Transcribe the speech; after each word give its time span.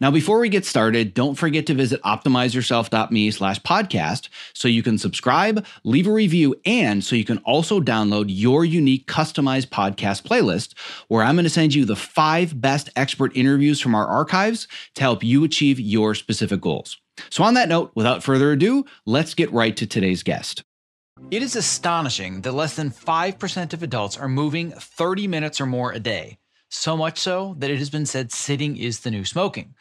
Now, 0.00 0.10
before 0.10 0.38
we 0.38 0.48
get 0.48 0.64
started, 0.64 1.14
don't 1.14 1.34
forget 1.34 1.66
to 1.66 1.74
visit 1.74 2.02
optimizeyourself.me 2.02 3.30
slash 3.30 3.60
podcast 3.60 4.28
so 4.54 4.68
you 4.68 4.82
can 4.82 4.98
subscribe, 4.98 5.64
leave 5.84 6.06
a 6.06 6.12
review, 6.12 6.54
and 6.64 7.02
so 7.04 7.16
you 7.16 7.24
can 7.24 7.38
also 7.38 7.80
download 7.80 8.26
your 8.28 8.64
unique 8.64 9.06
customized 9.06 9.68
podcast 9.68 10.22
playlist 10.22 10.74
where 11.08 11.24
I'm 11.24 11.36
going 11.36 11.44
to 11.44 11.50
send 11.50 11.74
you 11.74 11.84
the 11.84 11.96
five 11.96 12.60
best 12.60 12.90
expert 12.96 13.36
interviews 13.36 13.80
from 13.80 13.94
our 13.94 14.06
archives 14.06 14.68
to 14.94 15.02
help 15.02 15.22
you 15.22 15.44
achieve 15.44 15.80
your 15.80 16.14
specific 16.14 16.60
goals. 16.60 16.98
So, 17.30 17.42
on 17.42 17.54
that 17.54 17.68
note, 17.68 17.92
without 17.94 18.22
further 18.22 18.52
ado, 18.52 18.84
let's 19.04 19.34
get 19.34 19.52
right 19.52 19.76
to 19.76 19.86
today's 19.86 20.22
guest. 20.22 20.62
It 21.30 21.42
is 21.42 21.56
astonishing 21.56 22.42
that 22.42 22.52
less 22.52 22.76
than 22.76 22.90
5% 22.90 23.72
of 23.72 23.82
adults 23.82 24.16
are 24.16 24.28
moving 24.28 24.70
30 24.70 25.26
minutes 25.26 25.60
or 25.60 25.66
more 25.66 25.92
a 25.92 25.98
day 25.98 26.38
so 26.68 26.96
much 26.96 27.18
so 27.18 27.54
that 27.58 27.70
it 27.70 27.78
has 27.78 27.90
been 27.90 28.06
said 28.06 28.32
sitting 28.32 28.76
is 28.76 29.00
the 29.00 29.10
new 29.10 29.24
smoking. 29.24 29.74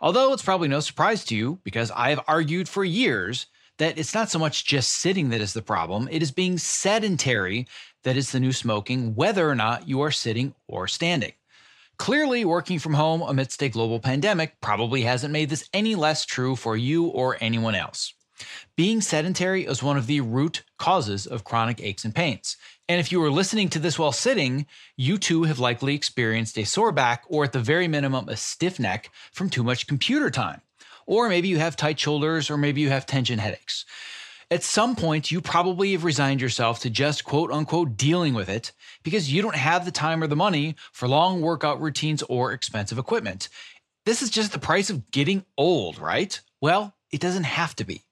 Although 0.00 0.32
it's 0.32 0.42
probably 0.42 0.68
no 0.68 0.80
surprise 0.80 1.24
to 1.26 1.36
you, 1.36 1.60
because 1.62 1.90
I 1.92 2.10
have 2.10 2.24
argued 2.26 2.68
for 2.68 2.84
years 2.84 3.46
that 3.78 3.98
it's 3.98 4.14
not 4.14 4.30
so 4.30 4.38
much 4.38 4.64
just 4.64 4.90
sitting 4.94 5.30
that 5.30 5.40
is 5.40 5.52
the 5.52 5.62
problem, 5.62 6.08
it 6.10 6.22
is 6.22 6.30
being 6.32 6.58
sedentary 6.58 7.66
that 8.02 8.16
is 8.16 8.32
the 8.32 8.40
new 8.40 8.52
smoking, 8.52 9.14
whether 9.14 9.48
or 9.48 9.54
not 9.54 9.88
you 9.88 10.00
are 10.00 10.10
sitting 10.10 10.54
or 10.66 10.88
standing. 10.88 11.32
Clearly, 11.98 12.44
working 12.44 12.80
from 12.80 12.94
home 12.94 13.22
amidst 13.22 13.62
a 13.62 13.68
global 13.68 14.00
pandemic 14.00 14.60
probably 14.60 15.02
hasn't 15.02 15.32
made 15.32 15.50
this 15.50 15.68
any 15.72 15.94
less 15.94 16.24
true 16.24 16.56
for 16.56 16.76
you 16.76 17.06
or 17.06 17.36
anyone 17.40 17.76
else. 17.76 18.14
Being 18.74 19.00
sedentary 19.00 19.66
is 19.66 19.82
one 19.82 19.96
of 19.96 20.08
the 20.08 20.20
root 20.20 20.64
causes 20.78 21.26
of 21.26 21.44
chronic 21.44 21.80
aches 21.80 22.04
and 22.04 22.14
pains. 22.14 22.56
And 22.92 23.00
if 23.00 23.10
you 23.10 23.20
were 23.20 23.30
listening 23.30 23.70
to 23.70 23.78
this 23.78 23.98
while 23.98 24.12
sitting, 24.12 24.66
you 24.98 25.16
too 25.16 25.44
have 25.44 25.58
likely 25.58 25.94
experienced 25.94 26.58
a 26.58 26.64
sore 26.64 26.92
back 26.92 27.24
or 27.26 27.44
at 27.44 27.52
the 27.52 27.58
very 27.58 27.88
minimum 27.88 28.28
a 28.28 28.36
stiff 28.36 28.78
neck 28.78 29.10
from 29.32 29.48
too 29.48 29.64
much 29.64 29.86
computer 29.86 30.28
time. 30.28 30.60
Or 31.06 31.30
maybe 31.30 31.48
you 31.48 31.56
have 31.56 31.74
tight 31.74 31.98
shoulders 31.98 32.50
or 32.50 32.58
maybe 32.58 32.82
you 32.82 32.90
have 32.90 33.06
tension 33.06 33.38
headaches. 33.38 33.86
At 34.50 34.62
some 34.62 34.94
point, 34.94 35.30
you 35.30 35.40
probably 35.40 35.92
have 35.92 36.04
resigned 36.04 36.42
yourself 36.42 36.80
to 36.80 36.90
just 36.90 37.24
quote 37.24 37.50
unquote 37.50 37.96
dealing 37.96 38.34
with 38.34 38.50
it 38.50 38.72
because 39.02 39.32
you 39.32 39.40
don't 39.40 39.56
have 39.56 39.86
the 39.86 39.90
time 39.90 40.22
or 40.22 40.26
the 40.26 40.36
money 40.36 40.76
for 40.92 41.08
long 41.08 41.40
workout 41.40 41.80
routines 41.80 42.22
or 42.24 42.52
expensive 42.52 42.98
equipment. 42.98 43.48
This 44.04 44.20
is 44.20 44.28
just 44.28 44.52
the 44.52 44.58
price 44.58 44.90
of 44.90 45.10
getting 45.10 45.46
old, 45.56 45.98
right? 45.98 46.38
Well, 46.60 46.94
it 47.10 47.22
doesn't 47.22 47.44
have 47.44 47.74
to 47.76 47.84
be. 47.84 48.02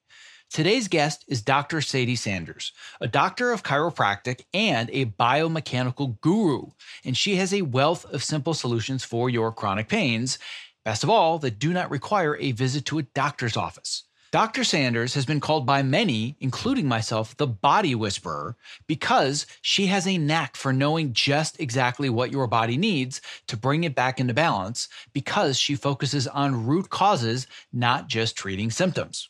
Today's 0.52 0.88
guest 0.88 1.24
is 1.28 1.42
Dr. 1.42 1.80
Sadie 1.80 2.16
Sanders, 2.16 2.72
a 3.00 3.06
doctor 3.06 3.52
of 3.52 3.62
chiropractic 3.62 4.46
and 4.52 4.90
a 4.90 5.04
biomechanical 5.04 6.20
guru, 6.20 6.70
and 7.04 7.16
she 7.16 7.36
has 7.36 7.54
a 7.54 7.62
wealth 7.62 8.04
of 8.06 8.24
simple 8.24 8.52
solutions 8.52 9.04
for 9.04 9.30
your 9.30 9.52
chronic 9.52 9.86
pains, 9.86 10.40
best 10.84 11.04
of 11.04 11.08
all, 11.08 11.38
that 11.38 11.60
do 11.60 11.72
not 11.72 11.88
require 11.88 12.36
a 12.36 12.50
visit 12.50 12.84
to 12.86 12.98
a 12.98 13.04
doctor's 13.04 13.56
office. 13.56 14.02
Dr. 14.32 14.64
Sanders 14.64 15.14
has 15.14 15.24
been 15.24 15.38
called 15.38 15.66
by 15.66 15.84
many, 15.84 16.36
including 16.40 16.88
myself, 16.88 17.36
the 17.36 17.46
body 17.46 17.94
whisperer 17.94 18.56
because 18.88 19.46
she 19.62 19.86
has 19.86 20.04
a 20.04 20.18
knack 20.18 20.56
for 20.56 20.72
knowing 20.72 21.12
just 21.12 21.60
exactly 21.60 22.10
what 22.10 22.32
your 22.32 22.48
body 22.48 22.76
needs 22.76 23.20
to 23.46 23.56
bring 23.56 23.84
it 23.84 23.94
back 23.94 24.18
into 24.18 24.34
balance 24.34 24.88
because 25.12 25.60
she 25.60 25.76
focuses 25.76 26.26
on 26.26 26.66
root 26.66 26.90
causes, 26.90 27.46
not 27.72 28.08
just 28.08 28.34
treating 28.34 28.72
symptoms. 28.72 29.28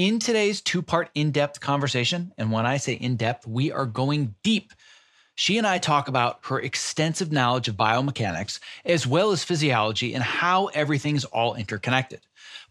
In 0.00 0.18
today's 0.18 0.62
two 0.62 0.80
part 0.80 1.10
in 1.14 1.30
depth 1.30 1.60
conversation, 1.60 2.32
and 2.38 2.50
when 2.50 2.64
I 2.64 2.78
say 2.78 2.94
in 2.94 3.16
depth, 3.16 3.46
we 3.46 3.70
are 3.70 3.84
going 3.84 4.34
deep. 4.42 4.72
She 5.34 5.58
and 5.58 5.66
I 5.66 5.76
talk 5.76 6.08
about 6.08 6.38
her 6.44 6.58
extensive 6.58 7.30
knowledge 7.30 7.68
of 7.68 7.76
biomechanics 7.76 8.60
as 8.86 9.06
well 9.06 9.30
as 9.30 9.44
physiology 9.44 10.14
and 10.14 10.22
how 10.22 10.68
everything's 10.68 11.26
all 11.26 11.54
interconnected. 11.54 12.20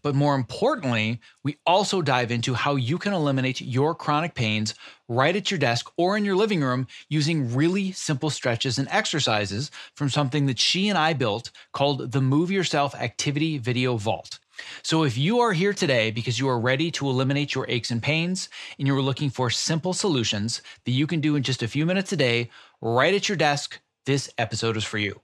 But 0.02 0.16
more 0.16 0.34
importantly, 0.34 1.20
we 1.44 1.56
also 1.64 2.02
dive 2.02 2.32
into 2.32 2.54
how 2.54 2.74
you 2.74 2.98
can 2.98 3.12
eliminate 3.12 3.60
your 3.60 3.94
chronic 3.94 4.34
pains 4.34 4.74
right 5.06 5.36
at 5.36 5.52
your 5.52 5.58
desk 5.58 5.88
or 5.96 6.16
in 6.16 6.24
your 6.24 6.34
living 6.34 6.62
room 6.62 6.88
using 7.08 7.54
really 7.54 7.92
simple 7.92 8.30
stretches 8.30 8.76
and 8.76 8.88
exercises 8.90 9.70
from 9.94 10.08
something 10.08 10.46
that 10.46 10.58
she 10.58 10.88
and 10.88 10.98
I 10.98 11.12
built 11.12 11.52
called 11.72 12.10
the 12.10 12.20
Move 12.20 12.50
Yourself 12.50 12.92
Activity 12.96 13.56
Video 13.56 13.96
Vault. 13.96 14.40
So, 14.82 15.04
if 15.04 15.16
you 15.16 15.40
are 15.40 15.52
here 15.52 15.72
today 15.72 16.10
because 16.10 16.38
you 16.38 16.48
are 16.48 16.60
ready 16.60 16.90
to 16.92 17.08
eliminate 17.08 17.54
your 17.54 17.66
aches 17.68 17.90
and 17.90 18.02
pains 18.02 18.48
and 18.78 18.86
you 18.86 18.96
are 18.96 19.02
looking 19.02 19.30
for 19.30 19.50
simple 19.50 19.92
solutions 19.92 20.62
that 20.84 20.92
you 20.92 21.06
can 21.06 21.20
do 21.20 21.36
in 21.36 21.42
just 21.42 21.62
a 21.62 21.68
few 21.68 21.86
minutes 21.86 22.12
a 22.12 22.16
day, 22.16 22.50
right 22.80 23.14
at 23.14 23.28
your 23.28 23.36
desk, 23.36 23.80
this 24.06 24.30
episode 24.38 24.76
is 24.76 24.84
for 24.84 24.98
you. 24.98 25.20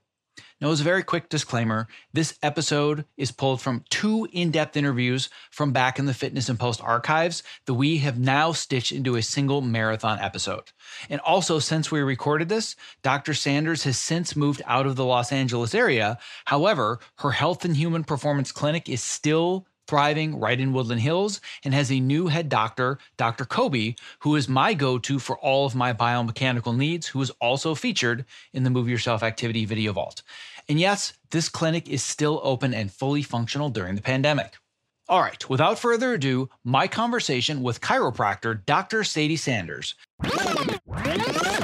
Now, 0.59 0.71
as 0.71 0.81
a 0.81 0.85
very 0.85 1.03
quick 1.03 1.29
disclaimer, 1.29 1.87
this 2.15 2.39
episode 2.43 3.05
is 3.19 3.31
pulled 3.31 3.61
from 3.61 3.85
two 3.91 4.27
in 4.33 4.51
depth 4.51 4.75
interviews 4.75 5.29
from 5.51 5.73
back 5.73 5.99
in 5.99 6.07
the 6.07 6.15
Fitness 6.15 6.49
in 6.49 6.57
Post 6.57 6.81
archives 6.83 7.43
that 7.67 7.75
we 7.75 7.99
have 7.99 8.19
now 8.19 8.53
stitched 8.53 8.91
into 8.91 9.17
a 9.17 9.23
single 9.23 9.61
marathon 9.61 10.19
episode. 10.19 10.73
And 11.11 11.21
also, 11.21 11.59
since 11.59 11.91
we 11.91 12.01
recorded 12.01 12.49
this, 12.49 12.75
Dr. 13.03 13.35
Sanders 13.35 13.85
has 13.85 13.99
since 13.99 14.35
moved 14.35 14.63
out 14.65 14.87
of 14.87 14.97
the 14.97 15.05
Los 15.05 15.31
Angeles 15.31 15.75
area. 15.75 16.19
However, 16.47 17.01
her 17.19 17.33
Health 17.33 17.67
and 17.67 17.77
Human 17.77 18.03
Performance 18.03 18.51
Clinic 18.51 18.89
is 18.89 19.03
still 19.03 19.67
thriving 19.87 20.39
right 20.39 20.59
in 20.59 20.73
Woodland 20.73 21.01
Hills 21.01 21.41
and 21.65 21.73
has 21.75 21.91
a 21.91 22.01
new 22.01 22.27
head 22.27 22.49
doctor, 22.49 22.99
Dr. 23.17 23.45
Kobe, 23.45 23.95
who 24.21 24.37
is 24.37 24.49
my 24.49 24.75
go 24.75 24.99
to 24.99 25.19
for 25.19 25.39
all 25.39 25.67
of 25.67 25.75
my 25.75 25.93
biomechanical 25.93 26.77
needs, 26.77 27.07
who 27.07 27.21
is 27.23 27.31
also 27.41 27.75
featured 27.75 28.25
in 28.53 28.65
the 28.65 28.71
Move 28.71 28.89
Yourself 28.89 29.23
Activity 29.23 29.65
Video 29.65 29.93
Vault. 29.93 30.23
And 30.69 30.81
yes, 30.81 31.13
this 31.31 31.49
clinic 31.49 31.89
is 31.89 32.03
still 32.03 32.41
open 32.43 32.75
and 32.75 32.93
fully 32.93 33.23
functional 33.23 33.71
during 33.71 33.95
the 33.95 34.03
pandemic. 34.03 34.55
All 35.09 35.21
right, 35.21 35.49
without 35.49 35.79
further 35.79 36.15
ado, 36.15 36.49
my 36.65 36.89
conversation 36.89 37.63
with 37.63 37.81
chiropractor 37.81 38.65
Dr. 38.67 39.05
Sadie 39.05 39.37
Sanders. 39.37 39.95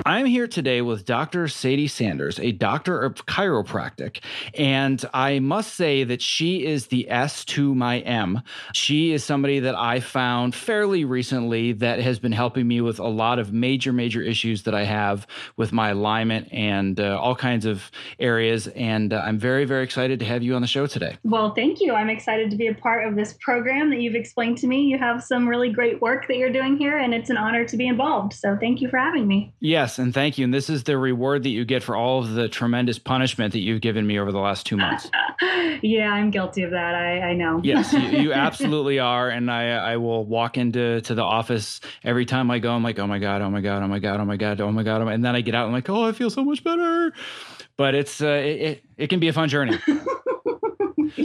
I'm 0.05 0.27
here 0.27 0.47
today 0.47 0.83
with 0.83 1.05
Dr. 1.05 1.49
Sadie 1.49 1.87
Sanders, 1.87 2.39
a 2.41 2.53
doctor 2.53 3.01
of 3.01 3.25
chiropractic. 3.27 4.23
And 4.59 5.05
I 5.15 5.39
must 5.39 5.75
say 5.75 6.05
that 6.05 6.21
she 6.21 6.67
is 6.67 6.89
the 6.89 7.09
S 7.11 7.45
to 7.47 7.75
my 7.75 8.01
M. 8.01 8.43
She 8.73 9.13
is 9.13 9.25
somebody 9.25 9.61
that 9.61 9.75
I 9.75 10.01
found 10.01 10.55
fairly 10.55 11.05
recently 11.05 11.73
that 11.75 12.01
has 12.01 12.19
been 12.19 12.33
helping 12.33 12.67
me 12.67 12.81
with 12.81 12.99
a 12.99 13.07
lot 13.07 13.39
of 13.39 13.53
major, 13.53 13.93
major 13.93 14.21
issues 14.21 14.65
that 14.65 14.75
I 14.75 14.85
have 14.85 15.27
with 15.57 15.73
my 15.73 15.91
alignment 15.91 16.53
and 16.53 16.99
uh, 16.99 17.19
all 17.19 17.37
kinds 17.37 17.65
of 17.65 17.91
areas. 18.19 18.67
And 18.69 19.13
uh, 19.13 19.23
I'm 19.25 19.39
very, 19.39 19.65
very 19.65 19.85
excited 19.85 20.19
to 20.19 20.25
have 20.27 20.43
you 20.43 20.55
on 20.55 20.63
the 20.63 20.69
show 20.69 20.87
today. 20.87 21.17
Well, 21.23 21.55
thank 21.55 21.81
you. 21.81 21.95
I'm 21.95 22.11
excited 22.11 22.51
to 22.51 22.57
be 22.57 22.67
a 22.67 22.75
part 22.75 23.07
of 23.07 23.15
this 23.15 23.35
program 23.41 23.91
that 23.91 24.01
you've 24.01 24.15
explained 24.17 24.59
to 24.59 24.67
me. 24.67 24.83
You 24.83 24.99
have 24.99 25.23
some 25.23 25.49
really 25.49 25.71
great 25.71 26.03
work 26.03 26.27
that 26.29 26.37
you're 26.37 26.53
doing 26.53 26.77
here, 26.77 26.99
and 26.99 27.15
it's 27.15 27.31
an 27.31 27.37
honor 27.37 27.65
to 27.65 27.77
be 27.77 27.87
involved. 27.87 28.33
So 28.33 28.59
thank 28.61 28.81
you 28.81 28.89
for 28.89 28.99
having 28.99 29.22
me. 29.22 29.22
Yes, 29.61 29.99
and 29.99 30.13
thank 30.13 30.39
you. 30.39 30.45
And 30.45 30.53
this 30.53 30.69
is 30.71 30.85
the 30.85 30.99
reward 30.99 31.43
that 31.45 31.51
you 31.51 31.65
get 31.65 31.83
for 31.83 31.97
all 31.97 32.21
of 32.21 32.33
the 32.35 32.49
tremendous 32.49 32.99
punishment 32.99 33.53
that 33.53 33.61
you've 33.61 33.81
given 33.81 34.07
me 34.07 34.19
over 34.19 34.33
the 34.33 34.39
last 34.39 34.67
two 34.67 34.77
months. 34.77 35.11
yeah, 35.83 36.11
I'm 36.13 36.31
guilty 36.31 36.63
of 36.63 36.71
that. 36.71 36.95
I, 36.95 37.21
I 37.21 37.35
know. 37.35 37.61
yes, 37.63 37.93
you, 37.93 38.01
you, 38.01 38.33
absolutely 38.33 38.99
are. 38.99 39.29
And 39.29 39.51
I, 39.51 39.71
I 39.71 39.97
will 39.97 40.25
walk 40.25 40.59
into 40.59 41.01
to 41.03 41.15
the 41.15 41.23
office 41.23 41.81
every 42.05 42.27
time 42.27 42.51
I 42.51 42.59
go. 42.59 42.73
I'm 42.73 42.83
like, 42.83 42.99
oh 42.99 43.07
my 43.07 43.19
god, 43.19 43.43
oh 43.43 43.51
my 43.51 43.61
god, 43.61 43.83
oh 43.83 43.89
my 43.89 43.99
god, 43.99 44.21
oh 44.21 44.25
my 44.25 44.37
god, 44.37 44.61
oh 44.61 44.71
my 44.71 44.83
god, 44.83 45.03
and 45.09 45.25
then 45.25 45.37
I 45.37 45.41
get 45.41 45.55
out. 45.55 45.67
I'm 45.67 45.73
like, 45.73 45.89
oh, 45.89 46.09
I 46.09 46.13
feel 46.13 46.31
so 46.31 46.45
much 46.45 46.63
better. 46.65 47.13
But 47.77 47.95
it's 47.95 48.21
uh, 48.21 48.27
it, 48.27 48.61
it, 48.61 48.85
it 48.97 49.07
can 49.09 49.21
be 49.21 49.29
a 49.29 49.33
fun 49.33 49.49
journey. 49.49 49.79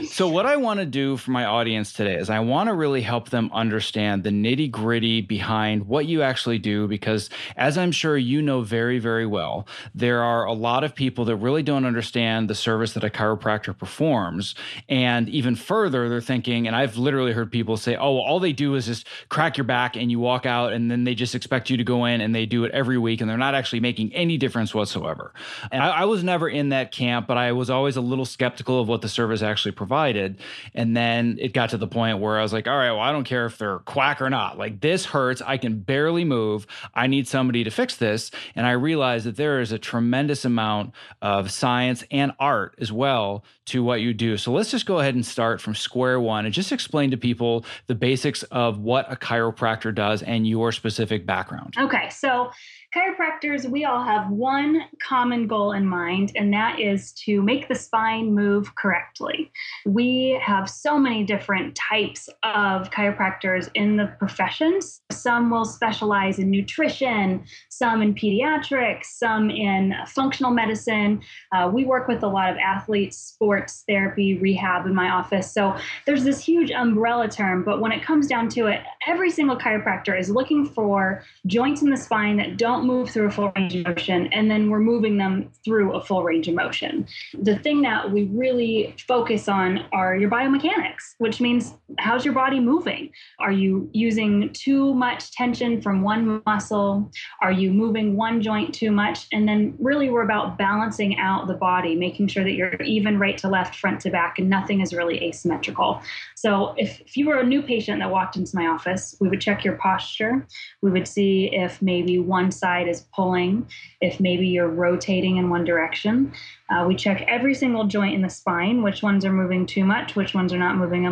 so, 0.03 0.27
what 0.27 0.45
I 0.45 0.57
want 0.57 0.79
to 0.79 0.85
do 0.85 1.17
for 1.17 1.31
my 1.31 1.45
audience 1.45 1.93
today 1.93 2.15
is 2.15 2.29
I 2.29 2.39
want 2.39 2.67
to 2.67 2.73
really 2.73 3.01
help 3.01 3.29
them 3.29 3.49
understand 3.53 4.23
the 4.23 4.29
nitty 4.31 4.69
gritty 4.69 5.21
behind 5.21 5.87
what 5.87 6.05
you 6.05 6.21
actually 6.21 6.59
do, 6.59 6.87
because 6.87 7.29
as 7.55 7.77
I'm 7.77 7.91
sure 7.91 8.17
you 8.17 8.41
know 8.41 8.61
very, 8.61 8.99
very 8.99 9.25
well, 9.25 9.67
there 9.95 10.21
are 10.21 10.45
a 10.45 10.53
lot 10.53 10.83
of 10.83 10.93
people 10.93 11.25
that 11.25 11.37
really 11.37 11.63
don't 11.63 11.85
understand 11.85 12.49
the 12.49 12.55
service 12.55 12.93
that 12.93 13.03
a 13.03 13.09
chiropractor 13.09 13.77
performs. 13.77 14.55
And 14.89 15.29
even 15.29 15.55
further, 15.55 16.09
they're 16.09 16.21
thinking, 16.21 16.67
and 16.67 16.75
I've 16.75 16.97
literally 16.97 17.31
heard 17.31 17.51
people 17.51 17.77
say, 17.77 17.95
oh, 17.95 18.15
well, 18.15 18.23
all 18.23 18.39
they 18.39 18.53
do 18.53 18.75
is 18.75 18.87
just 18.87 19.07
crack 19.29 19.57
your 19.57 19.65
back 19.65 19.95
and 19.95 20.11
you 20.11 20.19
walk 20.19 20.45
out, 20.45 20.73
and 20.73 20.91
then 20.91 21.05
they 21.05 21.15
just 21.15 21.33
expect 21.33 21.69
you 21.69 21.77
to 21.77 21.83
go 21.83 22.05
in 22.05 22.19
and 22.19 22.35
they 22.35 22.45
do 22.45 22.65
it 22.65 22.71
every 22.73 22.97
week, 22.97 23.21
and 23.21 23.29
they're 23.29 23.37
not 23.37 23.55
actually 23.55 23.79
making 23.79 24.13
any 24.13 24.37
difference 24.37 24.73
whatsoever. 24.73 25.33
And 25.71 25.81
I, 25.81 26.01
I 26.01 26.05
was 26.05 26.23
never 26.23 26.49
in 26.49 26.69
that 26.69 26.91
camp, 26.91 27.27
but 27.27 27.37
I 27.37 27.53
was 27.53 27.69
always 27.69 27.95
a 27.95 28.01
little 28.01 28.25
skeptical 28.25 28.81
of 28.81 28.89
what 28.89 29.01
the 29.01 29.09
service 29.09 29.41
actually 29.41 29.76
provided. 29.77 30.39
And 30.73 30.97
then 30.97 31.37
it 31.39 31.53
got 31.53 31.69
to 31.69 31.77
the 31.77 31.87
point 31.87 32.19
where 32.19 32.37
I 32.37 32.41
was 32.41 32.51
like, 32.51 32.67
all 32.67 32.77
right, 32.77 32.91
well, 32.91 32.99
I 32.99 33.11
don't 33.11 33.23
care 33.23 33.45
if 33.45 33.57
they're 33.57 33.79
quack 33.79 34.21
or 34.21 34.29
not. 34.29 34.57
Like, 34.57 34.81
this 34.81 35.05
hurts. 35.05 35.41
I 35.41 35.57
can 35.57 35.79
barely 35.79 36.25
move. 36.25 36.67
I 36.93 37.07
need 37.07 37.27
somebody 37.27 37.63
to 37.63 37.69
fix 37.69 37.95
this. 37.95 38.31
And 38.55 38.65
I 38.65 38.71
realized 38.71 39.25
that 39.25 39.37
there 39.37 39.61
is 39.61 39.71
a 39.71 39.79
tremendous 39.79 40.43
amount 40.43 40.93
of 41.21 41.51
science 41.51 42.03
and 42.11 42.33
art 42.39 42.75
as 42.79 42.91
well 42.91 43.45
to 43.67 43.83
what 43.83 44.01
you 44.01 44.13
do. 44.13 44.37
So 44.37 44.51
let's 44.51 44.71
just 44.71 44.85
go 44.85 44.99
ahead 44.99 45.15
and 45.15 45.25
start 45.25 45.61
from 45.61 45.75
square 45.75 46.19
one 46.19 46.45
and 46.45 46.53
just 46.53 46.71
explain 46.71 47.11
to 47.11 47.17
people 47.17 47.65
the 47.87 47.95
basics 47.95 48.43
of 48.43 48.79
what 48.79 49.11
a 49.11 49.15
chiropractor 49.15 49.93
does 49.93 50.23
and 50.23 50.47
your 50.47 50.71
specific 50.71 51.25
background. 51.25 51.75
Okay. 51.77 52.09
So, 52.09 52.51
chiropractors, 52.95 53.69
we 53.69 53.83
all 53.83 54.01
have 54.01 54.29
one 54.31 54.81
common 55.03 55.45
goal 55.45 55.73
in 55.73 55.85
mind, 55.85 56.31
and 56.35 56.53
that 56.53 56.79
is 56.79 57.11
to 57.25 57.41
make 57.41 57.67
the 57.67 57.75
spine 57.75 58.33
move 58.33 58.73
correctly. 58.75 59.51
We 59.85 60.39
have 60.41 60.69
so 60.69 60.97
many 60.97 61.25
different 61.25 61.75
types 61.75 62.29
of 62.43 62.89
chiropractors 62.89 63.69
in 63.75 63.97
the 63.97 64.07
professions. 64.17 65.01
Some 65.11 65.49
will 65.49 65.65
specialize 65.65 66.39
in 66.39 66.49
nutrition, 66.49 67.43
some 67.69 68.01
in 68.01 68.15
pediatrics, 68.15 69.05
some 69.05 69.49
in 69.49 69.93
functional 70.07 70.51
medicine. 70.51 71.21
Uh, 71.53 71.69
we 71.71 71.83
work 71.83 72.07
with 72.07 72.23
a 72.23 72.27
lot 72.27 72.49
of 72.49 72.57
athletes, 72.57 73.17
sports 73.17 73.56
therapy, 73.65 74.37
rehab 74.37 74.85
in 74.85 74.93
my 74.93 75.09
office. 75.09 75.51
So 75.51 75.75
there's 76.05 76.23
this 76.23 76.43
huge 76.43 76.71
umbrella 76.71 77.27
term, 77.27 77.63
but 77.63 77.81
when 77.81 77.91
it 77.91 78.03
comes 78.03 78.27
down 78.27 78.49
to 78.49 78.67
it, 78.67 78.81
every 79.07 79.31
single 79.31 79.57
chiropractor 79.57 80.19
is 80.19 80.29
looking 80.29 80.65
for 80.65 81.23
joints 81.45 81.81
in 81.81 81.89
the 81.89 81.97
spine 81.97 82.37
that 82.37 82.57
don't 82.57 82.85
move 82.85 83.09
through 83.09 83.27
a 83.27 83.31
full 83.31 83.51
range 83.55 83.75
of 83.75 83.85
motion, 83.85 84.27
and 84.33 84.49
then 84.49 84.69
we're 84.69 84.79
moving 84.79 85.17
them 85.17 85.51
through 85.63 85.93
a 85.93 86.01
full 86.01 86.23
range 86.23 86.47
of 86.47 86.55
motion. 86.55 87.07
The 87.41 87.57
thing 87.59 87.81
that 87.83 88.11
we 88.11 88.25
really 88.25 88.95
focus 89.07 89.47
on 89.47 89.85
are 89.91 90.15
your 90.15 90.29
biomechanics, 90.29 91.15
which 91.17 91.39
means 91.39 91.73
how's 91.99 92.25
your 92.25 92.33
body 92.33 92.59
moving? 92.59 93.11
Are 93.39 93.51
you 93.51 93.89
using 93.93 94.51
too 94.53 94.93
much 94.93 95.31
tension 95.31 95.81
from 95.81 96.01
one 96.01 96.41
muscle? 96.45 97.11
Are 97.41 97.51
you 97.51 97.71
moving 97.71 98.15
one 98.15 98.41
joint 98.41 98.73
too 98.73 98.91
much? 98.91 99.27
And 99.31 99.47
then 99.47 99.75
really, 99.79 100.09
we're 100.09 100.23
about 100.23 100.57
balancing 100.57 101.17
out 101.19 101.47
the 101.47 101.53
body, 101.53 101.95
making 101.95 102.27
sure 102.27 102.43
that 102.43 102.53
you're 102.53 102.73
even 102.81 103.19
right 103.19 103.37
to 103.39 103.46
left, 103.47 103.75
front 103.75 104.01
to 104.01 104.09
back, 104.09 104.39
and 104.39 104.49
nothing 104.49 104.81
is 104.81 104.93
really 104.93 105.23
asymmetrical. 105.23 106.01
So 106.35 106.73
if, 106.77 107.01
if 107.01 107.17
you 107.17 107.27
were 107.27 107.39
a 107.39 107.45
new 107.45 107.61
patient 107.61 107.99
that 107.99 108.11
walked 108.11 108.35
into 108.35 108.55
my 108.55 108.67
office, 108.67 109.15
we 109.19 109.29
would 109.29 109.41
check 109.41 109.63
your 109.63 109.75
posture. 109.77 110.45
We 110.81 110.91
would 110.91 111.07
see 111.07 111.49
if 111.51 111.81
maybe 111.81 112.19
one 112.19 112.51
side 112.51 112.87
is 112.87 113.05
pulling, 113.13 113.67
if 114.01 114.19
maybe 114.19 114.47
you're 114.47 114.67
rotating 114.67 115.37
in 115.37 115.49
one 115.49 115.65
direction. 115.65 116.33
Uh, 116.69 116.85
we 116.87 116.95
check 116.95 117.23
every 117.27 117.53
single 117.53 117.85
joint 117.85 118.13
in 118.13 118.21
the 118.21 118.29
spine, 118.29 118.83
which 118.83 119.01
ones 119.01 119.23
are 119.23 119.31
moving 119.31 119.65
too 119.65 119.85
much, 119.85 120.15
which 120.15 120.33
ones 120.33 120.51
are 120.51 120.59
not 120.59 120.77
moving 120.77 121.05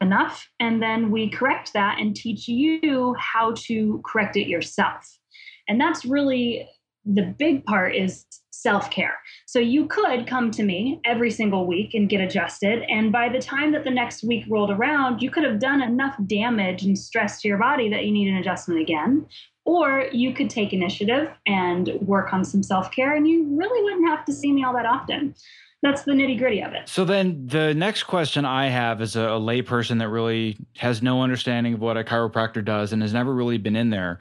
enough. 0.00 0.48
And 0.58 0.82
then 0.82 1.10
we 1.10 1.28
correct 1.28 1.72
that 1.74 1.98
and 2.00 2.16
teach 2.16 2.48
you 2.48 3.14
how 3.18 3.52
to 3.66 4.02
correct 4.04 4.36
it 4.36 4.48
yourself. 4.48 5.18
And 5.68 5.80
that's 5.80 6.04
really 6.04 6.68
the 7.04 7.22
big 7.22 7.64
part 7.64 7.94
is 7.94 8.24
self 8.52 8.90
care. 8.90 9.16
So 9.46 9.58
you 9.58 9.86
could 9.86 10.26
come 10.26 10.50
to 10.52 10.62
me 10.62 11.00
every 11.04 11.30
single 11.30 11.66
week 11.66 11.94
and 11.94 12.08
get 12.08 12.20
adjusted. 12.20 12.84
And 12.88 13.10
by 13.10 13.28
the 13.28 13.40
time 13.40 13.72
that 13.72 13.84
the 13.84 13.90
next 13.90 14.22
week 14.22 14.44
rolled 14.48 14.70
around, 14.70 15.22
you 15.22 15.30
could 15.30 15.42
have 15.42 15.58
done 15.58 15.82
enough 15.82 16.14
damage 16.26 16.84
and 16.84 16.96
stress 16.96 17.40
to 17.40 17.48
your 17.48 17.58
body 17.58 17.88
that 17.90 18.04
you 18.04 18.12
need 18.12 18.28
an 18.28 18.36
adjustment 18.36 18.80
again. 18.80 19.26
Or 19.64 20.06
you 20.12 20.34
could 20.34 20.50
take 20.50 20.72
initiative 20.72 21.28
and 21.46 21.90
work 22.00 22.32
on 22.32 22.44
some 22.44 22.62
self 22.62 22.90
care, 22.90 23.14
and 23.14 23.28
you 23.28 23.46
really 23.56 23.82
wouldn't 23.82 24.08
have 24.08 24.24
to 24.26 24.32
see 24.32 24.52
me 24.52 24.64
all 24.64 24.74
that 24.74 24.86
often. 24.86 25.34
That's 25.82 26.02
the 26.02 26.12
nitty 26.12 26.38
gritty 26.38 26.62
of 26.62 26.72
it. 26.74 26.88
So 26.88 27.04
then, 27.04 27.46
the 27.46 27.72
next 27.72 28.04
question 28.04 28.44
I 28.44 28.68
have 28.68 29.00
is 29.00 29.14
a, 29.16 29.22
a 29.22 29.40
layperson 29.40 29.98
that 30.00 30.08
really 30.08 30.56
has 30.78 31.00
no 31.00 31.22
understanding 31.22 31.74
of 31.74 31.80
what 31.80 31.96
a 31.96 32.02
chiropractor 32.02 32.64
does 32.64 32.92
and 32.92 33.02
has 33.02 33.12
never 33.12 33.32
really 33.32 33.58
been 33.58 33.76
in 33.76 33.90
there. 33.90 34.18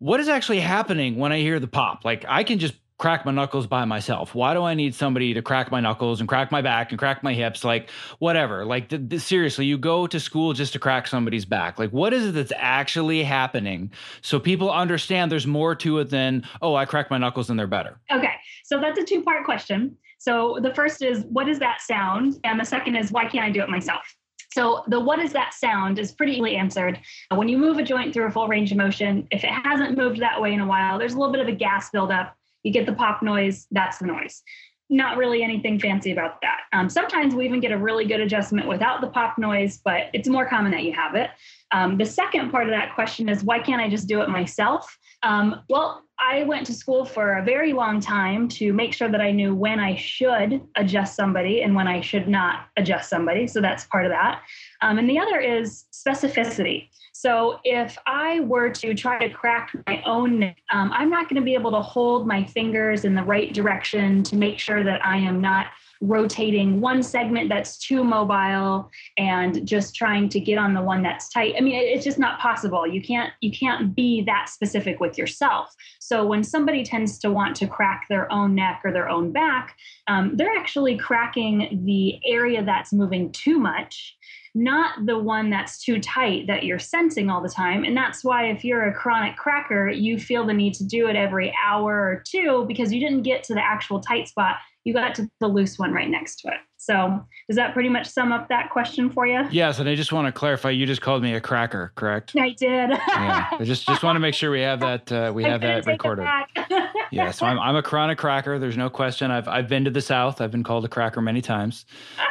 What 0.00 0.18
is 0.18 0.28
actually 0.28 0.60
happening 0.60 1.16
when 1.16 1.32
I 1.32 1.38
hear 1.38 1.60
the 1.60 1.68
pop? 1.68 2.04
Like, 2.04 2.24
I 2.28 2.42
can 2.42 2.58
just 2.58 2.74
crack 2.98 3.24
my 3.24 3.32
knuckles 3.32 3.66
by 3.66 3.84
myself? 3.84 4.34
Why 4.34 4.54
do 4.54 4.64
I 4.64 4.74
need 4.74 4.94
somebody 4.94 5.32
to 5.32 5.40
crack 5.40 5.70
my 5.70 5.80
knuckles 5.80 6.20
and 6.20 6.28
crack 6.28 6.50
my 6.50 6.60
back 6.60 6.90
and 6.90 6.98
crack 6.98 7.22
my 7.22 7.32
hips? 7.32 7.64
Like, 7.64 7.90
whatever. 8.18 8.64
Like, 8.64 8.92
seriously, 9.18 9.66
you 9.66 9.78
go 9.78 10.06
to 10.06 10.18
school 10.18 10.52
just 10.52 10.72
to 10.74 10.78
crack 10.78 11.06
somebody's 11.06 11.44
back. 11.44 11.78
Like, 11.78 11.90
what 11.90 12.12
is 12.12 12.26
it 12.26 12.32
that's 12.32 12.52
actually 12.56 13.22
happening 13.22 13.90
so 14.20 14.40
people 14.40 14.70
understand 14.70 15.32
there's 15.32 15.46
more 15.46 15.74
to 15.76 15.98
it 15.98 16.10
than, 16.10 16.44
oh, 16.60 16.74
I 16.74 16.84
crack 16.84 17.10
my 17.10 17.18
knuckles 17.18 17.50
and 17.50 17.58
they're 17.58 17.66
better? 17.66 18.00
Okay. 18.12 18.34
So 18.64 18.80
that's 18.80 18.98
a 18.98 19.04
two 19.04 19.22
part 19.22 19.44
question. 19.44 19.96
So 20.18 20.58
the 20.60 20.74
first 20.74 21.00
is, 21.00 21.24
what 21.30 21.48
is 21.48 21.60
that 21.60 21.80
sound? 21.80 22.40
And 22.42 22.58
the 22.58 22.64
second 22.64 22.96
is, 22.96 23.12
why 23.12 23.26
can't 23.26 23.44
I 23.44 23.50
do 23.50 23.62
it 23.62 23.68
myself? 23.68 24.02
So 24.50 24.82
the 24.88 24.98
what 24.98 25.20
is 25.20 25.32
that 25.34 25.54
sound 25.54 25.98
is 25.98 26.10
pretty 26.10 26.32
easily 26.32 26.56
answered. 26.56 26.98
When 27.30 27.48
you 27.48 27.58
move 27.58 27.78
a 27.78 27.82
joint 27.82 28.12
through 28.12 28.26
a 28.26 28.30
full 28.30 28.48
range 28.48 28.72
of 28.72 28.78
motion, 28.78 29.28
if 29.30 29.44
it 29.44 29.50
hasn't 29.50 29.96
moved 29.96 30.20
that 30.20 30.40
way 30.40 30.52
in 30.52 30.60
a 30.60 30.66
while, 30.66 30.98
there's 30.98 31.12
a 31.12 31.18
little 31.18 31.32
bit 31.32 31.42
of 31.42 31.48
a 31.48 31.52
gas 31.52 31.90
buildup 31.90 32.34
you 32.68 32.74
get 32.74 32.84
the 32.84 32.92
pop 32.92 33.22
noise, 33.22 33.66
that's 33.70 33.96
the 33.96 34.06
noise. 34.06 34.42
Not 34.90 35.16
really 35.16 35.42
anything 35.42 35.80
fancy 35.80 36.12
about 36.12 36.42
that. 36.42 36.60
Um, 36.74 36.90
sometimes 36.90 37.34
we 37.34 37.46
even 37.46 37.60
get 37.60 37.72
a 37.72 37.78
really 37.78 38.04
good 38.04 38.20
adjustment 38.20 38.68
without 38.68 39.00
the 39.00 39.06
pop 39.06 39.38
noise, 39.38 39.80
but 39.82 40.10
it's 40.12 40.28
more 40.28 40.46
common 40.46 40.70
that 40.72 40.82
you 40.82 40.92
have 40.92 41.14
it. 41.14 41.30
Um, 41.72 41.96
the 41.96 42.04
second 42.04 42.50
part 42.50 42.64
of 42.64 42.70
that 42.70 42.94
question 42.94 43.26
is 43.30 43.42
why 43.42 43.58
can't 43.58 43.80
I 43.80 43.88
just 43.88 44.06
do 44.06 44.20
it 44.20 44.28
myself? 44.28 44.98
Um, 45.22 45.62
well, 45.70 46.04
I 46.18 46.42
went 46.42 46.66
to 46.66 46.74
school 46.74 47.06
for 47.06 47.38
a 47.38 47.44
very 47.44 47.72
long 47.72 48.00
time 48.00 48.48
to 48.48 48.74
make 48.74 48.92
sure 48.92 49.08
that 49.08 49.20
I 49.20 49.30
knew 49.30 49.54
when 49.54 49.80
I 49.80 49.96
should 49.96 50.60
adjust 50.76 51.16
somebody 51.16 51.62
and 51.62 51.74
when 51.74 51.88
I 51.88 52.02
should 52.02 52.28
not 52.28 52.66
adjust 52.76 53.08
somebody. 53.08 53.46
So 53.46 53.62
that's 53.62 53.84
part 53.86 54.04
of 54.04 54.10
that. 54.10 54.42
Um, 54.82 54.98
and 54.98 55.08
the 55.08 55.18
other 55.18 55.40
is 55.40 55.86
specificity. 55.92 56.88
So 57.18 57.58
if 57.64 57.98
I 58.06 58.38
were 58.38 58.70
to 58.70 58.94
try 58.94 59.18
to 59.18 59.28
crack 59.28 59.74
my 59.88 60.00
own, 60.06 60.44
um, 60.72 60.92
I'm 60.92 61.10
not 61.10 61.28
going 61.28 61.42
to 61.42 61.44
be 61.44 61.54
able 61.54 61.72
to 61.72 61.80
hold 61.80 62.28
my 62.28 62.44
fingers 62.44 63.04
in 63.04 63.16
the 63.16 63.24
right 63.24 63.52
direction 63.52 64.22
to 64.22 64.36
make 64.36 64.60
sure 64.60 64.84
that 64.84 65.04
I 65.04 65.16
am 65.16 65.40
not 65.40 65.66
rotating 66.00 66.80
one 66.80 67.02
segment 67.02 67.48
that's 67.48 67.76
too 67.76 68.04
mobile 68.04 68.88
and 69.16 69.66
just 69.66 69.96
trying 69.96 70.28
to 70.28 70.38
get 70.38 70.58
on 70.58 70.74
the 70.74 70.80
one 70.80 71.02
that's 71.02 71.28
tight. 71.28 71.56
I 71.58 71.60
mean 71.60 71.74
it's 71.74 72.04
just 72.04 72.20
not 72.20 72.38
possible. 72.38 72.86
You 72.86 73.02
can't 73.02 73.32
you 73.40 73.50
can't 73.50 73.96
be 73.96 74.22
that 74.22 74.48
specific 74.48 75.00
with 75.00 75.18
yourself. 75.18 75.74
So 75.98 76.24
when 76.24 76.44
somebody 76.44 76.84
tends 76.84 77.18
to 77.18 77.32
want 77.32 77.56
to 77.56 77.66
crack 77.66 78.06
their 78.08 78.30
own 78.30 78.54
neck 78.54 78.82
or 78.84 78.92
their 78.92 79.08
own 79.08 79.32
back 79.32 79.74
um, 80.06 80.36
they're 80.36 80.56
actually 80.56 80.96
cracking 80.96 81.82
the 81.84 82.20
area 82.24 82.62
that's 82.64 82.92
moving 82.92 83.32
too 83.32 83.58
much 83.58 84.16
not 84.58 85.06
the 85.06 85.18
one 85.18 85.50
that's 85.50 85.82
too 85.82 86.00
tight 86.00 86.46
that 86.48 86.64
you're 86.64 86.78
sensing 86.78 87.30
all 87.30 87.40
the 87.40 87.48
time. 87.48 87.84
And 87.84 87.96
that's 87.96 88.24
why 88.24 88.50
if 88.50 88.64
you're 88.64 88.88
a 88.88 88.94
chronic 88.94 89.36
cracker, 89.36 89.88
you 89.88 90.18
feel 90.18 90.44
the 90.44 90.52
need 90.52 90.74
to 90.74 90.84
do 90.84 91.06
it 91.06 91.16
every 91.16 91.54
hour 91.64 91.94
or 91.94 92.22
two 92.26 92.64
because 92.66 92.92
you 92.92 93.00
didn't 93.00 93.22
get 93.22 93.44
to 93.44 93.54
the 93.54 93.64
actual 93.64 94.00
tight 94.00 94.28
spot. 94.28 94.56
You 94.84 94.92
got 94.92 95.14
to 95.16 95.30
the 95.40 95.46
loose 95.46 95.78
one 95.78 95.92
right 95.92 96.08
next 96.08 96.40
to 96.40 96.48
it. 96.48 96.58
So 96.80 97.26
does 97.48 97.56
that 97.56 97.74
pretty 97.74 97.88
much 97.88 98.06
sum 98.06 98.30
up 98.30 98.48
that 98.48 98.70
question 98.70 99.10
for 99.10 99.26
you? 99.26 99.42
Yes, 99.50 99.80
and 99.80 99.88
I 99.88 99.96
just 99.96 100.12
want 100.12 100.26
to 100.26 100.32
clarify. 100.32 100.70
You 100.70 100.86
just 100.86 101.00
called 101.02 101.22
me 101.24 101.34
a 101.34 101.40
cracker, 101.40 101.92
correct? 101.96 102.34
I 102.38 102.50
did. 102.50 102.90
yeah, 102.90 103.48
I 103.50 103.64
just 103.64 103.84
just 103.84 104.04
want 104.04 104.14
to 104.14 104.20
make 104.20 104.34
sure 104.34 104.52
we 104.52 104.60
have 104.60 104.78
that 104.80 105.10
uh, 105.10 105.32
we 105.34 105.42
have 105.42 105.60
that 105.62 105.86
recorded. 105.86 106.26
yeah, 107.10 107.32
so 107.32 107.46
I'm 107.46 107.58
I'm 107.58 107.74
a 107.74 107.82
chronic 107.82 108.16
cracker. 108.16 108.60
There's 108.60 108.76
no 108.76 108.88
question. 108.88 109.32
I've 109.32 109.48
I've 109.48 109.68
been 109.68 109.84
to 109.86 109.90
the 109.90 110.00
South. 110.00 110.40
I've 110.40 110.52
been 110.52 110.62
called 110.62 110.84
a 110.84 110.88
cracker 110.88 111.20
many 111.20 111.42
times. 111.42 111.84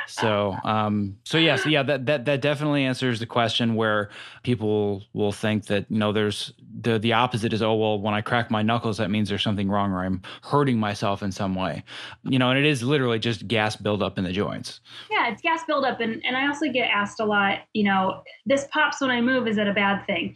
So 0.08 0.56
um 0.64 1.18
so 1.26 1.38
yes, 1.38 1.66
yeah, 1.66 1.84
that 1.84 2.06
that 2.06 2.24
that 2.26 2.42
definitely 2.42 2.86
answers 2.86 3.20
the 3.20 3.26
question 3.26 3.76
where 3.76 4.10
people 4.44 5.04
will 5.12 5.34
think 5.34 5.66
that 5.66 5.88
you 5.90 6.00
know 6.00 6.14
there's 6.14 6.54
the 6.80 7.00
the 7.00 7.12
opposite 7.12 7.52
is 7.52 7.62
oh 7.62 7.74
well 7.74 8.00
when 8.00 8.14
I 8.14 8.22
crack 8.22 8.50
my 8.50 8.62
knuckles 8.62 8.98
that 8.98 9.10
means 9.12 9.28
there's 9.28 9.44
something 9.44 9.70
wrong 9.70 9.92
or 9.92 10.04
I'm 10.06 10.22
hurting 10.44 10.80
myself 10.80 11.22
in 11.22 11.34
some 11.34 11.54
way. 11.54 11.84
You 12.24 12.40
know, 12.40 12.50
and 12.50 12.58
it 12.58 12.66
is 12.66 12.82
literally 12.82 13.20
just 13.20 13.46
gas 13.48 13.76
buildup 13.76 14.18
in 14.18 14.24
the 14.24 14.32
joints. 14.48 14.82
Yeah, 15.12 15.32
it's 15.32 15.42
gas 15.42 15.62
buildup. 15.68 16.00
And, 16.00 16.22
and 16.26 16.36
I 16.36 16.48
also 16.48 16.72
get 16.72 16.90
asked 16.90 17.20
a 17.20 17.26
lot, 17.26 17.60
you 17.74 17.84
know, 17.84 18.22
this 18.46 18.68
pops 18.72 19.02
when 19.02 19.12
I 19.12 19.22
move, 19.22 19.48
is 19.48 19.58
it 19.58 19.68
a 19.68 19.74
bad 19.74 20.06
thing? 20.06 20.36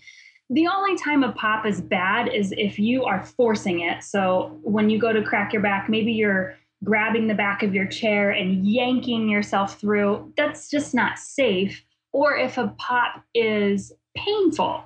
The 0.50 0.68
only 0.68 0.98
time 0.98 1.24
a 1.24 1.32
pop 1.32 1.66
is 1.66 1.80
bad 1.80 2.28
is 2.28 2.54
if 2.58 2.78
you 2.78 3.06
are 3.06 3.24
forcing 3.24 3.82
it. 3.82 4.04
So 4.04 4.60
when 4.64 4.90
you 4.90 5.00
go 5.00 5.14
to 5.14 5.22
crack 5.22 5.54
your 5.54 5.62
back, 5.62 5.90
maybe 5.90 6.12
you're 6.12 6.56
grabbing 6.84 7.28
the 7.28 7.36
back 7.36 7.64
of 7.64 7.74
your 7.74 7.86
chair 7.88 8.32
and 8.32 8.68
yanking 8.68 9.30
yourself 9.30 9.80
through. 9.80 10.34
That's 10.36 10.70
just 10.70 10.94
not 10.94 11.20
safe. 11.20 11.84
Or 12.12 12.36
if 12.36 12.58
a 12.58 12.74
pop 12.78 13.24
is 13.34 13.94
painful 14.18 14.84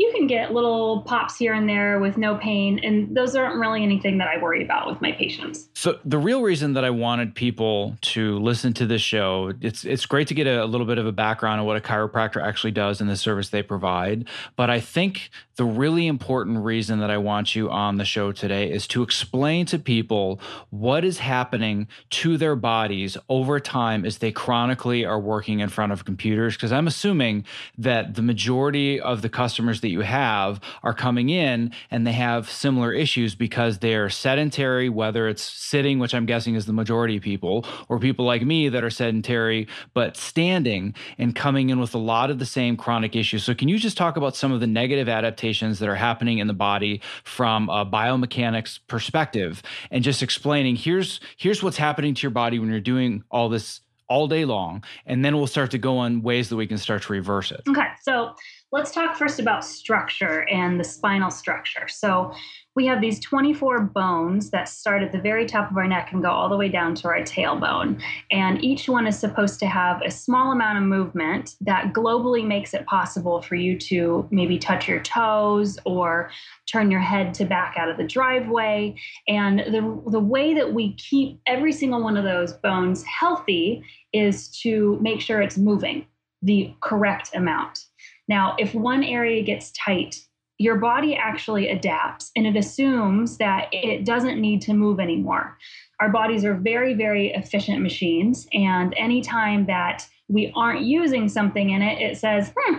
you 0.00 0.10
can 0.12 0.26
get 0.26 0.54
little 0.54 1.02
pops 1.02 1.36
here 1.36 1.52
and 1.52 1.68
there 1.68 2.00
with 2.00 2.16
no 2.16 2.34
pain. 2.36 2.80
And 2.82 3.14
those 3.14 3.36
aren't 3.36 3.60
really 3.60 3.82
anything 3.82 4.16
that 4.16 4.28
I 4.28 4.40
worry 4.40 4.64
about 4.64 4.88
with 4.88 5.02
my 5.02 5.12
patients. 5.12 5.68
So 5.74 5.98
the 6.06 6.16
real 6.16 6.40
reason 6.40 6.72
that 6.72 6.86
I 6.86 6.90
wanted 6.90 7.34
people 7.34 7.98
to 8.00 8.38
listen 8.38 8.72
to 8.74 8.86
this 8.86 9.02
show, 9.02 9.52
it's 9.60 9.84
it's 9.84 10.06
great 10.06 10.26
to 10.28 10.34
get 10.34 10.46
a, 10.46 10.64
a 10.64 10.66
little 10.66 10.86
bit 10.86 10.96
of 10.96 11.06
a 11.06 11.12
background 11.12 11.60
on 11.60 11.66
what 11.66 11.76
a 11.76 11.80
chiropractor 11.80 12.42
actually 12.42 12.70
does 12.70 13.02
and 13.02 13.10
the 13.10 13.16
service 13.16 13.50
they 13.50 13.62
provide. 13.62 14.26
But 14.56 14.70
I 14.70 14.80
think 14.80 15.30
the 15.60 15.66
really 15.66 16.06
important 16.06 16.64
reason 16.64 17.00
that 17.00 17.10
I 17.10 17.18
want 17.18 17.54
you 17.54 17.68
on 17.68 17.98
the 17.98 18.04
show 18.06 18.32
today 18.32 18.72
is 18.72 18.86
to 18.86 19.02
explain 19.02 19.66
to 19.66 19.78
people 19.78 20.40
what 20.70 21.04
is 21.04 21.18
happening 21.18 21.86
to 22.08 22.38
their 22.38 22.56
bodies 22.56 23.18
over 23.28 23.60
time 23.60 24.06
as 24.06 24.16
they 24.16 24.32
chronically 24.32 25.04
are 25.04 25.20
working 25.20 25.60
in 25.60 25.68
front 25.68 25.92
of 25.92 26.06
computers. 26.06 26.56
Because 26.56 26.72
I'm 26.72 26.86
assuming 26.86 27.44
that 27.76 28.14
the 28.14 28.22
majority 28.22 28.98
of 28.98 29.20
the 29.20 29.28
customers 29.28 29.82
that 29.82 29.90
you 29.90 30.00
have 30.00 30.62
are 30.82 30.94
coming 30.94 31.28
in 31.28 31.72
and 31.90 32.06
they 32.06 32.12
have 32.12 32.50
similar 32.50 32.90
issues 32.94 33.34
because 33.34 33.80
they're 33.80 34.08
sedentary, 34.08 34.88
whether 34.88 35.28
it's 35.28 35.42
sitting, 35.42 35.98
which 35.98 36.14
I'm 36.14 36.24
guessing 36.24 36.54
is 36.54 36.64
the 36.64 36.72
majority 36.72 37.18
of 37.18 37.22
people, 37.22 37.66
or 37.90 37.98
people 37.98 38.24
like 38.24 38.46
me 38.46 38.70
that 38.70 38.82
are 38.82 38.88
sedentary 38.88 39.68
but 39.92 40.16
standing 40.16 40.94
and 41.18 41.36
coming 41.36 41.68
in 41.68 41.78
with 41.78 41.94
a 41.94 41.98
lot 41.98 42.30
of 42.30 42.38
the 42.38 42.46
same 42.46 42.78
chronic 42.78 43.14
issues. 43.14 43.44
So, 43.44 43.52
can 43.54 43.68
you 43.68 43.78
just 43.78 43.98
talk 43.98 44.16
about 44.16 44.34
some 44.34 44.52
of 44.52 44.60
the 44.60 44.66
negative 44.66 45.06
adaptations 45.06 45.49
that 45.50 45.88
are 45.88 45.96
happening 45.96 46.38
in 46.38 46.46
the 46.46 46.54
body 46.54 47.00
from 47.24 47.68
a 47.68 47.84
biomechanics 47.84 48.78
perspective 48.86 49.62
and 49.90 50.04
just 50.04 50.22
explaining 50.22 50.76
here's 50.76 51.20
here's 51.36 51.62
what's 51.62 51.76
happening 51.76 52.14
to 52.14 52.22
your 52.22 52.30
body 52.30 52.58
when 52.58 52.68
you're 52.68 52.80
doing 52.80 53.24
all 53.30 53.48
this 53.48 53.80
all 54.08 54.26
day 54.26 54.44
long 54.44 54.82
and 55.06 55.24
then 55.24 55.36
we'll 55.36 55.46
start 55.46 55.70
to 55.70 55.78
go 55.78 55.98
on 55.98 56.22
ways 56.22 56.48
that 56.48 56.56
we 56.56 56.66
can 56.66 56.78
start 56.78 57.02
to 57.02 57.12
reverse 57.12 57.50
it. 57.50 57.62
Okay 57.68 57.89
so 58.02 58.34
let's 58.72 58.90
talk 58.90 59.16
first 59.16 59.40
about 59.40 59.64
structure 59.64 60.48
and 60.48 60.78
the 60.78 60.84
spinal 60.84 61.30
structure. 61.30 61.88
So, 61.88 62.32
we 62.76 62.86
have 62.86 63.00
these 63.00 63.18
24 63.20 63.80
bones 63.80 64.50
that 64.50 64.68
start 64.68 65.02
at 65.02 65.10
the 65.10 65.20
very 65.20 65.44
top 65.44 65.70
of 65.70 65.76
our 65.76 65.88
neck 65.88 66.12
and 66.12 66.22
go 66.22 66.30
all 66.30 66.48
the 66.48 66.56
way 66.56 66.68
down 66.68 66.94
to 66.94 67.08
our 67.08 67.20
tailbone. 67.20 68.00
And 68.30 68.62
each 68.64 68.88
one 68.88 69.08
is 69.08 69.18
supposed 69.18 69.58
to 69.60 69.66
have 69.66 70.00
a 70.02 70.10
small 70.10 70.52
amount 70.52 70.78
of 70.78 70.84
movement 70.84 71.56
that 71.62 71.92
globally 71.92 72.46
makes 72.46 72.72
it 72.72 72.86
possible 72.86 73.42
for 73.42 73.56
you 73.56 73.76
to 73.80 74.28
maybe 74.30 74.56
touch 74.56 74.88
your 74.88 75.02
toes 75.02 75.78
or 75.84 76.30
turn 76.70 76.90
your 76.92 77.00
head 77.00 77.34
to 77.34 77.44
back 77.44 77.74
out 77.76 77.88
of 77.88 77.96
the 77.96 78.04
driveway. 78.04 78.94
And 79.26 79.58
the, 79.58 80.02
the 80.10 80.20
way 80.20 80.54
that 80.54 80.72
we 80.72 80.94
keep 80.94 81.40
every 81.46 81.72
single 81.72 82.02
one 82.02 82.16
of 82.16 82.24
those 82.24 82.52
bones 82.52 83.02
healthy 83.04 83.82
is 84.12 84.48
to 84.60 84.96
make 85.00 85.20
sure 85.20 85.42
it's 85.42 85.58
moving 85.58 86.06
the 86.42 86.72
correct 86.80 87.30
amount. 87.34 87.89
Now, 88.30 88.54
if 88.58 88.74
one 88.74 89.02
area 89.02 89.42
gets 89.42 89.72
tight, 89.72 90.16
your 90.58 90.76
body 90.76 91.16
actually 91.16 91.68
adapts 91.68 92.30
and 92.36 92.46
it 92.46 92.54
assumes 92.54 93.38
that 93.38 93.68
it 93.72 94.04
doesn't 94.04 94.40
need 94.40 94.62
to 94.62 94.72
move 94.72 95.00
anymore. 95.00 95.58
Our 96.00 96.10
bodies 96.10 96.44
are 96.44 96.54
very, 96.54 96.94
very 96.94 97.32
efficient 97.32 97.82
machines. 97.82 98.46
And 98.52 98.94
anytime 98.96 99.66
that 99.66 100.06
we 100.28 100.52
aren't 100.54 100.82
using 100.82 101.28
something 101.28 101.70
in 101.70 101.82
it, 101.82 102.00
it 102.00 102.18
says, 102.18 102.52
hmm, 102.56 102.76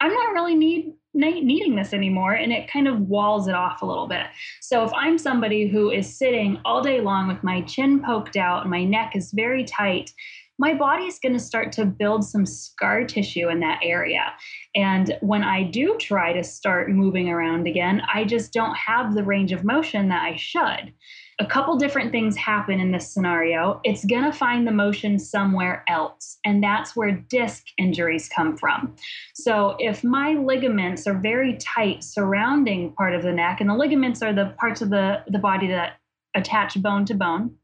I'm 0.00 0.14
not 0.14 0.32
really 0.32 0.54
need, 0.54 0.94
needing 1.12 1.74
this 1.74 1.92
anymore. 1.92 2.34
And 2.34 2.52
it 2.52 2.70
kind 2.70 2.86
of 2.86 3.00
walls 3.00 3.48
it 3.48 3.54
off 3.54 3.82
a 3.82 3.86
little 3.86 4.06
bit. 4.06 4.26
So 4.60 4.84
if 4.84 4.92
I'm 4.94 5.18
somebody 5.18 5.66
who 5.66 5.90
is 5.90 6.16
sitting 6.16 6.60
all 6.64 6.82
day 6.82 7.00
long 7.00 7.26
with 7.26 7.42
my 7.42 7.62
chin 7.62 8.00
poked 8.00 8.36
out 8.36 8.62
and 8.62 8.70
my 8.70 8.84
neck 8.84 9.16
is 9.16 9.32
very 9.32 9.64
tight, 9.64 10.12
my 10.58 10.74
body 10.74 11.04
is 11.04 11.20
going 11.20 11.32
to 11.32 11.38
start 11.38 11.70
to 11.72 11.84
build 11.84 12.24
some 12.24 12.44
scar 12.44 13.04
tissue 13.04 13.48
in 13.48 13.60
that 13.60 13.78
area. 13.82 14.32
And 14.74 15.16
when 15.20 15.44
I 15.44 15.62
do 15.62 15.96
try 16.00 16.32
to 16.32 16.42
start 16.42 16.90
moving 16.90 17.28
around 17.28 17.66
again, 17.68 18.02
I 18.12 18.24
just 18.24 18.52
don't 18.52 18.74
have 18.74 19.14
the 19.14 19.22
range 19.22 19.52
of 19.52 19.64
motion 19.64 20.08
that 20.08 20.22
I 20.22 20.36
should. 20.36 20.92
A 21.40 21.46
couple 21.46 21.76
different 21.76 22.10
things 22.10 22.36
happen 22.36 22.80
in 22.80 22.90
this 22.90 23.14
scenario. 23.14 23.80
It's 23.84 24.04
going 24.04 24.24
to 24.24 24.32
find 24.32 24.66
the 24.66 24.72
motion 24.72 25.20
somewhere 25.20 25.84
else, 25.88 26.38
and 26.44 26.60
that's 26.60 26.96
where 26.96 27.12
disc 27.12 27.64
injuries 27.78 28.28
come 28.28 28.56
from. 28.56 28.96
So, 29.34 29.76
if 29.78 30.02
my 30.02 30.32
ligaments 30.32 31.06
are 31.06 31.14
very 31.14 31.56
tight 31.58 32.02
surrounding 32.02 32.92
part 32.94 33.14
of 33.14 33.22
the 33.22 33.32
neck, 33.32 33.60
and 33.60 33.70
the 33.70 33.76
ligaments 33.76 34.20
are 34.20 34.32
the 34.32 34.52
parts 34.58 34.82
of 34.82 34.90
the, 34.90 35.22
the 35.28 35.38
body 35.38 35.68
that 35.68 35.98
attach 36.34 36.80
bone 36.82 37.04
to 37.04 37.14
bone, 37.14 37.54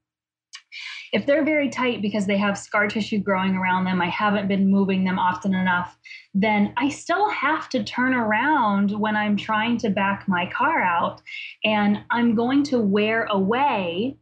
if 1.13 1.27
they're 1.27 1.45
very 1.45 1.69
tight 1.69 2.03
because 2.03 2.27
they 2.27 2.37
have 2.37 2.59
scar 2.59 2.89
tissue 2.89 3.19
growing 3.19 3.55
around 3.55 3.85
them, 3.85 4.01
I 4.01 4.09
haven't 4.09 4.49
been 4.49 4.71
moving 4.71 5.05
them 5.05 5.19
often 5.19 5.55
enough, 5.55 5.97
then 6.35 6.73
I 6.77 6.89
still 6.89 7.29
have 7.31 7.69
to 7.71 7.85
turn 7.85 8.15
around 8.15 8.91
when 8.99 9.17
I'm 9.17 9.37
trying 9.37 9.79
to 9.79 9.91
back 9.91 10.25
my 10.27 10.51
car 10.51 10.83
out. 10.83 11.23
And 11.65 11.99
I'm 12.11 12.35
going 12.35 12.65
to 12.65 12.81
wear 12.81 13.25
away 13.25 14.17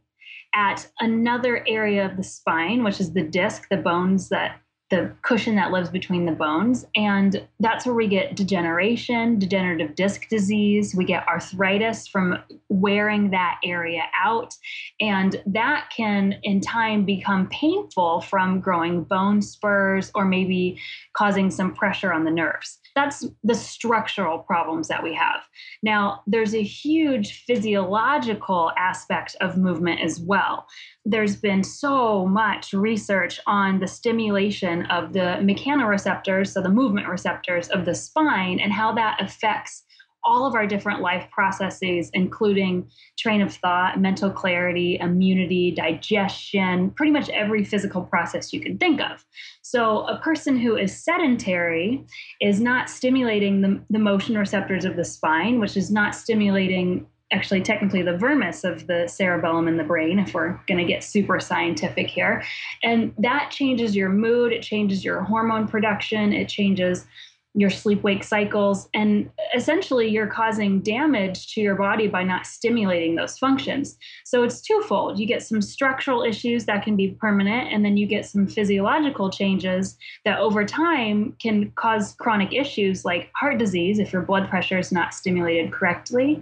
at 0.55 0.87
another 0.99 1.65
area 1.67 2.05
of 2.05 2.15
the 2.15 2.23
spine, 2.23 2.83
which 2.83 2.99
is 2.99 3.13
the 3.13 3.23
disc, 3.23 3.67
the 3.69 3.77
bones 3.77 4.29
that 4.29 4.59
the 4.93 5.11
cushion 5.23 5.55
that 5.55 5.71
lives 5.71 5.89
between 5.89 6.27
the 6.27 6.31
bones. 6.31 6.85
And 6.95 7.47
that's 7.59 7.83
where 7.83 7.95
we 7.95 8.07
get 8.07 8.35
degeneration, 8.35 9.39
degenerative 9.39 9.95
disc 9.95 10.29
disease. 10.29 10.93
We 10.93 11.03
get 11.03 11.27
arthritis 11.27 12.07
from 12.07 12.37
wearing 12.69 13.31
that 13.31 13.59
area 13.63 14.03
out. 14.23 14.53
And 15.01 15.41
that 15.47 15.89
can, 15.95 16.35
in 16.43 16.61
time, 16.61 17.05
become 17.05 17.49
painful 17.49 18.21
from 18.21 18.59
growing 18.59 19.03
bone 19.03 19.41
spurs 19.41 20.11
or 20.13 20.25
maybe 20.25 20.79
causing 21.13 21.49
some 21.49 21.73
pressure 21.73 22.13
on 22.13 22.23
the 22.23 22.31
nerves. 22.31 22.77
That's 22.95 23.25
the 23.43 23.55
structural 23.55 24.39
problems 24.39 24.87
that 24.87 25.03
we 25.03 25.13
have. 25.13 25.41
Now, 25.81 26.21
there's 26.27 26.53
a 26.53 26.61
huge 26.61 27.43
physiological 27.45 28.71
aspect 28.77 29.35
of 29.41 29.57
movement 29.57 30.01
as 30.01 30.19
well. 30.19 30.67
There's 31.05 31.35
been 31.35 31.63
so 31.63 32.25
much 32.25 32.73
research 32.73 33.39
on 33.47 33.79
the 33.79 33.87
stimulation 33.87 34.85
of 34.87 35.13
the 35.13 35.39
mechanoreceptors, 35.41 36.49
so 36.49 36.61
the 36.61 36.69
movement 36.69 37.07
receptors 37.07 37.67
of 37.69 37.85
the 37.85 37.95
spine, 37.95 38.59
and 38.59 38.71
how 38.71 38.93
that 38.93 39.21
affects 39.21 39.82
all 40.25 40.45
of 40.45 40.55
our 40.55 40.65
different 40.65 41.01
life 41.01 41.27
processes, 41.31 42.09
including 42.13 42.89
train 43.17 43.41
of 43.41 43.53
thought, 43.53 43.99
mental 43.99 44.29
clarity, 44.29 44.97
immunity, 44.99 45.71
digestion, 45.71 46.91
pretty 46.91 47.11
much 47.11 47.29
every 47.29 47.63
physical 47.63 48.03
process 48.03 48.53
you 48.53 48.61
can 48.61 48.77
think 48.77 49.01
of. 49.01 49.25
So, 49.61 50.05
a 50.07 50.19
person 50.19 50.57
who 50.57 50.75
is 50.75 50.97
sedentary 51.03 52.05
is 52.41 52.59
not 52.59 52.89
stimulating 52.89 53.61
the, 53.61 53.81
the 53.89 53.99
motion 53.99 54.37
receptors 54.37 54.85
of 54.85 54.95
the 54.95 55.05
spine, 55.05 55.59
which 55.59 55.77
is 55.77 55.91
not 55.91 56.15
stimulating 56.15 57.07
actually 57.33 57.61
technically 57.61 58.03
the 58.03 58.15
vermis 58.15 58.63
of 58.63 58.85
the 58.87 59.07
cerebellum 59.07 59.67
in 59.67 59.77
the 59.77 59.83
brain 59.83 60.19
if 60.19 60.33
we're 60.33 60.59
going 60.67 60.77
to 60.77 60.85
get 60.85 61.03
super 61.03 61.39
scientific 61.39 62.07
here 62.07 62.43
and 62.83 63.13
that 63.17 63.49
changes 63.49 63.95
your 63.95 64.09
mood 64.09 64.53
it 64.53 64.61
changes 64.61 65.03
your 65.03 65.23
hormone 65.23 65.67
production 65.67 66.31
it 66.31 66.47
changes 66.47 67.07
your 67.55 67.69
sleep 67.69 68.01
wake 68.01 68.23
cycles. 68.23 68.89
And 68.93 69.29
essentially, 69.55 70.09
you're 70.09 70.27
causing 70.27 70.81
damage 70.81 71.53
to 71.53 71.61
your 71.61 71.75
body 71.75 72.07
by 72.07 72.23
not 72.23 72.47
stimulating 72.47 73.15
those 73.15 73.37
functions. 73.37 73.97
So 74.25 74.43
it's 74.43 74.61
twofold. 74.61 75.19
You 75.19 75.27
get 75.27 75.43
some 75.43 75.61
structural 75.61 76.23
issues 76.23 76.65
that 76.65 76.83
can 76.83 76.95
be 76.95 77.09
permanent, 77.11 77.71
and 77.71 77.85
then 77.85 77.95
you 77.97 78.07
get 78.07 78.25
some 78.25 78.47
physiological 78.47 79.29
changes 79.29 79.97
that 80.25 80.39
over 80.39 80.65
time 80.65 81.35
can 81.39 81.71
cause 81.71 82.15
chronic 82.19 82.53
issues 82.53 83.05
like 83.05 83.31
heart 83.35 83.57
disease 83.59 83.99
if 83.99 84.11
your 84.11 84.23
blood 84.23 84.49
pressure 84.49 84.79
is 84.79 84.91
not 84.91 85.13
stimulated 85.13 85.71
correctly, 85.71 86.41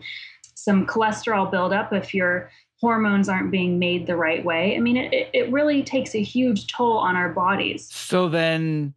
some 0.55 0.85
cholesterol 0.85 1.49
buildup 1.49 1.91
if 1.91 2.13
your 2.13 2.49
hormones 2.79 3.29
aren't 3.29 3.51
being 3.51 3.77
made 3.77 4.07
the 4.07 4.15
right 4.15 4.43
way. 4.43 4.75
I 4.75 4.79
mean, 4.79 4.97
it, 4.97 5.29
it 5.33 5.51
really 5.51 5.83
takes 5.83 6.15
a 6.15 6.23
huge 6.23 6.67
toll 6.67 6.97
on 6.97 7.15
our 7.15 7.29
bodies. 7.29 7.87
So 7.93 8.27
then 8.27 8.95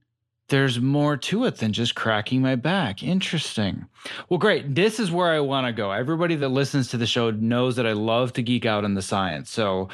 there's 0.48 0.78
more 0.78 1.16
to 1.16 1.46
it 1.46 1.56
than 1.56 1.72
just 1.72 1.94
cracking 1.94 2.42
my 2.42 2.54
back. 2.54 3.02
Interesting. 3.02 3.86
Well, 4.28 4.36
great. 4.36 4.74
This 4.74 5.00
is 5.00 5.10
where 5.10 5.30
I 5.30 5.40
want 5.40 5.66
to 5.66 5.72
go. 5.72 5.90
Everybody 5.90 6.34
that 6.36 6.50
listens 6.50 6.88
to 6.88 6.98
the 6.98 7.06
show 7.06 7.30
knows 7.30 7.76
that 7.76 7.86
I 7.86 7.92
love 7.92 8.34
to 8.34 8.42
geek 8.42 8.66
out 8.66 8.84
on 8.84 8.92
the 8.92 9.00
science. 9.00 9.50
So, 9.50 9.88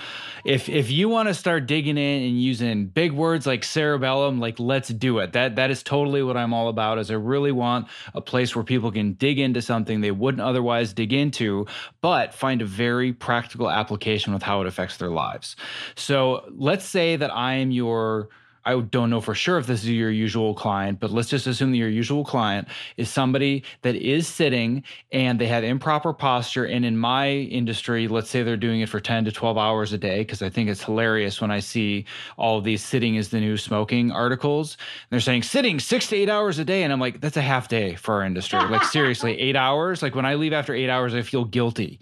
if 0.45 0.69
if 0.69 0.91
you 0.91 1.09
want 1.09 1.29
to 1.29 1.35
start 1.35 1.67
digging 1.67 1.97
in 1.97 2.23
and 2.23 2.43
using 2.43 2.87
big 2.87 3.13
words 3.13 3.47
like 3.47 3.63
cerebellum, 3.63 4.41
like 4.41 4.59
let's 4.59 4.89
do 4.89 5.21
it. 5.21 5.35
That 5.35 5.55
that 5.55 5.71
is 5.71 5.85
totally 5.85 6.25
what 6.25 6.37
I'm 6.37 6.53
all 6.53 6.69
about. 6.69 6.99
Is 6.99 7.13
I 7.13 7.15
really 7.15 7.53
want 7.53 7.87
a 8.15 8.21
place 8.21 8.57
where 8.57 8.65
people 8.65 8.91
can 8.91 9.13
dig 9.13 9.39
into 9.39 9.63
something 9.63 10.01
they 10.01 10.11
wouldn't 10.11 10.43
otherwise 10.43 10.93
dig 10.93 11.13
into, 11.13 11.67
but 12.01 12.35
find 12.35 12.61
a 12.61 12.67
very 12.67 13.13
practical 13.13 13.71
application 13.71 14.33
with 14.33 14.43
how 14.43 14.61
it 14.61 14.67
affects 14.67 14.97
their 14.97 15.11
lives. 15.11 15.55
So, 15.95 16.45
let's 16.51 16.85
say 16.85 17.15
that 17.15 17.33
I 17.33 17.55
am 17.55 17.71
your 17.71 18.31
I 18.65 18.79
don't 18.79 19.09
know 19.09 19.21
for 19.21 19.35
sure 19.35 19.59
if 19.59 19.67
this 19.67 19.83
is 19.83 19.91
your 19.91 20.11
usual 20.11 20.55
client, 20.55 21.01
but 21.01 21.11
let's 21.11 21.29
just 21.29 21.47
assume 21.47 21.71
that 21.71 21.79
your 21.79 21.89
usual 21.89 22.25
client 22.25 22.69
is 22.99 23.09
somebody 23.09 23.65
that 23.83 23.95
is 23.95 24.29
sitting 24.29 24.85
and 25.13 25.41
they 25.41 25.47
have 25.47 25.65
improper 25.65 26.13
posture. 26.13 26.67
And 26.67 26.85
in 26.85 26.99
my 26.99 27.31
industry, 27.31 28.07
let's 28.07 28.29
say 28.29 28.43
they're 28.43 28.59
doing 28.59 28.83
it 28.83 28.89
for 28.91 29.01
10 29.01 29.25
to 29.25 29.33
12 29.33 29.57
hours 29.57 29.93
a 29.95 29.99
day, 29.99 30.19
because 30.19 30.43
I 30.43 30.51
think 30.51 30.69
it's 30.69 30.85
hilarious 30.85 31.41
when 31.41 31.51
I 31.51 31.61
see 31.61 32.05
all 32.37 32.61
these 32.61 32.85
sitting 32.85 33.15
is 33.15 33.31
the 33.31 33.41
new 33.41 33.57
smoking 33.57 34.13
articles. 34.13 34.77
they're 35.09 35.21
saying 35.21 35.45
sitting 35.45 35.81
six 35.81 36.09
to 36.09 36.17
eight 36.17 36.29
hours 36.29 36.59
a 36.59 36.65
day. 36.65 36.83
And 36.83 36.93
I'm 36.93 37.01
like, 37.01 37.21
that's 37.21 37.39
a 37.39 37.43
half 37.43 37.69
day 37.69 37.95
for 37.95 38.17
our 38.17 38.25
industry. 38.25 38.59
Like, 38.59 38.85
seriously, 38.85 39.41
eight 39.41 39.57
hours? 39.57 40.03
Like, 40.03 40.15
when 40.15 40.27
I 40.27 40.35
leave 40.35 40.53
after 40.53 40.75
eight 40.75 40.91
hours, 40.91 41.15
I 41.15 41.23
feel 41.23 41.45
guilty. 41.45 41.99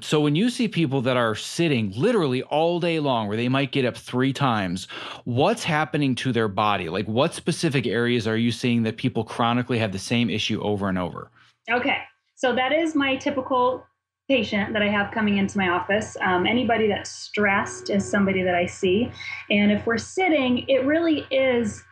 So 0.00 0.20
when 0.20 0.36
you 0.36 0.50
see 0.50 0.68
people 0.68 1.00
that 1.02 1.16
are 1.16 1.34
sitting 1.34 1.92
literally 1.96 2.42
all 2.42 2.78
day 2.78 3.00
long, 3.00 3.26
where 3.26 3.36
they 3.38 3.48
might 3.48 3.72
get 3.72 3.86
up 3.86 3.96
three 3.96 4.32
times, 4.34 4.86
what's 5.24 5.64
happening? 5.64 5.93
Happening 5.94 6.16
to 6.16 6.32
their 6.32 6.48
body? 6.48 6.88
Like, 6.88 7.06
what 7.06 7.34
specific 7.34 7.86
areas 7.86 8.26
are 8.26 8.36
you 8.36 8.50
seeing 8.50 8.82
that 8.82 8.96
people 8.96 9.22
chronically 9.22 9.78
have 9.78 9.92
the 9.92 9.98
same 10.00 10.28
issue 10.28 10.60
over 10.60 10.88
and 10.88 10.98
over? 10.98 11.30
Okay. 11.70 11.98
So, 12.34 12.52
that 12.52 12.72
is 12.72 12.96
my 12.96 13.14
typical 13.14 13.86
patient 14.28 14.72
that 14.72 14.82
I 14.82 14.88
have 14.88 15.12
coming 15.12 15.38
into 15.38 15.56
my 15.56 15.68
office. 15.68 16.16
Um, 16.20 16.46
anybody 16.46 16.88
that's 16.88 17.10
stressed 17.10 17.90
is 17.90 18.10
somebody 18.10 18.42
that 18.42 18.56
I 18.56 18.66
see. 18.66 19.12
And 19.50 19.70
if 19.70 19.86
we're 19.86 19.98
sitting, 19.98 20.64
it 20.66 20.84
really 20.84 21.28
is, 21.30 21.84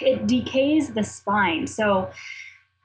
it 0.00 0.26
decays 0.26 0.92
the 0.92 1.04
spine. 1.04 1.68
So, 1.68 2.10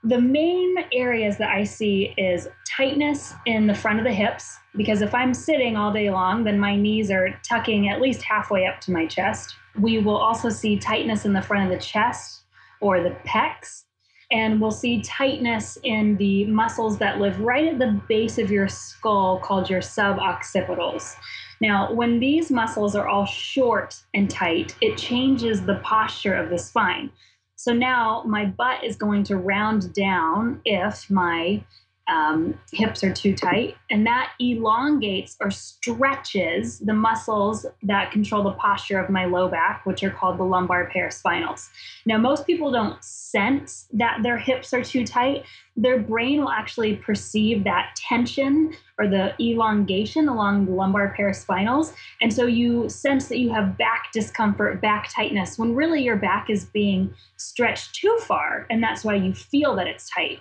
the 0.03 0.21
main 0.21 0.75
areas 0.93 1.37
that 1.39 1.49
I 1.49 1.63
see 1.63 2.13
is 2.15 2.47
tightness 2.77 3.33
in 3.47 3.65
the 3.65 3.73
front 3.73 3.97
of 3.97 4.05
the 4.05 4.13
hips, 4.13 4.55
because 4.77 5.01
if 5.01 5.15
I'm 5.15 5.33
sitting 5.33 5.75
all 5.75 5.91
day 5.91 6.11
long, 6.11 6.43
then 6.43 6.59
my 6.59 6.75
knees 6.75 7.09
are 7.09 7.37
tucking 7.43 7.89
at 7.89 7.99
least 7.99 8.21
halfway 8.21 8.67
up 8.67 8.79
to 8.81 8.91
my 8.91 9.07
chest. 9.07 9.55
We 9.79 9.99
will 9.99 10.17
also 10.17 10.49
see 10.49 10.77
tightness 10.77 11.25
in 11.25 11.33
the 11.33 11.41
front 11.41 11.71
of 11.71 11.77
the 11.77 11.83
chest 11.83 12.43
or 12.81 13.01
the 13.01 13.15
pecs. 13.25 13.83
And 14.31 14.61
we'll 14.61 14.71
see 14.71 15.01
tightness 15.01 15.79
in 15.83 16.15
the 16.17 16.45
muscles 16.45 16.99
that 16.99 17.19
live 17.19 17.39
right 17.39 17.67
at 17.67 17.79
the 17.79 17.99
base 18.07 18.37
of 18.37 18.51
your 18.51 18.67
skull 18.67 19.39
called 19.39 19.69
your 19.69 19.81
suboccipitals. 19.81 21.15
Now, 21.61 21.91
when 21.91 22.19
these 22.19 22.51
muscles 22.51 22.95
are 22.95 23.07
all 23.07 23.25
short 23.25 23.99
and 24.13 24.29
tight, 24.29 24.75
it 24.81 24.97
changes 24.97 25.65
the 25.65 25.81
posture 25.83 26.35
of 26.35 26.49
the 26.49 26.59
spine. 26.59 27.09
So 27.55 27.73
now 27.73 28.23
my 28.25 28.45
butt 28.45 28.83
is 28.83 28.95
going 28.95 29.23
to 29.25 29.37
round 29.37 29.93
down 29.93 30.61
if 30.63 31.09
my 31.09 31.63
um, 32.09 32.57
hips 32.71 33.03
are 33.03 33.13
too 33.13 33.35
tight, 33.35 33.75
and 33.89 34.05
that 34.05 34.31
elongates 34.39 35.37
or 35.39 35.51
stretches 35.51 36.79
the 36.79 36.93
muscles 36.93 37.65
that 37.83 38.11
control 38.11 38.43
the 38.43 38.53
posture 38.53 38.99
of 38.99 39.09
my 39.09 39.25
low 39.25 39.47
back, 39.47 39.85
which 39.85 40.03
are 40.03 40.09
called 40.09 40.37
the 40.37 40.43
lumbar 40.43 40.89
paraspinals. 40.93 41.69
Now, 42.05 42.17
most 42.17 42.47
people 42.47 42.71
don't 42.71 43.01
sense 43.03 43.87
that 43.93 44.19
their 44.23 44.37
hips 44.37 44.73
are 44.73 44.83
too 44.83 45.05
tight. 45.05 45.45
Their 45.77 45.99
brain 45.99 46.41
will 46.41 46.49
actually 46.49 46.95
perceive 46.95 47.63
that 47.63 47.95
tension 47.95 48.73
or 48.97 49.07
the 49.07 49.33
elongation 49.39 50.27
along 50.27 50.65
the 50.65 50.71
lumbar 50.71 51.15
paraspinals. 51.17 51.93
And 52.21 52.33
so 52.33 52.47
you 52.47 52.89
sense 52.89 53.27
that 53.27 53.37
you 53.37 53.51
have 53.53 53.77
back 53.77 54.11
discomfort, 54.11 54.81
back 54.81 55.09
tightness, 55.13 55.57
when 55.57 55.75
really 55.75 56.01
your 56.01 56.17
back 56.17 56.49
is 56.49 56.65
being 56.65 57.13
stretched 57.37 57.95
too 57.95 58.17
far. 58.23 58.65
And 58.69 58.83
that's 58.83 59.05
why 59.05 59.15
you 59.15 59.33
feel 59.33 59.75
that 59.75 59.87
it's 59.87 60.09
tight. 60.09 60.39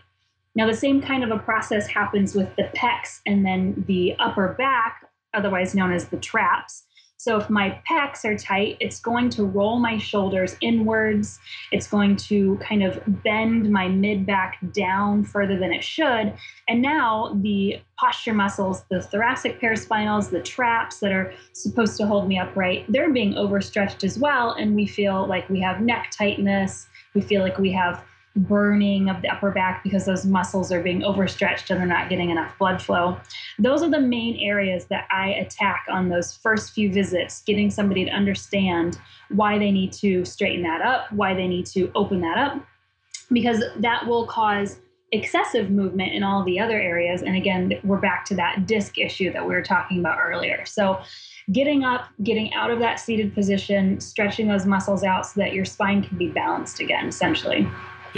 Now, 0.59 0.67
the 0.67 0.75
same 0.75 1.01
kind 1.01 1.23
of 1.23 1.31
a 1.31 1.39
process 1.39 1.87
happens 1.87 2.35
with 2.35 2.49
the 2.57 2.65
pecs 2.75 3.21
and 3.25 3.47
then 3.47 3.85
the 3.87 4.17
upper 4.19 4.55
back, 4.55 5.09
otherwise 5.33 5.73
known 5.73 5.93
as 5.93 6.09
the 6.09 6.17
traps. 6.17 6.83
So 7.17 7.37
if 7.37 7.49
my 7.49 7.81
pecs 7.89 8.25
are 8.25 8.37
tight, 8.37 8.77
it's 8.81 8.99
going 8.99 9.31
to 9.31 9.45
roll 9.45 9.79
my 9.79 9.99
shoulders 9.99 10.57
inwards. 10.61 11.39
It's 11.71 11.87
going 11.87 12.17
to 12.17 12.57
kind 12.57 12.83
of 12.83 13.01
bend 13.23 13.71
my 13.71 13.87
mid 13.87 14.27
back 14.27 14.59
down 14.73 15.23
further 15.23 15.57
than 15.57 15.73
it 15.73 15.85
should. 15.85 16.35
And 16.67 16.83
now 16.83 17.39
the 17.41 17.81
posture 17.97 18.35
muscles, 18.35 18.83
the 18.91 19.01
thoracic 19.01 19.61
paraspinals, 19.61 20.31
the 20.31 20.43
traps 20.43 20.99
that 20.99 21.13
are 21.13 21.33
supposed 21.53 21.97
to 21.99 22.07
hold 22.07 22.27
me 22.27 22.37
upright, 22.37 22.85
they're 22.89 23.13
being 23.13 23.37
overstretched 23.37 24.03
as 24.03 24.19
well. 24.19 24.53
And 24.53 24.75
we 24.75 24.89
feel 24.89 25.25
like 25.29 25.49
we 25.49 25.61
have 25.61 25.81
neck 25.81 26.11
tightness. 26.11 26.89
We 27.15 27.21
feel 27.21 27.43
like 27.43 27.59
we 27.59 27.71
have 27.73 28.03
burning 28.39 29.09
of 29.09 29.23
the 29.23 29.29
upper 29.29 29.51
back 29.51 29.83
because 29.83 30.07
those 30.07 30.25
muscles 30.25 30.73
are 30.73 30.83
being 30.83 31.03
overstretched 31.03 31.71
and 31.71 31.81
they're 31.81 31.87
not 31.87 32.09
getting 32.09 32.31
enough 32.31 32.57
blood 32.59 32.81
flow. 32.81 33.19
Those 33.59 33.83
are 33.83 33.91
the 33.91 34.01
main 34.01 34.39
areas 34.41 34.87
that 34.87 35.07
I 35.11 35.31
attack 35.31 35.87
on 35.91 36.09
those 36.09 36.35
first 36.35 36.73
few 36.73 36.93
visits, 36.93 37.43
getting 37.43 37.71
somebody 37.71 38.05
to 38.05 38.11
understand 38.11 38.99
why 39.31 39.59
they 39.59 39.71
need 39.71 39.93
to 39.95 40.25
straighten 40.25 40.63
that 40.63 40.81
up, 40.81 41.13
why 41.13 41.35
they 41.35 41.47
need 41.47 41.67
to 41.67 41.91
open 41.95 42.21
that 42.23 42.39
up, 42.39 42.65
because 43.31 43.63
that 43.77 44.07
will 44.07 44.27
cause 44.27 44.79
excessive 45.13 45.71
movement 45.71 46.13
in 46.13 46.23
all 46.23 46.45
the 46.45 46.61
other 46.61 46.79
areas. 46.79 47.23
And 47.23 47.35
again, 47.35 47.73
we're 47.83 47.99
back 47.99 48.25
to 48.27 48.35
that 48.37 48.67
disc 48.67 48.99
issue 48.99 49.33
that 49.33 49.43
we 49.43 49.55
were 49.55 49.63
talking 49.63 50.01
about 50.01 50.19
earlier. 50.21 50.65
So, 50.67 51.01
getting 51.51 51.83
up, 51.83 52.09
getting 52.23 52.53
out 52.53 52.71
of 52.71 52.79
that 52.81 53.01
seated 53.01 53.35
position, 53.35 53.99
stretching 54.01 54.49
those 54.49 54.67
muscles 54.67 55.03
out 55.03 55.25
so 55.25 55.41
that 55.41 55.55
your 55.55 55.65
spine 55.65 56.03
can 56.03 56.19
be 56.19 56.29
balanced 56.29 56.79
again, 56.81 57.09
essentially. 57.09 57.67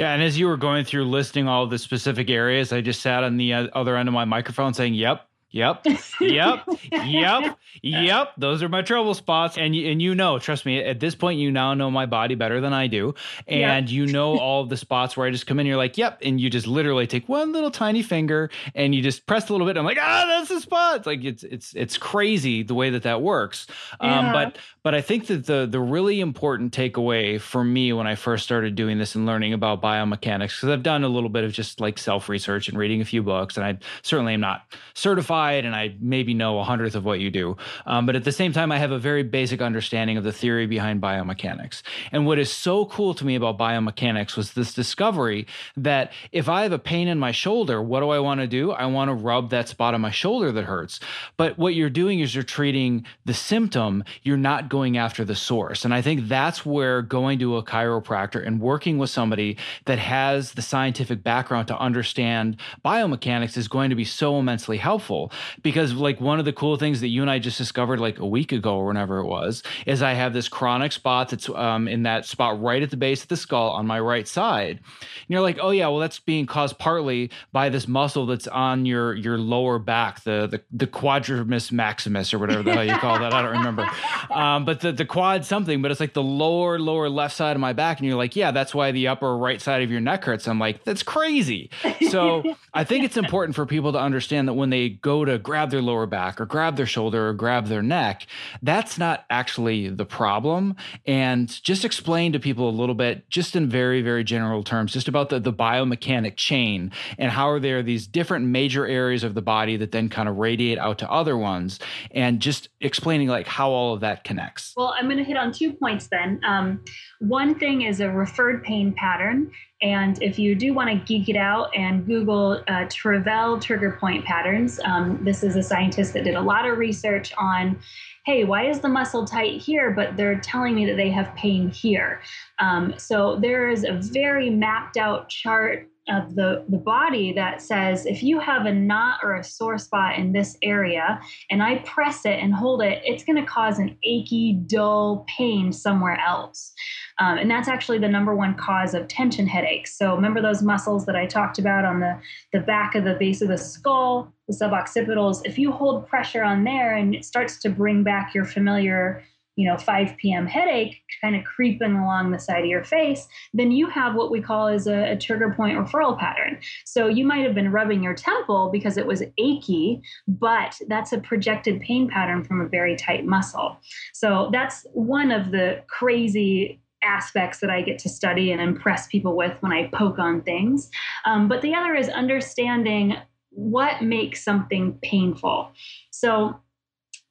Yeah, 0.01 0.15
and 0.15 0.23
as 0.23 0.39
you 0.39 0.47
were 0.47 0.57
going 0.57 0.87
through 0.87 1.05
listing 1.05 1.47
all 1.47 1.67
the 1.67 1.77
specific 1.77 2.31
areas, 2.31 2.73
I 2.73 2.81
just 2.81 3.03
sat 3.03 3.23
on 3.23 3.37
the 3.37 3.53
uh, 3.53 3.69
other 3.75 3.99
end 3.99 4.09
of 4.09 4.15
my 4.15 4.25
microphone 4.25 4.73
saying, 4.73 4.95
"Yep, 4.95 5.29
Yep. 5.53 5.87
Yep. 6.21 6.69
yep. 6.93 7.59
Yep. 7.83 8.33
Those 8.39 8.63
are 8.63 8.69
my 8.69 8.83
trouble 8.83 9.15
spots. 9.15 9.59
And 9.59 9.75
you, 9.75 9.91
and 9.91 10.01
you 10.01 10.15
know, 10.15 10.39
trust 10.39 10.65
me, 10.65 10.81
at 10.81 11.01
this 11.01 11.15
point, 11.15 11.41
you 11.41 11.51
now 11.51 11.75
know 11.75 11.91
my 11.91 12.07
body 12.07 12.35
better 12.35 12.61
than 12.61 12.73
I 12.73 12.87
do. 12.87 13.15
And 13.49 13.89
yep. 13.89 13.93
you 13.93 14.07
know 14.07 14.39
all 14.39 14.63
of 14.63 14.69
the 14.69 14.77
spots 14.77 15.17
where 15.17 15.27
I 15.27 15.31
just 15.31 15.47
come 15.47 15.59
in, 15.59 15.67
you're 15.67 15.77
like, 15.77 15.99
yep. 15.99 16.19
And 16.23 16.41
you 16.41 16.51
just 16.51 16.67
literally 16.67 17.07
take 17.07 17.29
one 17.29 17.53
little 17.53 17.71
tiny 17.71 18.03
finger 18.03 18.51
and 18.75 18.95
you 18.95 19.03
just 19.03 19.27
press 19.27 19.49
a 19.49 19.53
little 19.53 19.67
bit. 19.67 19.77
I'm 19.77 19.85
like, 19.85 19.99
ah, 20.01 20.27
that's 20.29 20.51
the 20.51 20.61
spot. 20.61 20.99
It's 20.99 21.07
like, 21.07 21.25
it's, 21.25 21.43
it's, 21.43 21.75
it's 21.75 21.99
crazy 21.99 22.63
the 22.63 22.75
way 22.75 22.91
that 22.91 23.03
that 23.03 23.23
works. 23.23 23.67
Um, 23.99 24.11
yeah. 24.11 24.33
But, 24.33 24.59
but 24.83 24.95
I 24.95 25.01
think 25.01 25.27
that 25.27 25.47
the, 25.47 25.67
the 25.67 25.81
really 25.81 26.21
important 26.21 26.73
takeaway 26.73 27.41
for 27.41 27.65
me 27.65 27.93
when 27.93 28.07
I 28.07 28.15
first 28.15 28.45
started 28.45 28.75
doing 28.75 28.99
this 28.99 29.15
and 29.15 29.27
learning 29.27 29.53
about 29.53 29.83
biomechanics, 29.83 30.57
because 30.57 30.69
I've 30.69 30.83
done 30.83 31.03
a 31.03 31.09
little 31.09 31.29
bit 31.29 31.45
of 31.45 31.53
just 31.53 31.81
like 31.81 31.99
self 31.99 32.29
research 32.29 32.69
and 32.69 32.79
reading 32.79 33.01
a 33.01 33.05
few 33.05 33.23
books, 33.23 33.57
and 33.57 33.67
I 33.67 33.79
certainly 34.03 34.35
am 34.35 34.41
not 34.41 34.63
certified 34.95 35.40
and 35.65 35.75
I 35.75 35.95
maybe 36.01 36.35
know 36.35 36.59
a 36.59 36.65
hundredth 36.65 36.95
of 36.95 37.05
what 37.05 37.21
you 37.21 37.31
do. 37.31 37.57
Um, 37.87 38.07
but 38.07 38.17
at 38.17 38.25
the 38.25 38.33
same 38.33 38.53
time, 38.53 38.73
I 38.73 38.79
have 38.79 38.91
a 38.91 38.99
very 38.99 39.23
basic 39.23 39.61
understanding 39.61 40.17
of 40.17 40.25
the 40.25 40.33
theory 40.33 40.67
behind 40.67 41.01
biomechanics. 41.03 41.83
And 42.13 42.27
what 42.27 42.39
is 42.39 42.53
so 42.53 42.85
cool 42.87 43.15
to 43.15 43.25
me 43.25 43.35
about 43.35 43.59
biomechanics 43.59 44.37
was 44.37 44.53
this 44.53 44.75
discovery 44.75 45.47
that 45.77 46.13
if 46.33 46.49
I 46.49 46.63
have 46.63 46.73
a 46.73 46.79
pain 46.79 47.09
in 47.09 47.19
my 47.19 47.33
shoulder, 47.33 47.83
what 47.83 48.01
do 48.01 48.11
I 48.11 48.19
want 48.19 48.41
to 48.41 48.47
do? 48.47 48.73
I 48.73 48.87
want 48.87 49.09
to 49.09 49.15
rub 49.15 49.51
that 49.51 49.69
spot 49.69 49.95
on 49.95 50.01
my 50.01 50.11
shoulder 50.11 50.53
that 50.53 50.65
hurts. 50.65 51.01
But 51.37 51.59
what 51.59 51.75
you're 51.75 51.91
doing 51.91 52.21
is 52.21 52.35
you're 52.35 52.45
treating 52.45 53.07
the 53.25 53.35
symptom, 53.35 54.05
you're 54.23 54.37
not 54.37 54.69
going 54.69 54.97
after 54.97 55.25
the 55.25 55.35
source. 55.35 55.85
And 55.85 55.95
I 55.95 56.03
think 56.03 56.29
that's 56.29 56.65
where 56.67 57.03
going 57.03 57.39
to 57.41 57.57
a 57.57 57.63
chiropractor 57.63 58.45
and 58.47 58.61
working 58.61 58.99
with 58.99 59.11
somebody 59.11 59.57
that 59.87 59.99
has 59.99 60.53
the 60.53 60.63
scientific 60.63 61.23
background 61.23 61.69
to 61.69 61.79
understand 61.79 62.57
biomechanics 62.85 63.57
is 63.57 63.69
going 63.69 63.91
to 63.91 63.97
be 63.97 64.05
so 64.05 64.39
immensely 64.39 64.77
helpful 64.77 65.30
because 65.63 65.93
like 65.93 66.21
one 66.21 66.39
of 66.39 66.45
the 66.45 66.53
cool 66.53 66.77
things 66.77 67.01
that 67.01 67.09
you 67.09 67.23
and 67.23 67.31
I 67.31 67.39
just 67.39 67.59
discovered 67.59 68.01
like 68.01 68.19
a 68.19 68.27
week 68.27 68.53
ago 68.53 68.77
or 68.77 68.87
whenever 68.87 69.19
it 69.19 69.27
was 69.27 69.63
is 69.87 70.03
I 70.03 70.13
have 70.15 70.33
this 70.33 70.49
chronic 70.49 70.93
spot 70.93 71.31
that's 71.31 71.49
um, 71.49 71.89
in 71.89 72.05
that 72.05 72.27
spot 72.27 72.61
right 72.61 72.83
at 72.83 72.91
the 72.91 72.97
base 72.97 73.23
of 73.23 73.29
the 73.29 73.37
skull 73.37 73.71
on 73.71 73.87
my 73.87 74.01
right 74.01 74.27
side. 74.27 74.79
And 74.79 75.29
you're 75.29 75.41
like, 75.41 75.59
oh 75.61 75.71
yeah, 75.71 75.89
well 75.89 75.99
that's 75.99 76.19
being 76.19 76.47
caused 76.47 76.79
partly 76.79 77.31
by 77.53 77.69
this 77.69 77.87
muscle 77.89 78.27
that's 78.27 78.47
on 78.49 78.87
your 78.87 79.15
your 79.15 79.39
lower 79.39 79.79
back, 79.79 80.23
the 80.25 80.47
the, 80.47 80.63
the 80.87 81.71
maximus 81.73 82.33
or 82.33 82.39
whatever 82.39 82.63
the 82.63 82.73
hell 82.73 82.85
you 82.85 82.97
call 82.97 83.19
that. 83.19 83.33
I 83.33 83.43
don't 83.43 83.53
remember. 83.53 83.89
Um, 84.31 84.65
but 84.65 84.81
the 84.81 84.93
the 84.93 85.05
quad 85.05 85.45
something, 85.45 85.83
but 85.83 85.91
it's 85.91 85.99
like 85.99 86.15
the 86.15 86.23
lower 86.23 86.79
lower 86.79 87.09
left 87.09 87.35
side 87.35 87.57
of 87.57 87.61
my 87.61 87.73
back, 87.73 87.99
and 87.99 88.07
you're 88.07 88.17
like, 88.17 88.37
yeah, 88.37 88.53
that's 88.53 88.73
why 88.73 88.93
the 88.93 89.09
upper 89.09 89.37
right 89.37 89.61
side 89.61 89.83
of 89.83 89.91
your 89.91 90.01
neck 90.01 90.25
hurts. 90.25 90.47
I'm 90.47 90.59
like, 90.59 90.85
that's 90.85 91.03
crazy. 91.03 91.71
So 92.11 92.45
I 92.75 92.85
think 92.85 93.05
it's 93.05 93.17
important 93.17 93.57
for 93.57 93.67
people 93.67 93.93
to 93.93 93.99
understand 93.99 94.47
that 94.47 94.55
when 94.55 94.71
they 94.71 94.91
go 94.91 95.20
to 95.25 95.39
grab 95.39 95.71
their 95.71 95.83
lower 95.83 96.07
back 96.07 96.41
or 96.41 96.47
grab 96.47 96.77
their 96.77 96.87
shoulder 96.87 97.29
or 97.29 97.33
grab 97.33 97.67
their 97.67 97.83
neck, 97.83 98.27
that's 98.63 98.99
not 98.99 99.25
actually 99.31 99.89
the 99.89 100.05
problem. 100.05 100.77
And 101.07 101.49
just 101.63 101.85
explain 101.85 102.33
to 102.33 102.39
people 102.39 102.69
a 102.69 102.71
little 102.71 102.95
bit, 102.95 103.29
just 103.31 103.57
in 103.57 103.69
very, 103.69 104.03
very 104.03 104.25
general 104.25 104.63
terms, 104.63 104.93
just 104.93 105.09
about 105.09 105.29
the, 105.29 105.41
the 105.41 105.53
biomechanic 105.53 106.37
chain 106.37 106.93
and 107.19 107.31
how 107.31 107.49
are 107.49 107.61
there 107.61 107.83
these 107.83 108.07
different 108.07 108.47
major 108.47 108.87
areas 108.87 109.25
of 109.25 109.35
the 109.35 109.43
body 109.43 109.77
that 109.77 109.93
then 109.93 110.09
kind 110.09 110.29
of 110.29 110.37
radiate 110.37 110.79
out 110.79 110.99
to 110.99 111.11
other 111.11 111.37
ones 111.37 111.79
and 112.11 112.41
just 112.41 112.69
explaining 112.81 113.29
like 113.29 113.47
how 113.47 113.71
all 113.71 113.95
of 113.95 114.01
that 114.01 114.25
connects. 114.25 114.73
Well, 114.77 114.95
I'm 114.99 115.07
going 115.07 115.19
to 115.19 115.25
hit 115.25 115.37
on 115.37 115.53
two 115.53 115.73
points 115.73 116.09
then. 116.09 116.41
Um, 116.47 116.85
one 117.21 117.55
thing 117.55 117.83
is 117.83 118.01
a 118.01 118.11
referred 118.11 118.65
pain 118.65 118.93
pattern. 118.93 119.51
And 119.83 120.21
if 120.23 120.39
you 120.39 120.55
do 120.55 120.75
want 120.75 120.91
to 120.91 120.97
geek 120.97 121.29
it 121.29 121.37
out 121.37 121.71
and 121.77 122.05
Google 122.07 122.63
uh, 122.67 122.87
Travell 122.91 123.61
trigger 123.61 123.97
point 124.01 124.25
patterns, 124.25 124.81
um, 124.85 125.21
this 125.23 125.43
is 125.43 125.55
a 125.55 125.63
scientist 125.63 126.15
that 126.15 126.25
did 126.25 126.35
a 126.35 126.41
lot 126.41 126.67
of 126.67 126.79
research 126.79 127.33
on 127.39 127.79
hey, 128.27 128.45
why 128.45 128.69
is 128.69 128.81
the 128.81 128.89
muscle 128.89 129.25
tight 129.25 129.61
here, 129.61 129.91
but 129.91 130.15
they're 130.17 130.39
telling 130.39 130.75
me 130.75 130.85
that 130.85 130.97
they 130.97 131.11
have 131.11 131.35
pain 131.37 131.71
here? 131.71 132.21
Um, 132.59 132.93
so 132.99 133.37
there 133.41 133.71
is 133.71 133.83
a 133.85 133.95
very 133.95 134.51
mapped 134.51 134.99
out 134.99 135.31
chart 135.31 135.90
of 136.11 136.35
the, 136.35 136.65
the 136.69 136.79
body 136.79 137.33
that 137.33 137.63
says 137.63 138.07
if 138.07 138.23
you 138.23 138.41
have 138.41 138.67
a 138.67 138.73
knot 138.73 139.21
or 139.23 139.37
a 139.37 139.45
sore 139.45 139.79
spot 139.79 140.19
in 140.19 140.33
this 140.33 140.57
area 140.63 141.21
and 141.51 141.63
I 141.63 141.79
press 141.79 142.25
it 142.25 142.39
and 142.41 142.53
hold 142.53 142.83
it, 142.83 143.01
it's 143.05 143.25
going 143.25 143.37
to 143.37 143.49
cause 143.49 143.79
an 143.79 143.97
achy, 144.03 144.55
dull 144.67 145.25
pain 145.29 145.73
somewhere 145.73 146.19
else. 146.21 146.73
Um, 147.19 147.39
and 147.39 147.51
that's 147.51 147.69
actually 147.69 147.99
the 147.99 148.09
number 148.09 148.35
one 148.35 148.55
cause 148.55 148.95
of 148.95 149.07
tension 149.07 149.47
headaches. 149.47 149.97
So 149.97 150.15
remember 150.15 150.41
those 150.41 150.63
muscles 150.63 151.07
that 151.07 151.17
I 151.17 151.27
talked 151.27 151.59
about 151.59 151.85
on 151.85 152.01
the, 152.01 152.19
the 152.53 152.61
back 152.61 152.95
of 152.95 153.05
the 153.05 153.15
base 153.15 153.43
of 153.43 153.49
the 153.49 153.59
skull, 153.59 154.33
the 154.49 154.55
suboccipitals. 154.55 155.43
If 155.45 155.59
you 155.59 155.71
hold 155.71 156.09
pressure 156.09 156.43
on 156.43 156.65
there 156.65 156.97
and 156.97 157.15
it 157.15 157.25
starts 157.25 157.59
to 157.59 157.69
bring 157.69 158.03
back 158.03 158.35
your 158.35 158.45
familiar 158.45 159.23
you 159.57 159.69
know 159.69 159.77
5 159.77 160.17
p.m 160.17 160.47
headache 160.47 161.03
kind 161.21 161.37
of 161.37 161.45
creeping 161.45 161.95
along 161.95 162.31
the 162.31 162.39
side 162.39 162.61
of 162.61 162.67
your 162.67 162.85
face 162.85 163.27
then 163.53 163.71
you 163.73 163.89
have 163.89 164.15
what 164.15 164.31
we 164.31 164.41
call 164.41 164.69
as 164.69 164.87
a, 164.87 165.13
a, 165.13 165.17
trigger 165.17 165.53
point 165.57 165.79
referral 165.79 166.19
pattern 166.19 166.59
so 166.85 167.09
you 167.09 167.25
might 167.25 167.45
have 167.45 167.55
been 167.55 167.73
rubbing 167.73 168.03
your 168.03 168.15
temple 168.15 168.71
because 168.73 168.97
it 168.97 169.07
was 169.07 169.23
achy 169.39 170.03
but 170.27 170.79
that's 170.89 171.13
a 171.13 171.19
projected 171.19 171.81
pain 171.81 172.09
pattern 172.09 172.45
from 172.45 172.61
a 172.61 172.69
very 172.69 172.97
tight 172.97 173.27
muscle 173.27 173.77
so 174.13 174.49
that's 174.53 174.87
one 174.93 175.31
of 175.31 175.51
the 175.51 175.83
crazy 175.89 176.81
aspects 177.03 177.61
that 177.61 177.71
I 177.71 177.83
get 177.83 177.99
to 178.01 178.09
study 178.09 178.53
and 178.53 178.61
impress 178.61 179.07
people 179.07 179.37
with 179.37 179.57
when 179.61 179.73
I 179.73 179.89
poke 179.89 180.19
on 180.19 180.43
things. 180.43 180.91
Um, 181.25 181.49
but 181.49 181.63
the 181.63 181.75
other 181.75 181.95
is 181.95 182.09
understanding 182.09 183.17
what 183.51 184.03
makes 184.03 184.45
something 184.45 184.99
painful. 185.03 185.73
So 186.11 186.61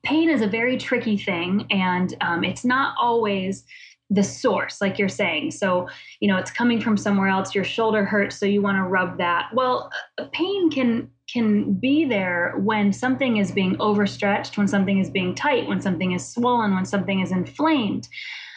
pain 0.04 0.30
is 0.30 0.42
a 0.42 0.48
very 0.48 0.78
tricky 0.78 1.18
thing, 1.18 1.66
and 1.70 2.16
um, 2.22 2.44
it's 2.44 2.66
not 2.66 2.96
always 3.00 3.66
the 4.10 4.24
source, 4.24 4.82
like 4.82 4.98
you're 4.98 5.08
saying. 5.08 5.52
So, 5.52 5.88
you 6.20 6.28
know, 6.28 6.38
it's 6.38 6.52
coming 6.52 6.82
from 6.82 6.98
somewhere 6.98 7.28
else. 7.28 7.54
Your 7.54 7.64
shoulder 7.64 8.04
hurts, 8.04 8.38
so 8.40 8.46
you 8.46 8.62
want 8.62 8.78
to 8.78 8.84
rub 8.84 9.18
that. 9.20 9.50
Well, 9.54 9.92
pain 10.32 10.72
can 10.72 11.10
can 11.32 11.74
be 11.74 12.06
there 12.06 12.56
when 12.58 12.92
something 12.92 13.38
is 13.38 13.52
being 13.52 13.80
overstretched, 13.80 14.58
when 14.58 14.68
something 14.68 14.98
is 14.98 15.12
being 15.12 15.36
tight, 15.36 15.68
when 15.68 15.80
something 15.80 16.12
is 16.14 16.28
swollen, 16.28 16.74
when 16.74 16.86
something 16.86 17.20
is 17.20 17.32
inflamed. 17.32 18.08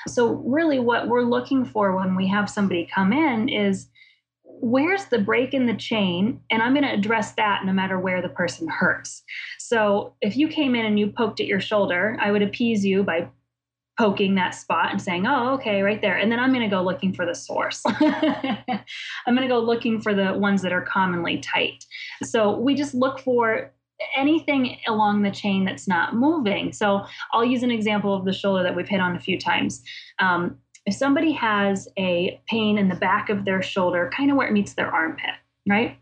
So, 0.09 0.43
really, 0.47 0.79
what 0.79 1.09
we're 1.09 1.23
looking 1.23 1.67
for 1.67 1.95
when 1.95 2.17
we 2.17 2.27
have 2.29 2.49
somebody 2.49 2.89
come 2.93 3.13
in 3.13 3.51
is 3.51 3.89
where's 4.45 5.07
the 5.07 5.19
break 5.19 5.53
in 5.53 5.67
the 5.67 5.75
chain? 5.75 6.41
And 6.51 6.63
I'm 6.63 6.73
going 6.73 6.87
to 6.87 6.95
address 6.95 7.33
that 7.33 7.65
no 7.65 7.73
matter 7.73 7.99
where 7.99 8.23
the 8.23 8.29
person 8.29 8.69
hurts. 8.69 9.23
So 9.73 10.13
if 10.21 10.37
you 10.37 10.49
came 10.49 10.75
in 10.75 10.85
and 10.85 10.99
you 10.99 11.07
poked 11.07 11.41
at 11.41 11.47
your 11.47 11.59
shoulder, 11.59 12.19
I 12.21 12.31
would 12.31 12.43
appease 12.43 12.85
you 12.85 13.03
by 13.03 13.31
poking 13.99 14.35
that 14.35 14.55
spot 14.55 14.91
and 14.91 15.01
saying, 15.01 15.27
oh, 15.27 15.55
okay, 15.55 15.81
right 15.81 15.99
there. 15.99 16.15
And 16.15 16.31
then 16.31 16.39
I'm 16.39 16.53
going 16.53 16.69
to 16.69 16.69
go 16.69 16.83
looking 16.83 17.15
for 17.15 17.25
the 17.25 17.35
source. 17.35 17.81
I'm 17.87 19.35
going 19.35 19.41
to 19.41 19.49
go 19.49 19.61
looking 19.61 19.99
for 19.99 20.13
the 20.13 20.35
ones 20.35 20.61
that 20.61 20.75
are 20.75 20.83
commonly 20.83 21.39
tight. 21.39 21.87
So 22.23 22.55
we 22.55 22.75
just 22.75 22.93
look 22.93 23.21
for 23.21 23.73
anything 24.15 24.77
along 24.87 25.23
the 25.23 25.31
chain 25.31 25.65
that's 25.65 25.89
not 25.89 26.17
moving. 26.17 26.75
So 26.75 27.07
I'll 27.33 27.45
use 27.45 27.63
an 27.63 27.71
example 27.71 28.15
of 28.15 28.27
the 28.27 28.33
shoulder 28.35 28.63
that 28.65 28.77
we've 28.77 28.89
hit 28.89 29.01
on 29.01 29.17
a 29.17 29.21
few 29.21 29.39
times. 29.41 29.83
Um, 30.19 30.59
if 30.85 30.93
somebody 30.93 31.33
has 31.33 31.89
a 31.99 32.39
pain 32.47 32.77
in 32.77 32.91
the 32.91 32.95
back 32.97 33.31
of 33.31 33.47
their 33.47 33.63
shoulder, 33.63 34.11
kind 34.15 34.31
of 34.31 34.37
where 34.37 34.49
it 34.49 34.53
meets 34.53 34.75
their 34.75 34.91
armpit, 34.95 35.37
right? 35.67 35.97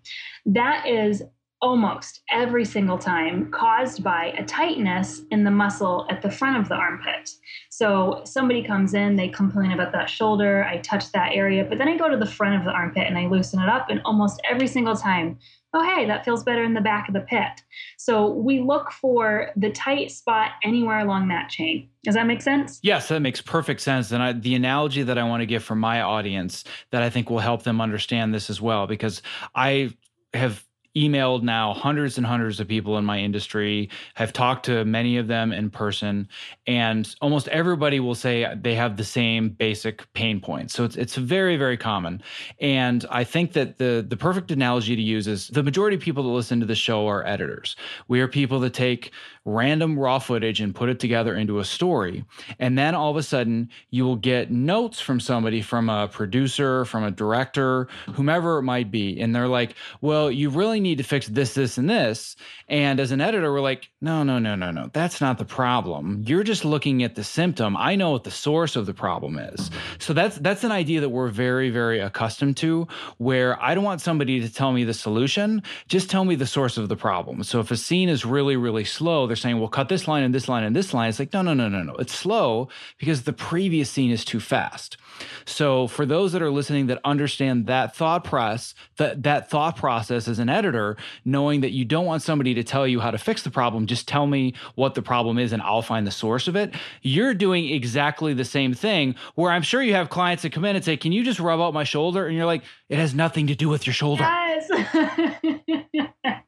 That 0.45 0.89
is 0.89 1.23
almost 1.63 2.23
every 2.31 2.65
single 2.65 2.99
time 2.99 3.51
caused 3.51 4.03
by 4.03 4.35
a 4.39 4.45
tightness 4.45 5.23
in 5.31 5.45
the 5.45 5.51
muscle 5.51 6.07
at 6.11 6.23
the 6.23 6.31
front 6.31 6.57
of 6.57 6.69
the 6.69 6.75
armpit. 6.75 7.31
So 7.71 8.23
somebody 8.25 8.63
comes 8.63 8.95
in, 8.95 9.17
they 9.17 9.29
complain 9.29 9.73
about 9.73 9.93
that 9.93 10.09
shoulder, 10.09 10.65
I 10.65 10.79
touch 10.79 11.13
that 11.13 11.33
area, 11.33 11.65
but 11.65 11.79
then 11.79 11.89
I 11.89 11.97
go 11.97 12.09
to 12.09 12.17
the 12.17 12.27
front 12.27 12.57
of 12.57 12.65
the 12.65 12.71
armpit 12.71 13.07
and 13.07 13.19
I 13.19 13.27
loosen 13.27 13.61
it 13.61 13.69
up, 13.69 13.91
and 13.91 14.01
almost 14.05 14.41
every 14.49 14.67
single 14.67 14.97
time 14.97 15.39
oh, 15.73 15.85
hey, 15.85 16.07
that 16.07 16.25
feels 16.25 16.43
better 16.43 16.65
in 16.65 16.75
the 16.75 16.81
back 16.81 17.09
of 17.09 17.15
the 17.15 17.21
pit. 17.21 17.63
So 17.97 18.29
we 18.29 18.61
look 18.61 18.91
for 18.91 19.51
the 19.57 19.71
tight 19.71 20.11
spot 20.11 20.53
anywhere 20.65 20.99
along 20.99 21.29
that 21.29 21.49
chain. 21.49 21.89
Does 22.03 22.15
that 22.15 22.27
make 22.27 22.43
sense? 22.43 22.81
Yes, 22.83 23.09
that 23.09 23.21
makes 23.21 23.41
perfect 23.41 23.81
sense. 23.81 24.11
And 24.11 24.23
I, 24.23 24.33
the 24.33 24.55
analogy 24.55 25.03
that 25.03 25.19
I 25.19 25.25
want 25.25 25.43
to 25.43 25.47
give 25.47 25.63
for 25.63 25.75
my 25.75 26.01
audience 26.01 26.65
that 26.91 27.03
I 27.03 27.11
think 27.11 27.31
will 27.31 27.39
help 27.39 27.63
them 27.63 27.81
understand 27.81 28.35
this 28.35 28.51
as 28.51 28.61
well, 28.61 28.87
because 28.87 29.23
I 29.55 29.95
have 30.35 30.65
emailed 31.01 31.43
now 31.43 31.73
hundreds 31.73 32.19
and 32.19 32.27
hundreds 32.27 32.61
of 32.61 32.69
people 32.69 32.99
in 32.99 33.05
my 33.05 33.19
industry 33.19 33.89
have 34.15 34.33
talked 34.33 34.67
to 34.67 34.85
many 34.85 35.17
of 35.17 35.27
them 35.29 35.53
in 35.53 35.71
person 35.71 36.29
and 36.67 37.15
almost 37.21 37.49
everybody 37.49 38.01
will 38.01 38.15
say 38.15 38.47
they 38.61 38.75
have 38.75 38.97
the 38.97 39.05
same 39.05 39.49
basic 39.49 40.13
pain 40.13 40.41
points. 40.41 40.75
So 40.75 40.85
it's, 40.85 40.97
it's 40.97 41.15
very 41.15 41.57
very 41.57 41.77
common. 41.77 42.23
And 42.61 43.05
i 43.11 43.25
think 43.25 43.53
that 43.53 43.79
the 43.79 44.05
the 44.07 44.17
perfect 44.17 44.51
analogy 44.51 44.95
to 44.97 45.03
use 45.03 45.27
is 45.27 45.49
the 45.49 45.63
majority 45.63 45.97
of 45.97 46.03
people 46.03 46.23
that 46.25 46.29
listen 46.29 46.61
to 46.61 46.67
the 46.67 46.75
show 46.75 47.07
are 47.09 47.27
editors. 47.27 47.77
We 48.09 48.21
are 48.21 48.29
people 48.29 48.61
that 48.61 48.75
take 48.75 49.13
random 49.45 49.99
raw 49.99 50.19
footage 50.19 50.61
and 50.61 50.75
put 50.75 50.89
it 50.89 51.01
together 51.01 51.35
into 51.35 51.59
a 51.59 51.65
story. 51.65 52.25
And 52.59 52.77
then 52.77 52.95
all 52.95 53.11
of 53.11 53.17
a 53.17 53.23
sudden, 53.23 53.71
you 53.91 54.05
will 54.05 54.17
get 54.17 54.51
notes 54.51 55.01
from 55.01 55.21
somebody, 55.21 55.63
from 55.63 55.89
a 55.89 56.09
producer, 56.09 56.85
from 56.85 57.05
a 57.05 57.11
director, 57.11 57.89
whomever 58.15 58.59
it 58.59 58.63
might 58.63 58.91
be. 58.91 59.21
And 59.21 59.35
they're 59.35 59.49
like, 59.49 59.75
well, 60.01 60.31
you 60.31 60.51
really 60.51 60.81
need 60.81 60.99
to 60.99 61.05
fix 61.05 61.27
this, 61.27 61.55
this, 61.55 61.79
and 61.79 61.89
this. 61.89 62.37
And 62.69 63.01
as 63.01 63.13
an 63.13 63.21
editor, 63.21 63.53
we're 63.53 63.61
like, 63.61 63.91
no, 64.01 64.23
no, 64.23 64.39
no, 64.39 64.55
no, 64.55 64.71
no. 64.71 64.91
That's 64.93 65.21
not 65.21 65.39
the 65.39 65.45
problem. 65.45 66.23
You're 66.27 66.45
just 66.45 66.65
looking 66.65 67.03
at 67.03 67.15
the 67.15 67.25
symptom. 67.25 67.77
I 67.77 67.97
know 67.97 68.11
what 68.11 68.25
the 68.25 68.31
source 68.31 68.77
of 68.77 68.87
the 68.87 68.95
problem 68.95 69.39
is. 69.39 69.71
So 69.99 70.13
that's 70.13 70.37
that's 70.39 70.65
an 70.65 70.73
idea 70.73 71.01
that 71.01 71.09
we're 71.09 71.29
very, 71.29 71.71
very 71.71 72.01
accustomed 72.01 72.57
to, 72.59 72.87
where 73.19 73.61
I 73.63 73.75
don't 73.75 73.85
want 73.85 74.01
somebody 74.01 74.41
to 74.41 74.53
tell 74.53 74.73
me 74.73 74.85
the 74.85 74.95
solution. 74.95 75.63
Just 75.89 76.11
tell 76.11 76.25
me 76.25 76.35
the 76.35 76.47
source 76.47 76.77
of 76.77 76.89
the 76.89 76.97
problem. 76.97 77.43
So 77.43 77.61
if 77.61 77.71
a 77.71 77.77
scene 77.77 78.09
is 78.09 78.25
really, 78.25 78.57
really 78.57 78.85
slow, 78.85 79.27
they're 79.31 79.37
saying, 79.37 79.59
well, 79.59 79.69
cut 79.69 79.89
this 79.89 80.09
line 80.09 80.23
and 80.23 80.35
this 80.35 80.49
line 80.49 80.65
and 80.65 80.75
this 80.75 80.93
line. 80.93 81.09
It's 81.09 81.19
like, 81.19 81.33
no, 81.33 81.43
no, 81.43 81.55
no, 81.55 81.69
no, 81.69 81.83
no. 81.83 81.95
It's 81.95 82.15
slow 82.15 82.69
because 82.99 83.23
the 83.23 83.33
previous 83.33 83.89
scene 83.89 84.11
is 84.11 84.25
too 84.25 84.41
fast. 84.41 84.97
So 85.45 85.87
for 85.87 86.05
those 86.05 86.33
that 86.33 86.43
are 86.43 86.51
listening 86.51 86.87
that 86.89 87.01
understand 87.05 87.67
that 87.67 87.95
thought 87.95 88.25
process, 88.25 88.75
that 88.97 89.23
that 89.23 89.49
thought 89.49 89.77
process 89.77 90.29
as 90.29 90.39
an 90.39 90.49
editor, 90.49 90.97
knowing 91.25 91.61
that 91.61 91.71
you 91.71 91.85
don't 91.85 92.07
want 92.07 92.23
somebody 92.23 92.55
to 92.55 92.65
tell 92.65 92.87
you 92.87 93.01
how 93.01 93.11
to 93.11 93.19
fix 93.19 93.43
the 93.43 93.51
problem, 93.51 93.87
just 93.87 94.09
tell 94.09 94.27
me 94.27 94.55
what 94.75 94.95
the 94.95 95.03
problem 95.03 95.39
is 95.39 95.53
and 95.53 95.63
I'll 95.63 95.83
find 95.83 96.07
the 96.07 96.11
source 96.11 96.49
of 96.49 96.57
it. 96.57 96.75
You're 97.03 97.35
doing 97.35 97.71
exactly 97.71 98.35
the 98.35 98.45
same 98.45 98.75
thing 98.75 99.15
where 99.35 99.53
I'm 99.53 99.63
sure 99.63 99.83
you 99.83 99.95
have 99.95 100.11
clients 100.11 100.43
that 100.43 100.53
come 100.53 100.65
in 100.65 100.77
and 100.77 100.85
say, 100.85 100.97
"Can 100.97 101.13
you 101.13 101.23
just 101.23 101.41
rub 101.41 101.61
out 101.61 101.75
my 101.75 101.85
shoulder?" 101.85 102.27
and 102.27 102.37
you're 102.37 102.47
like, 102.47 102.63
"It 102.91 102.99
has 102.99 103.15
nothing 103.15 103.47
to 103.47 103.55
do 103.55 103.71
with 103.71 103.87
your 103.87 103.95
shoulder." 103.95 104.23
Yes. 104.23 104.69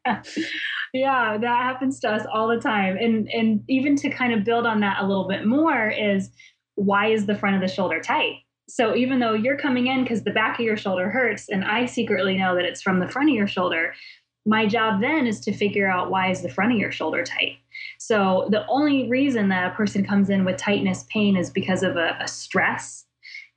yeah, 0.92 1.38
that 1.38 1.62
happens 1.62 2.00
to 2.00 2.10
us 2.10 2.26
all 2.30 2.48
the 2.48 2.60
time. 2.60 2.98
And 2.98 3.28
and 3.30 3.64
even 3.68 3.96
to 3.96 4.10
kind 4.10 4.32
of 4.32 4.44
build 4.44 4.66
on 4.66 4.80
that 4.80 5.02
a 5.02 5.06
little 5.06 5.28
bit 5.28 5.46
more 5.46 5.88
is 5.88 6.30
why 6.74 7.08
is 7.08 7.26
the 7.26 7.34
front 7.34 7.56
of 7.56 7.62
the 7.62 7.68
shoulder 7.68 8.00
tight? 8.00 8.36
So 8.68 8.94
even 8.94 9.20
though 9.20 9.34
you're 9.34 9.58
coming 9.58 9.88
in 9.88 10.02
because 10.02 10.24
the 10.24 10.30
back 10.30 10.58
of 10.58 10.64
your 10.64 10.76
shoulder 10.76 11.10
hurts, 11.10 11.48
and 11.48 11.64
I 11.64 11.86
secretly 11.86 12.38
know 12.38 12.54
that 12.54 12.64
it's 12.64 12.82
from 12.82 13.00
the 13.00 13.08
front 13.08 13.28
of 13.28 13.34
your 13.34 13.46
shoulder, 13.46 13.94
my 14.46 14.66
job 14.66 15.00
then 15.00 15.26
is 15.26 15.40
to 15.40 15.52
figure 15.52 15.90
out 15.90 16.10
why 16.10 16.30
is 16.30 16.42
the 16.42 16.48
front 16.48 16.72
of 16.72 16.78
your 16.78 16.90
shoulder 16.90 17.22
tight. 17.22 17.58
So 17.98 18.48
the 18.50 18.66
only 18.66 19.08
reason 19.08 19.48
that 19.48 19.72
a 19.72 19.74
person 19.74 20.04
comes 20.04 20.30
in 20.30 20.44
with 20.44 20.56
tightness 20.56 21.04
pain 21.10 21.36
is 21.36 21.50
because 21.50 21.82
of 21.82 21.96
a, 21.96 22.16
a 22.20 22.28
stress 22.28 23.04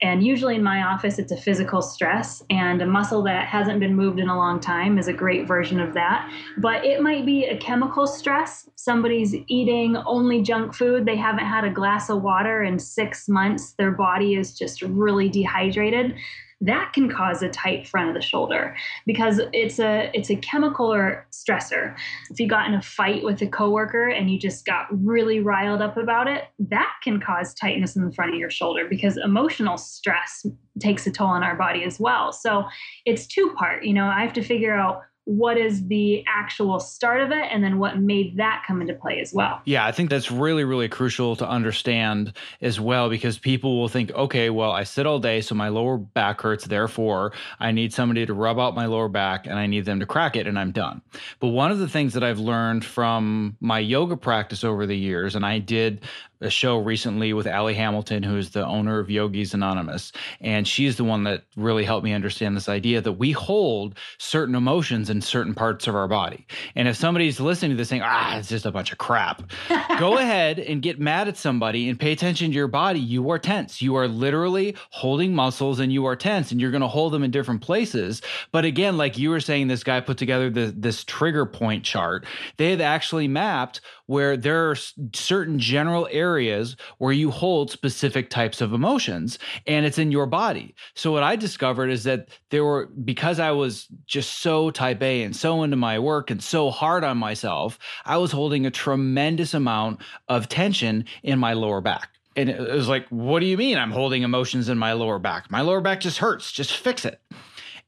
and 0.06 0.24
usually 0.24 0.54
in 0.54 0.62
my 0.62 0.84
office, 0.84 1.18
it's 1.18 1.32
a 1.32 1.38
physical 1.38 1.82
stress, 1.82 2.44
and 2.52 2.80
a 2.80 2.86
muscle 2.86 3.24
that 3.24 3.48
hasn't 3.48 3.80
been 3.80 3.96
moved 3.96 4.20
in 4.20 4.30
a 4.30 4.38
long 4.38 4.60
time 4.60 5.00
is 5.00 5.08
a 5.08 5.14
great 5.14 5.48
version 5.48 5.80
of 5.80 5.96
that. 5.96 6.32
But 6.60 6.86
it 6.86 7.02
might 7.02 7.26
be 7.26 7.46
a 7.46 7.58
chemical 7.58 8.06
stress. 8.06 8.70
Somebody's 8.76 9.34
eating 9.48 9.98
only 10.06 10.44
junk 10.44 10.76
food, 10.76 11.06
they 11.08 11.16
haven't 11.16 11.46
had 11.46 11.64
a 11.64 11.72
glass 11.72 12.12
of 12.12 12.22
water 12.22 12.64
in 12.64 12.78
six 12.78 13.28
months, 13.28 13.72
their 13.80 13.92
body 13.92 14.36
is 14.36 14.56
just 14.56 14.84
really 14.84 15.28
dehydrated 15.28 16.14
that 16.62 16.92
can 16.94 17.10
cause 17.10 17.42
a 17.42 17.50
tight 17.50 17.88
front 17.88 18.10
of 18.10 18.16
the 18.16 18.22
shoulder 18.22 18.76
because 19.06 19.42
it's 19.52 19.80
a 19.80 20.10
it's 20.14 20.30
a 20.30 20.36
chemical 20.38 20.92
or 20.92 21.28
stressor. 21.32 21.96
If 22.30 22.40
you 22.40 22.48
got 22.48 22.68
in 22.68 22.74
a 22.74 22.82
fight 22.82 23.24
with 23.24 23.42
a 23.42 23.48
coworker 23.48 24.08
and 24.08 24.32
you 24.32 24.40
just 24.40 24.66
got 24.66 24.88
really 24.92 25.40
riled 25.42 25.82
up 25.82 25.98
about 25.98 26.28
it, 26.28 26.46
that 26.60 26.94
can 27.04 27.20
cause 27.20 27.54
tightness 27.54 27.96
in 27.96 28.06
the 28.06 28.14
front 28.14 28.34
of 28.34 28.40
your 28.40 28.50
shoulder 28.50 28.88
because 28.90 29.18
emotional 29.18 29.78
stress 29.78 30.46
takes 30.80 31.06
a 31.08 31.12
toll 31.12 31.28
on 31.28 31.44
our 31.44 31.56
body 31.56 31.84
as 31.84 32.00
well. 32.00 32.32
So 32.32 32.66
it's 33.06 33.28
two 33.28 33.54
part, 33.58 33.84
you 33.84 33.94
know, 33.94 34.06
I 34.06 34.22
have 34.22 34.34
to 34.34 34.44
figure 34.44 34.76
out 34.76 35.02
what 35.26 35.58
is 35.58 35.88
the 35.88 36.24
actual 36.28 36.80
start 36.80 37.20
of 37.20 37.32
it 37.32 37.48
and 37.52 37.64
then 37.64 37.80
what 37.80 37.98
made 38.00 38.38
that 38.38 38.64
come 38.68 38.80
into 38.80 38.94
play 38.94 39.20
as 39.20 39.34
well. 39.34 39.62
Yeah, 39.66 39.86
I 39.86 39.92
think 39.92 40.12
that's 40.12 40.32
really, 40.32 40.64
really 40.64 40.88
crucial 40.88 41.36
to 41.38 41.50
understand 41.50 42.34
as 42.62 42.80
well 42.80 43.10
because 43.10 43.40
people 43.40 43.80
will 43.80 43.88
think, 43.88 44.12
okay, 44.12 44.52
well, 44.52 44.72
I 44.72 44.84
sit 44.84 45.08
all 45.08 45.20
day, 45.20 45.42
so 45.42 45.56
my 45.56 45.70
lower 45.70 45.98
back 45.98 46.42
hurts. 46.42 46.66
Therefore, 46.66 47.34
I 47.60 47.72
need 47.72 47.92
somebody 47.92 48.26
to 48.26 48.34
rub 48.34 48.60
out 48.60 48.76
my 48.76 48.86
lower 48.86 49.10
back 49.10 49.48
and 49.48 49.58
I 49.58 49.66
need 49.66 49.86
them 49.86 50.00
to 50.00 50.06
crack 50.06 50.36
it 50.36 50.46
and 50.46 50.60
I'm 50.60 50.72
done. 50.72 51.02
But 51.40 51.48
one 51.48 51.72
of 51.72 51.80
the 51.80 51.90
things 51.90 52.14
that 52.14 52.24
I've 52.24 52.40
learned 52.40 52.86
from 52.86 53.58
my 53.60 53.80
yoga 53.80 54.18
practice 54.18 54.64
over 54.64 54.86
the 54.86 54.98
years, 54.98 55.36
and 55.36 55.46
I 55.46 55.58
did 55.58 56.02
a 56.42 56.50
show 56.50 56.78
recently 56.78 57.34
with 57.34 57.48
Ali 57.48 57.74
Hamilton, 57.74 58.24
who 58.24 58.38
is 58.38 58.52
the 58.52 58.66
owner 58.66 59.00
of 59.00 59.10
Yogis 59.10 59.54
Anonymous. 59.54 60.12
And 60.42 60.68
she's 60.68 60.98
the 60.98 61.04
one 61.04 61.24
that 61.24 61.44
really 61.56 61.84
helped 61.84 62.04
me 62.04 62.14
understand 62.14 62.56
this 62.56 62.70
idea 62.70 63.02
that 63.02 63.14
we 63.14 63.32
hold 63.32 63.98
certain 64.18 64.56
emotions 64.56 65.10
in 65.10 65.22
certain 65.22 65.54
parts 65.54 65.88
of 65.88 65.96
our 65.96 66.08
body. 66.08 66.46
And 66.76 66.88
if 66.88 66.96
somebody's 66.96 67.40
listening 67.40 67.72
to 67.72 67.78
this 67.78 67.90
saying, 67.90 68.02
ah, 68.04 68.38
it's 68.38 68.50
just 68.50 68.66
a 68.66 68.72
bunch 68.72 68.92
of 68.92 68.98
crap, 68.98 69.44
go 70.00 70.18
ahead 70.18 70.60
and 70.60 70.82
get 70.82 71.00
mad 71.00 71.28
at 71.28 71.38
somebody 71.38 71.90
and 71.90 72.00
pay 72.00 72.12
attention 72.12 72.52
to 72.52 72.56
your 72.56 72.68
body. 72.68 73.00
You 73.00 73.30
are 73.32 73.40
tense. 73.40 73.82
You 73.82 73.96
are 73.96 74.08
literally 74.08 74.76
holding 74.92 75.34
muscles 75.34 75.80
and 75.80 75.92
you 75.92 76.06
are 76.06 76.16
tense 76.16 76.52
and 76.52 76.60
you're 76.60 76.72
going 76.72 76.82
to 76.82 76.88
hold 76.88 77.14
them 77.14 77.24
in 77.24 77.32
different 77.32 77.62
places. 77.62 78.22
But 78.52 78.66
again, 78.66 78.98
like 78.98 79.18
you 79.18 79.30
were 79.30 79.40
saying, 79.40 79.68
this 79.68 79.84
guy 79.84 80.02
put 80.02 80.18
together 80.18 80.50
the, 80.50 80.74
this 80.76 81.04
trigger 81.04 81.46
point 81.46 81.84
chart. 81.84 82.26
They 82.58 82.72
have 82.72 82.82
actually 82.82 83.28
mapped 83.28 83.82
where 84.08 84.38
there 84.38 84.70
are 84.70 84.76
certain 85.14 85.60
general 85.60 86.08
areas 86.12 86.76
where 86.98 87.12
you 87.12 87.32
hold 87.32 87.72
specific 87.72 88.30
types 88.30 88.62
of 88.62 88.74
emotions 88.74 89.40
and 89.68 89.86
it's 89.86 89.98
in 89.98 90.12
your 90.12 90.26
body. 90.26 90.76
So 90.94 91.12
what 91.12 91.24
I 91.24 91.36
discovered 91.36 91.90
is 91.90 92.04
that 92.04 92.30
there 92.50 92.64
were 92.64 92.88
because 93.04 93.40
I 93.40 93.52
was 93.52 93.88
just 94.06 94.40
so 94.40 94.70
type 94.72 95.02
A 95.02 95.24
and 95.24 95.36
so 95.36 95.64
into 95.64 95.78
my 95.78 96.00
work 96.00 96.30
and 96.30 96.44
so 96.44 96.70
hard 96.70 97.04
on 97.04 97.18
myself, 97.18 97.80
I 98.06 98.18
was 98.18 98.32
holding 98.32 98.66
a 98.66 98.72
tremendous 98.72 99.54
amount 99.54 100.02
of 100.28 100.50
tension 100.50 101.06
in 101.24 101.40
my 101.40 101.54
lower 101.54 101.82
back. 101.82 102.10
And 102.38 102.50
it 102.50 102.60
was 102.60 102.90
like, 102.90 103.08
what 103.10 103.40
do 103.40 103.46
you 103.46 103.58
mean 103.58 103.78
I'm 103.78 103.92
holding 103.92 104.24
emotions 104.24 104.68
in 104.68 104.78
my 104.78 104.92
lower 104.94 105.20
back? 105.20 105.50
My 105.50 105.62
lower 105.62 105.80
back 105.80 106.02
just 106.02 106.18
hurts. 106.18 106.52
Just 106.52 106.76
fix 106.76 107.06
it 107.06 107.22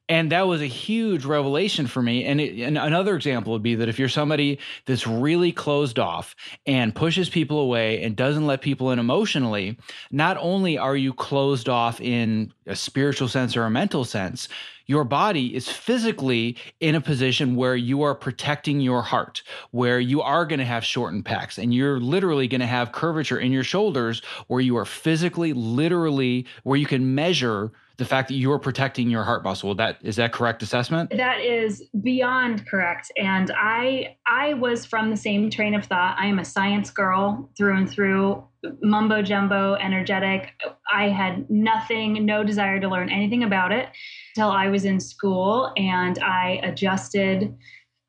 and 0.10 0.32
that 0.32 0.48
was 0.48 0.62
a 0.62 0.67
huge 0.67 1.26
revelation 1.26 1.88
for 1.88 2.02
me. 2.02 2.24
And, 2.24 2.39
it, 2.39 2.60
and, 2.62 2.78
another 2.78 3.15
example 3.15 3.54
would 3.54 3.63
be 3.63 3.76
that 3.76 3.89
if 3.89 4.00
you're 4.00 4.10
somebody 4.10 4.60
that's 4.86 5.06
really 5.06 5.52
closed 5.52 6.00
off 6.00 6.36
and 6.65 6.96
pushes 6.96 7.30
people 7.30 7.60
away 7.60 8.02
and 8.04 8.15
doesn't 8.15 8.46
let 8.46 8.62
people 8.62 8.91
in 8.91 9.00
emotionally 9.00 9.78
not 10.12 10.38
only 10.39 10.78
are 10.78 10.96
you 10.96 11.13
closed 11.13 11.67
off 11.67 12.00
in 12.00 12.54
a 12.65 12.76
spiritual 12.76 13.28
sense 13.28 13.58
or 13.58 13.63
a 13.63 13.70
mental 13.70 14.06
sense 14.06 14.48
your 14.88 15.04
body 15.04 15.54
is 15.54 15.67
physically 15.67 16.56
in 16.80 16.96
a 16.96 17.02
position 17.02 17.58
where 17.58 17.76
you 17.76 18.04
are 18.04 18.15
protecting 18.15 18.80
your 18.80 19.02
heart, 19.02 19.43
where 19.72 20.00
you 20.00 20.22
are 20.22 20.46
going 20.46 20.60
to 20.60 20.65
have 20.65 20.86
shortened 20.86 21.26
pecs 21.26 21.58
and 21.58 21.74
you're 21.74 22.00
literally 22.00 22.48
going 22.48 22.62
to 22.62 22.67
have 22.67 22.93
curvature 22.93 23.38
in 23.38 23.52
your 23.52 23.65
shoulders, 23.65 24.22
where 24.48 24.62
you 24.62 24.78
are 24.78 24.86
physically, 24.86 25.52
literally, 25.52 26.46
where 26.63 26.78
you 26.78 26.86
can 26.86 27.13
measure 27.13 27.74
the 27.98 28.06
fact 28.06 28.28
that 28.28 28.36
you 28.36 28.52
are 28.52 28.60
protecting 28.60 29.10
your 29.10 29.24
heart 29.24 29.44
muscle. 29.44 29.74
That 29.74 29.98
is 30.02 30.16
that 30.18 30.32
correct 30.32 30.62
assessment? 30.62 31.12
That 31.18 31.42
is 31.42 31.84
beyond 32.04 32.68
correct. 32.68 33.12
And 33.18 33.52
I 33.58 34.16
I 34.28 34.54
was 34.54 34.86
from 34.86 35.10
the 35.10 35.18
same 35.18 35.50
train 35.50 35.74
of 35.74 35.86
thought. 35.86 36.16
I 36.20 36.28
am 36.28 36.40
a 36.40 36.46
science 36.46 36.92
girl 36.92 37.50
through 37.58 37.76
and 37.76 37.90
through, 37.90 38.44
mumbo 38.82 39.24
jumbo, 39.24 39.74
energetic. 39.76 40.54
I 40.94 41.10
had 41.10 41.50
nothing, 41.50 42.26
no 42.26 42.44
desire 42.44 42.80
to 42.80 42.88
learn 42.88 43.10
anything 43.10 43.44
about 43.44 43.72
it 43.72 43.90
until 44.36 44.52
I 44.52 44.68
was 44.70 44.86
in 44.86 45.00
school 45.00 45.74
and 45.76 46.20
I 46.20 46.60
adjusted 46.64 47.56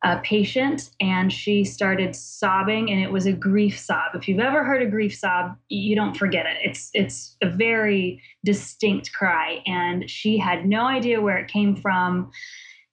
a 0.05 0.19
patient 0.19 0.91
and 1.01 1.33
she 1.33 1.65
started 1.65 2.15
sobbing 2.15 2.91
and 2.91 3.01
it 3.01 3.11
was 3.11 3.27
a 3.27 3.33
grief 3.33 3.79
sob. 3.79 4.15
If 4.15 4.29
you've 4.29 4.39
ever 4.39 4.63
heard 4.63 4.81
a 4.81 4.87
grief 4.87 5.17
sob, 5.17 5.57
you 5.69 5.97
don't 5.97 6.17
forget 6.17 6.47
it. 6.47 6.57
It's 6.63 6.91
it's 6.95 7.37
a 7.43 7.51
very 7.51 8.23
distinct 8.45 9.13
cry 9.13 9.61
and 9.67 10.09
she 10.09 10.39
had 10.39 10.67
no 10.67 10.87
idea 10.87 11.21
where 11.21 11.39
it 11.39 11.51
came 11.51 11.75
from 11.75 12.31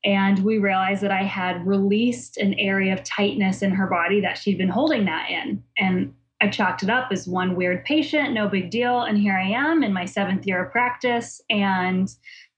and 0.04 0.40
we 0.40 0.58
realized 0.58 1.04
that 1.04 1.12
I 1.12 1.24
had 1.24 1.66
released 1.66 2.38
an 2.38 2.56
area 2.56 2.94
of 2.94 3.04
tightness 3.04 3.62
in 3.62 3.72
her 3.72 3.88
body 3.88 4.22
that 4.22 4.38
she'd 4.38 4.58
been 4.58 4.70
holding 4.70 5.06
that 5.06 5.30
in 5.30 5.64
and 5.78 6.14
I 6.42 6.50
chalked 6.50 6.84
it 6.84 6.90
up 6.90 7.10
as 7.12 7.28
one 7.28 7.56
weird 7.56 7.86
patient, 7.86 8.34
no 8.34 8.48
big 8.48 8.70
deal. 8.70 9.04
And 9.04 9.18
here 9.18 9.38
I 9.38 9.50
am 9.50 9.84
in 9.84 9.94
my 9.94 10.06
seventh 10.06 10.46
year 10.46 10.66
of 10.66 10.72
practice, 10.72 11.42
and 11.50 12.14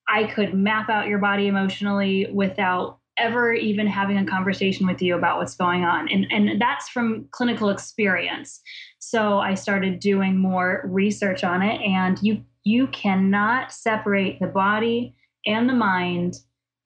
I 0.09 0.23
could 0.25 0.53
map 0.55 0.89
out 0.89 1.07
your 1.07 1.19
body 1.19 1.47
emotionally 1.47 2.27
without 2.33 2.97
ever 3.17 3.53
even 3.53 3.87
having 3.87 4.17
a 4.17 4.25
conversation 4.25 4.87
with 4.87 5.01
you 5.01 5.15
about 5.15 5.37
what's 5.37 5.55
going 5.55 5.83
on. 5.83 6.07
And, 6.09 6.27
and 6.31 6.61
that's 6.61 6.89
from 6.89 7.27
clinical 7.31 7.69
experience. 7.69 8.61
So 8.99 9.39
I 9.39 9.53
started 9.53 9.99
doing 9.99 10.37
more 10.37 10.83
research 10.85 11.43
on 11.43 11.61
it, 11.61 11.81
and 11.81 12.17
you 12.21 12.43
you 12.63 12.87
cannot 12.87 13.71
separate 13.71 14.39
the 14.41 14.47
body 14.47 15.15
and 15.45 15.69
the 15.69 15.73
mind 15.73 16.35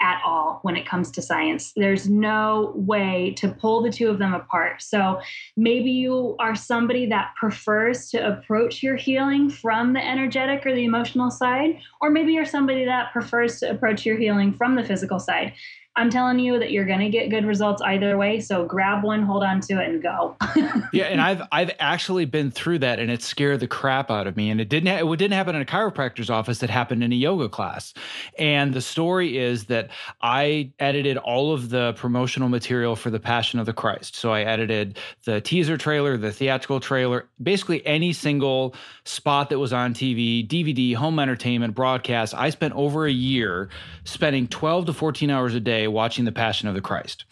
at 0.01 0.21
all 0.25 0.59
when 0.63 0.75
it 0.75 0.85
comes 0.85 1.11
to 1.11 1.21
science. 1.21 1.73
There's 1.75 2.09
no 2.09 2.73
way 2.75 3.33
to 3.37 3.49
pull 3.49 3.81
the 3.81 3.91
two 3.91 4.09
of 4.09 4.19
them 4.19 4.33
apart. 4.33 4.81
So 4.81 5.21
maybe 5.55 5.91
you 5.91 6.35
are 6.39 6.55
somebody 6.55 7.07
that 7.07 7.33
prefers 7.39 8.09
to 8.09 8.27
approach 8.27 8.81
your 8.81 8.95
healing 8.95 9.49
from 9.49 9.93
the 9.93 10.05
energetic 10.05 10.65
or 10.65 10.73
the 10.73 10.85
emotional 10.85 11.29
side, 11.29 11.79
or 12.01 12.09
maybe 12.09 12.33
you're 12.33 12.45
somebody 12.45 12.85
that 12.85 13.11
prefers 13.13 13.59
to 13.59 13.69
approach 13.69 14.05
your 14.05 14.17
healing 14.17 14.53
from 14.53 14.75
the 14.75 14.83
physical 14.83 15.19
side. 15.19 15.53
I'm 15.97 16.09
telling 16.09 16.39
you 16.39 16.57
that 16.57 16.71
you're 16.71 16.85
going 16.85 17.01
to 17.01 17.09
get 17.09 17.29
good 17.29 17.45
results 17.45 17.81
either 17.81 18.17
way. 18.17 18.39
So 18.39 18.65
grab 18.65 19.03
one, 19.03 19.23
hold 19.23 19.43
on 19.43 19.59
to 19.61 19.81
it, 19.81 19.89
and 19.89 20.01
go. 20.01 20.37
yeah, 20.93 21.05
and 21.05 21.19
I've 21.19 21.41
I've 21.51 21.71
actually 21.79 22.23
been 22.23 22.49
through 22.49 22.79
that, 22.79 22.99
and 22.99 23.11
it 23.11 23.21
scared 23.21 23.59
the 23.59 23.67
crap 23.67 24.09
out 24.09 24.25
of 24.25 24.37
me. 24.37 24.49
And 24.49 24.61
it 24.61 24.69
didn't 24.69 24.87
ha- 24.87 25.11
it 25.11 25.17
didn't 25.17 25.33
happen 25.33 25.53
in 25.53 25.61
a 25.61 25.65
chiropractor's 25.65 26.29
office. 26.29 26.63
It 26.63 26.69
happened 26.69 27.03
in 27.03 27.11
a 27.11 27.15
yoga 27.15 27.49
class. 27.49 27.93
And 28.39 28.73
the 28.73 28.81
story 28.81 29.37
is 29.37 29.65
that 29.65 29.89
I 30.21 30.71
edited 30.79 31.17
all 31.17 31.53
of 31.53 31.69
the 31.69 31.93
promotional 31.97 32.47
material 32.47 32.95
for 32.95 33.09
the 33.09 33.19
Passion 33.19 33.59
of 33.59 33.65
the 33.65 33.73
Christ. 33.73 34.15
So 34.15 34.31
I 34.31 34.43
edited 34.43 34.97
the 35.25 35.41
teaser 35.41 35.77
trailer, 35.77 36.15
the 36.15 36.31
theatrical 36.31 36.79
trailer, 36.79 37.27
basically 37.43 37.85
any 37.85 38.13
single 38.13 38.75
spot 39.03 39.49
that 39.49 39.59
was 39.59 39.73
on 39.73 39.93
TV, 39.93 40.47
DVD, 40.47 40.95
home 40.95 41.19
entertainment, 41.19 41.75
broadcast. 41.75 42.33
I 42.33 42.49
spent 42.49 42.73
over 42.75 43.05
a 43.05 43.11
year 43.11 43.67
spending 44.05 44.47
12 44.47 44.85
to 44.85 44.93
14 44.93 45.29
hours 45.29 45.53
a 45.53 45.59
day 45.59 45.80
watching 45.87 46.25
the 46.25 46.31
Passion 46.31 46.67
of 46.67 46.75
the 46.75 46.81
Christ. 46.81 47.25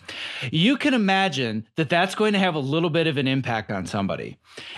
You 0.52 0.78
can 0.78 0.94
imagine 0.94 1.68
that 1.76 1.90
that's 1.90 2.16
going 2.16 2.34
to 2.34 2.40
have 2.40 2.56
a 2.56 2.60
little 2.60 2.90
bit 2.90 3.08
of 3.08 3.18
an 3.18 3.28
impact 3.28 3.72
on 3.72 3.86
somebody. 3.86 4.38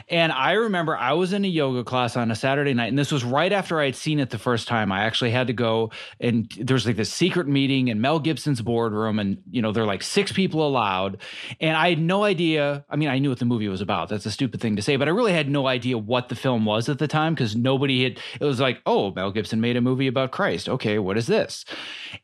And 0.09 0.31
I 0.31 0.53
remember 0.53 0.95
I 0.97 1.13
was 1.13 1.33
in 1.33 1.45
a 1.45 1.47
yoga 1.47 1.83
class 1.83 2.15
on 2.15 2.29
a 2.31 2.35
Saturday 2.35 2.73
night, 2.73 2.89
and 2.89 2.99
this 2.99 3.11
was 3.11 3.23
right 3.23 3.51
after 3.51 3.79
I 3.79 3.85
had 3.85 3.95
seen 3.95 4.19
it 4.19 4.29
the 4.29 4.37
first 4.37 4.67
time. 4.67 4.91
I 4.91 5.03
actually 5.03 5.31
had 5.31 5.47
to 5.47 5.53
go, 5.53 5.91
and 6.19 6.51
there's 6.59 6.85
like 6.85 6.97
this 6.97 7.11
secret 7.11 7.47
meeting 7.47 7.87
in 7.87 8.01
Mel 8.01 8.19
Gibson's 8.19 8.61
boardroom, 8.61 9.19
and 9.19 9.41
you 9.49 9.61
know, 9.61 9.71
there 9.71 9.83
are 9.83 9.87
like 9.87 10.03
six 10.03 10.31
people 10.31 10.67
allowed. 10.67 11.17
And 11.59 11.75
I 11.75 11.89
had 11.89 11.99
no 11.99 12.23
idea. 12.23 12.85
I 12.89 12.95
mean, 12.95 13.09
I 13.09 13.19
knew 13.19 13.29
what 13.29 13.39
the 13.39 13.45
movie 13.45 13.67
was 13.67 13.81
about. 13.81 14.09
That's 14.09 14.25
a 14.25 14.31
stupid 14.31 14.61
thing 14.61 14.75
to 14.75 14.81
say, 14.81 14.95
but 14.97 15.07
I 15.07 15.11
really 15.11 15.33
had 15.33 15.49
no 15.49 15.67
idea 15.67 15.97
what 15.97 16.29
the 16.29 16.35
film 16.35 16.65
was 16.65 16.89
at 16.89 16.99
the 16.99 17.07
time 17.07 17.33
because 17.33 17.55
nobody 17.55 18.03
had, 18.03 18.19
it 18.39 18.45
was 18.45 18.59
like, 18.59 18.81
oh, 18.85 19.11
Mel 19.11 19.31
Gibson 19.31 19.61
made 19.61 19.77
a 19.77 19.81
movie 19.81 20.07
about 20.07 20.31
Christ. 20.31 20.69
Okay, 20.69 20.99
what 20.99 21.17
is 21.17 21.27
this? 21.27 21.65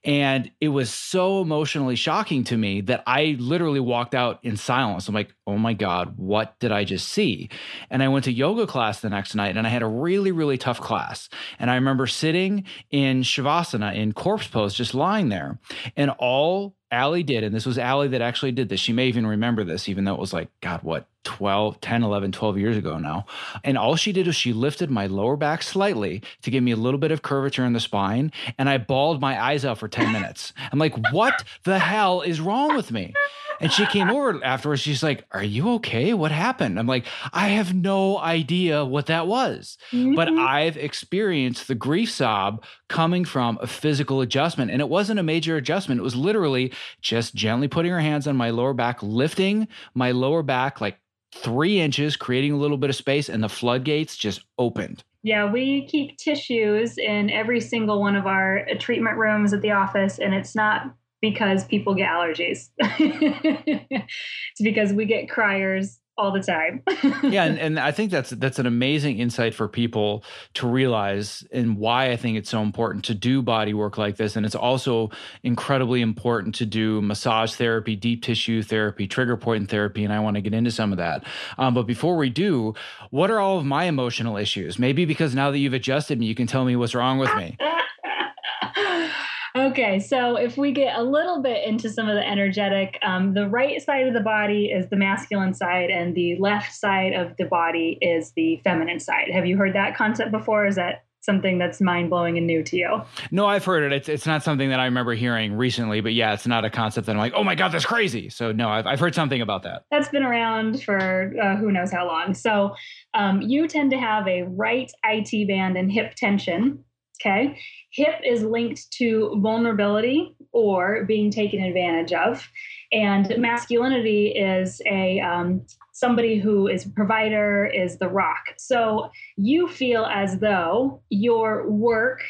And 0.04 0.52
it 0.62 0.70
was 0.70 0.90
so 0.90 1.37
emotionally 1.41 1.95
shocking 1.95 2.43
to 2.45 2.58
me 2.58 2.82
that 2.82 3.04
I 3.08 3.36
literally 3.39 3.80
walked 3.80 4.15
out 4.15 4.39
in 4.43 4.58
silence. 4.58 5.08
I'm 5.08 5.15
like, 5.15 5.34
oh 5.48 5.58
my 5.58 5.74
God, 5.74 6.16
what 6.18 6.60
did 6.60 6.74
I 6.74 6.84
just 6.84 7.08
see? 7.08 7.50
And 7.90 8.04
I 8.04 8.10
went 8.10 8.26
to 8.26 8.32
yoga 8.34 8.68
class 8.68 9.00
the 9.00 9.10
next 9.10 9.34
night 9.34 9.56
and 9.56 9.66
I 9.66 9.70
had 9.70 9.82
a 9.82 9.88
really, 9.88 10.32
really 10.32 10.58
tough 10.58 10.82
class. 10.82 11.30
And 11.58 11.72
I 11.72 11.76
remember 11.76 12.06
sitting 12.06 12.66
in 12.92 13.22
Shavasana 13.22 13.96
in 13.96 14.12
corpse 14.12 14.48
pose, 14.48 14.74
just 14.74 14.94
lying 14.94 15.30
there. 15.30 15.58
And 15.96 16.12
all 16.20 16.76
Ali 16.92 17.24
did, 17.24 17.44
and 17.44 17.54
this 17.54 17.66
was 17.66 17.78
Ali 17.78 18.08
that 18.10 18.22
actually 18.22 18.52
did 18.52 18.70
this. 18.70 18.80
She 18.80 18.94
may 18.94 19.08
even 19.08 19.28
remember 19.28 19.64
this, 19.64 19.90
even 19.90 20.06
though 20.06 20.14
it 20.14 20.20
was 20.20 20.32
like, 20.32 20.50
God, 20.62 20.84
what, 20.84 21.06
12, 21.26 21.82
10, 21.82 22.04
11, 22.04 22.32
12 22.32 22.58
years 22.58 22.78
ago 22.78 22.98
now. 22.98 23.26
And 23.64 23.78
all 23.78 23.98
she 23.98 24.14
did 24.14 24.28
was 24.28 24.38
she 24.38 24.54
lifted 24.54 24.90
my 24.90 25.08
lower 25.08 25.36
back 25.36 25.64
slightly 25.64 26.24
to 26.44 26.52
give 26.52 26.64
me 26.64 26.72
a 26.72 26.78
little 26.78 27.00
bit 27.00 27.12
of 27.12 27.22
curvature 27.22 27.66
in 27.66 27.74
the 27.74 27.82
spine. 27.82 28.32
And 28.58 28.70
I 28.70 28.78
bawled 28.78 29.20
my 29.20 29.42
eyes 29.42 29.66
out 29.66 29.78
for 29.78 29.90
10 29.90 30.14
minutes. 30.14 30.54
I'm 30.72 30.80
like, 30.80 30.96
what 31.12 31.44
the 31.64 31.80
hell 31.80 32.22
is 32.22 32.40
wrong 32.40 32.76
with 32.76 32.92
me? 32.92 33.14
And 33.60 33.72
she 33.72 33.86
came 33.88 34.10
over 34.10 34.43
afterwards. 34.43 34.82
She's 34.82 35.04
like, 35.04 35.26
Are 35.32 35.43
you 35.43 35.70
okay? 35.76 36.13
What 36.13 36.32
happened? 36.32 36.80
I'm 36.80 36.88
like, 36.88 37.06
I 37.34 37.50
have 37.50 37.74
no 37.74 38.17
idea 38.17 38.86
what 38.86 39.08
that 39.08 39.28
was. 39.28 39.78
Mm-hmm. 39.91 40.15
But 40.15 40.30
I've 40.30 40.78
experienced 40.78 41.67
the 41.67 41.76
grief 41.76 42.12
sob 42.12 42.63
coming 42.88 43.26
from 43.26 43.58
a 43.62 43.67
physical 43.67 44.22
adjustment. 44.22 44.72
And 44.72 44.82
it 44.82 44.89
wasn't 44.89 45.20
a 45.20 45.24
major 45.24 45.58
adjustment. 45.58 46.00
It 46.00 46.04
was 46.04 46.15
literally 46.15 46.74
just 47.02 47.36
gently 47.36 47.67
putting 47.67 47.91
her 47.91 48.00
hands 48.00 48.28
on 48.28 48.36
my 48.36 48.50
lower 48.50 48.74
back, 48.74 49.02
lifting 49.02 49.67
my 49.93 50.12
lower 50.12 50.43
back 50.43 50.82
like 50.82 51.00
three 51.34 51.80
inches, 51.80 52.15
creating 52.15 52.54
a 52.54 52.58
little 52.58 52.78
bit 52.78 52.89
of 52.89 52.96
space, 52.96 53.30
and 53.30 53.43
the 53.43 53.50
floodgates 53.50 54.15
just 54.15 54.43
opened. 54.58 55.04
Yeah, 55.24 55.52
we 55.52 55.86
keep 55.88 56.17
tissues 56.17 56.98
in 56.98 57.30
every 57.30 57.60
single 57.60 58.00
one 58.00 58.15
of 58.15 58.26
our 58.26 58.67
uh, 58.70 58.76
treatment 58.80 59.17
rooms 59.17 59.54
at 59.54 59.62
the 59.62 59.72
office, 59.72 60.20
and 60.20 60.34
it's 60.34 60.56
not 60.56 60.93
because 61.22 61.66
people 61.66 61.96
get 61.96 62.10
allergies. 62.10 62.70
it's 62.78 64.62
because 64.62 64.94
we 64.94 65.06
get 65.06 65.30
criers 65.30 66.00
all 66.18 66.32
the 66.32 66.42
time. 66.42 66.82
yeah, 67.24 67.44
and, 67.44 67.60
and 67.60 67.80
I 67.80 67.92
think 67.92 68.12
that's 68.12 68.32
that's 68.32 68.58
an 68.60 68.66
amazing 68.66 69.20
insight 69.20 69.54
for 69.54 69.68
people 69.68 70.24
to 70.56 70.68
realize 70.68 71.44
and 71.52 71.78
why 71.78 72.12
I 72.12 72.16
think 72.16 72.38
it's 72.38 72.50
so 72.50 72.62
important 72.62 73.06
to 73.06 73.14
do 73.14 73.42
body 73.42 73.74
work 73.74 73.98
like 73.98 74.18
this. 74.18 74.36
And 74.36 74.46
it's 74.46 74.56
also 74.56 75.12
incredibly 75.44 76.02
important 76.02 76.56
to 76.56 76.66
do 76.66 77.02
massage 77.02 77.54
therapy, 77.54 77.96
deep 77.96 78.24
tissue 78.24 78.64
therapy, 78.64 79.08
trigger 79.08 79.38
point 79.38 79.70
therapy. 79.70 80.04
And 80.04 80.12
I 80.12 80.20
want 80.20 80.36
to 80.36 80.42
get 80.42 80.54
into 80.54 80.72
some 80.72 80.92
of 80.92 80.98
that. 80.98 81.24
Um, 81.58 81.74
but 81.74 81.84
before 81.84 82.18
we 82.18 82.30
do, 82.30 82.74
what 83.12 83.30
are 83.30 83.40
all 83.40 83.60
of 83.60 83.66
my 83.66 83.86
emotional 83.86 84.38
issues? 84.38 84.80
Maybe 84.80 85.06
because 85.06 85.36
now 85.36 85.52
that 85.52 85.60
you've 85.60 85.74
adjusted 85.74 86.20
me, 86.20 86.26
you 86.26 86.36
can 86.36 86.48
tell 86.48 86.66
me 86.66 86.76
what's 86.76 86.96
wrong 86.96 87.20
with 87.20 87.34
me. 87.36 87.58
Okay, 89.58 90.00
so 90.00 90.36
if 90.36 90.56
we 90.56 90.72
get 90.72 91.00
a 91.00 91.02
little 91.02 91.41
bit 91.41 91.67
into 91.67 91.89
some 91.89 92.08
of 92.08 92.13
the 92.13 92.28
energetic, 92.28 93.00
um, 93.02 93.34
the 93.34 93.50
right 93.50 93.82
side 93.82 94.08
of 94.08 94.13
the 94.13 94.20
body 94.20 94.67
is 94.67 94.88
the 94.89 94.96
masculine 94.96 95.56
side, 95.56 95.89
and 95.89 96.13
the 96.13 96.38
left 96.38 96.76
side 96.76 97.13
of 97.13 97.36
the 97.38 97.46
body 97.46 97.98
is 98.00 98.34
the 98.34 98.62
feminine 98.63 99.00
side. 99.00 99.32
Have 99.34 99.48
you 99.48 99.58
heard 99.58 99.74
that 99.74 99.96
concept 99.96 100.32
before? 100.32 100.67
Is 100.67 100.76
that 100.76 101.06
something 101.22 101.58
that's 101.58 101.82
mind 101.82 102.12
blowing 102.12 102.38
and 102.38 102.46
new 102.46 102.62
to 102.63 102.78
you? 102.78 103.02
No, 103.32 103.48
I've 103.48 103.65
heard 103.65 103.84
it. 103.84 103.91
It's 103.96 104.08
it's 104.08 104.28
not 104.28 104.43
something 104.43 104.70
that 104.70 104.80
I 104.80 104.86
remember 104.86 105.15
hearing 105.15 105.54
recently, 105.54 106.02
but 106.02 106.13
yeah, 106.13 106.34
it's 106.34 106.46
not 106.46 106.63
a 106.63 106.70
concept 106.70 107.08
that 107.08 107.13
I'm 107.13 107.17
like, 107.17 107.34
oh 107.36 107.43
my 107.43 107.56
god, 107.56 107.72
that's 107.72 107.86
crazy. 107.86 108.30
So 108.30 108.52
no, 108.52 108.70
I've 108.70 108.86
I've 108.86 109.00
heard 109.00 109.15
something 109.15 109.41
about 109.41 109.63
that. 109.63 109.86
That's 109.89 110.10
been 110.10 110.24
around 110.24 110.84
for 110.84 111.34
uh, 111.41 111.56
who 111.58 111.72
knows 111.72 111.91
how 111.91 112.06
long. 112.06 112.36
So 112.36 112.76
um, 113.15 113.41
you 113.41 113.67
tend 113.67 113.89
to 113.89 113.98
have 113.98 114.28
a 114.28 114.43
right 114.43 114.91
IT 115.04 115.48
band 115.48 115.78
and 115.78 115.91
hip 115.91 116.13
tension. 116.13 116.84
Okay, 117.20 117.58
HIP 117.91 118.21
is 118.26 118.43
linked 118.43 118.91
to 118.91 119.39
vulnerability 119.41 120.36
or 120.52 121.06
being 121.06 121.32
taken 121.32 121.62
advantage 121.62 122.13
of. 122.13 122.47
And 122.91 123.34
masculinity 123.38 124.28
is 124.30 124.82
a 124.86 125.19
um, 125.19 125.65
somebody 125.93 126.38
who 126.38 126.67
is 126.67 126.86
provider, 126.86 127.65
is 127.65 127.97
the 127.97 128.08
rock. 128.08 128.54
So 128.58 129.10
you 129.36 129.67
feel 129.67 130.06
as 130.06 130.39
though 130.39 131.02
your 131.10 131.69
work 131.69 132.21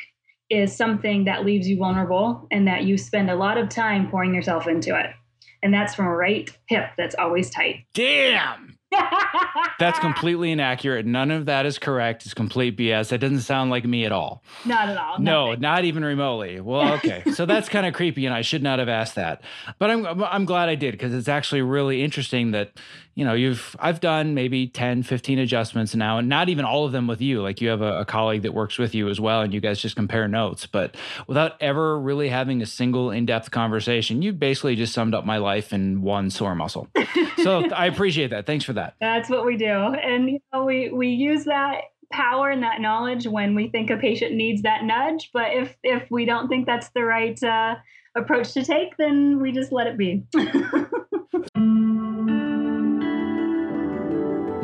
is 0.50 0.76
something 0.76 1.26
that 1.26 1.46
leaves 1.46 1.68
you 1.68 1.78
vulnerable 1.78 2.48
and 2.52 2.68
that 2.68 2.86
you 2.86 2.98
spend 2.98 3.30
a 3.30 3.36
lot 3.36 3.58
of 3.58 3.68
time 3.68 4.10
pouring 4.10 4.34
yourself 4.34 4.68
into 4.68 4.98
it. 4.98 5.08
And 5.62 5.74
that's 5.74 5.96
from 5.96 6.06
a 6.06 6.16
right 6.16 6.50
hip 6.70 6.92
that's 6.98 7.16
always 7.16 7.50
tight. 7.50 7.86
Damn. 7.94 8.77
That's 9.80 10.00
completely 10.00 10.52
inaccurate. 10.52 11.06
None 11.06 11.32
of 11.32 11.46
that 11.46 11.66
is 11.66 11.78
correct. 11.78 12.26
It's 12.26 12.34
complete 12.34 12.78
BS. 12.78 13.10
That 13.10 13.20
doesn't 13.20 13.42
sound 13.42 13.70
like 13.70 13.86
me 13.86 14.06
at 14.06 14.12
all. 14.12 14.44
Not 14.66 14.90
at 14.90 14.98
all. 14.98 15.20
No, 15.20 15.48
nothing. 15.48 15.62
not 15.62 15.86
even 15.86 16.06
remotely. 16.06 16.60
Well, 16.60 16.94
okay. 16.96 17.24
so 17.34 17.46
that's 17.46 17.70
kind 17.70 17.86
of 17.86 17.94
creepy, 17.94 18.26
and 18.26 18.34
I 18.34 18.42
should 18.42 18.64
not 18.64 18.80
have 18.80 18.90
asked 18.90 19.16
that. 19.16 19.42
But 19.80 19.92
I'm 19.92 20.24
I'm 20.24 20.46
glad 20.46 20.70
I 20.70 20.76
did 20.76 20.92
because 20.92 21.14
it's 21.14 21.28
actually 21.28 21.62
really 21.62 22.04
interesting 22.04 22.52
that 22.52 22.72
you 23.18 23.26
know 23.26 23.34
you've 23.34 23.76
i've 23.80 24.00
done 24.00 24.36
maybe 24.36 24.68
10 24.68 25.02
15 25.02 25.40
adjustments 25.40 25.96
now 25.96 26.20
and 26.20 26.30
not 26.30 26.50
even 26.50 26.64
all 26.64 26.86
of 26.86 26.92
them 26.92 27.08
with 27.08 27.20
you 27.20 27.42
like 27.42 27.60
you 27.60 27.70
have 27.70 27.82
a, 27.82 28.02
a, 28.02 28.06
colleague 28.06 28.44
that 28.44 28.54
works 28.54 28.78
with 28.78 28.94
you 28.94 29.10
as 29.10 29.20
well 29.20 29.42
and 29.42 29.56
you 29.56 29.60
guys 29.60 29.82
just 29.82 29.96
compare 29.96 30.28
notes 30.28 30.68
but 30.68 30.96
without 31.26 31.60
ever 31.60 32.00
really 32.00 32.30
having 32.30 32.62
a 32.62 32.66
single 32.66 33.10
in-depth 33.10 33.50
conversation 33.50 34.22
you 34.22 34.32
basically 34.32 34.76
just 34.76 34.94
summed 34.94 35.16
up 35.16 35.26
my 35.26 35.38
life 35.38 35.74
in 35.74 36.04
one 36.04 36.30
sore 36.30 36.54
muscle 36.54 36.88
so 37.48 37.76
i 37.76 37.86
appreciate 37.86 38.30
that. 38.32 38.46
Thanks 38.46 38.66
for 38.66 38.74
that. 38.74 38.96
That's 39.00 39.30
what 39.30 39.46
we 39.46 39.58
do. 39.58 39.66
And 39.66 40.30
you 40.30 40.40
know 40.54 40.66
we 40.66 40.90
we 40.90 41.10
use 41.10 41.46
that 41.46 41.82
power 42.12 42.50
and 42.50 42.64
that 42.64 42.80
knowledge 42.80 43.28
when 43.28 43.56
we 43.56 43.70
think 43.70 43.90
a 43.90 43.98
patient 43.98 44.34
needs 44.34 44.62
that 44.62 44.84
nudge. 44.84 45.30
But 45.34 45.54
if 45.54 45.76
if 45.84 46.10
we 46.12 46.26
don't 46.26 46.48
think 46.48 46.66
that's 46.66 46.90
the 46.90 47.04
right 47.04 47.42
uh, 47.44 47.76
approach 48.16 48.54
to 48.54 48.64
take 48.64 48.98
then 48.98 49.40
we 49.40 49.52
just 49.52 49.72
let 49.72 49.88
it 49.88 49.98
be 49.98 50.24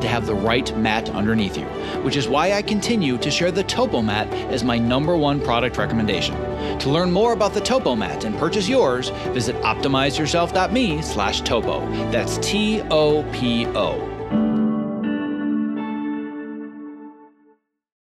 to 0.00 0.08
have 0.08 0.26
the 0.26 0.34
right 0.34 0.76
mat 0.76 1.10
underneath 1.10 1.56
you, 1.56 1.66
which 2.02 2.16
is 2.16 2.28
why 2.28 2.52
I 2.52 2.62
continue 2.62 3.18
to 3.18 3.30
share 3.30 3.50
the 3.50 3.64
Topo 3.64 4.02
mat 4.02 4.32
as 4.50 4.64
my 4.64 4.78
number 4.78 5.16
one 5.16 5.40
product 5.40 5.76
recommendation. 5.76 6.34
To 6.80 6.90
learn 6.90 7.12
more 7.12 7.32
about 7.32 7.54
the 7.54 7.60
Topo 7.60 7.94
mat 7.94 8.24
and 8.24 8.36
purchase 8.38 8.68
yours, 8.68 9.10
visit 9.32 9.56
optimizeyourself.me 9.62 11.02
slash 11.02 11.40
topo. 11.42 11.80
That's 12.10 12.38
T 12.38 12.82
O 12.90 13.22
P 13.32 13.66
O. 13.66 14.15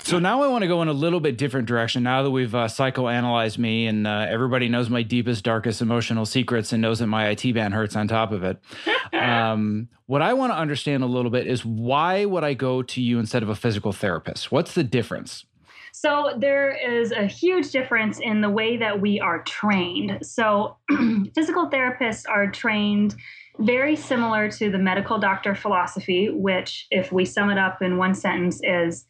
So 0.04 0.18
now 0.18 0.42
I 0.42 0.48
want 0.48 0.62
to 0.62 0.68
go 0.68 0.82
in 0.82 0.88
a 0.88 0.92
little 0.92 1.20
bit 1.20 1.38
different 1.38 1.68
direction. 1.68 2.02
Now 2.02 2.22
that 2.24 2.30
we've 2.30 2.54
uh, 2.54 2.66
psychoanalyzed 2.66 3.56
me 3.56 3.86
and 3.86 4.06
uh, 4.06 4.26
everybody 4.28 4.68
knows 4.68 4.90
my 4.90 5.02
deepest, 5.02 5.44
darkest 5.44 5.80
emotional 5.80 6.26
secrets 6.26 6.72
and 6.72 6.82
knows 6.82 6.98
that 6.98 7.06
my 7.06 7.28
IT 7.28 7.52
band 7.54 7.72
hurts 7.72 7.94
on 7.94 8.08
top 8.08 8.32
of 8.32 8.42
it. 8.42 8.58
um, 9.12 9.88
what 10.06 10.20
I 10.20 10.34
want 10.34 10.52
to 10.52 10.56
understand 10.56 11.04
a 11.04 11.06
little 11.06 11.30
bit 11.30 11.46
is 11.46 11.64
why 11.64 12.24
would 12.24 12.42
I 12.42 12.54
go 12.54 12.82
to 12.82 13.00
you 13.00 13.20
instead 13.20 13.42
of 13.42 13.48
a 13.48 13.54
physical 13.54 13.92
therapist? 13.92 14.50
What's 14.50 14.74
the 14.74 14.84
difference? 14.84 15.44
So 15.92 16.32
there 16.36 16.72
is 16.72 17.12
a 17.12 17.26
huge 17.26 17.70
difference 17.70 18.18
in 18.18 18.40
the 18.40 18.50
way 18.50 18.76
that 18.78 19.00
we 19.00 19.20
are 19.20 19.42
trained. 19.44 20.26
So 20.26 20.78
physical 21.34 21.70
therapists 21.70 22.24
are 22.28 22.50
trained 22.50 23.14
very 23.58 23.94
similar 23.94 24.50
to 24.50 24.70
the 24.70 24.78
medical 24.78 25.18
doctor 25.18 25.54
philosophy, 25.54 26.30
which, 26.30 26.86
if 26.90 27.12
we 27.12 27.24
sum 27.24 27.50
it 27.50 27.58
up 27.58 27.82
in 27.82 27.98
one 27.98 28.14
sentence, 28.14 28.60
is 28.62 29.04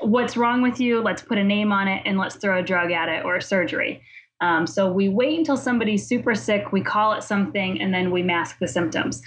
what's 0.00 0.36
wrong 0.36 0.62
with 0.62 0.80
you? 0.80 1.00
Let's 1.00 1.22
put 1.22 1.38
a 1.38 1.44
name 1.44 1.72
on 1.72 1.88
it 1.88 2.02
and 2.04 2.18
let's 2.18 2.36
throw 2.36 2.58
a 2.58 2.62
drug 2.62 2.90
at 2.90 3.08
it 3.08 3.24
or 3.24 3.36
a 3.36 3.42
surgery. 3.42 4.02
Um, 4.40 4.66
so 4.66 4.90
we 4.90 5.08
wait 5.08 5.38
until 5.38 5.56
somebody's 5.56 6.06
super 6.06 6.34
sick, 6.34 6.70
we 6.70 6.80
call 6.80 7.12
it 7.12 7.24
something, 7.24 7.80
and 7.80 7.92
then 7.92 8.10
we 8.12 8.22
mask 8.22 8.58
the 8.60 8.68
symptoms. 8.68 9.20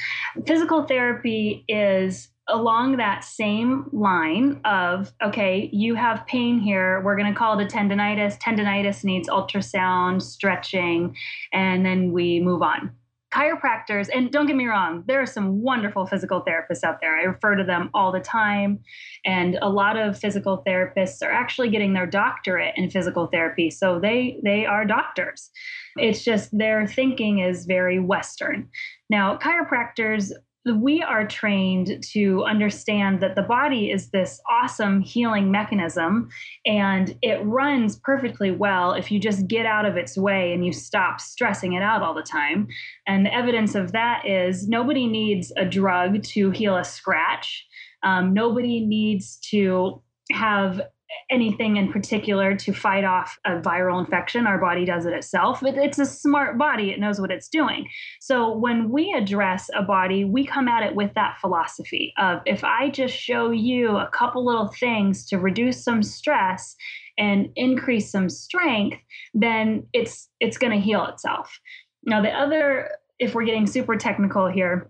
Physical 0.47 0.83
therapy 0.83 1.65
is 1.67 2.29
along 2.47 2.97
that 2.97 3.23
same 3.23 3.89
line 3.91 4.59
of 4.65 5.11
okay, 5.23 5.69
you 5.73 5.95
have 5.95 6.25
pain 6.27 6.59
here. 6.59 7.01
We're 7.01 7.15
going 7.15 7.31
to 7.31 7.37
call 7.37 7.59
it 7.59 7.63
a 7.63 7.67
tendonitis. 7.67 8.39
Tendonitis 8.39 9.03
needs 9.03 9.29
ultrasound, 9.29 10.21
stretching, 10.21 11.15
and 11.53 11.85
then 11.85 12.11
we 12.11 12.39
move 12.39 12.61
on 12.61 12.95
chiropractors, 13.31 14.09
and 14.13 14.31
don't 14.31 14.45
get 14.45 14.55
me 14.55 14.65
wrong, 14.65 15.03
there 15.07 15.21
are 15.21 15.25
some 15.25 15.61
wonderful 15.61 16.05
physical 16.05 16.43
therapists 16.43 16.83
out 16.83 16.99
there. 17.01 17.17
I 17.17 17.23
refer 17.23 17.55
to 17.55 17.63
them 17.63 17.89
all 17.93 18.11
the 18.11 18.19
time. 18.19 18.79
And 19.25 19.57
a 19.61 19.69
lot 19.69 19.97
of 19.97 20.17
physical 20.17 20.63
therapists 20.67 21.21
are 21.23 21.31
actually 21.31 21.69
getting 21.69 21.93
their 21.93 22.05
doctorate 22.05 22.73
in 22.75 22.89
physical 22.89 23.27
therapy. 23.27 23.69
So 23.69 23.99
they 23.99 24.39
they 24.43 24.65
are 24.65 24.85
doctors. 24.85 25.49
It's 25.97 26.23
just 26.23 26.57
their 26.57 26.85
thinking 26.87 27.39
is 27.39 27.65
very 27.65 27.99
Western. 27.99 28.69
Now, 29.09 29.37
chiropractors 29.37 30.31
we 30.65 31.01
are 31.01 31.25
trained 31.25 32.03
to 32.11 32.43
understand 32.43 33.19
that 33.21 33.35
the 33.35 33.41
body 33.41 33.89
is 33.89 34.11
this 34.11 34.39
awesome 34.49 35.01
healing 35.01 35.49
mechanism 35.49 36.29
and 36.65 37.17
it 37.23 37.43
runs 37.43 37.97
perfectly 37.97 38.51
well 38.51 38.93
if 38.93 39.11
you 39.11 39.19
just 39.19 39.47
get 39.47 39.65
out 39.65 39.85
of 39.85 39.97
its 39.97 40.17
way 40.17 40.53
and 40.53 40.65
you 40.65 40.71
stop 40.71 41.19
stressing 41.19 41.73
it 41.73 41.81
out 41.81 42.03
all 42.03 42.13
the 42.13 42.21
time. 42.21 42.67
And 43.07 43.25
the 43.25 43.33
evidence 43.33 43.73
of 43.73 43.91
that 43.93 44.27
is 44.27 44.67
nobody 44.67 45.07
needs 45.07 45.51
a 45.57 45.65
drug 45.65 46.21
to 46.23 46.51
heal 46.51 46.77
a 46.77 46.83
scratch. 46.83 47.65
Um, 48.03 48.33
nobody 48.33 48.85
needs 48.85 49.37
to 49.49 50.01
have 50.31 50.81
anything 51.29 51.77
in 51.77 51.91
particular 51.91 52.55
to 52.55 52.73
fight 52.73 53.03
off 53.03 53.37
a 53.45 53.59
viral 53.59 53.99
infection. 53.99 54.47
Our 54.47 54.57
body 54.57 54.85
does 54.85 55.05
it 55.05 55.13
itself. 55.13 55.63
It, 55.63 55.77
it's 55.77 55.99
a 55.99 56.05
smart 56.05 56.57
body, 56.57 56.91
it 56.91 56.99
knows 56.99 57.19
what 57.19 57.31
it's 57.31 57.47
doing. 57.47 57.87
So 58.19 58.57
when 58.57 58.89
we 58.89 59.13
address 59.13 59.69
a 59.75 59.83
body, 59.83 60.25
we 60.25 60.45
come 60.45 60.67
at 60.67 60.83
it 60.83 60.95
with 60.95 61.13
that 61.15 61.37
philosophy 61.39 62.13
of 62.17 62.39
if 62.45 62.63
I 62.63 62.89
just 62.89 63.15
show 63.15 63.51
you 63.51 63.97
a 63.97 64.09
couple 64.09 64.45
little 64.45 64.67
things 64.67 65.25
to 65.27 65.37
reduce 65.37 65.83
some 65.83 66.03
stress 66.03 66.75
and 67.17 67.49
increase 67.55 68.11
some 68.11 68.29
strength, 68.29 68.97
then 69.33 69.85
it's 69.93 70.29
it's 70.39 70.57
going 70.57 70.73
to 70.73 70.79
heal 70.79 71.05
itself. 71.05 71.59
Now 72.03 72.21
the 72.21 72.31
other 72.31 72.89
if 73.19 73.35
we're 73.35 73.45
getting 73.45 73.67
super 73.67 73.95
technical 73.95 74.47
here, 74.47 74.89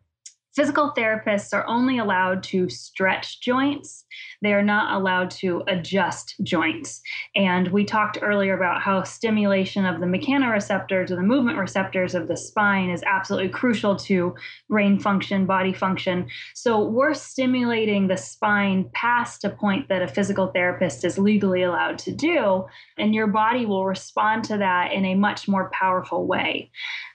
Physical 0.56 0.92
therapists 0.98 1.54
are 1.54 1.66
only 1.68 1.98
allowed 1.98 2.44
to 2.44 2.70
stretch 2.70 3.40
joints. 3.42 4.06
They 4.42 4.54
are 4.54 4.64
not 4.64 5.00
allowed 5.00 5.32
to 5.32 5.64
adjust 5.68 6.36
joints. 6.44 7.02
And 7.36 7.70
we 7.70 7.86
talked 7.86 8.18
earlier 8.22 8.56
about 8.56 8.82
how 8.82 9.04
stimulation 9.04 9.86
of 9.86 10.02
the 10.02 10.08
mechanoreceptors 10.08 11.10
or 11.10 11.16
the 11.16 11.22
movement 11.22 11.58
receptors 11.58 12.16
of 12.16 12.28
the 12.28 12.36
spine 12.36 12.90
is 12.90 13.04
absolutely 13.04 13.50
crucial 13.50 13.96
to 13.98 14.36
brain 14.70 15.00
function, 15.00 15.46
body 15.46 15.74
function. 15.74 16.28
So 16.54 16.84
we're 16.84 17.14
stimulating 17.14 18.08
the 18.08 18.18
spine 18.18 18.90
past 18.94 19.46
a 19.46 19.50
point 19.50 19.88
that 19.88 20.02
a 20.02 20.08
physical 20.08 20.48
therapist 20.48 21.06
is 21.06 21.18
legally 21.18 21.64
allowed 21.64 21.98
to 22.00 22.12
do. 22.12 22.66
And 22.98 23.16
your 23.16 23.28
body 23.28 23.66
will 23.66 23.86
respond 23.86 24.44
to 24.46 24.58
that 24.58 24.92
in 24.92 25.06
a 25.06 25.16
much 25.16 25.48
more 25.48 25.70
powerful 25.74 26.28
way. 26.28 26.72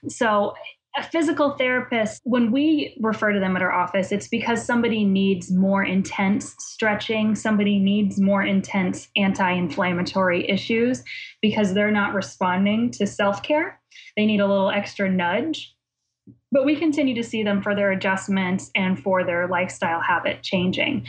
So 0.07 0.53
a 0.97 1.03
physical 1.03 1.51
therapist, 1.51 2.21
when 2.25 2.51
we 2.51 2.97
refer 2.99 3.31
to 3.31 3.39
them 3.39 3.55
at 3.55 3.61
our 3.61 3.71
office, 3.71 4.11
it's 4.11 4.27
because 4.27 4.65
somebody 4.65 5.05
needs 5.05 5.51
more 5.51 5.83
intense 5.83 6.55
stretching, 6.57 7.35
somebody 7.35 7.77
needs 7.77 8.19
more 8.19 8.43
intense 8.43 9.07
anti 9.15 9.51
inflammatory 9.51 10.49
issues 10.49 11.03
because 11.41 11.73
they're 11.73 11.91
not 11.91 12.15
responding 12.15 12.89
to 12.91 13.05
self 13.05 13.43
care. 13.43 13.79
They 14.15 14.25
need 14.25 14.39
a 14.39 14.47
little 14.47 14.71
extra 14.71 15.09
nudge. 15.09 15.75
But 16.51 16.65
we 16.65 16.75
continue 16.75 17.13
to 17.15 17.23
see 17.23 17.43
them 17.43 17.61
for 17.61 17.75
their 17.75 17.91
adjustments 17.91 18.71
and 18.73 19.01
for 19.01 19.23
their 19.23 19.47
lifestyle 19.47 20.01
habit 20.01 20.41
changing 20.43 21.05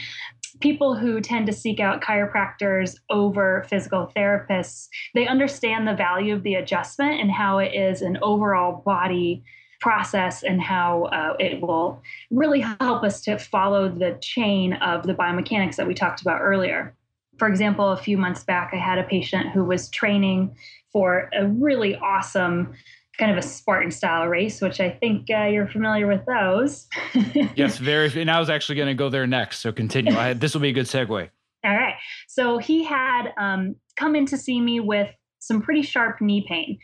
people 0.60 0.96
who 0.96 1.20
tend 1.20 1.46
to 1.46 1.52
seek 1.52 1.78
out 1.78 2.00
chiropractors 2.00 2.96
over 3.10 3.64
physical 3.68 4.10
therapists, 4.16 4.88
they 5.14 5.26
understand 5.26 5.86
the 5.86 5.94
value 5.94 6.34
of 6.34 6.42
the 6.42 6.54
adjustment 6.54 7.20
and 7.20 7.30
how 7.30 7.58
it 7.58 7.74
is 7.74 8.02
an 8.02 8.18
overall 8.22 8.82
body 8.84 9.44
process 9.80 10.42
and 10.42 10.60
how 10.60 11.04
uh, 11.04 11.34
it 11.38 11.60
will 11.60 12.02
really 12.30 12.60
help 12.60 13.04
us 13.04 13.20
to 13.22 13.38
follow 13.38 13.88
the 13.88 14.18
chain 14.20 14.72
of 14.74 15.06
the 15.06 15.14
biomechanics 15.14 15.76
that 15.76 15.86
we 15.86 15.94
talked 15.94 16.20
about 16.20 16.40
earlier. 16.40 16.94
For 17.38 17.46
example, 17.46 17.90
a 17.90 17.96
few 17.96 18.18
months 18.18 18.42
back, 18.42 18.70
I 18.72 18.76
had 18.76 18.98
a 18.98 19.04
patient 19.04 19.50
who 19.50 19.64
was 19.64 19.88
training 19.90 20.56
for 20.92 21.30
a 21.32 21.46
really 21.46 21.96
awesome 21.96 22.74
kind 23.18 23.32
of 23.32 23.36
a 23.36 23.42
Spartan 23.42 23.90
style 23.90 24.26
race, 24.28 24.60
which 24.60 24.80
I 24.80 24.90
think 24.90 25.28
uh, 25.30 25.44
you're 25.44 25.66
familiar 25.66 26.06
with 26.06 26.24
those. 26.26 26.86
yes, 27.56 27.78
very. 27.78 28.10
And 28.20 28.30
I 28.30 28.38
was 28.38 28.48
actually 28.48 28.76
going 28.76 28.88
to 28.88 28.94
go 28.94 29.08
there 29.08 29.26
next. 29.26 29.58
So 29.58 29.72
continue. 29.72 30.12
Had, 30.12 30.40
this 30.40 30.54
will 30.54 30.60
be 30.60 30.68
a 30.68 30.72
good 30.72 30.86
segue. 30.86 31.28
All 31.64 31.74
right. 31.74 31.94
So 32.28 32.58
he 32.58 32.84
had 32.84 33.32
um, 33.36 33.74
come 33.96 34.14
in 34.14 34.24
to 34.26 34.36
see 34.36 34.60
me 34.60 34.78
with 34.80 35.10
some 35.40 35.60
pretty 35.60 35.82
sharp 35.82 36.20
knee 36.20 36.44
pain. 36.48 36.78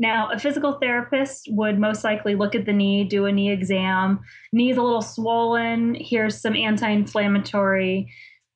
Now, 0.00 0.30
a 0.32 0.38
physical 0.38 0.78
therapist 0.78 1.46
would 1.50 1.78
most 1.78 2.04
likely 2.04 2.34
look 2.34 2.54
at 2.54 2.64
the 2.64 2.72
knee, 2.72 3.04
do 3.04 3.26
a 3.26 3.32
knee 3.32 3.50
exam. 3.52 4.20
Knee's 4.50 4.78
a 4.78 4.82
little 4.82 5.02
swollen. 5.02 5.94
Here's 5.94 6.40
some 6.40 6.56
anti 6.56 6.88
inflammatory 6.88 8.10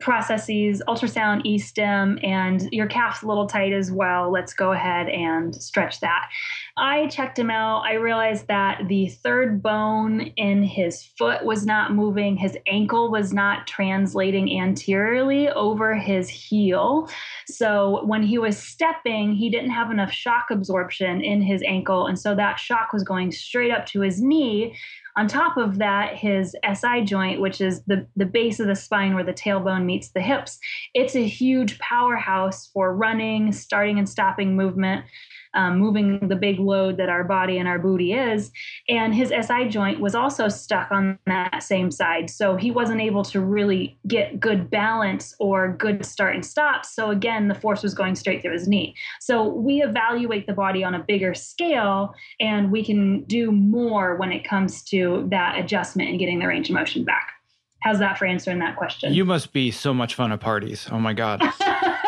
processes, 0.05 0.83
ultrasound, 0.87 1.41
e-stim, 1.45 2.19
and 2.23 2.69
your 2.71 2.87
calf's 2.87 3.23
a 3.23 3.27
little 3.27 3.47
tight 3.47 3.73
as 3.73 3.91
well. 3.91 4.31
Let's 4.31 4.53
go 4.53 4.73
ahead 4.73 5.09
and 5.09 5.57
stretch 5.57 6.01
that. 6.01 6.29
I 6.77 7.07
checked 7.07 7.39
him 7.39 7.51
out. 7.51 7.85
I 7.87 7.95
realized 7.95 8.47
that 8.49 8.83
the 8.87 9.09
third 9.09 9.63
bone 9.63 10.21
in 10.37 10.63
his 10.63 11.03
foot 11.03 11.43
was 11.45 11.65
not 11.65 11.95
moving. 11.95 12.37
His 12.37 12.59
ankle 12.67 13.11
was 13.11 13.33
not 13.33 13.67
translating 13.67 14.61
anteriorly 14.61 15.49
over 15.49 15.95
his 15.95 16.29
heel. 16.29 17.09
So 17.47 18.05
when 18.05 18.23
he 18.23 18.37
was 18.37 18.59
stepping, 18.59 19.35
he 19.35 19.49
didn't 19.49 19.71
have 19.71 19.91
enough 19.91 20.13
shock 20.13 20.49
absorption 20.51 21.23
in 21.23 21.41
his 21.41 21.63
ankle. 21.63 22.07
And 22.09 22.19
so 22.19 22.35
that 22.35 22.59
shock 22.59 22.93
was 22.93 23.05
going 23.05 23.33
straight 23.33 23.71
up 23.71 23.87
to 23.87 24.03
his 24.03 24.21
knee, 24.21 24.77
on 25.17 25.29
top 25.29 25.57
of 25.57 25.79
that, 25.79 26.17
his 26.17 26.57
SI 26.75 27.03
joint, 27.05 27.41
which 27.41 27.61
is 27.61 27.83
the, 27.85 28.07
the 28.17 28.27
base 28.27 28.59
of 28.59 28.67
the 28.67 28.75
spine 28.75 29.15
where 29.15 29.25
the 29.25 29.33
tailbone 29.33 29.85
meets 29.85 30.09
the 30.09 30.21
hips, 30.21 30.59
it's 30.93 31.15
a 31.15 31.27
huge 31.27 31.79
powerhouse 31.79 32.69
for 32.73 32.95
running, 32.95 33.53
starting 33.53 33.99
and 33.99 34.09
stopping 34.09 34.57
movement 34.57 35.05
um, 35.55 35.79
moving 35.79 36.29
the 36.29 36.37
big 36.37 36.59
load 36.59 36.97
that 36.97 37.09
our 37.09 37.25
body 37.25 37.59
and 37.59 37.69
our 37.69 37.79
booty 37.79 38.13
is. 38.13 38.51
And 38.89 39.15
his 39.15 39.29
SI 39.31 39.69
joint 39.69 40.01
was 40.01 40.15
also 40.15 40.49
stuck 40.49 40.91
on 40.91 41.19
that 41.27 41.63
same 41.63 41.91
side. 41.91 42.31
So 42.31 42.57
he 42.57 42.71
wasn't 42.71 43.01
able 43.01 43.25
to 43.25 43.41
really 43.41 43.99
get 44.07 44.41
good 44.41 44.71
balance 44.71 45.35
or 45.39 45.75
good 45.77 46.05
start 46.05 46.35
and 46.35 46.45
stop. 46.45 46.85
So 46.85 47.11
again, 47.11 47.49
the 47.49 47.55
force 47.55 47.83
was 47.83 47.95
going 47.95 48.15
straight 48.15 48.43
through 48.43 48.53
his 48.53 48.69
knee. 48.69 48.95
So 49.21 49.47
we 49.47 49.83
evaluate 49.83 50.47
the 50.47 50.53
body 50.55 50.85
on 50.85 50.95
a 50.95 51.03
bigger 51.03 51.35
scale 51.35 52.15
and 52.41 52.71
we 52.71 52.85
can 52.85 53.25
do 53.25 53.53
more 53.53 54.17
when 54.17 54.33
it 54.33 54.47
comes 54.47 54.83
to 54.85 55.27
that 55.31 55.59
adjustment 55.59 56.11
and 56.11 56.19
getting 56.19 56.39
the 56.39 56.47
range 56.47 56.69
of 56.69 56.75
motion 56.75 57.05
back. 57.05 57.31
How's 57.85 57.99
that 57.99 58.17
for 58.17 58.25
answering 58.25 58.61
that 58.61 58.77
question? 58.77 59.13
You 59.13 59.27
must 59.27 59.53
be 59.53 59.71
so 59.71 59.93
much 59.93 60.15
fun 60.15 60.33
at 60.33 60.41
parties. 60.41 60.89
Oh 60.91 60.99
my 60.99 61.13
God. 61.13 61.43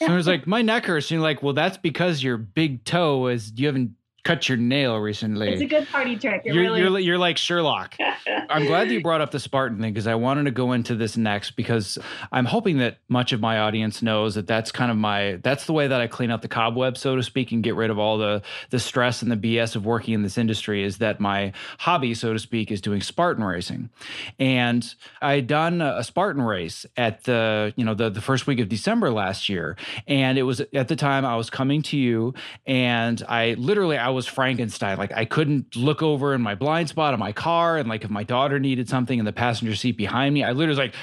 Someone's 0.00 0.26
like, 0.28 0.46
my 0.46 0.62
neck 0.62 0.86
hurts. 0.86 1.10
And 1.10 1.16
you're 1.16 1.22
like, 1.22 1.42
well, 1.42 1.54
that's 1.54 1.76
because 1.76 2.22
your 2.22 2.36
big 2.36 2.84
toe 2.84 3.28
is 3.28 3.52
you 3.56 3.66
haven't 3.66 3.92
cut 4.24 4.48
your 4.48 4.58
nail 4.58 4.96
recently. 4.98 5.48
It's 5.48 5.62
a 5.62 5.66
good 5.66 5.88
party 5.88 6.16
trick. 6.16 6.42
It 6.44 6.54
you're, 6.54 6.62
really 6.62 6.80
you're, 6.80 6.98
you're 6.98 7.18
like 7.18 7.38
Sherlock. 7.38 7.96
I'm 8.50 8.66
glad 8.66 8.88
that 8.88 8.94
you 8.94 9.02
brought 9.02 9.20
up 9.20 9.30
the 9.30 9.40
Spartan 9.40 9.80
thing 9.80 9.92
because 9.92 10.06
I 10.06 10.14
wanted 10.14 10.44
to 10.44 10.50
go 10.50 10.72
into 10.72 10.94
this 10.94 11.16
next 11.16 11.52
because 11.52 11.98
I'm 12.32 12.44
hoping 12.44 12.78
that 12.78 12.98
much 13.08 13.32
of 13.32 13.40
my 13.40 13.60
audience 13.60 14.02
knows 14.02 14.34
that 14.34 14.46
that's 14.46 14.70
kind 14.70 14.90
of 14.90 14.96
my 14.96 15.38
that's 15.42 15.66
the 15.66 15.72
way 15.72 15.86
that 15.86 16.00
I 16.00 16.06
clean 16.06 16.30
out 16.30 16.42
the 16.42 16.48
cobweb, 16.48 16.96
so 16.96 17.16
to 17.16 17.22
speak, 17.22 17.52
and 17.52 17.62
get 17.62 17.74
rid 17.74 17.90
of 17.90 17.98
all 17.98 18.18
the 18.18 18.42
the 18.70 18.78
stress 18.78 19.22
and 19.22 19.30
the 19.30 19.36
BS 19.36 19.76
of 19.76 19.86
working 19.86 20.14
in 20.14 20.22
this 20.22 20.38
industry. 20.38 20.84
Is 20.84 20.98
that 20.98 21.20
my 21.20 21.52
hobby, 21.78 22.14
so 22.14 22.32
to 22.32 22.38
speak, 22.38 22.70
is 22.70 22.80
doing 22.80 23.00
Spartan 23.00 23.44
racing, 23.44 23.90
and 24.38 24.94
I 25.22 25.34
had 25.34 25.46
done 25.46 25.80
a 25.80 26.04
Spartan 26.04 26.42
race 26.42 26.86
at 26.96 27.24
the 27.24 27.72
you 27.76 27.84
know 27.84 27.94
the 27.94 28.10
the 28.10 28.20
first 28.20 28.46
week 28.46 28.60
of 28.60 28.68
December 28.68 29.10
last 29.10 29.48
year, 29.48 29.76
and 30.06 30.38
it 30.38 30.42
was 30.42 30.60
at 30.74 30.88
the 30.88 30.96
time 30.96 31.24
I 31.24 31.36
was 31.36 31.50
coming 31.50 31.82
to 31.82 31.96
you, 31.96 32.34
and 32.66 33.22
I 33.28 33.54
literally 33.54 33.96
I 33.96 34.09
was 34.10 34.26
Frankenstein. 34.26 34.98
Like 34.98 35.12
I 35.12 35.24
couldn't 35.24 35.76
look 35.76 36.02
over 36.02 36.34
in 36.34 36.40
my 36.40 36.54
blind 36.54 36.88
spot 36.88 37.14
of 37.14 37.20
my 37.20 37.32
car, 37.32 37.78
and 37.78 37.88
like 37.88 38.04
if 38.04 38.10
my 38.10 38.24
daughter 38.24 38.58
needed 38.58 38.88
something 38.88 39.18
in 39.18 39.24
the 39.24 39.32
passenger 39.32 39.74
seat 39.74 39.96
behind 39.96 40.34
me, 40.34 40.44
I 40.44 40.52
literally 40.52 40.68
was 40.68 40.78
like, 40.78 40.94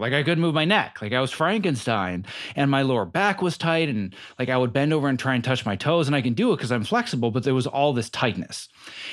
like 0.00 0.12
I 0.12 0.22
couldn't 0.22 0.40
move 0.40 0.54
my 0.54 0.64
neck. 0.64 0.98
Like 1.02 1.12
I 1.12 1.20
was 1.20 1.30
Frankenstein, 1.30 2.24
and 2.56 2.70
my 2.70 2.82
lower 2.82 3.04
back 3.04 3.42
was 3.42 3.58
tight, 3.58 3.88
and 3.88 4.14
like 4.38 4.48
I 4.48 4.56
would 4.56 4.72
bend 4.72 4.92
over 4.92 5.08
and 5.08 5.18
try 5.18 5.34
and 5.34 5.42
touch 5.44 5.66
my 5.66 5.76
toes, 5.76 6.06
and 6.06 6.16
I 6.16 6.22
can 6.22 6.34
do 6.34 6.52
it 6.52 6.56
because 6.56 6.72
I'm 6.72 6.84
flexible, 6.84 7.30
but 7.30 7.42
there 7.44 7.54
was 7.54 7.66
all 7.66 7.92
this 7.92 8.10
tightness. 8.10 8.68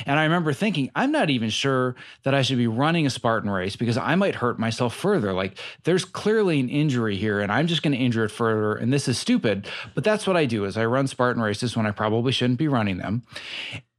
And 0.06 0.20
I 0.20 0.24
remember 0.24 0.54
thinking, 0.54 0.92
I'm 0.96 1.12
not 1.12 1.30
even 1.30 1.50
sure 1.50 1.96
that 2.24 2.34
I 2.34 2.42
should 2.42 2.58
be 2.58 2.68
running 2.68 3.06
a 3.06 3.10
Spartan 3.10 3.50
race 3.50 3.76
because 3.76 3.98
I 3.98 4.16
might 4.16 4.36
hurt 4.36 4.60
myself 4.60 4.96
further. 4.96 5.34
Like 5.34 5.58
there's 5.84 6.06
clearly 6.06 6.60
an 6.60 6.70
injury 6.70 7.18
here, 7.18 7.40
and 7.40 7.52
I'm 7.52 7.68
just 7.68 7.84
going 7.84 7.94
to 7.94 8.00
injure 8.00 8.26
it 8.26 8.32
further, 8.32 8.76
and 8.76 8.92
this 8.92 9.08
is 9.08 9.18
stupid. 9.18 9.70
But 9.96 10.04
that's 10.04 10.28
what 10.28 10.38
I 10.38 10.46
do 10.46 10.66
is 10.66 10.78
I 10.78 10.86
run 10.86 11.08
Spartan 11.08 11.42
races 11.42 11.76
when 11.76 11.86
I 11.86 11.92
probably 11.92 12.32
shouldn't 12.32 12.60
be 12.60 12.68
running 12.68 12.98
them. 12.98 13.24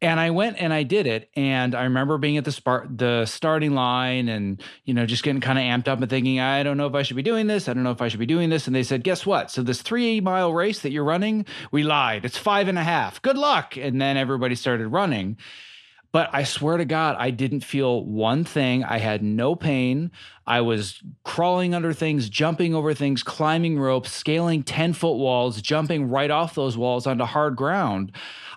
And 0.01 0.21
I 0.21 0.31
went 0.31 0.59
and 0.61 0.73
I 0.73 0.85
did 0.85 1.09
it. 1.09 1.29
And 1.35 1.75
I 1.75 1.83
remember 1.83 2.19
being 2.19 2.37
at 2.37 2.45
the 2.45 2.53
start, 2.53 2.87
the 2.97 3.27
starting 3.27 3.75
line 3.75 4.29
and, 4.29 4.63
you 4.85 4.95
know, 4.95 5.07
just 5.07 5.25
getting 5.25 5.41
kind 5.41 5.59
of 5.59 5.65
amped 5.65 5.89
up 5.89 6.01
and 6.01 6.09
thinking, 6.09 6.39
I 6.39 6.63
don't 6.63 6.77
know 6.77 6.87
if 6.87 6.95
I 6.95 7.03
should 7.03 7.17
be 7.17 7.23
doing 7.23 7.49
this. 7.49 7.69
I 7.69 7.75
don't 7.75 7.83
know 7.83 7.91
if 7.91 8.01
I 8.01 8.07
should 8.07 8.21
be 8.21 8.27
doing 8.27 8.49
this. 8.49 8.69
And 8.69 8.77
they 8.77 8.85
said, 8.85 9.03
guess 9.03 9.27
what? 9.27 9.51
So 9.51 9.63
this 9.63 9.83
three 9.83 10.21
mile 10.21 10.53
race 10.53 10.81
that 10.83 10.93
you're 10.93 11.05
running, 11.05 11.47
we 11.73 11.83
lied. 11.83 12.25
It's 12.25 12.39
five 12.39 12.69
and 12.69 12.79
a 12.79 12.85
half. 12.85 13.21
Good 13.23 13.37
luck. 13.37 13.77
And 13.77 14.01
then 14.01 14.17
everybody 14.17 14.55
started 14.55 14.87
running. 14.87 15.37
But 16.11 16.31
I 16.33 16.45
swear 16.45 16.79
to 16.79 16.87
God, 16.87 17.17
I 17.19 17.31
didn't 17.31 17.61
feel 17.61 18.05
one 18.05 18.43
thing. 18.45 18.83
I 18.83 18.99
had 18.99 19.23
no 19.23 19.55
pain. 19.55 20.11
I 20.47 20.63
was 20.63 21.03
crawling 21.23 21.75
under 21.75 21.93
things, 21.93 22.31
jumping 22.31 22.75
over 22.75 22.95
things, 22.95 23.23
climbing 23.23 23.79
ropes, 23.79 24.11
scaling 24.11 24.63
10 24.63 24.95
foot 24.95 25.17
walls, 25.17 25.61
jumping 25.61 26.09
right 26.09 26.31
off 26.31 26.55
those 26.55 26.79
walls 26.79 27.07
onto 27.07 27.25
hard 27.25 27.57
ground. 27.57 28.13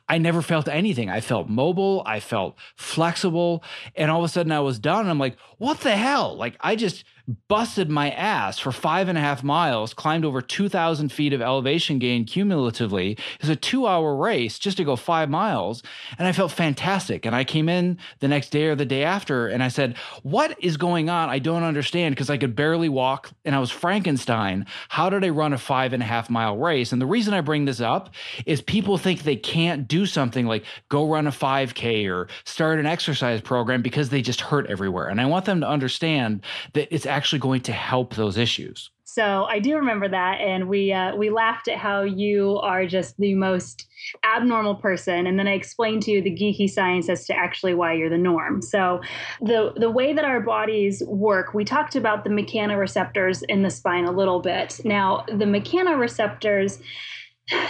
I 0.07 0.17
never 0.17 0.41
felt 0.41 0.67
anything. 0.67 1.09
I 1.09 1.19
felt 1.19 1.49
mobile. 1.49 2.03
I 2.05 2.21
felt 2.21 2.57
flexible. 2.75 3.63
And 3.95 4.09
all 4.09 4.19
of 4.19 4.25
a 4.25 4.29
sudden 4.29 4.51
I 4.51 4.61
was 4.61 4.79
done. 4.79 5.09
I'm 5.09 5.19
like, 5.19 5.37
what 5.57 5.81
the 5.81 5.95
hell? 5.95 6.37
Like, 6.37 6.55
I 6.61 6.75
just 6.75 7.03
busted 7.47 7.89
my 7.89 8.11
ass 8.11 8.59
for 8.59 8.71
five 8.71 9.07
and 9.07 9.17
a 9.17 9.21
half 9.21 9.43
miles, 9.43 9.93
climbed 9.93 10.25
over 10.25 10.41
2,000 10.41 11.11
feet 11.11 11.33
of 11.33 11.41
elevation 11.41 11.99
gain 11.99 12.25
cumulatively. 12.25 13.11
It 13.11 13.41
was 13.41 13.49
a 13.49 13.55
two 13.55 13.87
hour 13.87 14.15
race 14.15 14.59
just 14.59 14.77
to 14.77 14.83
go 14.83 14.95
five 14.95 15.29
miles. 15.29 15.83
And 16.17 16.27
I 16.27 16.31
felt 16.31 16.51
fantastic. 16.51 17.25
And 17.25 17.35
I 17.35 17.43
came 17.43 17.69
in 17.69 17.97
the 18.19 18.27
next 18.27 18.49
day 18.49 18.65
or 18.65 18.75
the 18.75 18.85
day 18.85 19.03
after 19.03 19.47
and 19.47 19.63
I 19.63 19.67
said, 19.67 19.97
What 20.23 20.55
is 20.63 20.77
going 20.77 21.09
on? 21.09 21.29
I 21.29 21.39
don't 21.39 21.63
understand 21.63 22.15
because 22.15 22.29
I 22.29 22.37
could 22.37 22.55
barely 22.55 22.89
walk 22.89 23.31
and 23.45 23.55
I 23.55 23.59
was 23.59 23.71
Frankenstein. 23.71 24.65
How 24.89 25.09
did 25.09 25.23
I 25.23 25.29
run 25.29 25.53
a 25.53 25.57
five 25.57 25.93
and 25.93 26.03
a 26.03 26.05
half 26.05 26.29
mile 26.29 26.57
race? 26.57 26.91
And 26.91 27.01
the 27.01 27.05
reason 27.05 27.33
I 27.33 27.41
bring 27.41 27.65
this 27.65 27.81
up 27.81 28.13
is 28.45 28.61
people 28.61 28.97
think 28.97 29.23
they 29.23 29.35
can't 29.35 29.87
do 29.87 30.05
something 30.05 30.45
like 30.45 30.65
go 30.89 31.09
run 31.09 31.27
a 31.27 31.31
5K 31.31 32.09
or 32.11 32.27
start 32.43 32.79
an 32.79 32.85
exercise 32.85 33.41
program 33.41 33.81
because 33.81 34.09
they 34.09 34.21
just 34.21 34.41
hurt 34.41 34.67
everywhere. 34.67 35.07
And 35.07 35.19
I 35.19 35.25
want 35.25 35.45
them 35.45 35.61
to 35.61 35.67
understand 35.67 36.43
that 36.73 36.93
it's 36.93 37.05
actually 37.11 37.39
going 37.39 37.61
to 37.61 37.71
help 37.71 38.15
those 38.15 38.37
issues. 38.37 38.89
So 39.03 39.43
I 39.43 39.59
do 39.59 39.75
remember 39.75 40.07
that, 40.07 40.39
and 40.39 40.69
we 40.69 40.93
uh, 40.93 41.17
we 41.17 41.29
laughed 41.29 41.67
at 41.67 41.77
how 41.77 42.03
you 42.03 42.59
are 42.59 42.85
just 42.85 43.17
the 43.17 43.35
most 43.35 43.85
abnormal 44.23 44.75
person, 44.75 45.27
and 45.27 45.37
then 45.37 45.49
I 45.49 45.53
explained 45.53 46.03
to 46.03 46.11
you 46.11 46.21
the 46.21 46.31
geeky 46.31 46.69
science 46.69 47.09
as 47.09 47.25
to 47.25 47.35
actually 47.35 47.73
why 47.73 47.91
you're 47.91 48.09
the 48.09 48.17
norm. 48.17 48.61
So 48.61 49.01
the 49.41 49.73
the 49.75 49.91
way 49.91 50.13
that 50.13 50.23
our 50.23 50.39
bodies 50.39 51.03
work, 51.05 51.53
we 51.53 51.65
talked 51.65 51.97
about 51.97 52.23
the 52.23 52.29
mechanoreceptors 52.29 53.43
in 53.49 53.63
the 53.63 53.69
spine 53.69 54.05
a 54.05 54.11
little 54.11 54.39
bit. 54.39 54.79
Now 54.85 55.25
the 55.27 55.45
mechanoreceptors 55.45 56.81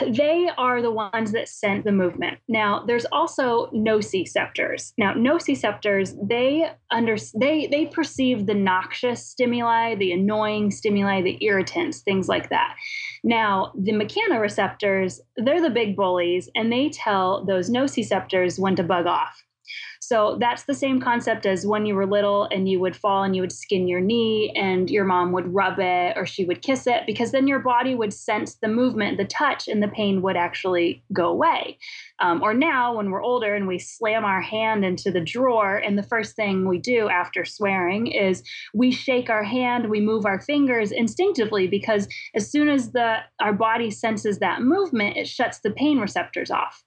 they 0.07 0.49
are 0.57 0.82
the 0.82 0.91
ones 0.91 1.32
that 1.32 1.47
send 1.47 1.84
the 1.84 1.91
movement. 1.91 2.39
Now, 2.47 2.84
there's 2.86 3.05
also 3.05 3.67
nociceptors. 3.67 4.93
Now, 4.97 5.13
nociceptors, 5.13 6.15
they 6.28 6.72
under 6.91 7.15
they 7.36 7.67
they 7.67 7.88
perceive 7.88 8.45
the 8.45 8.53
noxious 8.53 9.26
stimuli, 9.26 9.95
the 9.95 10.11
annoying 10.11 10.72
stimuli, 10.72 11.22
the 11.22 11.38
irritants, 11.43 12.01
things 12.01 12.28
like 12.28 12.49
that. 12.49 12.76
Now, 13.24 13.72
the 13.76 13.93
mechanoreceptors, 13.93 15.19
they're 15.38 15.61
the 15.61 15.69
big 15.69 15.95
bullies, 15.95 16.49
and 16.55 16.72
they 16.72 16.89
tell 16.89 17.45
those 17.45 17.69
nociceptors 17.69 18.59
when 18.59 18.76
to 18.76 18.84
bug 18.84 19.05
off. 19.05 19.43
So 20.12 20.36
that's 20.41 20.64
the 20.64 20.74
same 20.74 20.99
concept 20.99 21.45
as 21.45 21.66
when 21.66 21.86
you 21.86 21.95
were 21.95 22.05
little 22.05 22.49
and 22.51 22.68
you 22.68 22.82
would 22.82 22.97
fall 22.97 23.24
and 23.24 23.34
you 23.34 23.41
would 23.43 23.53
skin 23.53 23.88
your 23.88 24.01
knee 24.01 24.51
and 24.57 24.89
your 24.89 25.05
mom 25.05 25.32
would 25.32 25.53
rub 25.53 25.80
it 25.80 26.18
or 26.18 26.26
she 26.26 26.43
would 26.43 26.62
kiss 26.62 26.86
it 26.86 27.03
because 27.07 27.32
then 27.32 27.47
your 27.47 27.59
body 27.59 27.95
would 27.95 28.12
sense 28.12 28.55
the 28.55 28.68
movement, 28.68 29.18
the 29.18 29.24
touch, 29.24 29.70
and 29.70 29.82
the 29.82 29.88
pain 29.88 30.22
would 30.22 30.36
actually 30.36 31.01
go 31.14 31.30
away. 31.30 31.78
Um, 32.20 32.43
or 32.43 32.53
now, 32.53 32.97
when 32.97 33.09
we're 33.09 33.24
older 33.24 33.55
and 33.55 33.70
we 33.70 33.80
slam 33.80 34.26
our 34.26 34.41
hand 34.41 34.84
into 34.84 35.12
the 35.12 35.22
drawer, 35.22 35.78
and 35.78 35.97
the 35.97 36.03
first 36.03 36.36
thing 36.36 36.68
we 36.68 36.78
do 36.78 37.07
after 37.07 37.45
swearing 37.45 38.07
is 38.07 38.43
we 38.74 38.91
shake 38.91 39.30
our 39.30 39.45
hand, 39.45 39.89
we 39.89 40.01
move 40.01 40.26
our 40.26 40.41
fingers 40.41 40.91
instinctively 40.91 41.68
because 41.68 42.09
as 42.36 42.51
soon 42.51 42.68
as 42.68 42.91
the 42.91 43.20
our 43.39 43.53
body 43.53 43.89
senses 43.89 44.39
that 44.39 44.62
movement, 44.62 45.16
it 45.16 45.30
shuts 45.30 45.59
the 45.59 45.72
pain 45.72 45.99
receptors 45.99 46.51
off. 46.51 46.84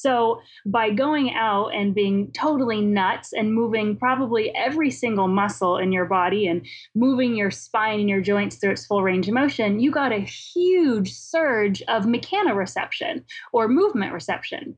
So, 0.00 0.40
by 0.64 0.90
going 0.90 1.34
out 1.34 1.68
and 1.68 1.94
being 1.94 2.30
totally 2.32 2.80
nuts 2.80 3.32
and 3.32 3.54
moving 3.54 3.96
probably 3.96 4.54
every 4.54 4.90
single 4.90 5.28
muscle 5.28 5.78
in 5.78 5.92
your 5.92 6.04
body 6.04 6.46
and 6.46 6.66
moving 6.94 7.34
your 7.34 7.50
spine 7.50 8.00
and 8.00 8.08
your 8.08 8.20
joints 8.20 8.56
through 8.56 8.72
its 8.72 8.86
full 8.86 9.02
range 9.02 9.28
of 9.28 9.34
motion, 9.34 9.80
you 9.80 9.90
got 9.90 10.12
a 10.12 10.20
huge 10.20 11.12
surge 11.12 11.82
of 11.82 12.04
mechanoreception 12.04 13.24
or 13.52 13.68
movement 13.68 14.12
reception. 14.12 14.76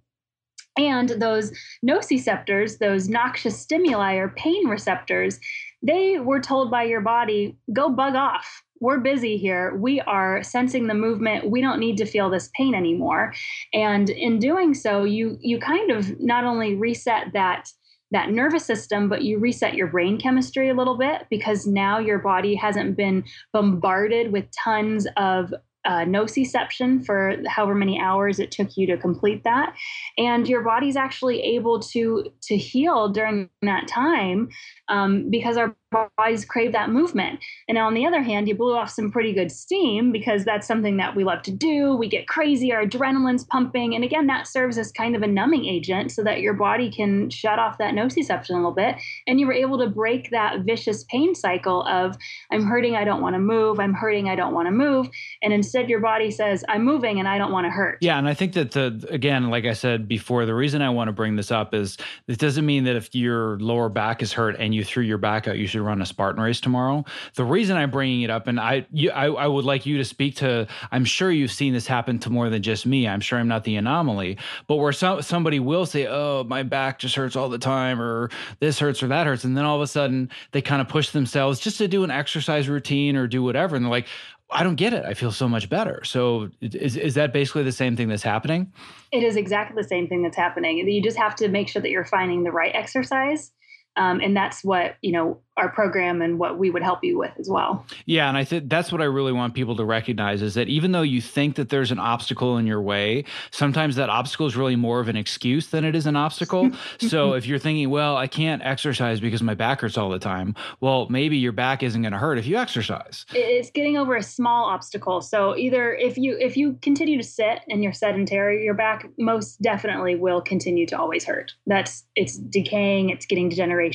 And 0.79 1.09
those 1.09 1.53
nociceptors, 1.85 2.79
those 2.79 3.09
noxious 3.09 3.59
stimuli 3.59 4.15
or 4.15 4.29
pain 4.29 4.69
receptors, 4.69 5.41
they 5.83 6.21
were 6.21 6.41
told 6.41 6.71
by 6.71 6.85
your 6.85 7.01
body, 7.01 7.57
go 7.73 7.89
bug 7.89 8.15
off 8.15 8.63
we're 8.81 8.99
busy 8.99 9.37
here. 9.37 9.75
We 9.77 10.01
are 10.03 10.43
sensing 10.43 10.87
the 10.87 10.95
movement. 10.95 11.51
We 11.51 11.61
don't 11.61 11.81
need 11.81 11.97
to 11.99 12.07
feel 12.07 12.31
this 12.31 12.51
pain 12.55 12.75
anymore. 12.75 13.35
And 13.73 14.11
in 14.11 14.39
doing 14.39 14.75
so, 14.75 15.05
you 15.05 15.39
you 15.41 15.59
kind 15.59 15.91
of 15.91 16.21
not 16.21 16.45
only 16.45 16.75
reset 16.75 17.33
that 17.33 17.71
that 18.11 18.31
nervous 18.31 18.65
system, 18.65 19.09
but 19.09 19.23
you 19.23 19.39
reset 19.39 19.75
your 19.75 19.87
brain 19.87 20.19
chemistry 20.19 20.71
a 20.71 20.75
little 20.75 20.97
bit 20.97 21.27
because 21.29 21.67
now 21.67 21.99
your 21.99 22.19
body 22.19 22.55
hasn't 22.55 22.97
been 22.97 23.25
bombarded 23.53 24.33
with 24.33 24.47
tons 24.53 25.07
of 25.17 25.53
uh, 25.85 26.05
nociception 26.05 27.05
for 27.05 27.37
however 27.47 27.75
many 27.75 27.99
hours 28.01 28.39
it 28.39 28.51
took 28.51 28.77
you 28.77 28.87
to 28.87 28.97
complete 28.97 29.43
that 29.45 29.75
and 30.19 30.49
your 30.49 30.63
body's 30.63 30.97
actually 30.97 31.41
able 31.41 31.79
to 31.79 32.27
to 32.43 32.57
heal 32.57 33.09
during 33.09 33.49
that 33.63 33.87
time 33.89 34.49
um, 34.89 35.31
because 35.31 35.57
our 35.57 35.75
bodies 35.91 36.45
crave 36.45 36.73
that 36.73 36.91
movement. 36.91 37.41
And 37.69 37.79
on 37.79 37.95
the 37.95 38.07
other 38.07 38.21
hand, 38.21 38.49
you 38.49 38.55
blew 38.55 38.77
off 38.77 38.91
some 38.91 39.11
pretty 39.11 39.33
good 39.33 39.51
steam 39.51 40.13
because 40.13 40.45
that's 40.45 40.67
something 40.67 40.99
that 40.99 41.17
we 41.17 41.25
love 41.25 41.43
to 41.43 41.51
do. 41.51 41.97
We 41.97 42.09
get 42.09 42.29
crazy, 42.29 42.73
our 42.73 42.85
adrenaline's 42.85 43.45
pumping. 43.45 43.95
And 43.95 44.05
again, 44.05 44.27
that 44.27 44.47
serves 44.47 44.77
as 44.77 44.93
kind 44.93 45.17
of 45.17 45.23
a 45.23 45.27
numbing 45.27 45.65
agent 45.65 46.13
so 46.13 46.23
that 46.25 46.41
your 46.41 46.55
body 46.55 46.91
can 46.91 47.31
shut 47.31 47.59
off 47.59 47.79
that 47.79 47.95
nociception 47.95 48.51
a 48.51 48.55
little 48.55 48.73
bit. 48.73 48.97
And 49.27 49.41
you 49.41 49.47
were 49.47 49.53
able 49.55 49.79
to 49.79 49.87
break 49.87 50.31
that 50.31 50.61
vicious 50.61 51.05
pain 51.05 51.35
cycle 51.35 51.85
of, 51.85 52.17
I'm 52.53 52.67
hurting, 52.67 52.95
I 52.95 53.05
don't 53.05 53.23
want 53.23 53.35
to 53.35 53.41
move, 53.41 53.81
I'm 53.81 53.95
hurting, 53.95 54.29
I 54.29 54.37
don't 54.37 54.55
want 54.55 54.67
to 54.67 54.73
move. 54.73 55.09
And 55.43 55.53
instead, 55.53 55.89
your 55.89 56.01
body 56.01 56.31
says, 56.31 56.65
I'm 56.69 56.85
moving 56.85 57.19
and 57.19 57.27
I 57.27 57.39
don't 57.39 57.53
want 57.53 57.65
to 57.65 57.71
hurt. 57.71 57.99
Yeah. 58.03 58.19
And 58.19 58.29
I 58.29 58.35
think 58.35 58.53
that 58.55 58.73
the, 58.73 59.07
again, 59.09 59.49
like 59.49 59.65
I 59.65 59.73
said 59.73 60.07
before, 60.07 60.45
the 60.45 60.55
reason 60.55 60.83
I 60.83 60.91
want 60.91 61.09
to 61.09 61.13
bring 61.13 61.37
this 61.37 61.51
up 61.51 61.73
is 61.73 61.97
it 62.27 62.39
doesn't 62.39 62.67
mean 62.67 62.85
that 62.85 62.97
if 62.97 63.15
your 63.15 63.59
lower 63.59 63.89
back 63.89 64.23
is 64.23 64.33
hurt 64.33 64.57
and 64.59 64.75
you 64.75 64.78
threw 64.85 65.03
your 65.03 65.19
back 65.19 65.49
out, 65.49 65.59
you 65.59 65.67
should 65.67 65.81
run 65.81 66.03
a 66.03 66.07
Spartan 66.07 66.43
race 66.43 66.61
tomorrow. 66.61 67.05
The 67.35 67.45
reason 67.45 67.77
I'm 67.77 67.91
bringing 67.91 68.23
it 68.23 68.31
up, 68.31 68.47
and 68.47 68.59
I, 68.59 68.87
you, 68.91 69.11
I, 69.11 69.27
I 69.27 69.47
would 69.47 69.65
like 69.65 69.87
you 69.87 69.99
to 69.99 70.05
speak 70.05 70.37
to. 70.37 70.67
I'm 70.91 71.05
sure 71.05 71.31
you've 71.31 71.53
seen 71.53 71.73
this 71.73 71.87
happen 71.87 72.19
to 72.21 72.31
more 72.31 72.51
than 72.51 72.63
just 72.63 72.87
me. 72.87 73.09
I'm 73.09 73.21
sure 73.21 73.39
I'm 73.39 73.49
not 73.49 73.65
the 73.65 73.77
anomaly, 73.77 74.39
but 74.67 74.77
where 74.77 74.93
some 74.93 75.23
somebody 75.23 75.61
will 75.61 75.87
say, 75.87 76.07
"Oh, 76.07 76.45
my 76.45 76.63
back 76.63 76.99
just 76.99 77.15
hurts 77.15 77.37
all 77.37 77.49
the 77.49 77.59
time," 77.59 78.01
or 78.01 78.31
"This 78.61 78.79
hurts" 78.79 79.03
or 79.03 79.09
"That 79.09 79.27
hurts," 79.27 79.45
and 79.45 79.57
then 79.57 79.65
all 79.65 79.77
of 79.77 79.83
a 79.83 79.87
sudden 79.87 80.31
they 80.53 80.63
kind 80.63 80.81
of 80.81 80.89
push 80.89 81.11
themselves 81.11 81.61
just 81.61 81.79
to 81.79 81.89
do 81.89 82.05
an 82.05 82.11
exercise 82.11 82.69
routine 82.69 83.17
or 83.17 83.27
do 83.27 83.43
whatever, 83.43 83.77
and 83.77 83.85
they're 83.85 83.91
like, 83.91 84.07
I 84.51 84.63
don't 84.63 84.77
get 84.77 84.95
it. 84.95 85.05
I 85.05 85.13
feel 85.15 85.31
so 85.31 85.49
much 85.49 85.69
better. 85.69 86.03
So 86.05 86.51
is 86.61 86.97
is 86.97 87.15
that 87.15 87.33
basically 87.33 87.65
the 87.65 87.73
same 87.73 87.97
thing 87.97 88.09
that's 88.09 88.23
happening? 88.23 88.73
It 89.13 89.23
is 89.23 89.37
exactly 89.37 89.81
the 89.81 89.87
same 89.87 90.09
thing 90.09 90.23
that's 90.23 90.37
happening. 90.37 90.79
You 90.79 91.03
just 91.03 91.19
have 91.19 91.35
to 91.37 91.49
make 91.49 91.69
sure 91.69 91.83
that 91.83 91.91
you're 91.91 92.07
finding 92.07 92.45
the 92.45 92.51
right 92.51 92.75
exercise 92.75 93.53
um, 93.99 94.21
and 94.21 94.37
that's 94.37 94.65
what 94.65 94.97
you 95.03 95.13
know 95.13 95.39
our 95.59 95.69
program 95.69 96.23
and 96.23 96.39
what 96.39 96.59
we 96.59 96.71
would 96.71 96.83
help 96.83 97.03
you 97.03 97.19
with 97.19 97.33
as 97.39 97.49
well. 97.49 97.85
Yeah, 98.07 98.29
and 98.29 98.37
I 98.37 98.45
think 98.45 98.69
that's 98.71 98.93
what 98.93 99.01
I 99.01 99.05
really 99.05 99.33
want 99.33 99.55
people 99.55 99.77
to 99.77 99.85
recognize 99.85 100.41
is 100.41 100.55
that 100.55 100.69
even 100.69 100.93
though 100.93 101.03
you 101.03 101.21
think 101.21 101.57
that 101.57 101.69
there's 101.69 101.91
an 101.91 101.99
obstacle 101.99 102.57
in 102.57 102.67
your 102.67 102.81
way, 102.81 103.25
sometimes 103.51 103.97
that 103.97 104.09
obstacle 104.09 104.47
is 104.47 104.57
really 104.57 104.77
more 104.77 105.01
of 105.01 105.09
an 105.09 105.17
excuse 105.17 105.67
than 105.69 105.85
it 105.85 105.97
is 105.97 106.07
an 106.07 106.17
obstacle. 106.17 106.71
so 106.99 107.35
if 107.35 107.47
you're 107.47 107.59
thinking, 107.59 107.91
well, 107.91 108.17
I 108.17 108.29
can't 108.29 108.63
exercise 108.65 109.21
because 109.21 109.43
my 109.43 109.55
back 109.55 109.81
hurts 109.81 109.99
all 109.99 110.11
the 110.11 110.19
time, 110.19 110.55
well, 110.81 111.09
maybe 111.11 111.37
your 111.37 111.53
back 111.53 111.83
isn't 111.83 112.01
going 112.01 112.13
to 112.13 112.19
hurt 112.19 112.39
if 112.39 112.47
you 112.47 112.57
exercise. 112.57 113.27
It's 113.35 113.71
getting 113.71 113.97
over 113.99 114.17
a 114.17 114.23
small 114.23 114.67
obstacle. 114.67 115.21
So 115.21 115.57
either 115.57 115.93
if 115.95 116.17
you 116.17 116.37
if 116.39 116.57
you 116.57 116.79
continue 116.83 117.19
to 117.19 117.25
sit 117.25 117.61
and 117.69 117.83
you're 117.83 117.93
sedentary, 117.93 118.65
your 118.65 118.75
back 118.75 119.09
most 119.19 119.61
definitely 119.61 120.15
will 120.15 120.41
continue 120.41 120.87
to 120.87 120.99
always 120.99 121.25
hurt. 121.25 121.55
That's 121.67 122.05
it's 122.15 122.37
decaying, 122.37 123.11
it's 123.11 123.27
getting 123.27 123.49
degenerated 123.49 123.89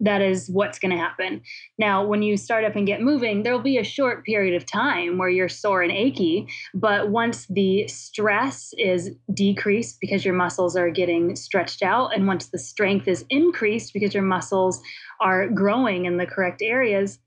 that 0.00 0.20
is 0.20 0.48
what's 0.50 0.78
going 0.78 0.90
to 0.90 0.96
happen. 0.96 1.40
Now, 1.78 2.04
when 2.04 2.22
you 2.22 2.36
start 2.36 2.64
up 2.64 2.76
and 2.76 2.86
get 2.86 3.00
moving, 3.00 3.42
there'll 3.42 3.60
be 3.60 3.78
a 3.78 3.84
short 3.84 4.24
period 4.24 4.54
of 4.54 4.66
time 4.66 5.18
where 5.18 5.28
you're 5.28 5.48
sore 5.48 5.82
and 5.82 5.92
achy. 5.92 6.46
But 6.74 7.10
once 7.10 7.46
the 7.46 7.88
stress 7.88 8.74
is 8.78 9.10
decreased 9.32 9.98
because 10.00 10.24
your 10.24 10.34
muscles 10.34 10.76
are 10.76 10.90
getting 10.90 11.34
stretched 11.36 11.82
out, 11.82 12.14
and 12.14 12.26
once 12.26 12.48
the 12.48 12.58
strength 12.58 13.08
is 13.08 13.24
increased 13.30 13.92
because 13.92 14.12
your 14.12 14.22
muscles 14.22 14.82
are 15.20 15.48
growing 15.48 16.04
in 16.04 16.18
the 16.18 16.26
correct 16.26 16.60
areas, 16.62 17.18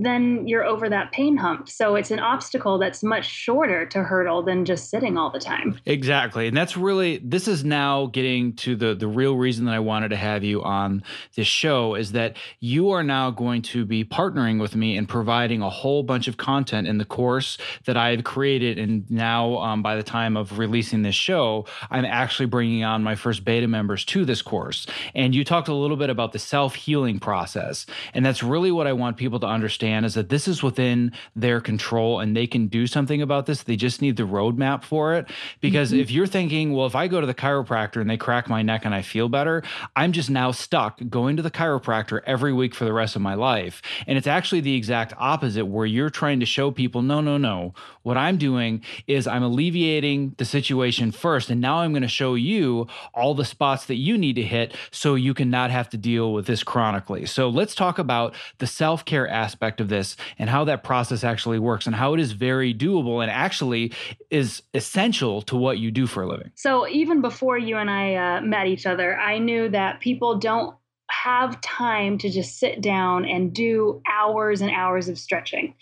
then 0.00 0.46
you're 0.46 0.64
over 0.64 0.88
that 0.88 1.12
pain 1.12 1.36
hump. 1.36 1.68
So 1.68 1.94
it's 1.94 2.10
an 2.10 2.18
obstacle 2.18 2.78
that's 2.78 3.02
much 3.02 3.26
shorter 3.26 3.86
to 3.86 4.02
hurdle 4.02 4.42
than 4.42 4.64
just 4.64 4.90
sitting 4.90 5.16
all 5.16 5.30
the 5.30 5.38
time. 5.38 5.78
Exactly. 5.86 6.48
And 6.48 6.56
that's 6.56 6.76
really 6.76 7.18
this 7.18 7.46
is 7.46 7.64
now 7.64 8.06
getting 8.06 8.54
to 8.56 8.74
the 8.74 8.94
the 8.94 9.06
real 9.06 9.36
reason 9.36 9.66
that 9.66 9.74
I 9.74 9.80
wanted 9.80 10.08
to 10.08 10.16
have 10.16 10.42
you 10.42 10.62
on 10.62 11.02
this 11.36 11.46
show 11.46 11.94
is 11.94 12.12
that 12.12 12.36
you 12.60 12.90
are 12.90 13.02
now 13.02 13.30
going 13.30 13.62
to 13.62 13.84
be 13.84 14.04
partnering 14.04 14.60
with 14.60 14.74
me 14.74 14.96
and 14.96 15.08
providing 15.08 15.62
a 15.62 15.70
whole 15.70 16.02
bunch 16.02 16.26
of 16.26 16.36
content 16.36 16.88
in 16.88 16.98
the 16.98 17.04
course 17.04 17.56
that 17.84 17.96
I've 17.96 18.24
created 18.24 18.78
and 18.78 19.08
now 19.10 19.58
um, 19.58 19.82
by 19.82 19.96
the 19.96 20.02
time 20.02 20.36
of 20.36 20.58
releasing 20.58 21.02
this 21.02 21.14
show, 21.14 21.66
I'm 21.90 22.04
actually 22.04 22.46
bringing 22.46 22.84
on 22.84 23.02
my 23.02 23.14
first 23.14 23.44
beta 23.44 23.68
members 23.68 24.04
to 24.06 24.24
this 24.24 24.42
course. 24.42 24.86
And 25.14 25.34
you 25.34 25.44
talked 25.44 25.68
a 25.68 25.74
little 25.74 25.96
bit 25.96 26.10
about 26.10 26.32
the 26.32 26.38
self-healing 26.38 27.20
process. 27.20 27.86
And 28.12 28.24
that's 28.24 28.42
really 28.42 28.72
what 28.72 28.86
I 28.86 28.92
want 28.92 29.16
people 29.16 29.38
to 29.40 29.46
understand 29.46 29.83
understand 29.84 30.06
is 30.06 30.14
that 30.14 30.28
this 30.28 30.48
is 30.48 30.62
within 30.62 31.12
their 31.36 31.60
control 31.60 32.20
and 32.20 32.36
they 32.36 32.46
can 32.46 32.68
do 32.68 32.86
something 32.86 33.22
about 33.22 33.46
this. 33.46 33.62
They 33.62 33.76
just 33.76 34.02
need 34.02 34.16
the 34.16 34.24
roadmap 34.24 34.84
for 34.84 35.14
it. 35.14 35.26
Because 35.60 35.90
mm-hmm. 35.90 36.00
if 36.00 36.10
you're 36.10 36.26
thinking, 36.26 36.72
well, 36.72 36.86
if 36.86 36.94
I 36.94 37.08
go 37.08 37.20
to 37.20 37.26
the 37.26 37.34
chiropractor 37.34 38.00
and 38.00 38.08
they 38.08 38.16
crack 38.16 38.48
my 38.48 38.62
neck 38.62 38.84
and 38.84 38.94
I 38.94 39.02
feel 39.02 39.28
better, 39.28 39.62
I'm 39.96 40.12
just 40.12 40.30
now 40.30 40.52
stuck 40.52 41.00
going 41.08 41.36
to 41.36 41.42
the 41.42 41.50
chiropractor 41.50 42.20
every 42.26 42.52
week 42.52 42.74
for 42.74 42.84
the 42.84 42.92
rest 42.92 43.16
of 43.16 43.22
my 43.22 43.34
life. 43.34 43.82
And 44.06 44.18
it's 44.18 44.26
actually 44.26 44.60
the 44.60 44.76
exact 44.76 45.12
opposite, 45.18 45.66
where 45.66 45.86
you're 45.86 46.10
trying 46.10 46.40
to 46.40 46.46
show 46.46 46.70
people, 46.70 47.02
no, 47.02 47.20
no, 47.20 47.38
no. 47.38 47.74
What 48.04 48.18
I'm 48.18 48.36
doing 48.36 48.82
is 49.06 49.26
I'm 49.26 49.42
alleviating 49.42 50.34
the 50.36 50.44
situation 50.44 51.10
first. 51.10 51.48
And 51.50 51.60
now 51.60 51.78
I'm 51.78 51.92
going 51.92 52.02
to 52.02 52.08
show 52.08 52.34
you 52.34 52.86
all 53.14 53.34
the 53.34 53.46
spots 53.46 53.86
that 53.86 53.96
you 53.96 54.16
need 54.16 54.36
to 54.36 54.42
hit 54.42 54.76
so 54.90 55.14
you 55.14 55.32
can 55.32 55.50
not 55.50 55.70
have 55.70 55.88
to 55.88 55.96
deal 55.96 56.32
with 56.32 56.46
this 56.46 56.62
chronically. 56.62 57.24
So 57.24 57.48
let's 57.48 57.74
talk 57.74 57.98
about 57.98 58.34
the 58.58 58.66
self 58.66 59.04
care 59.06 59.26
aspect 59.26 59.80
of 59.80 59.88
this 59.88 60.16
and 60.38 60.50
how 60.50 60.64
that 60.64 60.84
process 60.84 61.24
actually 61.24 61.58
works 61.58 61.86
and 61.86 61.96
how 61.96 62.12
it 62.12 62.20
is 62.20 62.32
very 62.32 62.74
doable 62.74 63.22
and 63.22 63.30
actually 63.30 63.92
is 64.30 64.62
essential 64.74 65.40
to 65.42 65.56
what 65.56 65.78
you 65.78 65.90
do 65.90 66.06
for 66.06 66.22
a 66.22 66.28
living. 66.28 66.50
So, 66.54 66.86
even 66.88 67.22
before 67.22 67.56
you 67.56 67.78
and 67.78 67.90
I 67.90 68.14
uh, 68.14 68.40
met 68.42 68.66
each 68.66 68.84
other, 68.86 69.16
I 69.16 69.38
knew 69.38 69.70
that 69.70 70.00
people 70.00 70.38
don't 70.38 70.76
have 71.10 71.60
time 71.60 72.18
to 72.18 72.30
just 72.30 72.58
sit 72.58 72.80
down 72.80 73.24
and 73.24 73.52
do 73.52 74.02
hours 74.10 74.60
and 74.60 74.70
hours 74.70 75.08
of 75.08 75.18
stretching. 75.18 75.74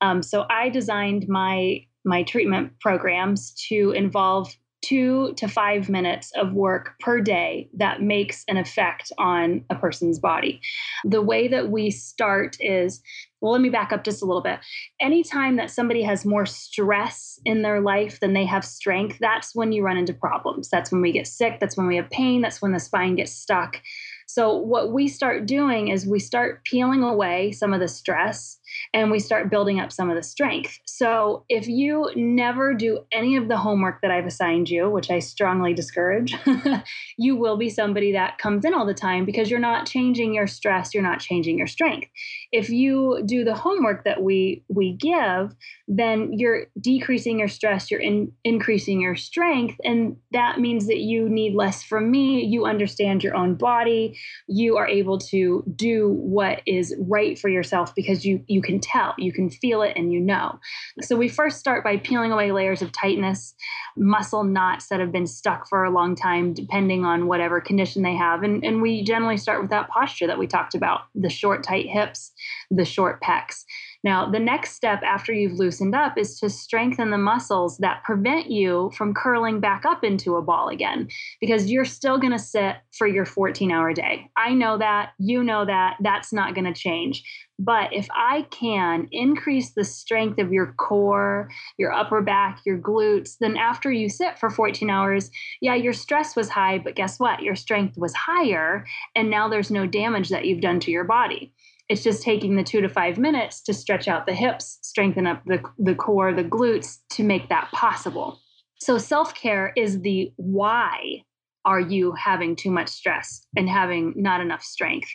Um, 0.00 0.22
so 0.22 0.46
I 0.50 0.68
designed 0.68 1.28
my 1.28 1.84
my 2.04 2.22
treatment 2.22 2.72
programs 2.80 3.52
to 3.68 3.90
involve 3.90 4.56
two 4.80 5.34
to 5.34 5.48
five 5.48 5.88
minutes 5.88 6.30
of 6.36 6.52
work 6.52 6.94
per 7.00 7.20
day 7.20 7.68
that 7.74 8.00
makes 8.00 8.44
an 8.48 8.56
effect 8.56 9.10
on 9.18 9.64
a 9.70 9.74
person's 9.74 10.18
body. 10.18 10.60
The 11.04 11.20
way 11.20 11.48
that 11.48 11.70
we 11.70 11.90
start 11.90 12.56
is 12.60 13.02
well, 13.40 13.52
let 13.52 13.60
me 13.60 13.68
back 13.68 13.92
up 13.92 14.02
just 14.02 14.20
a 14.20 14.24
little 14.24 14.42
bit. 14.42 14.58
Anytime 15.00 15.56
that 15.56 15.70
somebody 15.70 16.02
has 16.02 16.24
more 16.24 16.44
stress 16.44 17.38
in 17.44 17.62
their 17.62 17.80
life 17.80 18.18
than 18.18 18.32
they 18.32 18.44
have 18.44 18.64
strength, 18.64 19.18
that's 19.20 19.54
when 19.54 19.70
you 19.70 19.84
run 19.84 19.96
into 19.96 20.12
problems. 20.12 20.68
That's 20.68 20.90
when 20.90 21.00
we 21.00 21.12
get 21.12 21.28
sick. 21.28 21.60
That's 21.60 21.76
when 21.76 21.86
we 21.86 21.94
have 21.96 22.10
pain. 22.10 22.42
That's 22.42 22.60
when 22.60 22.72
the 22.72 22.80
spine 22.80 23.14
gets 23.14 23.30
stuck. 23.30 23.80
So, 24.26 24.56
what 24.56 24.92
we 24.92 25.06
start 25.08 25.46
doing 25.46 25.88
is 25.88 26.06
we 26.06 26.18
start 26.18 26.64
peeling 26.64 27.02
away 27.02 27.52
some 27.52 27.72
of 27.72 27.80
the 27.80 27.88
stress 27.88 28.57
and 28.92 29.10
we 29.10 29.18
start 29.18 29.50
building 29.50 29.80
up 29.80 29.92
some 29.92 30.10
of 30.10 30.16
the 30.16 30.22
strength. 30.22 30.80
So, 30.84 31.44
if 31.48 31.68
you 31.68 32.10
never 32.14 32.74
do 32.74 33.00
any 33.12 33.36
of 33.36 33.48
the 33.48 33.56
homework 33.56 34.00
that 34.02 34.10
I've 34.10 34.26
assigned 34.26 34.68
you, 34.68 34.90
which 34.90 35.10
I 35.10 35.18
strongly 35.18 35.74
discourage, 35.74 36.34
you 37.16 37.36
will 37.36 37.56
be 37.56 37.70
somebody 37.70 38.12
that 38.12 38.38
comes 38.38 38.64
in 38.64 38.74
all 38.74 38.86
the 38.86 38.94
time 38.94 39.24
because 39.24 39.50
you're 39.50 39.60
not 39.60 39.86
changing 39.86 40.34
your 40.34 40.46
stress, 40.46 40.94
you're 40.94 41.02
not 41.02 41.20
changing 41.20 41.58
your 41.58 41.66
strength. 41.66 42.08
If 42.52 42.70
you 42.70 43.22
do 43.26 43.44
the 43.44 43.54
homework 43.54 44.04
that 44.04 44.22
we 44.22 44.64
we 44.68 44.92
give, 44.92 45.54
then 45.86 46.32
you're 46.32 46.66
decreasing 46.80 47.38
your 47.38 47.48
stress, 47.48 47.90
you're 47.90 48.00
in, 48.00 48.32
increasing 48.44 49.00
your 49.00 49.16
strength, 49.16 49.76
and 49.84 50.16
that 50.32 50.58
means 50.58 50.86
that 50.86 50.98
you 50.98 51.28
need 51.28 51.54
less 51.54 51.82
from 51.82 52.10
me. 52.10 52.44
You 52.44 52.66
understand 52.66 53.22
your 53.22 53.34
own 53.34 53.54
body 53.54 54.16
you 54.46 54.76
are 54.76 54.86
able 54.86 55.18
to 55.18 55.62
do 55.76 56.08
what 56.08 56.62
is 56.66 56.94
right 56.98 57.38
for 57.38 57.48
yourself 57.48 57.94
because 57.94 58.24
you 58.24 58.42
you 58.46 58.62
can 58.62 58.80
tell, 58.80 59.14
you 59.18 59.32
can 59.32 59.50
feel 59.50 59.82
it 59.82 59.92
and 59.96 60.12
you 60.12 60.20
know. 60.20 60.58
So 61.02 61.16
we 61.16 61.28
first 61.28 61.58
start 61.58 61.84
by 61.84 61.98
peeling 61.98 62.32
away 62.32 62.52
layers 62.52 62.82
of 62.82 62.92
tightness, 62.92 63.54
muscle 63.96 64.44
knots 64.44 64.88
that 64.88 65.00
have 65.00 65.12
been 65.12 65.26
stuck 65.26 65.68
for 65.68 65.84
a 65.84 65.90
long 65.90 66.14
time 66.14 66.54
depending 66.54 67.04
on 67.04 67.26
whatever 67.26 67.60
condition 67.60 68.02
they 68.02 68.16
have. 68.16 68.42
And 68.42 68.64
and 68.64 68.82
we 68.82 69.04
generally 69.04 69.36
start 69.36 69.60
with 69.60 69.70
that 69.70 69.88
posture 69.88 70.26
that 70.26 70.38
we 70.38 70.46
talked 70.46 70.74
about, 70.74 71.02
the 71.14 71.30
short 71.30 71.62
tight 71.62 71.86
hips, 71.86 72.32
the 72.70 72.84
short 72.84 73.20
pecs. 73.22 73.64
Now, 74.04 74.30
the 74.30 74.38
next 74.38 74.74
step 74.74 75.02
after 75.02 75.32
you've 75.32 75.58
loosened 75.58 75.94
up 75.94 76.16
is 76.16 76.38
to 76.38 76.48
strengthen 76.48 77.10
the 77.10 77.18
muscles 77.18 77.78
that 77.78 78.04
prevent 78.04 78.50
you 78.50 78.92
from 78.96 79.12
curling 79.12 79.58
back 79.58 79.84
up 79.84 80.04
into 80.04 80.36
a 80.36 80.42
ball 80.42 80.68
again, 80.68 81.08
because 81.40 81.70
you're 81.70 81.84
still 81.84 82.18
going 82.18 82.32
to 82.32 82.38
sit 82.38 82.76
for 82.96 83.08
your 83.08 83.26
14 83.26 83.72
hour 83.72 83.92
day. 83.92 84.30
I 84.36 84.54
know 84.54 84.78
that. 84.78 85.10
You 85.18 85.42
know 85.42 85.64
that. 85.64 85.96
That's 86.00 86.32
not 86.32 86.54
going 86.54 86.72
to 86.72 86.80
change. 86.80 87.24
But 87.58 87.92
if 87.92 88.06
I 88.12 88.46
can 88.50 89.08
increase 89.10 89.70
the 89.70 89.82
strength 89.82 90.38
of 90.38 90.52
your 90.52 90.74
core, 90.78 91.50
your 91.76 91.92
upper 91.92 92.22
back, 92.22 92.60
your 92.64 92.78
glutes, 92.78 93.36
then 93.40 93.56
after 93.56 93.90
you 93.90 94.08
sit 94.08 94.38
for 94.38 94.48
14 94.48 94.88
hours, 94.88 95.28
yeah, 95.60 95.74
your 95.74 95.92
stress 95.92 96.36
was 96.36 96.48
high, 96.48 96.78
but 96.78 96.94
guess 96.94 97.18
what? 97.18 97.42
Your 97.42 97.56
strength 97.56 97.98
was 97.98 98.14
higher. 98.14 98.86
And 99.16 99.28
now 99.28 99.48
there's 99.48 99.72
no 99.72 99.86
damage 99.88 100.28
that 100.28 100.44
you've 100.44 100.60
done 100.60 100.78
to 100.80 100.92
your 100.92 101.02
body. 101.02 101.52
It's 101.88 102.02
just 102.02 102.22
taking 102.22 102.56
the 102.56 102.62
two 102.62 102.80
to 102.80 102.88
five 102.88 103.18
minutes 103.18 103.62
to 103.62 103.74
stretch 103.74 104.08
out 104.08 104.26
the 104.26 104.34
hips, 104.34 104.78
strengthen 104.82 105.26
up 105.26 105.42
the, 105.46 105.62
the 105.78 105.94
core, 105.94 106.34
the 106.34 106.44
glutes 106.44 106.98
to 107.10 107.24
make 107.24 107.48
that 107.48 107.70
possible. 107.72 108.40
So, 108.80 108.98
self 108.98 109.34
care 109.34 109.72
is 109.76 110.00
the 110.02 110.32
why 110.36 111.22
are 111.64 111.80
you 111.80 112.12
having 112.12 112.56
too 112.56 112.70
much 112.70 112.88
stress 112.88 113.46
and 113.56 113.68
having 113.68 114.14
not 114.16 114.40
enough 114.40 114.62
strength 114.62 115.08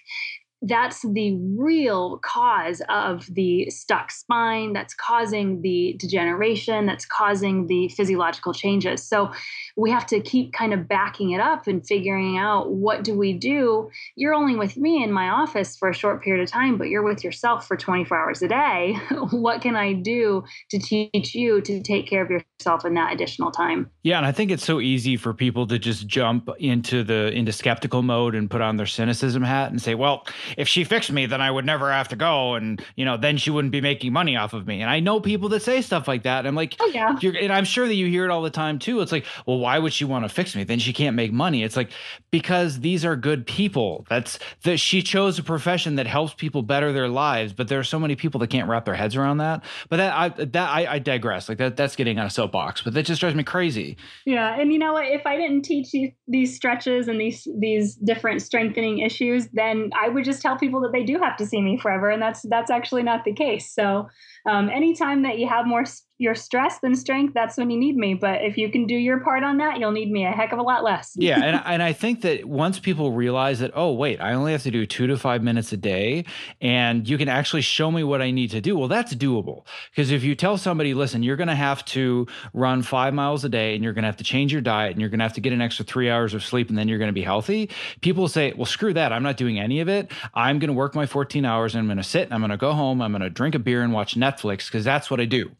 that's 0.64 1.01
the 1.01 1.38
real 1.57 2.20
cause 2.20 2.82
of 2.88 3.28
the 3.34 3.70
stuck 3.70 4.11
spine 4.11 4.72
that's 4.72 4.93
causing 4.93 5.61
the 5.61 5.95
degeneration 5.99 6.86
that's 6.86 7.05
causing 7.05 7.68
the 7.68 7.89
physiological 7.89 8.53
changes. 8.53 9.03
So 9.03 9.32
we 9.76 9.91
have 9.91 10.05
to 10.07 10.22
keep 10.22 10.53
kind 10.53 10.74
of 10.74 10.88
backing 10.88 11.32
it 11.32 11.41
up 11.41 11.68
and 11.68 11.86
figuring 11.86 12.38
out 12.38 12.72
what 12.72 13.03
do 13.03 13.14
we 13.18 13.34
do. 13.34 13.89
You're 14.16 14.34
only 14.34 14.55
with 14.55 14.78
me 14.78 15.03
in 15.03 15.11
my 15.11 15.28
office 15.28 15.76
for 15.76 15.89
a 15.89 15.93
short 15.93 16.24
period 16.24 16.41
of 16.41 16.49
time 16.49 16.78
but 16.78 16.88
you're 16.88 17.03
with 17.03 17.24
yourself 17.24 17.68
for 17.68 17.76
24 17.76 18.18
hours 18.18 18.41
a 18.41 18.47
day. 18.47 18.97
What 19.43 19.61
can 19.61 19.76
i 19.76 19.93
do 19.93 20.43
to 20.70 20.80
teach 20.80 21.34
you 21.34 21.61
to 21.61 21.82
take 21.82 22.07
care 22.07 22.22
of 22.22 22.30
yourself 22.30 22.86
in 22.86 22.93
that 22.93 23.14
additional 23.14 23.51
time? 23.51 23.89
Yeah 24.03 24.18
and 24.18 24.26
i 24.26 24.32
think 24.32 24.51
it's 24.51 24.66
so 24.66 24.80
easy 24.80 25.18
for 25.18 25.34
people 25.34 25.68
to 25.68 25.80
just 25.80 26.07
jump 26.07 26.49
into 26.59 27.03
the 27.03 27.32
into 27.32 27.51
skeptical 27.51 28.01
mode 28.01 28.36
and 28.36 28.49
put 28.49 28.61
on 28.61 28.78
their 28.78 28.86
cynicism 28.86 29.43
hat 29.43 29.72
and 29.72 29.82
say 29.82 29.95
well 29.95 30.26
if 30.58 30.68
she 30.68 30.84
fixed 30.84 31.12
me, 31.12 31.26
then 31.26 31.41
I 31.41 31.49
would 31.49 31.66
never 31.66 31.91
have 31.91 32.10
to 32.10 32.16
go, 32.16 32.56
and 32.56 32.84
you 32.95 33.06
know, 33.06 33.18
then 33.18 33.38
she 33.38 33.49
wouldn't 33.49 33.72
be 33.72 33.82
making 33.82 34.14
money 34.14 34.36
off 34.36 34.54
of 34.54 34.68
me. 34.68 34.82
And 34.82 34.89
I 34.89 34.99
know 34.99 35.20
people 35.20 35.49
that 35.49 35.62
say 35.62 35.82
stuff 35.82 36.08
like 36.08 36.24
that. 36.24 36.39
And 36.39 36.47
I'm 36.47 36.56
like, 36.56 36.76
oh 36.80 36.88
yeah, 36.88 37.16
and 37.22 37.51
I'm 37.51 37.66
sure 37.66 37.88
that 37.88 37.95
you 37.95 38.08
hear 38.08 38.26
it 38.26 38.32
all 38.32 38.41
the 38.41 38.49
time 38.49 38.80
too. 38.80 39.01
It's 39.01 39.12
like, 39.12 39.26
well, 39.45 39.60
why 39.60 39.80
would 39.80 39.93
she 39.93 40.06
want 40.06 40.26
to 40.26 40.30
fix 40.30 40.56
me? 40.56 40.64
Then 40.64 40.80
she 40.80 40.93
can't 40.93 41.16
make 41.16 41.32
money. 41.32 41.64
It's 41.64 41.76
like 41.76 41.91
because 42.32 42.80
these 42.80 43.06
are 43.06 43.16
good 43.16 43.45
people. 43.45 44.06
That's 44.10 44.39
that 44.64 44.78
she 44.78 45.01
chose 45.01 45.39
a 45.39 45.43
profession 45.43 45.95
that 45.95 46.08
helps 46.08 46.34
people 46.34 46.62
better 46.62 46.91
their 46.91 47.08
lives. 47.08 47.54
But 47.54 47.68
there 47.68 47.80
are 47.80 47.84
so 47.84 47.99
many 47.99 48.16
people 48.16 48.39
that 48.39 48.49
can't 48.49 48.68
wrap 48.68 48.86
their 48.86 48.95
heads 48.95 49.16
around 49.16 49.38
that. 49.38 49.64
But 49.89 49.97
that 49.97 50.14
I 50.14 50.30
that 50.45 50.70
I, 50.70 50.93
I 50.93 50.99
digress. 50.99 51.49
Like 51.49 51.58
that 51.58 51.76
that's 51.76 51.95
getting 51.95 52.20
on 52.20 52.26
a 52.26 52.30
soapbox. 52.30 52.82
But 52.82 52.93
that 52.93 53.04
just 53.04 53.22
drives 53.22 53.36
me 53.36 53.43
crazy. 53.43 53.97
Yeah, 54.26 54.60
and 54.60 54.72
you 54.72 54.80
know 54.80 54.93
what? 54.93 55.06
If 55.06 55.26
I 55.26 55.38
didn't 55.38 55.64
teach 55.64 55.93
you 55.93 56.12
these 56.28 56.56
stretches 56.56 57.08
and 57.08 57.20
these 57.20 57.47
these 57.60 57.95
different 57.95 58.41
strengthening 58.41 58.99
issues, 58.99 59.47
then 59.54 59.89
I 59.99 60.10
would 60.10 60.26
just 60.26 60.43
tell 60.44 60.58
people 60.58 60.82
that 60.82 60.91
they 60.91 61.04
do 61.04 61.18
have 61.18 61.38
to 61.38 61.46
see 61.46 61.62
me 61.62 61.78
forever, 61.78 62.10
and 62.12 62.22
that's 62.22 62.44
that's 62.44 62.70
actually 62.70 63.04
not 63.04 63.26
the 63.26 63.34
case. 63.34 63.74
So 63.74 64.08
um, 64.48 64.70
anytime 64.70 65.24
that 65.24 65.39
you 65.39 65.48
have 65.48 65.66
more 65.66 65.86
your 66.20 66.36
stress 66.36 66.80
than 66.80 66.95
strength, 66.95 67.34
that's 67.34 67.57
when 67.57 67.70
you 67.70 67.78
need 67.78 67.97
me. 67.97 68.14
But 68.14 68.43
if 68.43 68.57
you 68.57 68.70
can 68.70 68.86
do 68.86 68.95
your 68.95 69.20
part 69.20 69.43
on 69.43 69.57
that, 69.57 69.80
you'll 69.80 69.91
need 69.91 70.11
me 70.11 70.26
a 70.26 70.32
heck 70.32 70.51
of 70.51 70.59
a 70.59 70.61
lot 70.61 70.84
less. 70.84 71.14
yeah, 71.16 71.43
and 71.43 71.61
and 71.66 71.84
I 71.84 71.93
think 71.93 72.22
that 72.22 72.45
once 72.45 72.80
people 72.80 73.11
realize 73.11 73.59
that, 73.59 73.72
oh 73.74 73.93
wait, 73.93 74.22
I 74.22 74.34
only 74.34 74.51
have 74.51 74.64
to 74.64 74.72
do 74.72 74.86
two 74.86 75.07
to 75.07 75.18
five 75.18 75.43
minutes 75.43 75.72
a 75.74 75.78
day, 75.78 76.26
and 76.61 77.07
you 77.07 77.18
can 77.18 77.30
actually 77.30 77.61
show 77.61 77.91
me 77.91 78.03
what 78.03 78.22
I 78.22 78.32
need 78.32 78.51
to 78.51 78.61
do. 78.61 78.78
Well, 78.78 78.88
that's 78.88 79.16
doable 79.16 79.66
because 79.91 80.11
if 80.11 80.24
you 80.24 80.36
tell 80.36 80.57
somebody, 80.57 80.93
listen, 80.93 81.24
you're 81.24 81.36
going 81.36 81.47
to 81.47 81.55
have 81.55 81.84
to 81.86 82.28
run 82.53 82.84
five 82.84 83.14
miles 83.14 83.43
a 83.43 83.49
day, 83.49 83.76
and 83.76 83.84
you're 83.84 83.93
going 83.93 84.03
to 84.03 84.07
have 84.07 84.18
to 84.18 84.24
change 84.24 84.51
your 84.51 84.61
diet, 84.61 84.91
and 84.91 85.01
you're 85.01 85.09
going 85.09 85.20
to 85.20 85.26
have 85.26 85.34
to 85.34 85.41
get 85.41 85.53
an 85.53 85.61
extra 85.61 85.84
three 85.86 86.09
hours 86.09 86.34
of 86.34 86.43
sleep, 86.43 86.70
and 86.70 86.78
then 86.78 86.88
you're 86.88 86.99
going 86.99 87.09
to 87.09 87.14
be 87.14 87.22
healthy. 87.22 87.70
People 88.01 88.28
say, 88.28 88.53
well, 88.55 88.66
screw 88.66 88.93
that. 88.93 89.11
I'm 89.11 89.24
not 89.24 89.38
doing 89.38 89.59
any 89.59 89.80
of 89.80 89.89
it. 89.89 90.11
I'm 90.34 90.59
going 90.59 90.70
to 90.70 90.74
work 90.74 90.95
my 90.95 91.05
14 91.05 91.43
hours, 91.45 91.74
and 91.74 91.80
I'm 91.80 91.88
going 91.88 91.97
to 91.97 92.03
sit, 92.03 92.24
and 92.24 92.34
I'm 92.34 92.41
going 92.41 92.51
to 92.51 92.57
go 92.57 92.74
home, 92.74 93.01
I'm 93.01 93.11
going 93.11 93.22
to 93.22 93.30
drink 93.30 93.55
a 93.55 93.59
beer 93.59 93.82
and 93.82 93.93
watch 93.93 94.16
Netflix 94.16 94.68
because 94.68 94.84
that's 94.84 95.09
what 95.09 95.20
I 95.20 95.26
do. 95.26 95.51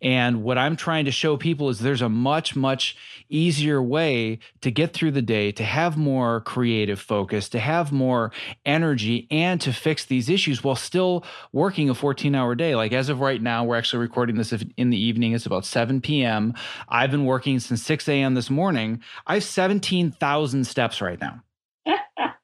And 0.00 0.42
what 0.42 0.58
I'm 0.58 0.76
trying 0.76 1.04
to 1.06 1.10
show 1.10 1.36
people 1.36 1.68
is 1.68 1.80
there's 1.80 2.02
a 2.02 2.08
much, 2.08 2.54
much 2.54 2.96
easier 3.28 3.82
way 3.82 4.38
to 4.60 4.70
get 4.70 4.92
through 4.92 5.12
the 5.12 5.22
day, 5.22 5.52
to 5.52 5.64
have 5.64 5.96
more 5.96 6.40
creative 6.42 7.00
focus, 7.00 7.48
to 7.50 7.58
have 7.58 7.92
more 7.92 8.32
energy, 8.64 9.26
and 9.30 9.60
to 9.60 9.72
fix 9.72 10.04
these 10.04 10.28
issues 10.28 10.62
while 10.62 10.76
still 10.76 11.24
working 11.52 11.90
a 11.90 11.94
14 11.94 12.34
hour 12.34 12.54
day. 12.54 12.74
Like 12.74 12.92
as 12.92 13.08
of 13.08 13.20
right 13.20 13.42
now, 13.42 13.64
we're 13.64 13.76
actually 13.76 14.00
recording 14.00 14.36
this 14.36 14.52
in 14.76 14.90
the 14.90 15.00
evening. 15.00 15.32
It's 15.32 15.46
about 15.46 15.64
7 15.64 16.00
p.m. 16.00 16.54
I've 16.88 17.10
been 17.10 17.24
working 17.24 17.58
since 17.58 17.82
6 17.82 18.08
a.m. 18.08 18.34
this 18.34 18.50
morning. 18.50 19.02
I 19.26 19.34
have 19.34 19.44
17,000 19.44 20.64
steps 20.64 21.00
right 21.00 21.20
now. 21.20 21.42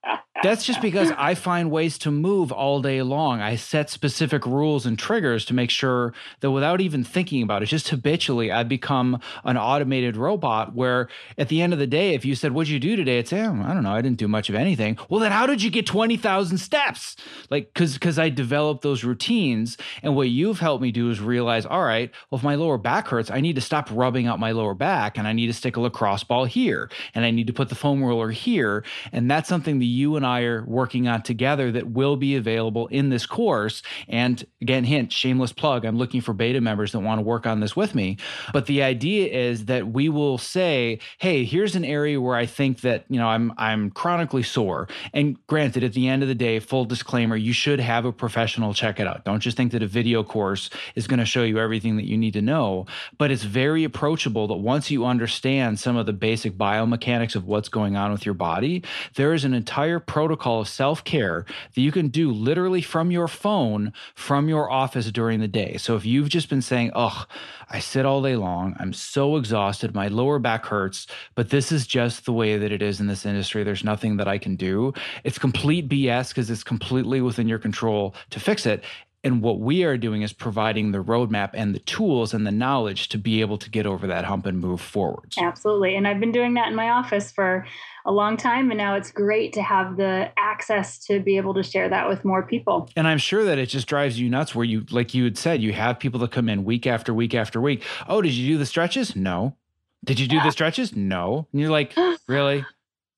That's 0.44 0.66
just 0.66 0.82
because 0.82 1.10
I 1.16 1.34
find 1.34 1.70
ways 1.70 1.96
to 1.98 2.10
move 2.10 2.52
all 2.52 2.82
day 2.82 3.00
long. 3.00 3.40
I 3.40 3.56
set 3.56 3.88
specific 3.88 4.44
rules 4.44 4.84
and 4.84 4.98
triggers 4.98 5.46
to 5.46 5.54
make 5.54 5.70
sure 5.70 6.12
that 6.40 6.50
without 6.50 6.82
even 6.82 7.02
thinking 7.02 7.42
about 7.42 7.62
it, 7.62 7.66
just 7.66 7.88
habitually, 7.88 8.52
I've 8.52 8.68
become 8.68 9.20
an 9.44 9.56
automated 9.56 10.18
robot 10.18 10.74
where 10.74 11.08
at 11.38 11.48
the 11.48 11.62
end 11.62 11.72
of 11.72 11.78
the 11.78 11.86
day, 11.86 12.12
if 12.12 12.26
you 12.26 12.34
said, 12.34 12.52
What'd 12.52 12.70
you 12.70 12.78
do 12.78 12.94
today? 12.94 13.20
It's, 13.20 13.32
eh, 13.32 13.40
I 13.42 13.72
don't 13.72 13.84
know, 13.84 13.94
I 13.94 14.02
didn't 14.02 14.18
do 14.18 14.28
much 14.28 14.50
of 14.50 14.54
anything. 14.54 14.98
Well, 15.08 15.18
then 15.18 15.32
how 15.32 15.46
did 15.46 15.62
you 15.62 15.70
get 15.70 15.86
20,000 15.86 16.58
steps? 16.58 17.16
Like, 17.48 17.72
because 17.72 17.94
because 17.94 18.18
I 18.18 18.28
developed 18.28 18.82
those 18.82 19.02
routines. 19.02 19.78
And 20.02 20.14
what 20.14 20.28
you've 20.28 20.60
helped 20.60 20.82
me 20.82 20.92
do 20.92 21.08
is 21.08 21.22
realize, 21.22 21.64
all 21.64 21.84
right, 21.84 22.10
well, 22.28 22.36
if 22.36 22.44
my 22.44 22.56
lower 22.56 22.76
back 22.76 23.08
hurts, 23.08 23.30
I 23.30 23.40
need 23.40 23.54
to 23.54 23.62
stop 23.62 23.88
rubbing 23.90 24.26
out 24.26 24.38
my 24.38 24.52
lower 24.52 24.74
back 24.74 25.16
and 25.16 25.26
I 25.26 25.32
need 25.32 25.46
to 25.46 25.54
stick 25.54 25.78
a 25.78 25.80
lacrosse 25.80 26.22
ball 26.22 26.44
here 26.44 26.90
and 27.14 27.24
I 27.24 27.30
need 27.30 27.46
to 27.46 27.54
put 27.54 27.70
the 27.70 27.74
foam 27.74 28.04
roller 28.04 28.30
here. 28.30 28.84
And 29.10 29.30
that's 29.30 29.48
something 29.48 29.78
that 29.78 29.86
you 29.86 30.16
and 30.16 30.26
I 30.26 30.33
are 30.42 30.64
working 30.66 31.08
on 31.08 31.22
together 31.22 31.72
that 31.72 31.90
will 31.90 32.16
be 32.16 32.36
available 32.36 32.86
in 32.88 33.10
this 33.10 33.26
course. 33.26 33.82
And 34.08 34.44
again, 34.60 34.84
hint, 34.84 35.12
shameless 35.12 35.52
plug, 35.52 35.84
I'm 35.84 35.96
looking 35.96 36.20
for 36.20 36.32
beta 36.32 36.60
members 36.60 36.92
that 36.92 37.00
want 37.00 37.18
to 37.18 37.22
work 37.22 37.46
on 37.46 37.60
this 37.60 37.76
with 37.76 37.94
me. 37.94 38.16
But 38.52 38.66
the 38.66 38.82
idea 38.82 39.32
is 39.32 39.66
that 39.66 39.88
we 39.88 40.08
will 40.08 40.38
say, 40.38 40.98
hey, 41.18 41.44
here's 41.44 41.76
an 41.76 41.84
area 41.84 42.20
where 42.20 42.36
I 42.36 42.46
think 42.46 42.80
that, 42.80 43.04
you 43.08 43.18
know, 43.18 43.28
I'm 43.28 43.52
I'm 43.58 43.90
chronically 43.90 44.42
sore. 44.42 44.88
And 45.12 45.38
granted, 45.46 45.84
at 45.84 45.92
the 45.92 46.08
end 46.08 46.22
of 46.22 46.28
the 46.28 46.34
day, 46.34 46.58
full 46.60 46.84
disclaimer, 46.84 47.36
you 47.36 47.52
should 47.52 47.80
have 47.80 48.04
a 48.04 48.12
professional 48.12 48.74
check 48.74 49.00
it 49.00 49.06
out. 49.06 49.24
Don't 49.24 49.40
just 49.40 49.56
think 49.56 49.72
that 49.72 49.82
a 49.82 49.86
video 49.86 50.22
course 50.22 50.70
is 50.94 51.06
going 51.06 51.20
to 51.20 51.24
show 51.24 51.42
you 51.42 51.58
everything 51.58 51.96
that 51.96 52.06
you 52.06 52.16
need 52.16 52.32
to 52.32 52.42
know. 52.42 52.86
But 53.18 53.30
it's 53.30 53.44
very 53.44 53.84
approachable 53.84 54.48
that 54.48 54.56
once 54.56 54.90
you 54.90 55.04
understand 55.04 55.78
some 55.78 55.96
of 55.96 56.06
the 56.06 56.12
basic 56.12 56.56
biomechanics 56.56 57.34
of 57.34 57.46
what's 57.46 57.68
going 57.68 57.96
on 57.96 58.12
with 58.12 58.24
your 58.24 58.34
body, 58.34 58.82
there 59.16 59.32
is 59.32 59.44
an 59.44 59.54
entire 59.54 60.00
protocol 60.24 60.62
of 60.62 60.68
self 60.68 61.04
care 61.04 61.44
that 61.74 61.80
you 61.82 61.92
can 61.92 62.08
do 62.08 62.32
literally 62.32 62.80
from 62.80 63.10
your 63.10 63.28
phone 63.28 63.92
from 64.14 64.48
your 64.48 64.70
office 64.70 65.10
during 65.10 65.38
the 65.38 65.48
day. 65.48 65.76
So 65.76 65.96
if 65.96 66.06
you've 66.06 66.30
just 66.30 66.48
been 66.48 66.62
saying, 66.62 66.92
oh, 66.94 67.26
I 67.68 67.78
sit 67.78 68.06
all 68.06 68.22
day 68.22 68.36
long, 68.36 68.74
I'm 68.80 68.94
so 68.94 69.36
exhausted, 69.36 69.94
my 69.94 70.08
lower 70.08 70.38
back 70.38 70.64
hurts, 70.64 71.06
but 71.34 71.50
this 71.50 71.70
is 71.70 71.86
just 71.86 72.24
the 72.24 72.32
way 72.32 72.56
that 72.56 72.72
it 72.72 72.80
is 72.80 73.00
in 73.00 73.06
this 73.06 73.26
industry. 73.26 73.64
There's 73.64 73.84
nothing 73.84 74.16
that 74.16 74.26
I 74.26 74.38
can 74.38 74.56
do. 74.56 74.94
It's 75.24 75.36
complete 75.38 75.90
BS 75.90 76.30
because 76.30 76.50
it's 76.50 76.64
completely 76.64 77.20
within 77.20 77.46
your 77.46 77.58
control 77.58 78.14
to 78.30 78.40
fix 78.40 78.64
it. 78.64 78.82
And 79.22 79.42
what 79.42 79.60
we 79.60 79.84
are 79.84 79.98
doing 79.98 80.22
is 80.22 80.32
providing 80.32 80.92
the 80.92 81.02
roadmap 81.02 81.50
and 81.52 81.74
the 81.74 81.80
tools 81.80 82.32
and 82.32 82.46
the 82.46 82.52
knowledge 82.52 83.10
to 83.10 83.18
be 83.18 83.42
able 83.42 83.58
to 83.58 83.68
get 83.68 83.84
over 83.84 84.06
that 84.06 84.24
hump 84.24 84.46
and 84.46 84.58
move 84.58 84.80
forward. 84.80 85.34
Absolutely. 85.38 85.96
And 85.96 86.08
I've 86.08 86.20
been 86.20 86.32
doing 86.32 86.54
that 86.54 86.68
in 86.68 86.74
my 86.74 86.90
office 86.90 87.30
for 87.30 87.66
a 88.04 88.12
long 88.12 88.36
time. 88.36 88.70
And 88.70 88.78
now 88.78 88.94
it's 88.94 89.10
great 89.10 89.52
to 89.54 89.62
have 89.62 89.96
the 89.96 90.30
access 90.36 90.98
to 91.06 91.20
be 91.20 91.36
able 91.36 91.54
to 91.54 91.62
share 91.62 91.88
that 91.88 92.08
with 92.08 92.24
more 92.24 92.42
people. 92.42 92.88
And 92.96 93.06
I'm 93.06 93.18
sure 93.18 93.44
that 93.44 93.58
it 93.58 93.66
just 93.66 93.86
drives 93.86 94.20
you 94.20 94.28
nuts 94.28 94.54
where 94.54 94.64
you, 94.64 94.84
like 94.90 95.14
you 95.14 95.24
had 95.24 95.38
said, 95.38 95.62
you 95.62 95.72
have 95.72 95.98
people 95.98 96.20
that 96.20 96.30
come 96.30 96.48
in 96.48 96.64
week 96.64 96.86
after 96.86 97.14
week 97.14 97.34
after 97.34 97.60
week. 97.60 97.82
Oh, 98.08 98.20
did 98.22 98.32
you 98.32 98.54
do 98.54 98.58
the 98.58 98.66
stretches? 98.66 99.16
No. 99.16 99.56
Did 100.04 100.20
you 100.20 100.28
do 100.28 100.40
the 100.40 100.50
stretches? 100.50 100.94
No. 100.94 101.48
And 101.52 101.60
you're 101.60 101.70
like, 101.70 101.94
really? 102.28 102.64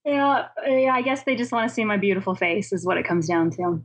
Yeah, 0.06 0.46
yeah, 0.64 0.94
I 0.94 1.02
guess 1.02 1.24
they 1.24 1.34
just 1.34 1.50
want 1.50 1.68
to 1.68 1.74
see 1.74 1.84
my 1.84 1.96
beautiful 1.96 2.36
face, 2.36 2.72
is 2.72 2.86
what 2.86 2.96
it 2.96 3.04
comes 3.04 3.26
down 3.26 3.50
to. 3.50 3.82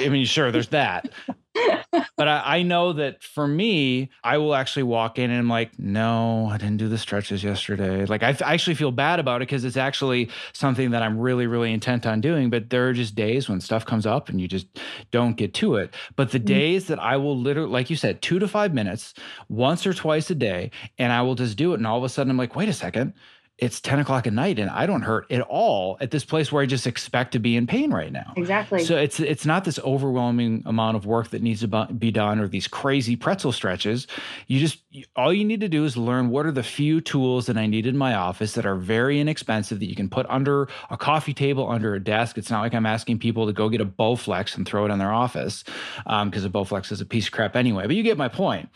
I 0.00 0.08
mean, 0.08 0.24
sure, 0.24 0.50
there's 0.50 0.68
that. 0.68 1.12
but 2.16 2.26
I, 2.26 2.42
I, 2.56 2.62
know 2.62 2.94
that 2.94 3.22
for 3.22 3.46
me, 3.46 4.08
I 4.24 4.38
will 4.38 4.54
actually 4.54 4.84
walk 4.84 5.18
in 5.18 5.30
and 5.30 5.38
I'm 5.38 5.48
like, 5.50 5.78
no, 5.78 6.46
I 6.46 6.56
didn't 6.56 6.78
do 6.78 6.88
the 6.88 6.96
stretches 6.96 7.44
yesterday. 7.44 8.06
Like, 8.06 8.22
I, 8.22 8.34
I 8.46 8.54
actually 8.54 8.76
feel 8.76 8.92
bad 8.92 9.20
about 9.20 9.42
it 9.42 9.48
because 9.48 9.62
it's 9.62 9.76
actually 9.76 10.30
something 10.54 10.92
that 10.92 11.02
I'm 11.02 11.18
really, 11.18 11.46
really 11.46 11.70
intent 11.70 12.06
on 12.06 12.22
doing. 12.22 12.48
But 12.48 12.70
there 12.70 12.88
are 12.88 12.94
just 12.94 13.14
days 13.14 13.46
when 13.46 13.60
stuff 13.60 13.84
comes 13.84 14.06
up 14.06 14.30
and 14.30 14.40
you 14.40 14.48
just 14.48 14.66
don't 15.10 15.36
get 15.36 15.52
to 15.54 15.76
it. 15.76 15.94
But 16.16 16.30
the 16.30 16.38
mm-hmm. 16.38 16.46
days 16.46 16.86
that 16.86 16.98
I 16.98 17.18
will 17.18 17.38
literally, 17.38 17.70
like 17.70 17.90
you 17.90 17.96
said, 17.96 18.22
two 18.22 18.38
to 18.38 18.48
five 18.48 18.72
minutes, 18.72 19.12
once 19.50 19.86
or 19.86 19.92
twice 19.92 20.30
a 20.30 20.34
day, 20.34 20.70
and 20.96 21.12
I 21.12 21.20
will 21.20 21.34
just 21.34 21.58
do 21.58 21.72
it. 21.72 21.76
And 21.76 21.86
all 21.86 21.98
of 21.98 22.04
a 22.04 22.08
sudden, 22.08 22.30
I'm 22.30 22.38
like, 22.38 22.56
wait 22.56 22.70
a 22.70 22.72
second 22.72 23.12
it's 23.58 23.80
10 23.80 23.98
o'clock 23.98 24.26
at 24.28 24.32
night 24.32 24.60
and 24.60 24.70
I 24.70 24.86
don't 24.86 25.02
hurt 25.02 25.30
at 25.32 25.40
all 25.40 25.98
at 26.00 26.12
this 26.12 26.24
place 26.24 26.52
where 26.52 26.62
I 26.62 26.66
just 26.66 26.86
expect 26.86 27.32
to 27.32 27.40
be 27.40 27.56
in 27.56 27.66
pain 27.66 27.90
right 27.90 28.12
now. 28.12 28.32
Exactly. 28.36 28.84
So 28.84 28.96
it's 28.96 29.18
it's 29.18 29.44
not 29.44 29.64
this 29.64 29.80
overwhelming 29.80 30.62
amount 30.64 30.96
of 30.96 31.06
work 31.06 31.30
that 31.30 31.42
needs 31.42 31.60
to 31.60 31.86
be 31.86 32.12
done 32.12 32.38
or 32.38 32.46
these 32.46 32.68
crazy 32.68 33.16
pretzel 33.16 33.50
stretches. 33.50 34.06
You 34.46 34.60
just 34.60 34.78
all 35.16 35.32
you 35.32 35.44
need 35.44 35.60
to 35.60 35.68
do 35.68 35.84
is 35.84 35.96
learn 35.96 36.30
what 36.30 36.46
are 36.46 36.52
the 36.52 36.62
few 36.62 37.00
tools 37.00 37.46
that 37.46 37.56
I 37.56 37.66
need 37.66 37.84
in 37.84 37.96
my 37.96 38.14
office 38.14 38.52
that 38.52 38.64
are 38.64 38.76
very 38.76 39.18
inexpensive 39.18 39.80
that 39.80 39.86
you 39.86 39.96
can 39.96 40.08
put 40.08 40.26
under 40.28 40.68
a 40.88 40.96
coffee 40.96 41.34
table, 41.34 41.68
under 41.68 41.94
a 41.94 42.00
desk. 42.00 42.38
It's 42.38 42.50
not 42.50 42.60
like 42.60 42.74
I'm 42.74 42.86
asking 42.86 43.18
people 43.18 43.46
to 43.46 43.52
go 43.52 43.68
get 43.68 43.80
a 43.80 43.86
Bowflex 43.86 44.56
and 44.56 44.66
throw 44.66 44.86
it 44.86 44.92
in 44.92 45.00
their 45.00 45.12
office 45.12 45.64
because 46.04 46.44
um, 46.44 46.46
a 46.46 46.50
Bowflex 46.50 46.92
is 46.92 47.00
a 47.00 47.06
piece 47.06 47.26
of 47.26 47.32
crap 47.32 47.56
anyway. 47.56 47.86
But 47.88 47.96
you 47.96 48.04
get 48.04 48.16
my 48.16 48.28
point 48.28 48.68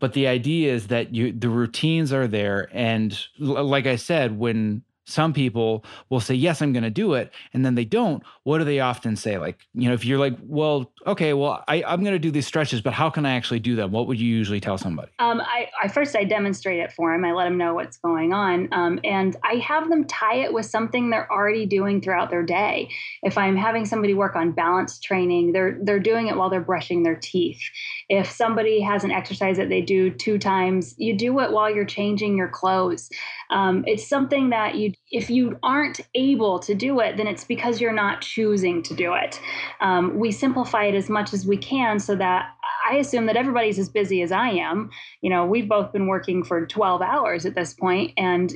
but 0.00 0.12
the 0.12 0.26
idea 0.26 0.72
is 0.74 0.88
that 0.88 1.14
you 1.14 1.32
the 1.32 1.48
routines 1.48 2.12
are 2.12 2.26
there. 2.26 2.68
And 2.72 3.18
like 3.38 3.86
i 3.86 3.96
said 3.96 4.38
when 4.38 4.82
some 5.08 5.32
people 5.32 5.84
will 6.10 6.20
say 6.20 6.34
yes 6.34 6.60
i'm 6.60 6.72
going 6.72 6.82
to 6.82 6.90
do 6.90 7.14
it 7.14 7.32
and 7.54 7.64
then 7.64 7.76
they 7.76 7.84
don't 7.84 8.22
what 8.46 8.58
do 8.58 8.64
they 8.64 8.78
often 8.78 9.16
say? 9.16 9.38
Like 9.38 9.58
you 9.74 9.88
know 9.88 9.94
if 9.94 10.04
you're 10.04 10.20
like 10.20 10.36
well 10.40 10.92
okay 11.04 11.32
well 11.32 11.64
I, 11.66 11.82
i'm 11.82 12.02
going 12.02 12.12
to 12.12 12.18
do 12.20 12.30
these 12.30 12.46
stretches 12.46 12.80
but 12.80 12.92
how 12.92 13.10
can 13.10 13.26
i 13.26 13.34
actually 13.34 13.58
do 13.58 13.74
them? 13.74 13.90
What 13.90 14.06
would 14.06 14.20
you 14.20 14.28
usually 14.28 14.60
tell 14.60 14.78
somebody? 14.78 15.10
Um, 15.18 15.40
I, 15.40 15.68
I 15.82 15.88
first 15.88 16.14
i 16.14 16.22
demonstrate 16.22 16.78
it 16.78 16.92
for 16.92 17.10
them 17.10 17.24
i 17.24 17.32
let 17.32 17.44
them 17.44 17.58
know 17.58 17.74
what's 17.74 17.96
going 17.96 18.32
on. 18.32 18.68
Um, 18.70 19.00
and 19.02 19.34
i 19.42 19.54
have 19.54 19.88
them 19.88 20.04
tie 20.04 20.36
it 20.36 20.52
with 20.52 20.66
something 20.66 21.10
they're 21.10 21.30
already 21.30 21.66
doing 21.66 22.00
throughout 22.00 22.30
their 22.30 22.44
day. 22.44 22.88
If 23.24 23.36
i'm 23.36 23.56
having 23.56 23.84
somebody 23.84 24.14
work 24.14 24.36
on 24.36 24.52
balance 24.52 25.00
training 25.00 25.50
they're 25.50 25.76
they're 25.82 25.98
doing 25.98 26.28
it 26.28 26.36
while 26.36 26.48
they're 26.48 26.60
brushing 26.60 27.02
their 27.02 27.16
teeth 27.16 27.60
if 28.08 28.30
somebody 28.30 28.80
has 28.80 29.04
an 29.04 29.10
exercise 29.10 29.56
that 29.56 29.68
they 29.68 29.80
do 29.80 30.10
two 30.10 30.38
times 30.38 30.94
you 30.98 31.16
do 31.16 31.40
it 31.40 31.52
while 31.52 31.72
you're 31.72 31.84
changing 31.84 32.36
your 32.36 32.48
clothes 32.48 33.10
um, 33.50 33.84
it's 33.86 34.06
something 34.06 34.50
that 34.50 34.74
you 34.76 34.92
if 35.10 35.30
you 35.30 35.58
aren't 35.62 36.00
able 36.14 36.58
to 36.58 36.74
do 36.74 37.00
it, 37.00 37.16
then 37.16 37.26
it's 37.26 37.44
because 37.44 37.80
you're 37.80 37.92
not 37.92 38.20
choosing 38.20 38.82
to 38.82 38.94
do 38.94 39.14
it. 39.14 39.40
Um, 39.80 40.18
we 40.18 40.32
simplify 40.32 40.84
it 40.84 40.94
as 40.94 41.08
much 41.08 41.32
as 41.32 41.46
we 41.46 41.56
can 41.56 42.00
so 42.00 42.16
that 42.16 42.50
I 42.88 42.96
assume 42.96 43.26
that 43.26 43.36
everybody's 43.36 43.78
as 43.78 43.88
busy 43.88 44.22
as 44.22 44.32
I 44.32 44.50
am. 44.50 44.90
You 45.20 45.30
know, 45.30 45.46
we've 45.46 45.68
both 45.68 45.92
been 45.92 46.06
working 46.06 46.44
for 46.44 46.66
12 46.66 47.02
hours 47.02 47.46
at 47.46 47.54
this 47.54 47.74
point, 47.74 48.12
and 48.16 48.52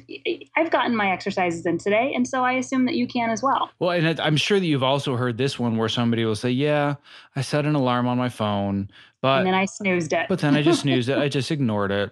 I've 0.57 0.71
gotten 0.71 0.97
my 0.97 1.11
exercises 1.11 1.67
in 1.67 1.79
today. 1.79 2.13
And 2.15 2.27
so 2.27 2.45
I 2.45 2.53
assume 2.53 2.85
that 2.87 2.95
you 2.95 3.07
can 3.07 3.31
as 3.31 3.43
well. 3.43 3.71
Well, 3.79 3.91
and 3.91 4.21
I'm 4.21 4.37
sure 4.37 4.59
that 4.59 4.67
you've 4.67 4.83
also 4.83 5.17
heard 5.17 5.39
this 5.39 5.59
one 5.59 5.77
where 5.77 5.89
somebody 5.89 6.25
will 6.25 6.37
say, 6.37 6.51
Yeah, 6.51 6.97
I 7.37 7.43
set 7.43 7.65
an 7.65 7.75
alarm 7.75 8.07
on 8.09 8.19
my 8.19 8.29
phone, 8.29 8.91
but. 9.21 9.39
And 9.39 9.47
then 9.47 9.55
I 9.55 9.65
snoozed 9.67 10.13
it. 10.13 10.27
But 10.29 10.39
then 10.41 10.55
I 10.57 10.63
just 10.63 10.83
snoozed 10.83 11.09
it. 11.09 11.19
I 11.19 11.29
just 11.39 11.51
ignored 11.51 11.91
it. 11.93 12.11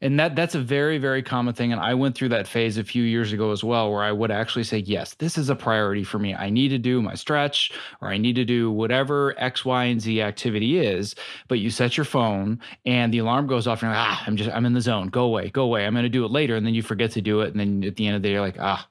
and 0.00 0.18
that 0.18 0.34
that's 0.36 0.54
a 0.54 0.60
very 0.60 0.98
very 0.98 1.22
common 1.22 1.54
thing 1.54 1.72
and 1.72 1.80
i 1.80 1.94
went 1.94 2.14
through 2.14 2.28
that 2.28 2.46
phase 2.46 2.76
a 2.76 2.84
few 2.84 3.02
years 3.04 3.32
ago 3.32 3.50
as 3.52 3.62
well 3.64 3.90
where 3.90 4.02
i 4.02 4.10
would 4.12 4.30
actually 4.30 4.64
say 4.64 4.78
yes 4.78 5.14
this 5.14 5.38
is 5.38 5.48
a 5.48 5.54
priority 5.54 6.02
for 6.04 6.18
me 6.18 6.34
i 6.34 6.50
need 6.50 6.68
to 6.68 6.78
do 6.78 7.00
my 7.00 7.14
stretch 7.14 7.70
or 8.02 8.08
i 8.08 8.18
need 8.18 8.34
to 8.34 8.44
do 8.44 8.70
whatever 8.70 9.34
x 9.38 9.64
y 9.64 9.84
and 9.84 10.00
z 10.00 10.20
activity 10.20 10.78
is 10.78 11.14
but 11.48 11.60
you 11.60 11.70
set 11.70 11.96
your 11.96 12.04
phone 12.04 12.60
and 12.84 13.12
the 13.14 13.18
alarm 13.18 13.46
goes 13.46 13.66
off 13.66 13.82
and 13.82 13.88
you're 13.90 13.96
like 13.98 14.08
ah 14.08 14.24
i'm 14.26 14.36
just 14.36 14.50
i'm 14.50 14.66
in 14.66 14.74
the 14.74 14.80
zone 14.80 15.08
go 15.08 15.24
away 15.24 15.48
go 15.50 15.62
away 15.62 15.86
i'm 15.86 15.94
going 15.94 16.02
to 16.02 16.08
do 16.08 16.24
it 16.24 16.30
later 16.30 16.56
and 16.56 16.66
then 16.66 16.74
you 16.74 16.82
forget 16.82 17.10
to 17.12 17.20
do 17.22 17.40
it 17.40 17.50
and 17.54 17.60
then 17.60 17.84
at 17.84 17.96
the 17.96 18.06
end 18.06 18.16
of 18.16 18.22
the 18.22 18.28
day 18.28 18.32
you're 18.32 18.40
like 18.40 18.58
ah 18.60 18.86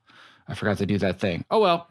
i 0.47 0.53
forgot 0.56 0.78
to 0.78 0.86
do 0.86 0.97
that 0.97 1.20
thing 1.20 1.43
oh 1.51 1.60
well 1.60 1.88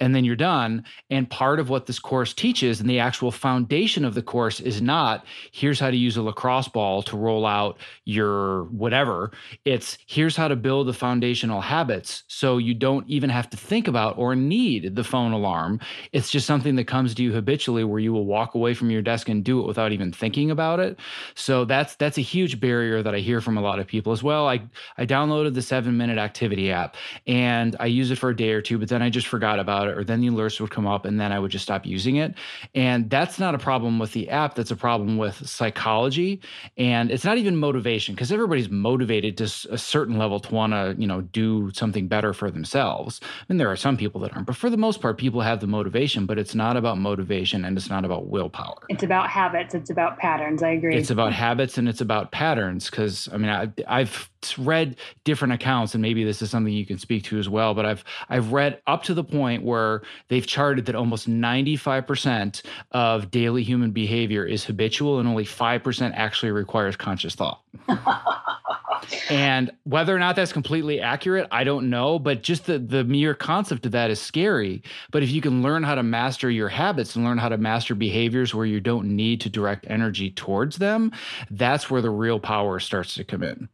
and 0.00 0.14
then 0.14 0.24
you're 0.24 0.36
done. 0.36 0.84
And 1.10 1.28
part 1.30 1.60
of 1.60 1.70
what 1.70 1.86
this 1.86 1.98
course 1.98 2.32
teaches 2.32 2.80
and 2.80 2.88
the 2.88 2.98
actual 2.98 3.30
foundation 3.30 4.04
of 4.04 4.14
the 4.14 4.22
course 4.22 4.60
is 4.60 4.82
not 4.82 5.24
here's 5.52 5.80
how 5.80 5.90
to 5.90 5.96
use 5.96 6.16
a 6.16 6.22
lacrosse 6.22 6.68
ball 6.68 7.02
to 7.04 7.16
roll 7.16 7.46
out 7.46 7.78
your 8.04 8.64
whatever. 8.64 9.32
It's 9.64 9.98
here's 10.06 10.36
how 10.36 10.48
to 10.48 10.56
build 10.56 10.88
the 10.88 10.92
foundational 10.92 11.60
habits 11.60 12.24
so 12.28 12.58
you 12.58 12.74
don't 12.74 13.08
even 13.08 13.30
have 13.30 13.48
to 13.50 13.56
think 13.56 13.88
about 13.88 14.18
or 14.18 14.34
need 14.34 14.96
the 14.96 15.04
phone 15.04 15.32
alarm. 15.32 15.80
It's 16.12 16.30
just 16.30 16.46
something 16.46 16.76
that 16.76 16.84
comes 16.84 17.14
to 17.14 17.22
you 17.22 17.32
habitually 17.32 17.84
where 17.84 18.00
you 18.00 18.12
will 18.12 18.26
walk 18.26 18.54
away 18.54 18.74
from 18.74 18.90
your 18.90 19.02
desk 19.02 19.28
and 19.28 19.44
do 19.44 19.60
it 19.60 19.66
without 19.66 19.92
even 19.92 20.12
thinking 20.12 20.50
about 20.50 20.80
it. 20.80 20.98
So 21.34 21.64
that's 21.64 21.94
that's 21.96 22.18
a 22.18 22.22
huge 22.22 22.60
barrier 22.60 23.02
that 23.02 23.14
I 23.14 23.18
hear 23.18 23.40
from 23.40 23.56
a 23.56 23.62
lot 23.62 23.78
of 23.78 23.86
people 23.86 24.12
as 24.12 24.22
well. 24.22 24.48
I 24.48 24.62
I 24.98 25.06
downloaded 25.06 25.54
the 25.54 25.60
7-minute 25.60 26.18
activity 26.18 26.72
app 26.72 26.96
and 27.26 27.76
I 27.80 27.86
use 27.86 28.10
it 28.10 28.18
for 28.18 28.30
a 28.30 28.36
day 28.36 28.50
or 28.50 28.62
two, 28.62 28.78
but 28.78 28.88
then 28.88 29.02
I 29.02 29.10
just 29.10 29.26
forgot 29.26 29.58
about 29.58 29.83
about 29.84 29.96
it, 29.96 30.00
or 30.00 30.04
then 30.04 30.20
the 30.20 30.28
alerts 30.28 30.60
would 30.60 30.70
come 30.70 30.86
up, 30.86 31.04
and 31.04 31.20
then 31.20 31.32
I 31.32 31.38
would 31.38 31.50
just 31.50 31.64
stop 31.64 31.86
using 31.86 32.16
it. 32.16 32.34
And 32.74 33.10
that's 33.10 33.38
not 33.38 33.54
a 33.54 33.58
problem 33.58 33.98
with 33.98 34.12
the 34.12 34.30
app. 34.30 34.54
That's 34.54 34.70
a 34.70 34.76
problem 34.76 35.16
with 35.16 35.48
psychology, 35.48 36.40
and 36.76 37.10
it's 37.10 37.24
not 37.24 37.38
even 37.38 37.56
motivation 37.56 38.14
because 38.14 38.32
everybody's 38.32 38.70
motivated 38.70 39.36
to 39.38 39.44
a 39.70 39.78
certain 39.78 40.18
level 40.18 40.40
to 40.40 40.54
want 40.54 40.72
to, 40.72 40.94
you 40.98 41.06
know, 41.06 41.20
do 41.20 41.70
something 41.72 42.08
better 42.08 42.32
for 42.32 42.50
themselves. 42.50 43.20
And 43.48 43.60
there 43.60 43.70
are 43.70 43.76
some 43.76 43.96
people 43.96 44.20
that 44.22 44.32
aren't, 44.34 44.46
but 44.46 44.56
for 44.56 44.70
the 44.70 44.76
most 44.76 45.00
part, 45.00 45.18
people 45.18 45.40
have 45.40 45.60
the 45.60 45.66
motivation. 45.66 46.26
But 46.26 46.38
it's 46.38 46.54
not 46.54 46.76
about 46.76 46.98
motivation, 46.98 47.64
and 47.64 47.76
it's 47.76 47.90
not 47.90 48.04
about 48.04 48.26
willpower. 48.26 48.82
It's 48.88 49.02
about 49.02 49.28
habits. 49.28 49.74
It's 49.74 49.90
about 49.90 50.18
patterns. 50.18 50.62
I 50.62 50.70
agree. 50.70 50.96
It's 50.96 51.10
about 51.10 51.32
habits, 51.32 51.78
and 51.78 51.88
it's 51.88 52.00
about 52.00 52.32
patterns. 52.32 52.90
Because 52.90 53.28
I 53.32 53.36
mean, 53.36 53.50
I, 53.50 53.68
I've 53.86 54.30
read 54.58 54.96
different 55.24 55.54
accounts, 55.54 55.94
and 55.94 56.02
maybe 56.02 56.24
this 56.24 56.42
is 56.42 56.50
something 56.50 56.72
you 56.72 56.86
can 56.86 56.98
speak 56.98 57.24
to 57.24 57.38
as 57.38 57.48
well. 57.48 57.74
But 57.74 57.86
I've 57.86 58.04
I've 58.28 58.52
read 58.52 58.80
up 58.86 59.02
to 59.04 59.14
the 59.14 59.24
point 59.24 59.64
where 59.64 60.02
they've 60.28 60.46
charted 60.46 60.86
that 60.86 60.94
almost 60.94 61.28
95% 61.28 62.62
of 62.92 63.30
daily 63.30 63.62
human 63.62 63.90
behavior 63.90 64.44
is 64.44 64.64
habitual, 64.64 65.18
and 65.18 65.28
only 65.28 65.44
five 65.44 65.82
percent 65.82 66.14
actually 66.16 66.52
requires 66.52 66.96
conscious 66.96 67.34
thought. 67.34 67.62
and 69.30 69.70
whether 69.84 70.14
or 70.14 70.18
not 70.18 70.36
that's 70.36 70.52
completely 70.52 71.00
accurate, 71.00 71.48
I 71.50 71.64
don't 71.64 71.90
know. 71.90 72.18
But 72.18 72.42
just 72.42 72.66
the 72.66 72.78
the 72.78 73.04
mere 73.04 73.34
concept 73.34 73.86
of 73.86 73.92
that 73.92 74.10
is 74.10 74.20
scary. 74.20 74.82
But 75.10 75.22
if 75.22 75.30
you 75.30 75.40
can 75.40 75.62
learn 75.62 75.82
how 75.82 75.94
to 75.94 76.02
master 76.02 76.50
your 76.50 76.68
habits 76.68 77.16
and 77.16 77.24
learn 77.24 77.38
how 77.38 77.48
to 77.48 77.58
master 77.58 77.94
behaviors 77.94 78.54
where 78.54 78.66
you 78.66 78.80
don't 78.80 79.16
need 79.16 79.40
to 79.42 79.50
direct 79.50 79.86
energy 79.88 80.30
towards 80.30 80.76
them, 80.76 81.12
that's 81.50 81.90
where 81.90 82.02
the 82.02 82.10
real 82.10 82.40
power 82.40 82.80
starts 82.80 83.14
to 83.14 83.24
come 83.24 83.42
in. 83.42 83.68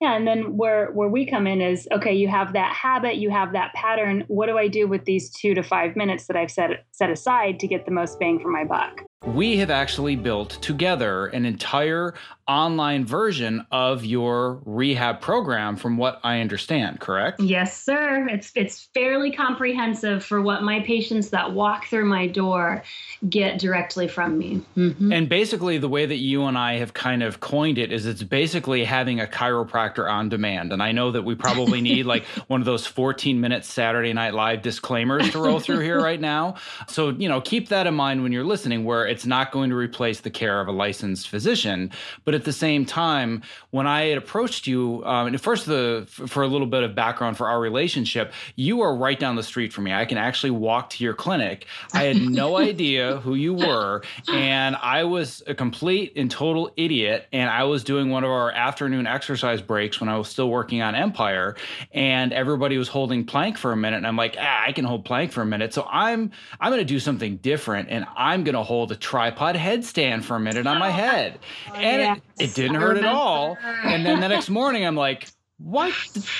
Yeah, 0.00 0.16
and 0.16 0.26
then 0.26 0.56
where 0.56 0.90
where 0.92 1.08
we 1.08 1.26
come 1.26 1.46
in 1.46 1.60
is 1.60 1.86
okay, 1.92 2.14
you 2.14 2.28
have 2.28 2.54
that 2.54 2.74
habit, 2.74 3.16
you 3.16 3.30
have 3.30 3.52
that 3.52 3.74
pattern. 3.74 4.24
What 4.28 4.46
do 4.46 4.56
I 4.56 4.66
do 4.66 4.88
with 4.88 5.04
these 5.04 5.30
2 5.30 5.54
to 5.54 5.62
5 5.62 5.94
minutes 5.94 6.26
that 6.26 6.36
I've 6.36 6.50
set 6.50 6.84
set 6.92 7.10
aside 7.10 7.60
to 7.60 7.68
get 7.68 7.84
the 7.84 7.92
most 7.92 8.18
bang 8.18 8.40
for 8.40 8.48
my 8.48 8.64
buck? 8.64 9.02
we 9.26 9.58
have 9.58 9.70
actually 9.70 10.16
built 10.16 10.50
together 10.62 11.26
an 11.26 11.44
entire 11.44 12.14
online 12.50 13.06
version 13.06 13.64
of 13.70 14.04
your 14.04 14.60
rehab 14.64 15.20
program 15.20 15.76
from 15.76 15.96
what 15.96 16.18
I 16.24 16.40
understand, 16.40 16.98
correct? 16.98 17.40
Yes, 17.40 17.80
sir. 17.80 18.26
It's 18.28 18.50
it's 18.56 18.88
fairly 18.92 19.30
comprehensive 19.30 20.24
for 20.24 20.42
what 20.42 20.64
my 20.64 20.80
patients 20.80 21.30
that 21.30 21.52
walk 21.52 21.86
through 21.86 22.06
my 22.06 22.26
door 22.26 22.82
get 23.28 23.60
directly 23.60 24.08
from 24.08 24.36
me. 24.36 24.62
Mm-hmm. 24.76 25.12
And 25.12 25.28
basically 25.28 25.78
the 25.78 25.88
way 25.88 26.06
that 26.06 26.16
you 26.16 26.44
and 26.46 26.58
I 26.58 26.78
have 26.78 26.92
kind 26.92 27.22
of 27.22 27.38
coined 27.38 27.78
it 27.78 27.92
is 27.92 28.04
it's 28.04 28.24
basically 28.24 28.84
having 28.84 29.20
a 29.20 29.26
chiropractor 29.26 30.10
on 30.10 30.28
demand. 30.28 30.72
And 30.72 30.82
I 30.82 30.90
know 30.90 31.12
that 31.12 31.22
we 31.22 31.36
probably 31.36 31.80
need 31.90 32.04
like 32.04 32.24
one 32.48 32.60
of 32.60 32.66
those 32.66 32.84
14 32.84 33.40
minute 33.40 33.64
Saturday 33.64 34.12
night 34.12 34.34
live 34.34 34.62
disclaimers 34.62 35.30
to 35.30 35.40
roll 35.40 35.60
through 35.60 35.80
here 35.80 36.02
right 36.02 36.20
now. 36.20 36.56
So, 36.88 37.10
you 37.10 37.28
know, 37.28 37.40
keep 37.40 37.68
that 37.68 37.86
in 37.86 37.94
mind 37.94 38.24
when 38.24 38.32
you're 38.32 38.42
listening 38.42 38.84
where 38.84 39.06
it's 39.06 39.24
not 39.24 39.52
going 39.52 39.70
to 39.70 39.76
replace 39.76 40.18
the 40.18 40.30
care 40.30 40.60
of 40.60 40.66
a 40.66 40.72
licensed 40.72 41.28
physician. 41.28 41.92
But 42.24 42.39
at 42.40 42.46
the 42.46 42.52
same 42.54 42.86
time, 42.86 43.42
when 43.70 43.86
I 43.86 44.04
had 44.06 44.16
approached 44.16 44.66
you, 44.66 45.04
um, 45.04 45.26
and 45.26 45.38
first 45.38 45.66
the 45.66 46.06
for 46.08 46.42
a 46.42 46.46
little 46.46 46.66
bit 46.66 46.82
of 46.82 46.94
background 46.94 47.36
for 47.36 47.48
our 47.48 47.60
relationship, 47.60 48.32
you 48.56 48.80
are 48.80 48.96
right 48.96 49.18
down 49.18 49.36
the 49.36 49.42
street 49.42 49.74
from 49.74 49.84
me. 49.84 49.92
I 49.92 50.06
can 50.06 50.16
actually 50.16 50.52
walk 50.52 50.88
to 50.90 51.04
your 51.04 51.12
clinic. 51.12 51.66
I 51.92 52.04
had 52.04 52.16
no 52.16 52.56
idea 52.70 53.18
who 53.18 53.34
you 53.34 53.52
were, 53.52 54.02
and 54.32 54.74
I 54.76 55.04
was 55.04 55.42
a 55.46 55.54
complete 55.54 56.14
and 56.16 56.30
total 56.30 56.70
idiot. 56.78 57.26
And 57.30 57.50
I 57.50 57.64
was 57.64 57.84
doing 57.84 58.08
one 58.08 58.24
of 58.24 58.30
our 58.30 58.50
afternoon 58.50 59.06
exercise 59.06 59.60
breaks 59.60 60.00
when 60.00 60.08
I 60.08 60.16
was 60.16 60.28
still 60.28 60.48
working 60.48 60.80
on 60.80 60.94
Empire, 60.94 61.56
and 61.92 62.32
everybody 62.32 62.78
was 62.78 62.88
holding 62.88 63.26
plank 63.26 63.58
for 63.58 63.72
a 63.72 63.76
minute, 63.76 63.98
and 63.98 64.06
I'm 64.06 64.16
like, 64.16 64.36
ah, 64.38 64.64
I 64.66 64.72
can 64.72 64.86
hold 64.86 65.04
plank 65.04 65.30
for 65.30 65.42
a 65.42 65.46
minute. 65.46 65.74
So 65.74 65.86
I'm 65.90 66.30
I'm 66.58 66.72
going 66.72 66.80
to 66.80 66.86
do 66.86 67.00
something 67.00 67.36
different, 67.36 67.90
and 67.90 68.06
I'm 68.16 68.44
going 68.44 68.54
to 68.54 68.62
hold 68.62 68.92
a 68.92 68.96
tripod 68.96 69.56
headstand 69.56 70.24
for 70.24 70.36
a 70.36 70.40
minute 70.40 70.66
on 70.66 70.78
my 70.78 70.90
head. 71.02 71.38
Oh, 71.68 71.74
and 71.74 72.02
yeah. 72.02 72.14
it, 72.16 72.22
it 72.40 72.54
didn't 72.54 72.76
hurt 72.76 72.96
at 72.96 73.04
all. 73.04 73.56
And 73.84 74.04
then 74.04 74.20
the 74.20 74.28
next 74.28 74.48
morning, 74.48 74.84
I'm 74.86 74.96
like, 74.96 75.28
why 75.58 75.92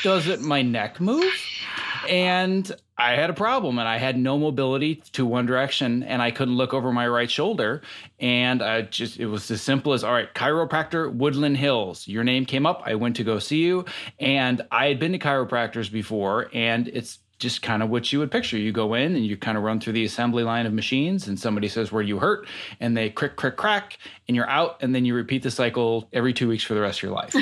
doesn't 0.02 0.42
my 0.42 0.62
neck 0.62 1.00
move? 1.00 1.32
And 2.08 2.70
I 2.96 3.12
had 3.12 3.30
a 3.30 3.34
problem 3.34 3.78
and 3.78 3.88
I 3.88 3.98
had 3.98 4.18
no 4.18 4.38
mobility 4.38 4.96
to 5.12 5.24
one 5.24 5.46
direction 5.46 6.02
and 6.02 6.20
I 6.20 6.30
couldn't 6.30 6.56
look 6.56 6.74
over 6.74 6.92
my 6.92 7.06
right 7.06 7.30
shoulder. 7.30 7.82
And 8.18 8.62
I 8.62 8.82
just, 8.82 9.18
it 9.18 9.26
was 9.26 9.50
as 9.50 9.62
simple 9.62 9.92
as, 9.92 10.04
all 10.04 10.12
right, 10.12 10.32
chiropractor, 10.34 11.12
Woodland 11.12 11.56
Hills. 11.56 12.08
Your 12.08 12.24
name 12.24 12.46
came 12.46 12.66
up. 12.66 12.82
I 12.84 12.94
went 12.94 13.16
to 13.16 13.24
go 13.24 13.38
see 13.38 13.62
you. 13.62 13.84
And 14.18 14.62
I 14.70 14.86
had 14.88 14.98
been 14.98 15.12
to 15.12 15.18
chiropractors 15.18 15.90
before 15.90 16.50
and 16.52 16.88
it's 16.88 17.18
just 17.40 17.62
kind 17.62 17.82
of 17.82 17.90
what 17.90 18.12
you 18.12 18.18
would 18.20 18.30
picture. 18.30 18.58
You 18.58 18.70
go 18.70 18.94
in 18.94 19.16
and 19.16 19.26
you 19.26 19.36
kind 19.36 19.58
of 19.58 19.64
run 19.64 19.80
through 19.80 19.94
the 19.94 20.04
assembly 20.04 20.44
line 20.44 20.66
of 20.66 20.72
machines, 20.72 21.26
and 21.26 21.40
somebody 21.40 21.68
says 21.68 21.90
where 21.90 22.02
you 22.02 22.18
hurt, 22.18 22.46
and 22.78 22.96
they 22.96 23.10
crick, 23.10 23.34
crick, 23.34 23.56
crack, 23.56 23.98
and 24.28 24.36
you're 24.36 24.48
out, 24.48 24.76
and 24.82 24.94
then 24.94 25.04
you 25.04 25.14
repeat 25.14 25.42
the 25.42 25.50
cycle 25.50 26.08
every 26.12 26.32
two 26.32 26.48
weeks 26.48 26.62
for 26.62 26.74
the 26.74 26.80
rest 26.80 26.98
of 26.98 27.02
your 27.04 27.12
life. 27.12 27.34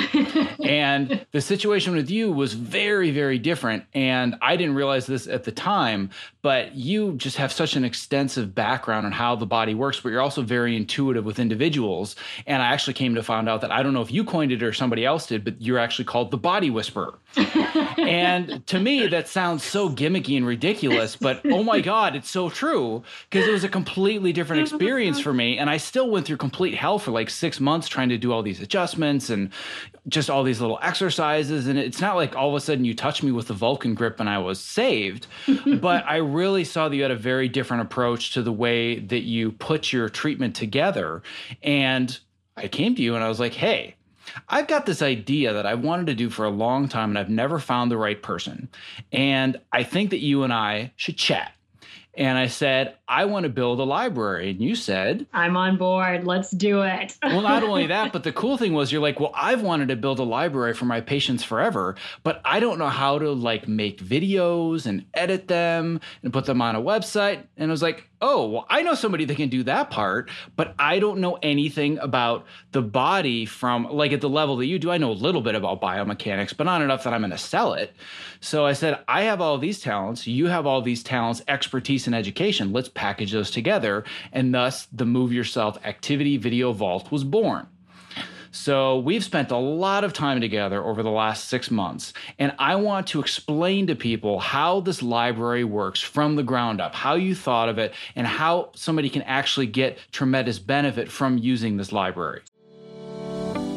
and 0.63 1.25
the 1.31 1.41
situation 1.41 1.95
with 1.95 2.09
you 2.09 2.31
was 2.31 2.53
very, 2.53 3.11
very 3.11 3.37
different. 3.37 3.83
And 3.93 4.35
I 4.41 4.55
didn't 4.55 4.75
realize 4.75 5.05
this 5.05 5.27
at 5.27 5.43
the 5.43 5.51
time, 5.51 6.09
but 6.41 6.73
you 6.75 7.13
just 7.13 7.37
have 7.37 7.51
such 7.51 7.75
an 7.75 7.83
extensive 7.83 8.55
background 8.55 9.05
on 9.05 9.11
how 9.11 9.35
the 9.35 9.45
body 9.45 9.75
works, 9.75 9.99
but 9.99 10.09
you're 10.09 10.21
also 10.21 10.41
very 10.41 10.75
intuitive 10.75 11.25
with 11.25 11.37
individuals. 11.37 12.15
And 12.47 12.63
I 12.63 12.67
actually 12.67 12.93
came 12.93 13.15
to 13.15 13.23
find 13.23 13.49
out 13.49 13.61
that 13.61 13.71
I 13.71 13.83
don't 13.83 13.93
know 13.93 14.01
if 14.01 14.11
you 14.11 14.23
coined 14.23 14.53
it 14.53 14.63
or 14.63 14.71
somebody 14.71 15.05
else 15.05 15.27
did, 15.27 15.43
but 15.43 15.61
you're 15.61 15.77
actually 15.77 16.05
called 16.05 16.31
the 16.31 16.37
body 16.37 16.69
whisperer. 16.69 17.19
And 17.37 18.65
to 18.67 18.79
me, 18.79 19.07
that 19.07 19.27
sounds 19.27 19.63
so 19.63 19.89
gimmicky 19.89 20.35
and 20.37 20.45
ridiculous, 20.45 21.15
but 21.15 21.41
oh 21.45 21.63
my 21.63 21.81
God, 21.81 22.15
it's 22.15 22.29
so 22.29 22.49
true 22.49 23.03
because 23.29 23.47
it 23.47 23.51
was 23.51 23.63
a 23.63 23.69
completely 23.69 24.33
different 24.33 24.63
experience 24.63 25.19
for 25.19 25.33
me. 25.33 25.57
And 25.57 25.69
I 25.69 25.77
still 25.77 26.09
went 26.09 26.25
through 26.25 26.37
complete 26.37 26.75
hell 26.75 26.99
for 26.99 27.11
like 27.11 27.29
six 27.29 27.59
months 27.59 27.87
trying 27.87 28.09
to 28.09 28.17
do 28.17 28.31
all 28.31 28.41
these 28.41 28.61
adjustments 28.61 29.29
and 29.29 29.51
just 30.07 30.29
all 30.29 30.43
these 30.43 30.59
little 30.59 30.79
exercises. 30.81 31.67
And 31.67 31.77
it's 31.77 32.01
not 32.01 32.15
like 32.15 32.35
all 32.35 32.49
of 32.49 32.55
a 32.55 32.61
sudden 32.61 32.85
you 32.85 32.95
touch 32.95 33.21
me 33.21 33.31
with 33.31 33.47
the 33.47 33.53
Vulcan 33.53 33.93
grip 33.93 34.19
and 34.19 34.29
I 34.29 34.39
was 34.39 34.59
saved, 34.59 35.27
but 35.79 36.05
I 36.05 36.17
really 36.17 36.63
saw 36.63 36.89
that 36.89 36.95
you 36.95 37.03
had 37.03 37.11
a 37.11 37.15
very 37.15 37.47
different 37.47 37.83
approach 37.83 38.33
to 38.33 38.41
the 38.41 38.53
way 38.53 38.99
that 38.99 39.21
you 39.21 39.51
put 39.51 39.93
your 39.93 40.09
treatment 40.09 40.55
together. 40.55 41.21
And 41.61 42.17
I 42.57 42.67
came 42.67 42.95
to 42.95 43.01
you 43.01 43.15
and 43.15 43.23
I 43.23 43.29
was 43.29 43.39
like, 43.39 43.53
hey, 43.53 43.95
I've 44.47 44.67
got 44.67 44.85
this 44.85 45.01
idea 45.01 45.53
that 45.53 45.65
I've 45.65 45.81
wanted 45.81 46.07
to 46.07 46.15
do 46.15 46.29
for 46.29 46.45
a 46.45 46.49
long 46.49 46.87
time 46.87 47.09
and 47.09 47.19
I've 47.19 47.29
never 47.29 47.59
found 47.59 47.91
the 47.91 47.97
right 47.97 48.21
person. 48.21 48.69
And 49.11 49.59
I 49.71 49.83
think 49.83 50.11
that 50.11 50.19
you 50.19 50.43
and 50.43 50.53
I 50.53 50.91
should 50.95 51.17
chat. 51.17 51.53
And 52.15 52.37
I 52.37 52.47
said, 52.47 52.95
I 53.09 53.25
want 53.25 53.43
to 53.43 53.49
build 53.49 53.79
a 53.79 53.83
library. 53.83 54.51
And 54.51 54.61
you 54.61 54.75
said, 54.75 55.25
I'm 55.33 55.57
on 55.57 55.77
board. 55.77 56.25
Let's 56.25 56.51
do 56.51 56.83
it. 56.83 57.17
well, 57.23 57.41
not 57.41 57.63
only 57.63 57.87
that, 57.87 58.13
but 58.13 58.23
the 58.23 58.31
cool 58.31 58.55
thing 58.55 58.73
was 58.73 58.91
you're 58.91 59.01
like, 59.01 59.19
well, 59.19 59.31
I've 59.33 59.63
wanted 59.63 59.87
to 59.87 59.95
build 59.95 60.19
a 60.19 60.23
library 60.23 60.75
for 60.75 60.85
my 60.85 61.01
patients 61.01 61.43
forever, 61.43 61.95
but 62.23 62.39
I 62.45 62.59
don't 62.59 62.77
know 62.77 62.89
how 62.89 63.17
to 63.17 63.31
like 63.31 63.67
make 63.67 63.99
videos 63.99 64.85
and 64.85 65.05
edit 65.15 65.47
them 65.47 65.99
and 66.21 66.31
put 66.31 66.45
them 66.45 66.61
on 66.61 66.75
a 66.75 66.81
website. 66.81 67.43
And 67.57 67.71
I 67.71 67.73
was 67.73 67.81
like, 67.81 68.09
oh, 68.21 68.47
well, 68.47 68.65
I 68.69 68.81
know 68.81 68.95
somebody 68.95 69.25
that 69.25 69.37
can 69.37 69.49
do 69.49 69.63
that 69.63 69.89
part, 69.89 70.29
but 70.55 70.75
I 70.77 70.99
don't 70.99 71.19
know 71.19 71.39
anything 71.41 71.97
about 71.99 72.45
the 72.71 72.81
body 72.81 73.45
from 73.45 73.85
like 73.85 74.11
at 74.11 74.21
the 74.21 74.29
level 74.29 74.57
that 74.57 74.65
you 74.65 74.77
do. 74.77 74.91
I 74.91 74.97
know 74.97 75.11
a 75.11 75.13
little 75.13 75.41
bit 75.41 75.55
about 75.55 75.81
biomechanics, 75.81 76.55
but 76.55 76.65
not 76.65 76.81
enough 76.81 77.03
that 77.03 77.13
I'm 77.13 77.21
going 77.21 77.31
to 77.31 77.37
sell 77.37 77.73
it. 77.73 77.93
So 78.41 78.65
I 78.65 78.73
said, 78.73 78.99
I 79.07 79.23
have 79.23 79.41
all 79.41 79.57
these 79.57 79.79
talents. 79.79 80.27
You 80.27 80.47
have 80.47 80.65
all 80.65 80.81
these 80.81 81.03
talents, 81.03 81.41
expertise, 81.47 82.07
and 82.07 82.15
education. 82.15 82.73
Let's 82.73 82.89
package 82.99 83.31
those 83.31 83.49
together. 83.49 84.03
And 84.33 84.53
thus, 84.53 84.87
the 84.91 85.05
Move 85.05 85.31
Yourself 85.31 85.77
Activity 85.85 86.35
Video 86.35 86.73
Vault 86.73 87.11
was 87.11 87.23
born. 87.23 87.65
So 88.51 88.99
we've 88.99 89.23
spent 89.23 89.51
a 89.51 89.57
lot 89.57 90.03
of 90.03 90.11
time 90.11 90.41
together 90.41 90.83
over 90.83 91.01
the 91.01 91.11
last 91.11 91.47
six 91.47 91.69
months, 91.69 92.13
and 92.39 92.51
I 92.57 92.75
want 92.77 93.05
to 93.07 93.19
explain 93.19 93.85
to 93.87 93.95
people 93.95 94.39
how 94.39 94.79
this 94.79 95.03
library 95.03 95.63
works 95.63 96.01
from 96.01 96.35
the 96.35 96.41
ground 96.43 96.81
up, 96.81 96.95
how 96.95 97.13
you 97.13 97.35
thought 97.35 97.69
of 97.69 97.77
it, 97.77 97.93
and 98.15 98.25
how 98.25 98.71
somebody 98.73 99.07
can 99.07 99.21
actually 99.21 99.67
get 99.67 99.99
tremendous 100.11 100.57
benefit 100.57 101.11
from 101.11 101.37
using 101.37 101.77
this 101.77 101.91
library. 101.91 102.41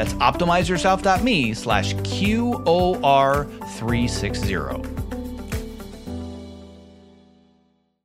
That's 0.00 0.14
optimizeyourself.me 0.14 1.52
slash 1.52 1.94
QOR360. 1.94 4.86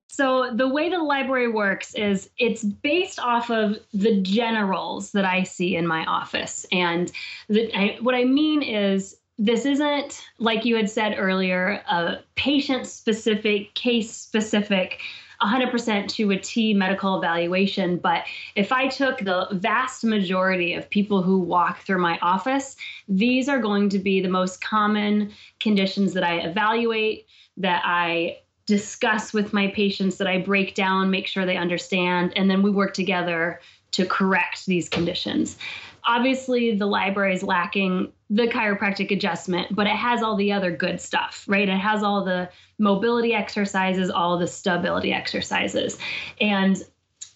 So 0.10 0.52
the 0.54 0.68
way 0.68 0.90
the 0.90 0.98
library 0.98 1.48
works 1.48 1.96
is 1.96 2.30
it's 2.38 2.66
based 2.66 3.18
off 3.18 3.50
of 3.50 3.78
the 3.94 4.22
generals 4.24 5.14
that 5.14 5.24
I 5.24 5.44
see 5.44 5.78
in 5.78 5.88
my 5.88 6.04
office. 6.04 6.66
And 6.70 7.10
the, 7.48 7.74
I, 7.74 7.98
what 8.02 8.14
I 8.14 8.26
mean 8.26 8.62
is 8.62 9.16
this 9.38 9.66
isn't 9.66 10.22
like 10.38 10.66
you 10.66 10.76
had 10.76 10.90
said 10.90 11.16
earlier 11.18 11.82
a 11.90 12.18
patient 12.36 12.88
specific 12.88 13.74
case 13.74 14.12
specific 14.12 15.00
100% 15.42 16.08
to 16.08 16.32
a 16.32 16.38
T 16.38 16.74
medical 16.74 17.18
evaluation. 17.18 17.98
But 17.98 18.26
if 18.56 18.72
I 18.72 18.88
took 18.88 19.20
the 19.20 19.48
vast 19.52 20.04
majority 20.04 20.74
of 20.74 20.90
people 20.90 21.22
who 21.22 21.40
walk 21.40 21.82
through 21.82 22.00
my 22.00 22.18
office, 22.22 22.76
these 23.08 23.50
are 23.50 23.60
going 23.60 23.90
to 23.90 24.00
be 24.00 24.22
the 24.22 24.30
most 24.30 24.62
common 24.62 25.32
conditions 25.60 26.14
that 26.14 26.24
I 26.24 26.40
evaluate, 26.40 27.28
that 27.58 27.82
I 27.86 28.38
discuss 28.66 29.34
with 29.34 29.54
my 29.54 29.68
patients, 29.68 30.18
that 30.18 30.28
I 30.28 30.40
break 30.40 30.74
down, 30.74 31.12
make 31.12 31.28
sure 31.28 31.46
they 31.46 31.58
understand, 31.58 32.34
and 32.36 32.50
then 32.50 32.62
we 32.62 32.72
work 32.72 32.94
together 32.94 33.60
to 33.92 34.06
correct 34.06 34.66
these 34.66 34.90
conditions. 34.90 35.58
Obviously, 36.06 36.76
the 36.76 36.86
library 36.86 37.34
is 37.34 37.44
lacking 37.44 38.12
the 38.30 38.48
chiropractic 38.48 39.12
adjustment, 39.12 39.76
but 39.76 39.86
it 39.86 39.96
has 39.96 40.24
all 40.24 40.36
the 40.36 40.52
other 40.52 40.72
good 40.72 41.00
stuff, 41.00 41.46
right? 41.48 41.70
It 41.70 41.78
has 41.78 42.02
all 42.02 42.26
the 42.26 42.50
mobility 42.80 43.34
exercises, 43.34 44.10
all 44.10 44.38
the 44.38 44.48
stability 44.48 45.14
exercises. 45.14 45.98
And 46.42 46.84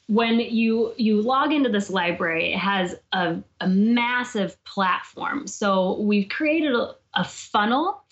when 0.08 0.40
you 0.40 0.94
you 0.98 1.22
log 1.22 1.54
into 1.54 1.70
this 1.70 1.92
library, 1.92 2.54
it 2.54 2.58
has 2.58 2.96
a, 3.14 3.38
a 3.62 3.68
massive 3.68 4.62
platform. 4.64 5.46
So 5.46 6.00
we've 6.00 6.28
created 6.28 6.74
a, 6.74 6.96
a 7.14 7.24
funnel 7.24 8.04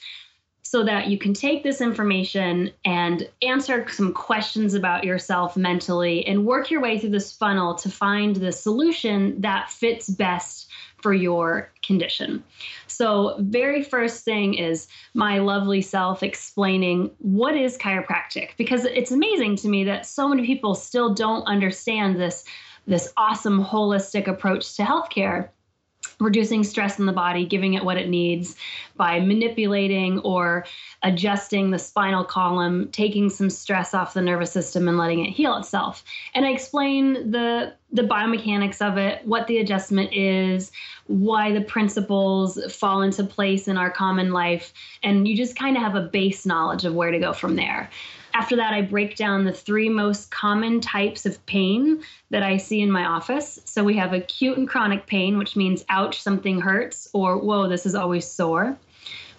so 0.61 0.83
that 0.83 1.07
you 1.07 1.17
can 1.17 1.33
take 1.33 1.63
this 1.63 1.79
information 1.79 2.71
and 2.83 3.27
answer 3.41 3.87
some 3.87 4.13
questions 4.13 4.73
about 4.73 5.05
yourself 5.05 5.55
mentally 5.55 6.27
and 6.27 6.45
work 6.45 6.69
your 6.69 6.81
way 6.81 6.99
through 6.99 7.09
this 7.09 7.31
funnel 7.31 7.73
to 7.73 7.89
find 7.89 8.35
the 8.35 8.51
solution 8.51 9.39
that 9.41 9.71
fits 9.71 10.09
best 10.09 10.66
for 11.01 11.13
your 11.13 11.71
condition. 11.83 12.43
So, 12.87 13.35
very 13.39 13.83
first 13.83 14.25
thing 14.25 14.55
is 14.55 14.87
my 15.13 15.39
lovely 15.39 15.81
self 15.81 16.23
explaining 16.23 17.11
what 17.19 17.55
is 17.55 17.77
chiropractic 17.77 18.49
because 18.57 18.85
it's 18.85 19.11
amazing 19.11 19.55
to 19.57 19.69
me 19.69 19.83
that 19.85 20.05
so 20.05 20.27
many 20.27 20.45
people 20.45 20.75
still 20.75 21.13
don't 21.13 21.43
understand 21.43 22.19
this 22.19 22.43
this 22.87 23.11
awesome 23.17 23.63
holistic 23.63 24.27
approach 24.27 24.75
to 24.77 24.81
healthcare 24.81 25.49
reducing 26.19 26.63
stress 26.63 26.97
in 26.97 27.05
the 27.05 27.13
body, 27.13 27.45
giving 27.45 27.75
it 27.75 27.85
what 27.85 27.97
it 27.97 28.09
needs 28.09 28.55
by 28.95 29.19
manipulating 29.19 30.19
or 30.19 30.65
adjusting 31.03 31.69
the 31.69 31.77
spinal 31.77 32.23
column, 32.23 32.89
taking 32.91 33.29
some 33.29 33.49
stress 33.49 33.93
off 33.93 34.15
the 34.15 34.21
nervous 34.21 34.51
system 34.51 34.87
and 34.87 34.97
letting 34.97 35.23
it 35.23 35.29
heal 35.29 35.55
itself. 35.57 36.03
And 36.33 36.45
I 36.45 36.49
explain 36.49 37.31
the 37.31 37.73
the 37.89 38.01
biomechanics 38.01 38.81
of 38.81 38.97
it, 38.97 39.25
what 39.25 39.47
the 39.47 39.59
adjustment 39.59 40.13
is, 40.13 40.71
why 41.05 41.53
the 41.53 41.61
principles 41.61 42.59
fall 42.73 43.01
into 43.01 43.23
place 43.23 43.67
in 43.67 43.77
our 43.77 43.89
common 43.89 44.33
life, 44.33 44.73
and 45.03 45.25
you 45.27 45.37
just 45.37 45.55
kind 45.55 45.77
of 45.77 45.83
have 45.83 45.95
a 45.95 46.01
base 46.01 46.45
knowledge 46.45 46.83
of 46.83 46.93
where 46.93 47.11
to 47.11 47.19
go 47.19 47.31
from 47.31 47.55
there. 47.55 47.89
After 48.33 48.55
that, 48.55 48.73
I 48.73 48.81
break 48.81 49.15
down 49.15 49.45
the 49.45 49.53
three 49.53 49.89
most 49.89 50.29
common 50.31 50.79
types 50.79 51.25
of 51.25 51.43
pain 51.45 52.03
that 52.29 52.43
I 52.43 52.57
see 52.57 52.81
in 52.81 52.91
my 52.91 53.05
office. 53.05 53.59
So 53.65 53.83
we 53.83 53.95
have 53.97 54.13
acute 54.13 54.57
and 54.57 54.67
chronic 54.67 55.07
pain, 55.07 55.37
which 55.37 55.55
means, 55.55 55.83
ouch, 55.89 56.21
something 56.21 56.61
hurts, 56.61 57.09
or 57.13 57.37
whoa, 57.37 57.67
this 57.67 57.85
is 57.85 57.95
always 57.95 58.27
sore. 58.27 58.77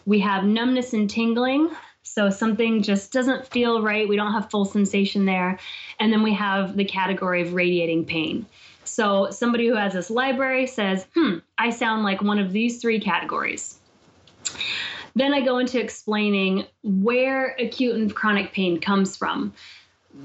We 0.07 0.19
have 0.21 0.45
numbness 0.45 0.95
and 0.95 1.09
tingling. 1.09 1.71
So 2.03 2.31
something 2.31 2.83
just 2.83 3.13
doesn't 3.13 3.47
feel 3.47 3.83
right. 3.83 4.09
We 4.09 4.17
don't 4.17 4.33
have 4.33 4.51
full 4.51 4.65
sensation 4.65 5.27
there. 5.27 5.59
And 6.01 6.13
then 6.13 6.23
we 6.23 6.33
have 6.35 6.77
the 6.77 6.85
category 6.85 7.43
of 7.43 7.53
radiating 7.53 8.07
pain. 8.07 8.47
So 8.85 9.31
somebody 9.31 9.69
who 9.69 9.77
has 9.77 9.93
this 9.93 10.11
library 10.11 10.67
says, 10.67 11.07
hmm, 11.15 11.39
I 11.59 11.71
sound 11.71 12.03
like 12.03 12.23
one 12.23 12.39
of 12.39 12.53
these 12.53 12.81
three 12.81 12.99
categories. 12.99 13.79
Then 15.19 15.35
I 15.35 15.41
go 15.41 15.59
into 15.59 15.81
explaining 15.81 16.65
where 16.85 17.57
acute 17.59 17.97
and 17.97 18.15
chronic 18.15 18.53
pain 18.53 18.81
comes 18.81 19.17
from, 19.17 19.53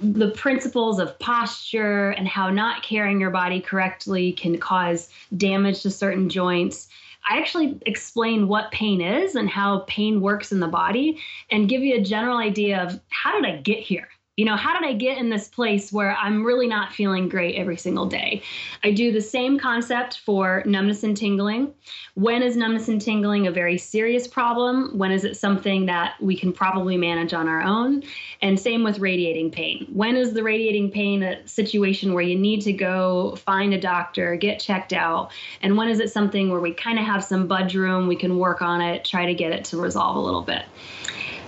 the 0.04 0.30
principles 0.30 1.00
of 1.00 1.18
posture 1.18 2.12
and 2.12 2.28
how 2.28 2.52
not 2.52 2.84
carrying 2.84 3.20
your 3.20 3.32
body 3.32 3.60
correctly 3.60 4.34
can 4.34 4.60
cause 4.60 5.10
damage 5.36 5.82
to 5.82 5.90
certain 5.90 6.30
joints. 6.30 6.90
I 7.28 7.40
actually 7.40 7.80
explain 7.88 8.48
what 8.48 8.70
pain 8.70 9.02
is 9.02 9.34
and 9.34 9.50
how 9.50 9.80
pain 9.88 10.22
works 10.22 10.52
in 10.52 10.60
the 10.60 10.68
body 10.68 11.20
and 11.50 11.68
give 11.68 11.82
you 11.82 11.96
a 11.96 12.04
general 12.04 12.38
idea 12.38 12.84
of 12.84 13.00
how 13.10 13.32
did 13.32 13.50
I 13.50 13.58
get 13.62 13.80
here? 13.80 14.10
You 14.36 14.46
know, 14.46 14.56
how 14.56 14.74
did 14.74 14.88
I 14.88 14.94
get 14.94 15.20
in 15.20 15.30
this 15.30 15.48
place 15.48 15.94
where 15.94 16.16
I'm 16.16 16.44
really 16.44 16.66
not 16.66 16.92
feeling 16.92 17.30
great 17.30 17.56
every 17.56 17.78
single 17.78 18.08
day? 18.08 18.42
I 18.84 18.92
do 18.92 19.12
the 19.12 19.22
same 19.22 19.60
concept 19.60 20.22
for 20.22 20.64
numbness 20.66 21.04
and 21.04 21.16
tingling. 21.16 21.72
When 22.16 22.42
is 22.42 22.58
numbness 22.58 22.88
and 22.88 23.00
tingling 23.00 23.46
a 23.46 23.52
very 23.52 23.78
serious 23.78 24.28
problem? 24.28 24.98
When 24.98 25.12
is 25.12 25.24
it 25.24 25.38
something 25.38 25.86
that 25.86 26.16
we 26.20 26.36
can 26.36 26.52
probably 26.52 26.98
manage 26.98 27.32
on 27.32 27.48
our 27.48 27.62
own? 27.62 28.02
And 28.42 28.60
same 28.60 28.84
with 28.84 28.98
radiating 28.98 29.52
pain. 29.52 29.88
When 29.94 30.16
is 30.16 30.34
the 30.34 30.42
radiating 30.42 30.90
pain 30.90 31.22
a 31.22 31.48
situation 31.48 32.16
where 32.16 32.24
you 32.24 32.36
need 32.36 32.62
to 32.62 32.74
go 32.74 33.36
find 33.36 33.72
a 33.76 33.80
doctor, 33.80 34.36
get 34.36 34.60
checked 34.60 34.94
out? 34.94 35.32
And 35.62 35.78
when 35.78 35.90
is 35.90 36.00
it 36.00 36.12
something 36.12 36.50
where 36.50 36.60
we 36.60 36.74
kind 36.74 36.98
of 36.98 37.06
have 37.06 37.24
some 37.24 37.46
budge 37.46 37.76
room, 37.76 38.08
we 38.08 38.16
can 38.16 38.40
work 38.40 38.64
on 38.64 38.82
it, 38.82 39.06
try 39.06 39.28
to 39.28 39.36
get 39.36 39.52
it 39.52 39.64
to 39.66 39.78
resolve 39.78 40.16
a 40.16 40.20
little 40.20 40.42
bit? 40.42 40.66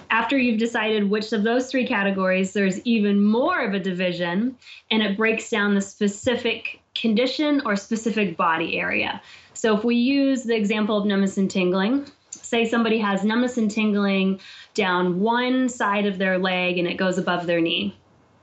After 0.10 0.38
you've 0.38 0.60
decided 0.60 1.10
which 1.10 1.34
of 1.34 1.44
those 1.44 1.70
three 1.70 1.88
categories, 1.88 2.54
there's 2.54 2.80
even 2.82 3.24
more 3.24 3.62
of 3.62 3.74
a 3.74 3.80
division, 3.80 4.58
and 4.92 5.02
it 5.02 5.18
breaks 5.18 5.50
down 5.50 5.76
the 5.76 5.82
specific 5.82 6.80
condition 6.94 7.62
or 7.66 7.76
specific 7.76 8.38
body 8.38 8.80
area. 8.80 9.22
So 9.54 9.78
if 9.78 9.84
we 9.84 9.96
use 9.96 10.44
the 10.44 10.56
example 10.56 10.98
of 10.98 11.06
numbness 11.06 11.38
and 11.38 11.50
tingling, 11.50 12.06
say 12.30 12.66
somebody 12.66 13.00
has 13.00 13.24
numbness 13.24 13.58
and 13.58 13.70
tingling 13.70 14.40
down 14.74 15.20
one 15.20 15.70
side 15.70 16.06
of 16.06 16.18
their 16.18 16.38
leg 16.38 16.78
and 16.78 16.88
it 16.88 16.96
goes 16.96 17.18
above 17.18 17.48
their 17.48 17.62
knee. 17.62 17.96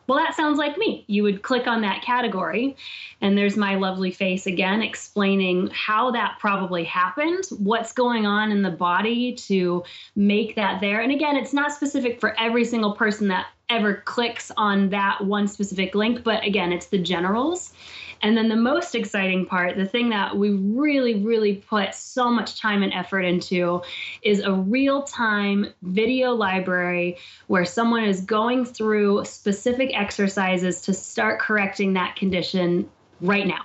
Well, 0.07 0.19
that 0.19 0.35
sounds 0.35 0.59
like 0.59 0.77
me. 0.77 1.05
You 1.07 1.23
would 1.23 1.43
click 1.43 1.67
on 1.67 1.83
that 1.83 2.03
category, 2.03 2.77
and 3.21 3.39
there's 3.39 3.57
my 3.57 3.77
lovely 3.77 4.11
face 4.11 4.47
again 4.47 4.83
explaining 4.83 5.71
how 5.73 6.11
that 6.11 6.39
probably 6.41 6.85
happened, 6.85 7.45
what's 7.59 7.93
going 7.93 8.27
on 8.27 8.51
in 8.51 8.63
the 8.63 8.71
body 8.71 9.35
to 9.35 9.85
make 10.17 10.57
that 10.57 10.81
there. 10.81 11.01
And 11.01 11.13
again, 11.13 11.37
it's 11.37 11.53
not 11.53 11.73
specific 11.73 12.21
for 12.21 12.39
every 12.39 12.65
single 12.65 12.95
person 12.97 13.29
that 13.29 13.47
ever 13.73 13.95
clicks 14.05 14.53
on 14.57 14.91
that 14.91 15.25
one 15.25 15.49
specific 15.49 15.95
link, 15.95 16.23
but 16.23 16.45
again, 16.45 16.73
it's 16.73 16.87
the 16.87 16.99
generals. 16.99 17.73
And 18.21 18.37
then 18.37 18.49
the 18.49 18.57
most 18.57 18.95
exciting 18.95 19.47
part, 19.47 19.77
the 19.77 19.87
thing 19.87 20.11
that 20.11 20.37
we 20.37 20.51
really, 20.51 21.17
really 21.25 21.57
put 21.57 21.93
so 21.93 22.31
much 22.31 22.61
time 22.61 22.85
and 22.85 22.93
effort 22.93 23.23
into, 23.23 23.83
is 24.23 24.41
a 24.41 24.53
real 24.53 25.03
time 25.03 25.67
video 25.83 26.33
library 26.33 27.17
where 27.49 27.65
someone 27.65 28.05
is 28.05 28.21
going 28.21 28.65
through 28.65 29.25
specific 29.25 29.91
exercises 29.93 30.83
to 30.83 30.95
start 30.95 31.41
correcting 31.41 31.95
that 31.95 32.15
condition 32.15 32.89
right 33.21 33.47
now. 33.47 33.63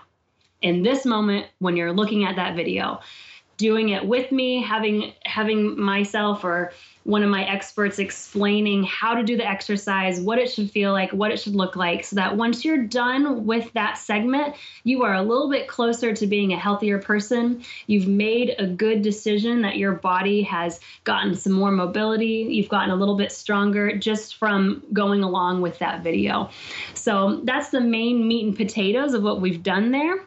In 0.63 0.81
this 0.81 1.05
moment, 1.05 1.45
when 1.59 1.77
you're 1.77 1.93
looking 1.93 2.23
at 2.25 2.35
that 2.37 2.55
video, 2.55 2.99
doing 3.57 3.89
it 3.89 4.05
with 4.05 4.31
me, 4.31 4.61
having 4.61 5.13
having 5.25 5.79
myself 5.79 6.43
or 6.43 6.71
one 7.03 7.23
of 7.23 7.29
my 7.29 7.45
experts 7.45 7.99
explaining 7.99 8.83
how 8.83 9.15
to 9.15 9.23
do 9.23 9.37
the 9.37 9.47
exercise, 9.47 10.19
what 10.19 10.37
it 10.37 10.51
should 10.51 10.69
feel 10.69 10.91
like, 10.91 11.09
what 11.13 11.31
it 11.31 11.39
should 11.39 11.55
look 11.55 11.77
like, 11.77 12.03
so 12.03 12.17
that 12.17 12.35
once 12.35 12.65
you're 12.65 12.83
done 12.83 13.45
with 13.45 13.71
that 13.71 13.97
segment, 13.97 14.53
you 14.83 15.03
are 15.03 15.13
a 15.13 15.21
little 15.21 15.49
bit 15.49 15.69
closer 15.69 16.13
to 16.13 16.27
being 16.27 16.51
a 16.51 16.59
healthier 16.59 16.99
person. 16.99 17.63
You've 17.87 18.07
made 18.07 18.55
a 18.59 18.67
good 18.67 19.03
decision 19.03 19.61
that 19.61 19.77
your 19.77 19.93
body 19.93 20.43
has 20.43 20.81
gotten 21.05 21.33
some 21.33 21.53
more 21.53 21.71
mobility, 21.71 22.45
you've 22.49 22.67
gotten 22.67 22.89
a 22.89 22.95
little 22.95 23.15
bit 23.15 23.31
stronger 23.31 23.97
just 23.97 24.35
from 24.35 24.83
going 24.91 25.23
along 25.23 25.61
with 25.61 25.79
that 25.79 26.03
video. 26.03 26.49
So 26.93 27.39
that's 27.45 27.69
the 27.69 27.79
main 27.79 28.27
meat 28.27 28.47
and 28.47 28.55
potatoes 28.55 29.13
of 29.13 29.23
what 29.23 29.39
we've 29.39 29.63
done 29.63 29.91
there. 29.91 30.26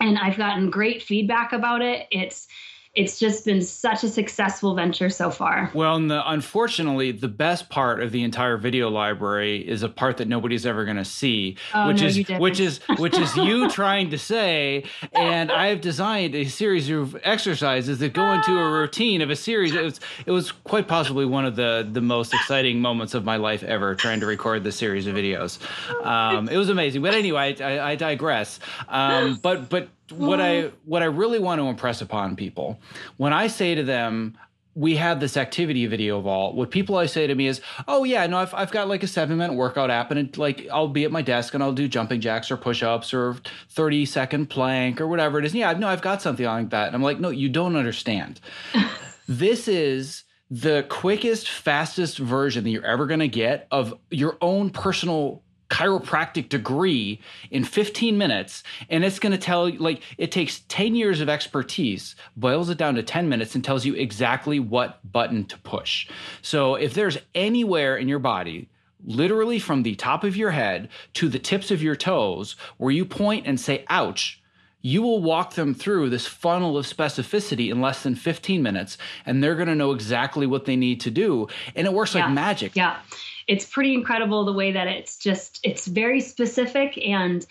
And 0.00 0.18
I've 0.18 0.36
gotten 0.36 0.70
great 0.70 1.02
feedback 1.02 1.52
about 1.52 1.82
it. 1.82 2.06
It's 2.10 2.48
it's 2.94 3.20
just 3.20 3.44
been 3.44 3.62
such 3.62 4.02
a 4.02 4.08
successful 4.08 4.74
venture 4.74 5.08
so 5.08 5.30
far. 5.30 5.70
Well, 5.74 6.00
the, 6.00 6.28
unfortunately, 6.28 7.12
the 7.12 7.28
best 7.28 7.68
part 7.68 8.02
of 8.02 8.10
the 8.10 8.24
entire 8.24 8.56
video 8.56 8.90
library 8.90 9.66
is 9.66 9.84
a 9.84 9.88
part 9.88 10.16
that 10.16 10.26
nobody's 10.26 10.66
ever 10.66 10.84
going 10.84 10.96
to 10.96 11.04
see, 11.04 11.56
oh, 11.72 11.86
which 11.86 12.00
no, 12.00 12.06
is 12.08 12.28
which 12.40 12.58
is 12.58 12.80
which 12.98 13.16
is 13.16 13.36
you 13.36 13.70
trying 13.70 14.10
to 14.10 14.18
say. 14.18 14.84
And 15.12 15.52
I 15.52 15.68
have 15.68 15.80
designed 15.80 16.34
a 16.34 16.46
series 16.46 16.90
of 16.90 17.16
exercises 17.22 18.00
that 18.00 18.12
go 18.12 18.32
into 18.32 18.58
a 18.58 18.70
routine 18.72 19.22
of 19.22 19.30
a 19.30 19.36
series. 19.36 19.72
It 19.72 19.84
was 19.84 20.00
it 20.26 20.32
was 20.32 20.50
quite 20.50 20.88
possibly 20.88 21.26
one 21.26 21.44
of 21.44 21.54
the 21.54 21.88
the 21.88 22.00
most 22.00 22.34
exciting 22.34 22.80
moments 22.80 23.14
of 23.14 23.24
my 23.24 23.36
life 23.36 23.62
ever 23.62 23.94
trying 23.94 24.18
to 24.18 24.26
record 24.26 24.64
this 24.64 24.74
series 24.74 25.06
of 25.06 25.14
videos. 25.14 25.60
Um, 26.04 26.48
it 26.48 26.56
was 26.56 26.68
amazing. 26.68 27.02
But 27.02 27.14
anyway, 27.14 27.56
I, 27.60 27.92
I 27.92 27.94
digress. 27.94 28.58
Um, 28.88 29.38
but 29.40 29.68
but 29.68 29.90
what 30.12 30.40
I 30.40 30.62
mm-hmm. 30.62 30.76
what 30.84 31.02
I 31.02 31.06
really 31.06 31.38
want 31.38 31.60
to 31.60 31.66
impress 31.66 32.00
upon 32.00 32.36
people 32.36 32.78
when 33.16 33.32
I 33.32 33.46
say 33.46 33.74
to 33.74 33.82
them, 33.82 34.36
we 34.74 34.96
have 34.96 35.20
this 35.20 35.36
activity 35.36 35.86
video 35.86 36.20
vault. 36.20 36.54
What 36.54 36.70
people 36.70 36.96
I 36.96 37.06
say 37.06 37.26
to 37.26 37.34
me 37.34 37.46
is, 37.46 37.60
"Oh 37.88 38.04
yeah, 38.04 38.26
no, 38.26 38.38
I've 38.38 38.54
I've 38.54 38.70
got 38.70 38.88
like 38.88 39.02
a 39.02 39.06
seven 39.06 39.36
minute 39.38 39.54
workout 39.54 39.90
app, 39.90 40.10
and 40.10 40.20
it, 40.20 40.38
like 40.38 40.66
I'll 40.72 40.88
be 40.88 41.04
at 41.04 41.12
my 41.12 41.22
desk 41.22 41.54
and 41.54 41.62
I'll 41.62 41.72
do 41.72 41.88
jumping 41.88 42.20
jacks 42.20 42.50
or 42.50 42.56
push 42.56 42.82
ups 42.82 43.12
or 43.12 43.36
thirty 43.68 44.06
second 44.06 44.46
plank 44.46 45.00
or 45.00 45.08
whatever 45.08 45.38
it 45.38 45.44
is." 45.44 45.54
Yeah, 45.54 45.72
no, 45.72 45.88
I've 45.88 46.02
got 46.02 46.22
something 46.22 46.46
like 46.46 46.70
that. 46.70 46.86
And 46.86 46.94
I'm 46.94 47.02
like, 47.02 47.20
no, 47.20 47.30
you 47.30 47.48
don't 47.48 47.76
understand. 47.76 48.40
this 49.28 49.66
is 49.66 50.24
the 50.50 50.84
quickest, 50.88 51.48
fastest 51.48 52.18
version 52.18 52.64
that 52.64 52.70
you're 52.70 52.84
ever 52.84 53.06
going 53.06 53.20
to 53.20 53.28
get 53.28 53.68
of 53.70 53.94
your 54.10 54.36
own 54.40 54.70
personal 54.70 55.42
chiropractic 55.70 56.48
degree 56.48 57.20
in 57.50 57.64
15 57.64 58.18
minutes 58.18 58.62
and 58.88 59.04
it's 59.04 59.20
going 59.20 59.32
to 59.32 59.38
tell 59.38 59.68
you 59.68 59.78
like 59.78 60.02
it 60.18 60.32
takes 60.32 60.60
10 60.68 60.96
years 60.96 61.20
of 61.20 61.28
expertise 61.28 62.16
boils 62.36 62.68
it 62.68 62.76
down 62.76 62.96
to 62.96 63.02
10 63.02 63.28
minutes 63.28 63.54
and 63.54 63.64
tells 63.64 63.86
you 63.86 63.94
exactly 63.94 64.58
what 64.58 65.00
button 65.10 65.44
to 65.44 65.56
push. 65.58 66.08
So 66.42 66.74
if 66.74 66.92
there's 66.94 67.18
anywhere 67.34 67.96
in 67.96 68.08
your 68.08 68.18
body 68.18 68.68
literally 69.04 69.58
from 69.58 69.82
the 69.82 69.94
top 69.94 70.24
of 70.24 70.36
your 70.36 70.50
head 70.50 70.88
to 71.14 71.28
the 71.28 71.38
tips 71.38 71.70
of 71.70 71.82
your 71.82 71.96
toes 71.96 72.56
where 72.76 72.90
you 72.90 73.04
point 73.04 73.46
and 73.46 73.58
say 73.58 73.84
ouch 73.88 74.39
you 74.82 75.02
will 75.02 75.22
walk 75.22 75.54
them 75.54 75.74
through 75.74 76.08
this 76.10 76.26
funnel 76.26 76.78
of 76.78 76.86
specificity 76.86 77.70
in 77.70 77.80
less 77.80 78.02
than 78.02 78.14
15 78.14 78.62
minutes 78.62 78.96
and 79.26 79.42
they're 79.42 79.54
going 79.54 79.68
to 79.68 79.74
know 79.74 79.92
exactly 79.92 80.46
what 80.46 80.64
they 80.64 80.76
need 80.76 81.00
to 81.00 81.10
do 81.10 81.46
and 81.74 81.86
it 81.86 81.92
works 81.92 82.14
yeah. 82.14 82.24
like 82.24 82.34
magic. 82.34 82.74
Yeah. 82.74 82.98
It's 83.46 83.66
pretty 83.66 83.94
incredible 83.94 84.44
the 84.44 84.52
way 84.52 84.72
that 84.72 84.86
it's 84.86 85.18
just 85.18 85.60
it's 85.62 85.86
very 85.86 86.20
specific 86.20 86.96
and 86.98 87.46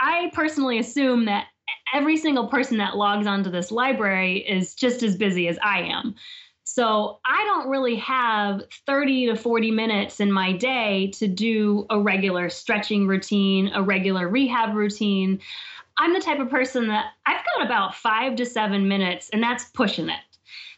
i 0.00 0.30
personally 0.34 0.78
assume 0.78 1.26
that 1.26 1.46
every 1.94 2.16
single 2.16 2.48
person 2.48 2.78
that 2.78 2.96
logs 2.96 3.26
onto 3.26 3.50
this 3.50 3.70
library 3.70 4.38
is 4.38 4.74
just 4.74 5.02
as 5.02 5.16
busy 5.16 5.48
as 5.48 5.58
i 5.62 5.80
am. 5.80 6.14
So 6.64 7.20
i 7.24 7.44
don't 7.44 7.68
really 7.68 7.96
have 7.96 8.62
30 8.86 9.26
to 9.26 9.36
40 9.36 9.70
minutes 9.70 10.20
in 10.20 10.32
my 10.32 10.52
day 10.52 11.12
to 11.14 11.28
do 11.28 11.86
a 11.88 12.00
regular 12.00 12.50
stretching 12.50 13.06
routine 13.06 13.70
a 13.74 13.82
regular 13.82 14.28
rehab 14.28 14.74
routine 14.74 15.40
i'm 15.98 16.12
the 16.12 16.20
type 16.20 16.40
of 16.40 16.50
person 16.50 16.88
that 16.88 17.12
i've 17.26 17.44
got 17.54 17.64
about 17.64 17.94
five 17.94 18.36
to 18.36 18.46
seven 18.46 18.88
minutes 18.88 19.30
and 19.32 19.42
that's 19.42 19.64
pushing 19.66 20.08
it 20.08 20.20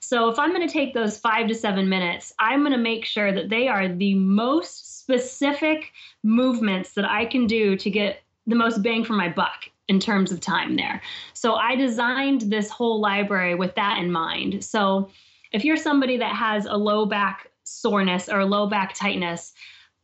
so 0.01 0.29
if 0.29 0.39
I'm 0.39 0.55
going 0.55 0.67
to 0.67 0.73
take 0.73 0.95
those 0.95 1.19
five 1.19 1.49
to 1.49 1.55
seven 1.55 1.89
minutes, 1.89 2.33
I'm 2.39 2.61
going 2.61 2.71
to 2.71 2.79
make 2.79 3.05
sure 3.05 3.33
that 3.33 3.49
they 3.49 3.67
are 3.67 3.89
the 3.89 4.15
most 4.15 5.01
specific 5.01 5.93
movements 6.23 6.93
that 6.93 7.05
I 7.05 7.25
can 7.27 7.49
do 7.49 7.77
to 7.77 7.91
get 7.91 8.23
the 8.47 8.55
most 8.55 8.83
bang 8.83 9.05
for 9.05 9.15
my 9.15 9.29
buck 9.29 9.65
in 9.89 9.99
terms 9.99 10.31
of 10.31 10.41
time 10.41 10.77
there. 10.77 11.03
So 11.33 11.55
I 11.55 11.75
designed 11.75 12.43
this 12.43 12.71
whole 12.71 13.01
library 13.01 13.57
with 13.57 13.75
that 13.75 13.99
in 13.99 14.13
mind. 14.13 14.65
So 14.65 15.11
if 15.53 15.65
you're 15.65 15.77
somebody 15.77 16.17
that 16.19 16.37
has 16.37 16.67
a 16.67 16.77
low 16.77 17.07
back 17.07 17.51
soreness 17.65 18.29
or 18.29 18.45
low 18.45 18.69
back 18.69 18.95
tightness, 18.95 19.55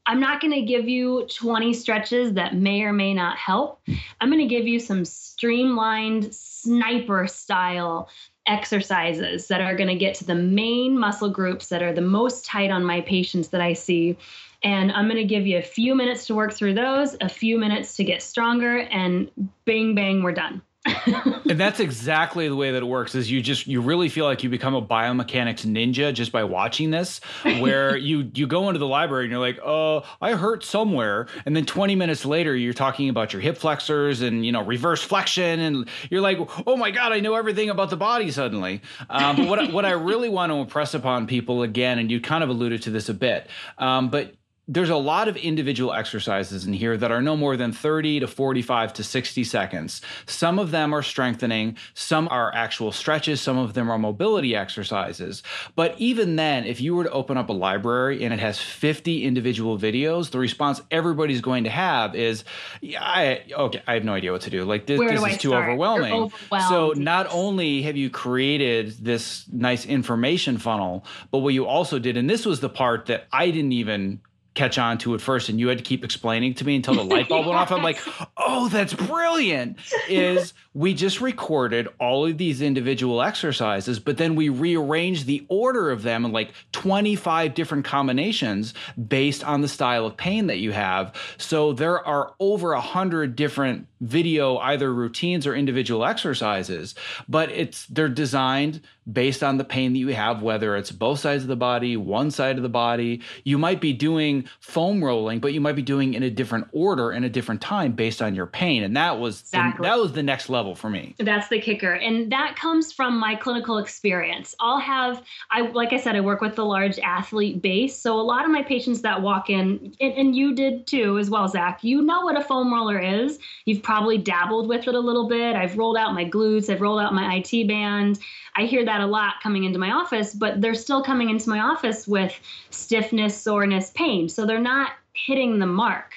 I'm 0.07 0.21
not 0.21 0.41
going 0.41 0.53
to 0.53 0.63
give 0.63 0.89
you 0.89 1.27
20 1.27 1.73
stretches 1.75 2.35
that 2.35 2.57
may 2.57 2.83
or 2.83 2.93
may 2.93 3.15
not 3.15 3.37
help. 3.37 3.81
I'm 4.21 4.31
going 4.31 4.47
to 4.47 4.53
give 4.53 4.67
you 4.67 4.81
some 4.81 5.05
streamlined 5.05 6.35
sniper 6.35 7.27
style 7.27 8.09
exercises 8.47 9.47
that 9.49 9.61
are 9.61 9.77
going 9.77 9.89
to 9.89 9.95
get 9.95 10.17
to 10.17 10.25
the 10.25 10.35
main 10.35 10.99
muscle 10.99 11.31
groups 11.31 11.69
that 11.69 11.83
are 11.83 11.93
the 11.93 12.01
most 12.01 12.45
tight 12.45 12.71
on 12.71 12.85
my 12.85 13.01
patients 13.03 13.49
that 13.49 13.61
I 13.61 13.73
see. 13.75 14.19
And 14.65 14.91
I'm 14.93 15.07
going 15.07 15.17
to 15.17 15.25
give 15.25 15.47
you 15.47 15.59
a 15.59 15.63
few 15.63 15.95
minutes 15.95 16.27
to 16.27 16.35
work 16.35 16.53
through 16.53 16.75
those, 16.75 17.17
a 17.21 17.29
few 17.29 17.59
minutes 17.59 17.97
to 17.97 18.05
get 18.05 18.23
stronger, 18.23 18.79
and 18.79 19.31
bang, 19.65 19.95
bang, 19.95 20.23
we're 20.23 20.33
done. 20.33 20.63
And 20.85 21.61
that's 21.61 21.79
exactly 21.79 22.49
the 22.49 22.57
way 22.57 22.73
that 22.73 22.83
it 22.83 22.87
works 22.87 23.15
is 23.15 23.31
you 23.31 23.41
just 23.41 23.67
you 23.67 23.81
really 23.81 24.09
feel 24.09 24.25
like 24.25 24.43
you 24.43 24.51
become 24.51 24.75
a 24.75 24.83
biomechanics 24.83 25.65
ninja 25.65 26.13
just 26.13 26.33
by 26.33 26.43
watching 26.43 26.91
this 26.91 27.21
where 27.61 27.97
you 27.97 28.31
you 28.35 28.47
go 28.49 28.69
into 28.69 28.79
the 28.79 28.87
library 28.87 29.25
and 29.25 29.31
you're 29.31 29.41
like 29.41 29.61
oh 29.65 30.03
i 30.21 30.33
hurt 30.33 30.65
somewhere. 30.65 31.27
And 31.47 31.55
then 31.55 31.67
20 31.67 31.95
minutes 31.95 32.25
later 32.25 32.57
you're 32.57 32.73
talking 32.73 33.09
about 33.09 33.33
your 33.33 33.41
hip 33.41 33.59
flexors 33.59 34.23
and 34.23 34.45
you 34.45 34.51
know 34.51 34.65
reverse 34.65 35.03
flexion 35.03 35.61
and 35.61 35.89
you're 36.11 36.21
like 36.21 36.39
oh 36.67 36.77
my 36.77 36.91
god 36.91 37.13
i 37.13 37.21
know 37.21 37.35
everything 37.35 37.71
about 37.71 37.91
the 37.91 37.97
body 37.97 38.31
suddenly. 38.31 38.81
Um, 39.09 39.37
but 39.37 39.49
what, 39.49 39.73
what 39.73 39.85
i 39.85 39.93
really 39.93 40.29
want 40.29 40.51
to 40.51 40.57
impress 40.57 40.95
upon 40.95 41.27
people 41.27 41.63
again 41.63 41.99
and 41.99 42.11
you 42.11 42.21
kind 42.21 42.43
of 42.43 42.51
alluded 42.51 42.83
to 42.83 42.91
this 42.91 43.09
a 43.09 43.15
bit 43.15 43.49
um, 43.79 44.11
but 44.11 44.35
there's 44.73 44.89
a 44.89 44.97
lot 44.97 45.29
of 45.29 45.37
individual 45.37 45.93
exercises 45.93 46.67
in 46.67 46.73
here 46.73 46.97
that 46.97 47.13
are 47.13 47.21
no 47.21 47.37
more 47.37 47.59
than 47.59 47.73
30 47.73 48.21
to 48.21 48.27
45 48.27 48.95
to 48.95 49.05
60 49.05 49.45
seconds. 49.45 50.01
Some 50.25 50.59
of 50.59 50.71
them 50.71 50.95
are 50.95 51.03
strengthening, 51.03 51.77
some 51.93 52.27
are 52.29 52.55
actual 52.55 52.91
stretches, 52.91 53.43
some 53.43 53.59
of 53.59 53.75
them 53.75 53.91
are 53.91 53.99
mobility 53.99 54.57
exercises. 54.57 55.43
But 55.77 55.95
even 55.99 56.37
then, 56.37 56.65
if 56.65 56.81
you 56.81 56.97
were 56.97 57.05
to 57.05 57.11
open 57.11 57.37
up 57.37 57.51
a 57.51 57.53
library 57.53 58.25
and 58.25 58.33
it 58.33 58.41
has 58.41 58.59
50 58.59 59.25
individual 59.25 59.79
videos, 59.79 60.31
the 60.31 60.39
response 60.39 60.81
everybody's 60.91 61.43
going 61.43 61.65
to 61.65 61.71
have 61.71 62.15
is, 62.15 62.43
yeah, 62.81 63.03
I, 63.03 63.43
okay, 63.53 63.83
I 63.87 63.93
have 63.93 64.05
no 64.05 64.15
idea 64.15 64.33
what 64.33 64.41
to 64.43 64.51
do. 64.51 64.65
Like 64.65 64.87
this, 64.87 64.99
this 64.99 65.33
is 65.35 65.39
too 65.39 65.55
overwhelming. 65.55 66.33
So 66.71 66.95
not 66.97 67.27
only 67.31 67.83
have 67.83 67.99
you 67.99 68.09
created 68.09 68.93
this 69.05 69.45
nice 69.53 69.85
information 69.85 70.57
funnel, 70.57 71.05
but 71.31 71.39
what 71.39 71.53
you 71.53 71.67
also 71.67 71.99
did, 71.99 72.17
and 72.17 72.31
this 72.31 72.47
was 72.47 72.61
the 72.61 72.71
part 72.71 73.07
that 73.07 73.27
I 73.31 73.51
didn't 73.51 73.73
even 73.73 74.21
catch 74.55 74.79
on 74.79 74.99
to 74.99 75.15
it 75.15 75.21
first 75.21 75.49
and 75.49 75.59
you 75.59 75.69
had 75.69 75.79
to 75.79 75.85
keep 75.85 76.05
explaining 76.05 76.53
to 76.55 76.65
me 76.65 76.77
until 76.77 76.95
the 76.95 77.05
light 77.05 77.29
bulb 77.29 77.47
went 77.47 77.59
off. 77.59 77.73
I'm 77.73 77.83
like 77.83 78.01
oh 78.37 78.69
that's 78.69 78.93
brilliant 78.95 79.79
is 80.09 80.53
we 80.75 80.95
just 80.95 81.21
recorded 81.21 81.87
all 82.01 82.25
of 82.27 82.39
these 82.39 82.63
individual 82.63 83.21
exercises 83.23 83.99
but 83.99 84.17
then 84.17 84.35
we 84.35 84.49
rearranged 84.49 85.27
the 85.27 85.45
order 85.49 85.91
of 85.91 86.03
them 86.03 86.25
in 86.25 86.33
like 86.33 86.53
25 86.73 87.55
different 87.55 87.85
combinations 87.85 88.73
based 89.09 89.45
on 89.45 89.61
the 89.61 89.69
style 89.69 90.07
of 90.07 90.17
pain 90.17 90.47
that 90.47 90.59
you 90.59 90.73
have 90.73 91.15
so 91.37 91.73
there 91.73 92.05
are 92.07 92.33
over 92.41 92.73
a 92.73 92.81
hundred 92.81 93.37
different 93.37 93.87
video 94.01 94.57
either 94.59 94.93
routines 94.93 95.47
or 95.47 95.55
individual 95.55 96.05
exercises 96.05 96.95
but 97.29 97.51
it's 97.51 97.87
they're 97.87 98.09
designed 98.09 98.81
based 99.11 99.43
on 99.43 99.59
the 99.59 99.65
pain 99.65 99.93
that 99.93 99.99
you 99.99 100.09
have 100.09 100.43
whether 100.43 100.77
it's 100.77 100.91
both 100.91 101.19
sides 101.19 101.43
of 101.43 101.49
the 101.49 101.57
body 101.57 101.97
one 101.97 102.31
side 102.31 102.57
of 102.57 102.63
the 102.63 102.69
body 102.69 103.21
you 103.45 103.59
might 103.59 103.81
be 103.81 103.93
doing 103.93 104.49
foam 104.61 105.05
rolling 105.05 105.39
but 105.39 105.53
you 105.53 105.61
might 105.61 105.77
be 105.77 105.83
doing 105.83 106.15
in 106.15 106.23
a 106.23 106.31
different 106.31 106.67
order 106.73 107.13
in 107.13 107.25
a 107.25 107.29
different 107.29 107.61
time 107.61 107.93
based 107.93 108.23
on 108.23 108.35
your 108.35 108.47
pain 108.47 108.83
and 108.83 108.97
that 108.97 109.19
was 109.19 109.41
exactly. 109.41 109.83
the, 109.85 109.91
that 109.91 109.99
was 110.01 110.13
the 110.13 110.23
next 110.23 110.49
level 110.49 110.62
for 110.75 110.89
me 110.89 111.15
that's 111.19 111.49
the 111.49 111.61
kicker 111.61 111.95
and 111.95 112.31
that 112.31 112.55
comes 112.57 112.93
from 112.93 113.19
my 113.19 113.35
clinical 113.35 113.79
experience 113.79 114.55
i'll 114.61 114.79
have 114.79 115.23
i 115.51 115.61
like 115.61 115.93
i 115.93 115.99
said 115.99 116.17
i 116.17 116.21
work 116.21 116.41
with 116.41 116.55
the 116.55 116.65
large 116.65 116.99
athlete 117.01 117.61
base 117.61 117.99
so 117.99 118.19
a 118.19 118.23
lot 118.23 118.45
of 118.45 118.51
my 118.51 118.63
patients 118.63 119.03
that 119.03 119.21
walk 119.21 119.51
in 119.51 119.95
and, 120.01 120.13
and 120.15 120.37
you 120.37 120.55
did 120.55 120.87
too 120.87 121.19
as 121.19 121.29
well 121.29 121.49
zach 121.49 121.83
you 121.83 122.01
know 122.01 122.21
what 122.23 122.39
a 122.39 122.45
foam 122.45 122.73
roller 122.73 122.99
is 122.99 123.39
you've 123.65 123.83
probably 123.83 124.19
dabbled 124.19 124.69
with 124.69 124.89
it 124.89 124.95
a 124.95 125.01
little 125.01 125.29
bit. 125.29 125.55
I've 125.55 125.77
rolled 125.77 125.97
out 125.97 126.15
my 126.15 126.25
glutes, 126.25 126.69
I've 126.69 126.81
rolled 126.81 127.01
out 127.01 127.15
my 127.15 127.37
IT 127.37 127.69
band. 127.69 128.19
I 128.57 128.65
hear 128.65 128.85
that 128.85 129.01
a 129.01 129.07
lot 129.07 129.35
coming 129.43 129.65
into 129.65 129.79
my 129.79 129.91
office, 129.91 130.35
but 130.35 130.61
they're 130.61 130.75
still 130.75 131.03
coming 131.03 131.31
into 131.31 131.49
my 131.49 131.61
office 131.61 132.07
with 132.07 132.39
stiffness, 132.71 133.37
soreness, 133.37 133.91
pain. 133.95 134.29
So 134.29 134.45
they're 134.45 134.61
not 134.61 134.93
hitting 135.15 135.59
the 135.59 135.67
mark. 135.67 136.15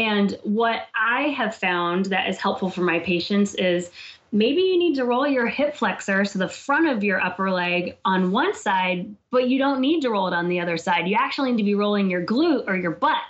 And 0.00 0.38
what 0.44 0.88
I 0.98 1.24
have 1.24 1.54
found 1.54 2.06
that 2.06 2.26
is 2.26 2.38
helpful 2.38 2.70
for 2.70 2.80
my 2.80 3.00
patients 3.00 3.54
is 3.56 3.90
maybe 4.32 4.62
you 4.62 4.78
need 4.78 4.94
to 4.94 5.04
roll 5.04 5.26
your 5.26 5.46
hip 5.46 5.76
flexor, 5.76 6.24
so 6.24 6.38
the 6.38 6.48
front 6.48 6.88
of 6.88 7.04
your 7.04 7.20
upper 7.20 7.50
leg 7.50 7.98
on 8.06 8.32
one 8.32 8.54
side, 8.54 9.14
but 9.30 9.50
you 9.50 9.58
don't 9.58 9.78
need 9.78 10.00
to 10.00 10.08
roll 10.08 10.26
it 10.26 10.32
on 10.32 10.48
the 10.48 10.58
other 10.58 10.78
side. 10.78 11.06
You 11.06 11.18
actually 11.20 11.52
need 11.52 11.58
to 11.58 11.64
be 11.64 11.74
rolling 11.74 12.08
your 12.08 12.24
glute 12.24 12.66
or 12.66 12.76
your 12.76 12.92
butt 12.92 13.20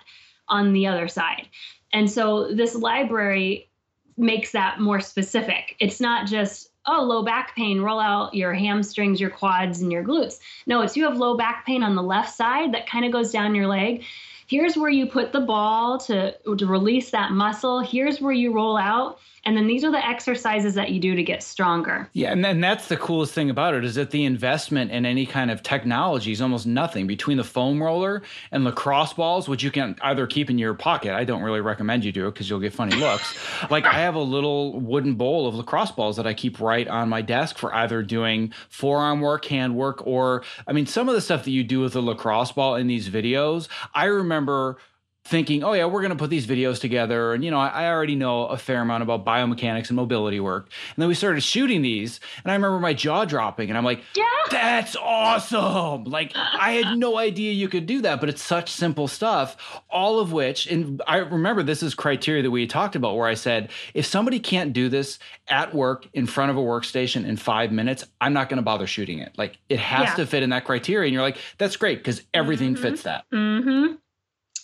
on 0.47 0.73
the 0.73 0.87
other 0.87 1.09
side. 1.09 1.49
And 1.93 2.09
so 2.09 2.55
this 2.55 2.77
library 2.77 3.69
makes 4.17 4.53
that 4.53 4.79
more 4.79 5.01
specific. 5.01 5.75
It's 5.81 6.01
not 6.01 6.29
just, 6.29 6.71
oh, 6.87 7.03
low 7.03 7.25
back 7.25 7.57
pain, 7.57 7.81
roll 7.81 7.99
out 7.99 8.33
your 8.33 8.55
hamstrings, 8.55 9.21
your 9.21 9.31
quads, 9.31 9.83
and 9.83 9.91
your 9.91 10.05
glutes. 10.05 10.39
No, 10.69 10.83
it's 10.83 10.97
you 10.97 11.03
have 11.03 11.17
low 11.19 11.37
back 11.37 11.67
pain 11.67 11.83
on 11.83 11.97
the 11.97 12.03
left 12.03 12.33
side 12.33 12.73
that 12.75 12.89
kind 12.89 13.05
of 13.05 13.11
goes 13.11 13.33
down 13.33 13.57
your 13.57 13.67
leg. 13.67 14.05
Here's 14.51 14.77
where 14.77 14.91
you 14.91 15.07
put 15.07 15.31
the 15.31 15.41
ball 15.41 15.97
to, 15.99 16.37
to 16.57 16.67
release 16.67 17.11
that 17.11 17.31
muscle. 17.31 17.79
Here's 17.79 18.21
where 18.21 18.33
you 18.33 18.53
roll 18.53 18.77
out. 18.77 19.21
And 19.45 19.57
then 19.57 19.67
these 19.67 19.85
are 19.85 19.91
the 19.91 20.05
exercises 20.05 20.75
that 20.75 20.91
you 20.91 21.01
do 21.01 21.15
to 21.15 21.23
get 21.23 21.43
stronger. 21.43 22.09
Yeah, 22.13 22.31
and 22.31 22.45
then 22.45 22.61
that's 22.61 22.89
the 22.89 22.97
coolest 22.97 23.33
thing 23.33 23.49
about 23.49 23.75
it 23.75 23.85
is 23.85 23.95
that 23.95 24.11
the 24.11 24.25
investment 24.25 24.91
in 24.91 25.07
any 25.07 25.25
kind 25.25 25.51
of 25.51 25.63
technology 25.63 26.33
is 26.33 26.43
almost 26.43 26.67
nothing 26.67 27.07
between 27.07 27.39
the 27.39 27.45
foam 27.45 27.83
roller 27.83 28.23
and 28.53 28.65
lacrosse 28.65 29.15
balls, 29.15 29.49
which 29.49 29.63
you 29.63 29.71
can 29.71 29.97
either 30.03 30.27
keep 30.27 30.51
in 30.51 30.59
your 30.59 30.75
pocket. 30.75 31.15
I 31.15 31.25
don't 31.25 31.43
really 31.43 31.63
recommend 31.63 32.05
you 32.05 32.13
do 32.13 32.27
it 32.27 32.33
because 32.33 32.51
you'll 32.51 32.61
get 32.61 32.75
funny 32.75 32.97
looks. 32.97 33.35
like 33.71 33.87
I 33.87 33.95
have 33.95 34.15
a 34.15 34.21
little 34.21 34.79
wooden 34.79 35.15
bowl 35.15 35.47
of 35.47 35.55
lacrosse 35.55 35.93
balls 35.93 36.17
that 36.17 36.27
I 36.27 36.35
keep 36.35 36.61
right 36.61 36.87
on 36.87 37.09
my 37.09 37.23
desk 37.23 37.57
for 37.57 37.75
either 37.75 38.03
doing 38.03 38.53
forearm 38.69 39.21
work, 39.21 39.47
hand 39.47 39.75
work, 39.75 40.07
or 40.07 40.43
I 40.67 40.73
mean 40.73 40.87
some 40.87 41.09
of 41.09 41.15
the 41.15 41.21
stuff 41.21 41.45
that 41.45 41.51
you 41.51 41.65
do 41.65 41.81
with 41.81 41.97
a 41.97 42.01
lacrosse 42.01 42.53
ball 42.53 42.75
in 42.75 42.87
these 42.89 43.09
videos. 43.09 43.69
I 43.95 44.05
remember 44.05 44.77
thinking, 45.25 45.63
oh 45.63 45.73
yeah, 45.75 45.85
we're 45.85 46.01
going 46.01 46.11
to 46.11 46.17
put 46.17 46.31
these 46.31 46.47
videos 46.47 46.81
together. 46.81 47.35
And, 47.35 47.45
you 47.45 47.51
know, 47.51 47.59
I, 47.59 47.69
I, 47.69 47.89
already 47.89 48.17
know 48.17 48.47
a 48.47 48.57
fair 48.57 48.81
amount 48.81 49.03
about 49.03 49.25
biomechanics 49.25 49.89
and 49.89 49.97
mobility 49.97 50.41
work. 50.41 50.65
And 50.65 51.03
then 51.03 51.09
we 51.09 51.15
started 51.15 51.43
shooting 51.43 51.83
these. 51.83 52.21
And 52.43 52.51
I 52.51 52.55
remember 52.55 52.81
my 52.81 52.95
jaw 52.95 53.27
dropping 53.27 53.69
and 53.69 53.77
I'm 53.77 53.85
like, 53.85 54.01
yeah. 54.17 54.25
that's 54.51 54.97
awesome. 54.97 56.05
Like 56.05 56.33
I 56.35 56.73
had 56.73 56.97
no 56.97 57.19
idea 57.19 57.53
you 57.53 57.69
could 57.69 57.87
do 57.87 58.01
that, 58.01 58.19
but 58.19 58.29
it's 58.29 58.43
such 58.43 58.71
simple 58.71 59.09
stuff, 59.09 59.83
all 59.91 60.19
of 60.19 60.33
which, 60.33 60.67
and 60.67 61.03
I 61.07 61.19
remember 61.19 61.63
this 61.63 61.83
is 61.83 61.95
criteria 61.95 62.43
that 62.43 62.51
we 62.51 62.67
talked 62.67 62.97
about 62.97 63.17
where 63.17 63.29
I 63.29 63.35
said, 63.35 63.71
if 63.93 64.07
somebody 64.07 64.41
can't 64.41 64.73
do 64.73 64.89
this 64.89 65.19
at 65.49 65.75
work 65.75 66.09
in 66.15 66.27
front 66.27 66.51
of 66.51 66.57
a 66.57 66.61
workstation 66.61 67.27
in 67.27 67.37
five 67.37 67.73
minutes, 67.73 68.05
I'm 68.21 68.33
not 68.33 68.49
going 68.49 68.57
to 68.57 68.63
bother 68.63 68.87
shooting 68.87 69.19
it. 69.19 69.37
Like 69.37 69.59
it 69.69 69.79
has 69.79 70.09
yeah. 70.09 70.15
to 70.15 70.27
fit 70.27 70.43
in 70.43 70.51
that 70.51 70.65
criteria. 70.65 71.07
And 71.07 71.13
you're 71.13 71.23
like, 71.23 71.37
that's 71.59 71.77
great 71.77 71.99
because 71.99 72.23
everything 72.33 72.73
mm-hmm. 72.73 72.83
fits 72.83 73.03
that. 73.03 73.25
Mm-hmm. 73.33 73.95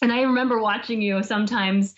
And 0.03 0.13
I 0.13 0.23
remember 0.23 0.61
watching 0.61 1.01
you 1.01 1.23
sometimes 1.23 1.95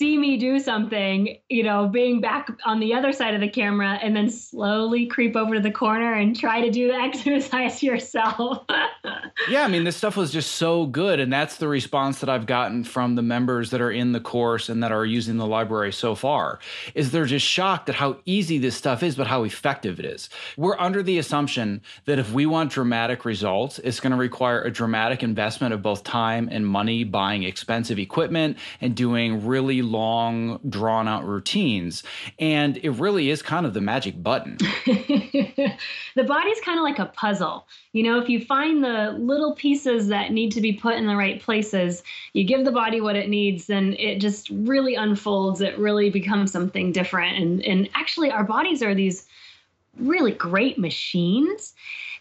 see 0.00 0.16
me 0.16 0.38
do 0.38 0.58
something, 0.58 1.36
you 1.50 1.62
know, 1.62 1.86
being 1.86 2.22
back 2.22 2.48
on 2.64 2.80
the 2.80 2.94
other 2.94 3.12
side 3.12 3.34
of 3.34 3.40
the 3.42 3.48
camera 3.48 3.98
and 4.02 4.16
then 4.16 4.30
slowly 4.30 5.04
creep 5.04 5.36
over 5.36 5.56
to 5.56 5.60
the 5.60 5.70
corner 5.70 6.14
and 6.14 6.34
try 6.34 6.58
to 6.58 6.70
do 6.70 6.88
the 6.88 6.94
exercise 7.10 7.82
yourself. 7.82 8.64
yeah, 9.50 9.62
I 9.62 9.68
mean, 9.68 9.84
this 9.84 9.98
stuff 9.98 10.16
was 10.16 10.32
just 10.32 10.52
so 10.52 10.86
good. 10.86 11.20
And 11.20 11.30
that's 11.30 11.58
the 11.58 11.68
response 11.68 12.20
that 12.20 12.30
I've 12.30 12.46
gotten 12.46 12.82
from 12.82 13.14
the 13.14 13.20
members 13.20 13.68
that 13.72 13.82
are 13.82 13.90
in 13.90 14.12
the 14.12 14.20
course 14.20 14.70
and 14.70 14.82
that 14.82 14.90
are 14.90 15.04
using 15.04 15.36
the 15.36 15.46
library 15.46 15.92
so 15.92 16.14
far 16.14 16.60
is 16.94 17.10
they're 17.10 17.26
just 17.26 17.44
shocked 17.44 17.90
at 17.90 17.96
how 17.96 18.16
easy 18.24 18.56
this 18.56 18.76
stuff 18.76 19.02
is, 19.02 19.16
but 19.16 19.26
how 19.26 19.42
effective 19.42 19.98
it 19.98 20.06
is. 20.06 20.30
We're 20.56 20.78
under 20.78 21.02
the 21.02 21.18
assumption 21.18 21.82
that 22.06 22.18
if 22.18 22.32
we 22.32 22.46
want 22.46 22.72
dramatic 22.72 23.26
results, 23.26 23.78
it's 23.80 24.00
going 24.00 24.12
to 24.12 24.16
require 24.16 24.62
a 24.62 24.70
dramatic 24.70 25.22
investment 25.22 25.74
of 25.74 25.82
both 25.82 26.04
time 26.04 26.48
and 26.50 26.66
money 26.66 27.04
buying 27.04 27.42
expensive 27.42 27.98
equipment 27.98 28.56
and 28.80 28.96
doing 28.96 29.46
really 29.46 29.82
long, 29.90 30.60
drawn 30.68 31.08
out 31.08 31.26
routines. 31.26 32.02
And 32.38 32.78
it 32.78 32.90
really 32.90 33.30
is 33.30 33.42
kind 33.42 33.66
of 33.66 33.74
the 33.74 33.80
magic 33.80 34.22
button. 34.22 34.56
the 34.86 36.24
body's 36.26 36.60
kind 36.60 36.78
of 36.78 36.84
like 36.84 36.98
a 36.98 37.06
puzzle. 37.06 37.66
You 37.92 38.04
know, 38.04 38.20
if 38.20 38.28
you 38.28 38.44
find 38.44 38.82
the 38.82 39.16
little 39.18 39.54
pieces 39.54 40.08
that 40.08 40.32
need 40.32 40.52
to 40.52 40.60
be 40.60 40.72
put 40.72 40.94
in 40.94 41.06
the 41.06 41.16
right 41.16 41.40
places, 41.40 42.02
you 42.32 42.44
give 42.44 42.64
the 42.64 42.72
body 42.72 43.00
what 43.00 43.16
it 43.16 43.28
needs, 43.28 43.66
then 43.66 43.94
it 43.98 44.20
just 44.20 44.48
really 44.50 44.94
unfolds. 44.94 45.60
It 45.60 45.78
really 45.78 46.10
becomes 46.10 46.52
something 46.52 46.92
different. 46.92 47.36
And, 47.36 47.64
and 47.64 47.90
actually, 47.94 48.30
our 48.30 48.44
bodies 48.44 48.82
are 48.82 48.94
these 48.94 49.26
really 49.96 50.32
great 50.32 50.78
machines 50.78 51.74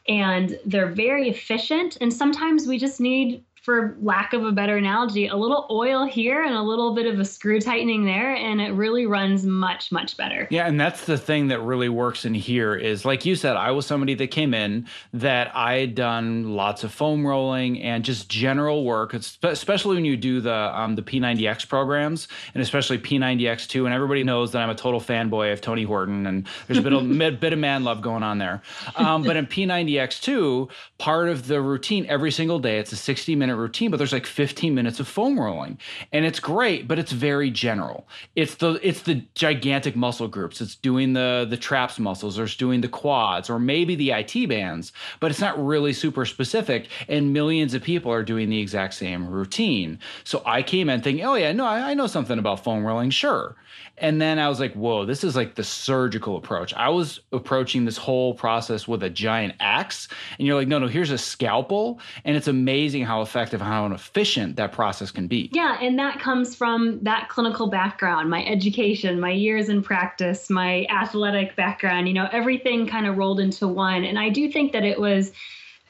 and 0.07 0.59
they're 0.65 0.91
very 0.91 1.29
efficient. 1.29 1.97
And 2.01 2.11
sometimes 2.11 2.67
we 2.67 2.77
just 2.77 2.99
need 2.99 3.43
for 3.69 3.95
lack 4.01 4.33
of 4.33 4.43
a 4.43 4.51
better 4.51 4.77
analogy, 4.77 5.27
a 5.27 5.35
little 5.35 5.67
oil 5.69 6.03
here 6.03 6.41
and 6.41 6.55
a 6.55 6.61
little 6.63 6.95
bit 6.95 7.05
of 7.05 7.19
a 7.19 7.23
screw 7.23 7.61
tightening 7.61 8.03
there, 8.03 8.33
and 8.33 8.59
it 8.59 8.71
really 8.71 9.05
runs 9.05 9.45
much, 9.45 9.91
much 9.91 10.17
better. 10.17 10.47
Yeah, 10.49 10.65
and 10.65 10.81
that's 10.81 11.05
the 11.05 11.19
thing 11.19 11.49
that 11.49 11.61
really 11.61 11.87
works 11.87 12.25
in 12.25 12.33
here 12.33 12.73
is 12.73 13.05
like 13.05 13.27
you 13.27 13.35
said, 13.35 13.55
I 13.55 13.69
was 13.69 13.85
somebody 13.85 14.15
that 14.15 14.31
came 14.31 14.55
in 14.55 14.87
that 15.13 15.55
I 15.55 15.75
had 15.75 15.93
done 15.93 16.55
lots 16.55 16.83
of 16.83 16.91
foam 16.91 17.27
rolling 17.27 17.79
and 17.83 18.03
just 18.03 18.27
general 18.27 18.85
work, 18.85 19.13
especially 19.13 19.93
when 19.93 20.05
you 20.05 20.17
do 20.17 20.41
the 20.41 20.51
um, 20.51 20.95
the 20.95 21.03
P90X 21.03 21.69
programs 21.69 22.27
and 22.55 22.63
especially 22.63 22.97
P90X2. 22.97 23.85
And 23.85 23.93
everybody 23.93 24.23
knows 24.23 24.51
that 24.53 24.63
I'm 24.63 24.71
a 24.71 24.75
total 24.75 24.99
fanboy 24.99 25.53
of 25.53 25.61
Tony 25.61 25.83
Horton, 25.83 26.25
and 26.25 26.47
there's 26.65 26.79
a 26.79 26.81
bit 26.81 26.93
of, 26.93 27.07
bit 27.39 27.53
of 27.53 27.59
man 27.59 27.83
love 27.83 28.01
going 28.01 28.23
on 28.23 28.39
there. 28.39 28.63
Um, 28.95 29.21
but 29.21 29.35
in 29.35 29.45
P90X2, 29.45 30.71
part 30.97 31.29
of 31.29 31.45
the 31.45 31.61
routine 31.61 32.07
every 32.07 32.31
single 32.31 32.57
day, 32.57 32.79
it's 32.79 32.91
a 32.91 32.95
60 32.95 33.35
minute 33.35 33.58
routine, 33.59 33.91
but 33.91 33.97
there's 33.97 34.13
like 34.13 34.25
15 34.25 34.73
minutes 34.73 34.99
of 34.99 35.07
foam 35.07 35.39
rolling. 35.39 35.77
And 36.11 36.25
it's 36.25 36.39
great, 36.39 36.87
but 36.87 36.99
it's 36.99 37.11
very 37.11 37.51
general. 37.51 38.07
It's 38.35 38.55
the 38.55 38.79
it's 38.81 39.01
the 39.03 39.23
gigantic 39.35 39.95
muscle 39.95 40.27
groups. 40.27 40.61
It's 40.61 40.75
doing 40.75 41.13
the 41.13 41.45
the 41.49 41.57
traps 41.57 41.99
muscles 41.99 42.39
or 42.39 42.43
it's 42.43 42.55
doing 42.55 42.81
the 42.81 42.87
quads 42.87 43.49
or 43.49 43.59
maybe 43.59 43.95
the 43.95 44.11
IT 44.11 44.47
bands, 44.49 44.91
but 45.19 45.31
it's 45.31 45.41
not 45.41 45.63
really 45.63 45.93
super 45.93 46.25
specific. 46.25 46.87
And 47.07 47.33
millions 47.33 47.73
of 47.73 47.83
people 47.83 48.11
are 48.11 48.23
doing 48.23 48.49
the 48.49 48.59
exact 48.59 48.93
same 48.93 49.27
routine. 49.27 49.99
So 50.23 50.41
I 50.45 50.63
came 50.63 50.89
in 50.89 51.01
thinking, 51.01 51.25
oh 51.25 51.35
yeah, 51.35 51.51
no, 51.51 51.65
I, 51.65 51.91
I 51.91 51.93
know 51.93 52.07
something 52.07 52.39
about 52.39 52.63
foam 52.63 52.85
rolling, 52.85 53.09
sure. 53.09 53.55
And 54.01 54.21
then 54.21 54.39
I 54.39 54.47
was 54.47 54.59
like, 54.59 54.73
whoa, 54.73 55.05
this 55.05 55.23
is 55.23 55.35
like 55.35 55.55
the 55.55 55.63
surgical 55.63 56.37
approach. 56.37 56.73
I 56.73 56.89
was 56.89 57.19
approaching 57.31 57.85
this 57.85 57.97
whole 57.97 58.33
process 58.33 58.87
with 58.87 59.03
a 59.03 59.09
giant 59.09 59.55
axe. 59.59 60.07
And 60.37 60.47
you're 60.47 60.55
like, 60.55 60.67
no, 60.67 60.79
no, 60.79 60.87
here's 60.87 61.11
a 61.11 61.17
scalpel. 61.17 61.99
And 62.23 62.37
it's 62.37 62.47
amazing 62.47 63.03
how 63.05 63.21
effective, 63.21 63.38
how 63.47 63.85
efficient 63.87 64.55
that 64.57 64.71
process 64.71 65.11
can 65.11 65.27
be. 65.27 65.49
Yeah. 65.53 65.77
And 65.81 65.97
that 65.99 66.19
comes 66.19 66.55
from 66.55 67.03
that 67.03 67.29
clinical 67.29 67.67
background, 67.67 68.29
my 68.29 68.45
education, 68.45 69.19
my 69.19 69.31
years 69.31 69.69
in 69.69 69.81
practice, 69.81 70.49
my 70.49 70.85
athletic 70.89 71.55
background, 71.55 72.07
you 72.07 72.13
know, 72.13 72.27
everything 72.31 72.87
kind 72.87 73.07
of 73.07 73.17
rolled 73.17 73.39
into 73.39 73.67
one. 73.67 74.03
And 74.03 74.19
I 74.19 74.29
do 74.29 74.51
think 74.51 74.73
that 74.73 74.83
it 74.83 74.99
was 74.99 75.31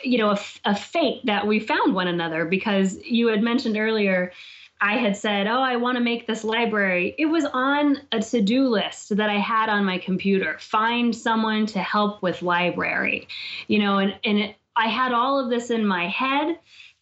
you 0.01 0.17
know 0.17 0.29
a, 0.29 0.39
a 0.63 0.75
fate 0.75 1.19
that 1.25 1.45
we 1.45 1.59
found 1.59 1.93
one 1.93 2.07
another 2.07 2.45
because 2.45 2.97
you 3.03 3.27
had 3.27 3.43
mentioned 3.43 3.75
earlier 3.75 4.31
I 4.81 4.93
had 4.97 5.17
said, 5.17 5.47
Oh, 5.47 5.61
I 5.61 5.75
want 5.75 5.97
to 5.97 6.03
make 6.03 6.25
this 6.25 6.43
library. 6.43 7.13
It 7.17 7.25
was 7.25 7.45
on 7.45 7.97
a 8.11 8.21
to 8.21 8.41
do 8.41 8.67
list 8.67 9.15
that 9.15 9.29
I 9.29 9.37
had 9.37 9.69
on 9.69 9.83
my 9.83 9.97
computer 9.97 10.57
find 10.59 11.15
someone 11.15 11.65
to 11.67 11.79
help 11.79 12.21
with 12.21 12.41
library, 12.41 13.27
you 13.67 13.79
know, 13.79 13.97
and, 13.97 14.17
and 14.23 14.39
it, 14.39 14.55
I 14.75 14.87
had 14.87 15.11
all 15.11 15.37
of 15.39 15.49
this 15.49 15.69
in 15.69 15.85
my 15.85 16.07
head. 16.07 16.57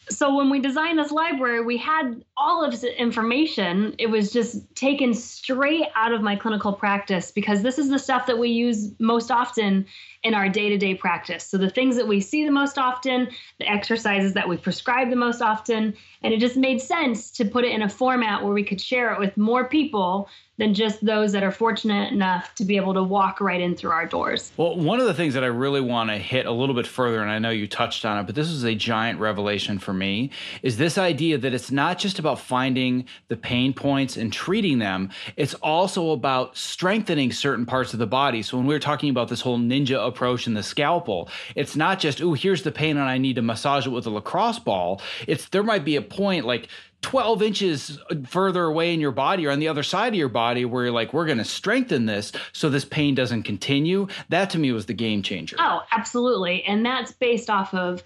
So 0.09 0.35
when 0.35 0.49
we 0.49 0.59
designed 0.59 0.99
this 0.99 1.11
library, 1.11 1.61
we 1.61 1.77
had 1.77 2.23
all 2.37 2.63
of 2.63 2.79
the 2.81 3.01
information. 3.01 3.95
It 3.97 4.11
was 4.11 4.31
just 4.31 4.63
taken 4.75 5.13
straight 5.13 5.87
out 5.95 6.13
of 6.13 6.21
my 6.21 6.35
clinical 6.35 6.71
practice 6.71 7.31
because 7.31 7.63
this 7.63 7.79
is 7.79 7.89
the 7.89 7.97
stuff 7.97 8.27
that 8.27 8.37
we 8.37 8.49
use 8.49 8.91
most 8.99 9.31
often 9.31 9.85
in 10.23 10.33
our 10.33 10.49
day-to-day 10.49 10.95
practice. 10.95 11.43
So 11.43 11.57
the 11.57 11.69
things 11.69 11.95
that 11.95 12.07
we 12.07 12.21
see 12.21 12.45
the 12.45 12.51
most 12.51 12.77
often, 12.77 13.29
the 13.59 13.69
exercises 13.69 14.33
that 14.33 14.47
we 14.47 14.57
prescribe 14.57 15.09
the 15.09 15.15
most 15.15 15.41
often, 15.41 15.95
and 16.21 16.33
it 16.33 16.39
just 16.39 16.57
made 16.57 16.81
sense 16.81 17.31
to 17.31 17.45
put 17.45 17.63
it 17.63 17.71
in 17.71 17.81
a 17.81 17.89
format 17.89 18.43
where 18.43 18.53
we 18.53 18.63
could 18.63 18.81
share 18.81 19.13
it 19.13 19.19
with 19.19 19.35
more 19.37 19.67
people 19.69 20.29
than 20.57 20.73
just 20.73 21.05
those 21.05 21.31
that 21.33 21.43
are 21.43 21.51
fortunate 21.51 22.11
enough 22.11 22.55
to 22.55 22.65
be 22.65 22.77
able 22.77 22.91
to 22.95 23.03
walk 23.03 23.39
right 23.39 23.61
in 23.61 23.75
through 23.75 23.91
our 23.91 24.07
doors. 24.07 24.51
Well, 24.57 24.75
one 24.75 24.99
of 24.99 25.05
the 25.05 25.13
things 25.13 25.35
that 25.35 25.43
I 25.43 25.47
really 25.47 25.81
want 25.81 26.09
to 26.09 26.17
hit 26.17 26.47
a 26.47 26.51
little 26.51 26.73
bit 26.73 26.87
further, 26.87 27.21
and 27.21 27.29
I 27.29 27.37
know 27.37 27.51
you 27.51 27.67
touched 27.67 28.03
on 28.05 28.17
it, 28.17 28.23
but 28.23 28.33
this 28.33 28.49
was 28.49 28.63
a 28.63 28.73
giant 28.73 29.19
revelation 29.19 29.77
for 29.77 29.93
me, 29.93 30.31
is 30.63 30.77
this 30.77 30.97
idea 30.97 31.37
that 31.37 31.53
it's 31.53 31.69
not 31.69 31.99
just 31.99 32.17
about 32.17 32.26
finding 32.35 33.05
the 33.27 33.37
pain 33.37 33.73
points 33.73 34.17
and 34.17 34.31
treating 34.31 34.79
them, 34.79 35.09
it's 35.35 35.53
also 35.55 36.11
about 36.11 36.55
strengthening 36.57 37.31
certain 37.31 37.65
parts 37.65 37.93
of 37.93 37.99
the 37.99 38.07
body. 38.07 38.41
So 38.41 38.57
when 38.57 38.67
we 38.67 38.73
were 38.73 38.79
talking 38.79 39.09
about 39.09 39.29
this 39.29 39.41
whole 39.41 39.57
ninja 39.57 40.05
approach 40.05 40.47
and 40.47 40.55
the 40.55 40.63
scalpel, 40.63 41.29
it's 41.55 41.75
not 41.75 41.99
just, 41.99 42.21
oh, 42.21 42.33
here's 42.33 42.63
the 42.63 42.71
pain 42.71 42.97
and 42.97 43.07
I 43.07 43.17
need 43.17 43.35
to 43.35 43.41
massage 43.41 43.85
it 43.85 43.91
with 43.91 44.05
a 44.07 44.09
lacrosse 44.09 44.59
ball. 44.59 45.01
It's 45.27 45.49
there 45.49 45.63
might 45.63 45.85
be 45.85 45.95
a 45.95 46.01
point 46.01 46.45
like 46.45 46.69
12 47.01 47.43
inches 47.43 47.99
further 48.27 48.63
away 48.63 48.93
in 48.93 48.99
your 48.99 49.11
body 49.11 49.45
or 49.45 49.51
on 49.51 49.59
the 49.59 49.67
other 49.67 49.83
side 49.83 50.09
of 50.09 50.15
your 50.15 50.29
body 50.29 50.65
where 50.65 50.85
you're 50.85 50.93
like, 50.93 51.13
we're 51.13 51.25
going 51.25 51.37
to 51.37 51.45
strengthen 51.45 52.05
this 52.05 52.31
so 52.53 52.69
this 52.69 52.85
pain 52.85 53.13
doesn't 53.15 53.43
continue. 53.43 54.07
That 54.29 54.49
to 54.51 54.59
me 54.59 54.71
was 54.71 54.87
the 54.87 54.93
game 54.93 55.21
changer. 55.21 55.57
Oh, 55.59 55.81
absolutely. 55.91 56.63
And 56.63 56.85
that's 56.85 57.11
based 57.11 57.49
off 57.49 57.73
of 57.73 58.03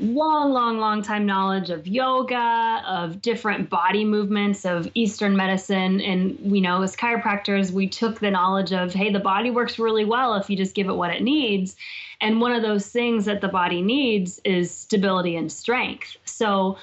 long, 0.00 0.52
long, 0.52 0.78
long 0.78 1.02
time 1.02 1.26
knowledge 1.26 1.70
of 1.70 1.86
yoga, 1.86 2.82
of 2.86 3.20
different 3.20 3.68
body 3.68 4.04
movements, 4.04 4.64
of 4.64 4.88
Eastern 4.94 5.36
medicine. 5.36 6.00
And, 6.00 6.38
you 6.40 6.60
know, 6.60 6.82
as 6.82 6.94
chiropractors, 6.94 7.72
we 7.72 7.88
took 7.88 8.20
the 8.20 8.30
knowledge 8.30 8.72
of, 8.72 8.94
hey, 8.94 9.12
the 9.12 9.18
body 9.18 9.50
works 9.50 9.76
really 9.78 10.04
well 10.04 10.34
if 10.34 10.48
you 10.48 10.56
just 10.56 10.76
give 10.76 10.88
it 10.88 10.94
what 10.94 11.10
it 11.10 11.22
needs. 11.22 11.74
And 12.20 12.40
one 12.40 12.52
of 12.52 12.62
those 12.62 12.86
things 12.86 13.24
that 13.24 13.40
the 13.40 13.48
body 13.48 13.82
needs 13.82 14.40
is 14.44 14.70
stability 14.70 15.34
and 15.34 15.50
strength. 15.50 16.16
So, 16.24 16.78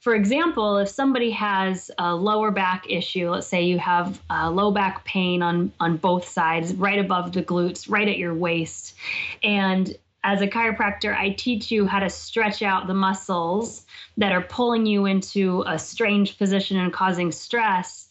for 0.00 0.14
example, 0.14 0.76
if 0.76 0.88
somebody 0.88 1.30
has 1.32 1.90
a 1.98 2.14
lower 2.14 2.50
back 2.50 2.84
issue, 2.88 3.30
let's 3.30 3.46
say 3.46 3.62
you 3.62 3.78
have 3.78 4.20
low 4.30 4.70
back 4.70 5.04
pain 5.04 5.42
on, 5.42 5.72
on 5.80 5.96
both 5.96 6.28
sides, 6.28 6.74
right 6.74 6.98
above 6.98 7.32
the 7.32 7.42
glutes, 7.42 7.90
right 7.90 8.08
at 8.08 8.18
your 8.18 8.34
waist, 8.34 8.94
and 9.42 9.96
as 10.24 10.40
a 10.42 10.48
chiropractor, 10.48 11.16
I 11.16 11.30
teach 11.30 11.70
you 11.70 11.86
how 11.86 12.00
to 12.00 12.10
stretch 12.10 12.62
out 12.62 12.86
the 12.86 12.94
muscles 12.94 13.86
that 14.16 14.32
are 14.32 14.42
pulling 14.42 14.84
you 14.84 15.06
into 15.06 15.64
a 15.66 15.78
strange 15.78 16.38
position 16.38 16.76
and 16.76 16.92
causing 16.92 17.30
stress. 17.30 18.08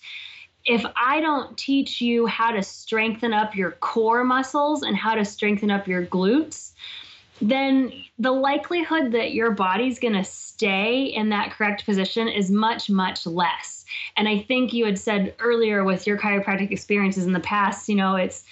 If 0.66 0.86
I 0.96 1.20
don't 1.20 1.58
teach 1.58 2.02
you 2.02 2.26
how 2.26 2.52
to 2.52 2.64
strengthen 2.64 3.34
up 3.34 3.56
your 3.56 3.72
core 3.72 4.24
muscles 4.24 4.84
and 4.84 4.96
how 4.96 5.16
to 5.16 5.26
strengthen 5.26 5.70
up 5.70 5.88
your 5.88 6.06
glutes, 6.06 6.72
then 7.42 7.92
the 8.18 8.32
likelihood 8.32 9.12
that 9.12 9.34
your 9.34 9.52
body's 9.52 10.00
going 10.00 10.14
to 10.14 10.24
stay 10.24 11.04
in 11.04 11.30
that 11.30 11.52
correct 11.52 11.86
position 11.86 12.28
is 12.28 12.50
much, 12.50 12.90
much 12.90 13.28
less. 13.28 13.86
And 14.16 14.28
I 14.28 14.40
think 14.40 14.74
you 14.74 14.86
had 14.86 14.98
said 14.98 15.36
earlier 15.40 15.84
with 15.84 16.08
your 16.08 16.18
chiropractic 16.18 16.72
experiences 16.72 17.26
in 17.26 17.34
the 17.34 17.40
past, 17.40 17.88
you 17.88 17.96
know, 17.96 18.16
it's 18.16 18.44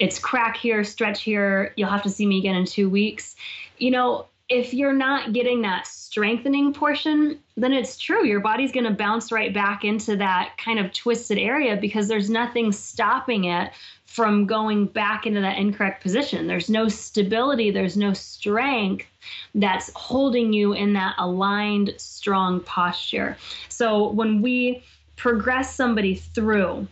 it's 0.00 0.18
crack 0.18 0.56
here, 0.56 0.82
stretch 0.82 1.22
here. 1.22 1.72
You'll 1.76 1.90
have 1.90 2.02
to 2.02 2.10
see 2.10 2.26
me 2.26 2.38
again 2.38 2.56
in 2.56 2.64
two 2.64 2.88
weeks. 2.88 3.36
You 3.78 3.90
know, 3.92 4.26
if 4.48 4.74
you're 4.74 4.92
not 4.92 5.32
getting 5.32 5.62
that 5.62 5.86
strengthening 5.86 6.72
portion, 6.72 7.38
then 7.56 7.72
it's 7.72 7.96
true. 7.96 8.26
Your 8.26 8.40
body's 8.40 8.72
going 8.72 8.84
to 8.84 8.90
bounce 8.90 9.30
right 9.30 9.54
back 9.54 9.84
into 9.84 10.16
that 10.16 10.54
kind 10.58 10.80
of 10.80 10.92
twisted 10.92 11.38
area 11.38 11.76
because 11.76 12.08
there's 12.08 12.28
nothing 12.28 12.72
stopping 12.72 13.44
it 13.44 13.70
from 14.06 14.46
going 14.46 14.86
back 14.86 15.24
into 15.24 15.40
that 15.40 15.56
incorrect 15.56 16.02
position. 16.02 16.48
There's 16.48 16.68
no 16.68 16.88
stability, 16.88 17.70
there's 17.70 17.96
no 17.96 18.12
strength 18.12 19.06
that's 19.54 19.92
holding 19.94 20.52
you 20.52 20.72
in 20.72 20.94
that 20.94 21.14
aligned, 21.18 21.94
strong 21.98 22.60
posture. 22.60 23.36
So 23.68 24.08
when 24.08 24.42
we 24.42 24.82
progress 25.14 25.76
somebody 25.76 26.16
through, 26.16 26.88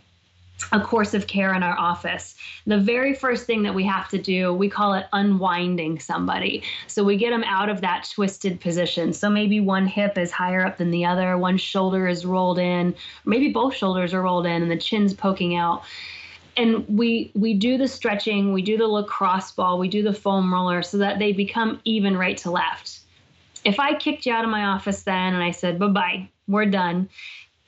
a 0.71 0.79
course 0.79 1.13
of 1.13 1.27
care 1.27 1.53
in 1.53 1.63
our 1.63 1.77
office. 1.77 2.35
The 2.65 2.77
very 2.77 3.13
first 3.13 3.45
thing 3.45 3.63
that 3.63 3.73
we 3.73 3.83
have 3.85 4.09
to 4.09 4.17
do, 4.17 4.53
we 4.53 4.69
call 4.69 4.93
it 4.93 5.07
unwinding 5.13 5.99
somebody. 5.99 6.63
So 6.87 7.03
we 7.03 7.17
get 7.17 7.31
them 7.31 7.43
out 7.43 7.69
of 7.69 7.81
that 7.81 8.09
twisted 8.13 8.59
position. 8.59 9.13
So 9.13 9.29
maybe 9.29 9.59
one 9.59 9.87
hip 9.87 10.17
is 10.17 10.31
higher 10.31 10.65
up 10.65 10.77
than 10.77 10.91
the 10.91 11.05
other, 11.05 11.37
one 11.37 11.57
shoulder 11.57 12.07
is 12.07 12.25
rolled 12.25 12.59
in, 12.59 12.95
maybe 13.25 13.49
both 13.49 13.73
shoulders 13.73 14.13
are 14.13 14.21
rolled 14.21 14.45
in 14.45 14.61
and 14.61 14.71
the 14.71 14.77
chin's 14.77 15.13
poking 15.13 15.55
out 15.55 15.83
and 16.59 16.85
we 16.89 17.31
we 17.35 17.53
do 17.53 17.77
the 17.77 17.87
stretching, 17.87 18.51
we 18.51 18.61
do 18.61 18.77
the 18.77 18.87
lacrosse 18.87 19.51
ball, 19.51 19.79
we 19.79 19.87
do 19.87 20.03
the 20.03 20.13
foam 20.13 20.53
roller 20.53 20.81
so 20.81 20.97
that 20.97 21.17
they 21.17 21.31
become 21.31 21.79
even 21.85 22.17
right 22.17 22.37
to 22.37 22.51
left. 22.51 22.99
If 23.63 23.79
I 23.79 23.93
kicked 23.95 24.25
you 24.25 24.33
out 24.33 24.43
of 24.43 24.49
my 24.49 24.65
office 24.65 25.03
then 25.03 25.33
and 25.33 25.43
I 25.43 25.51
said, 25.51 25.79
bye-bye, 25.79 26.29
we're 26.47 26.65
done, 26.65 27.09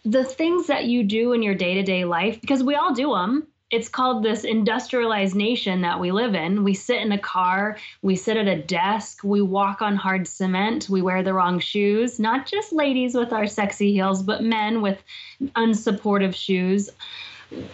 the 0.04 0.24
things 0.24 0.68
that 0.68 0.86
you 0.86 1.04
do 1.04 1.34
in 1.34 1.44
your 1.44 1.56
day-to-day 1.56 2.06
life, 2.06 2.40
because 2.42 2.64
we 2.64 2.76
all 2.76 2.94
do 2.94 3.14
them, 3.14 3.48
it's 3.70 3.88
called 3.88 4.22
this 4.22 4.44
industrialized 4.44 5.36
nation 5.36 5.82
that 5.82 6.00
we 6.00 6.12
live 6.12 6.36
in. 6.36 6.64
We 6.64 6.74
sit 6.74 7.02
in 7.02 7.14
a 7.14 7.18
car, 7.18 7.78
we 8.02 8.18
sit 8.18 8.36
at 8.36 8.48
a 8.48 8.62
desk, 8.62 9.24
we 9.24 9.42
walk 9.42 9.82
on 9.82 9.96
hard 9.96 10.28
cement, 10.28 10.90
we 10.90 11.02
wear 11.02 11.24
the 11.24 11.34
wrong 11.34 11.60
shoes, 11.60 12.20
not 12.20 12.46
just 12.46 12.74
ladies 12.74 13.16
with 13.16 13.32
our 13.32 13.48
sexy 13.48 13.94
heels, 13.94 14.24
but 14.24 14.44
men 14.44 14.82
with 14.82 15.02
unsupportive 15.56 16.36
shoes 16.36 16.90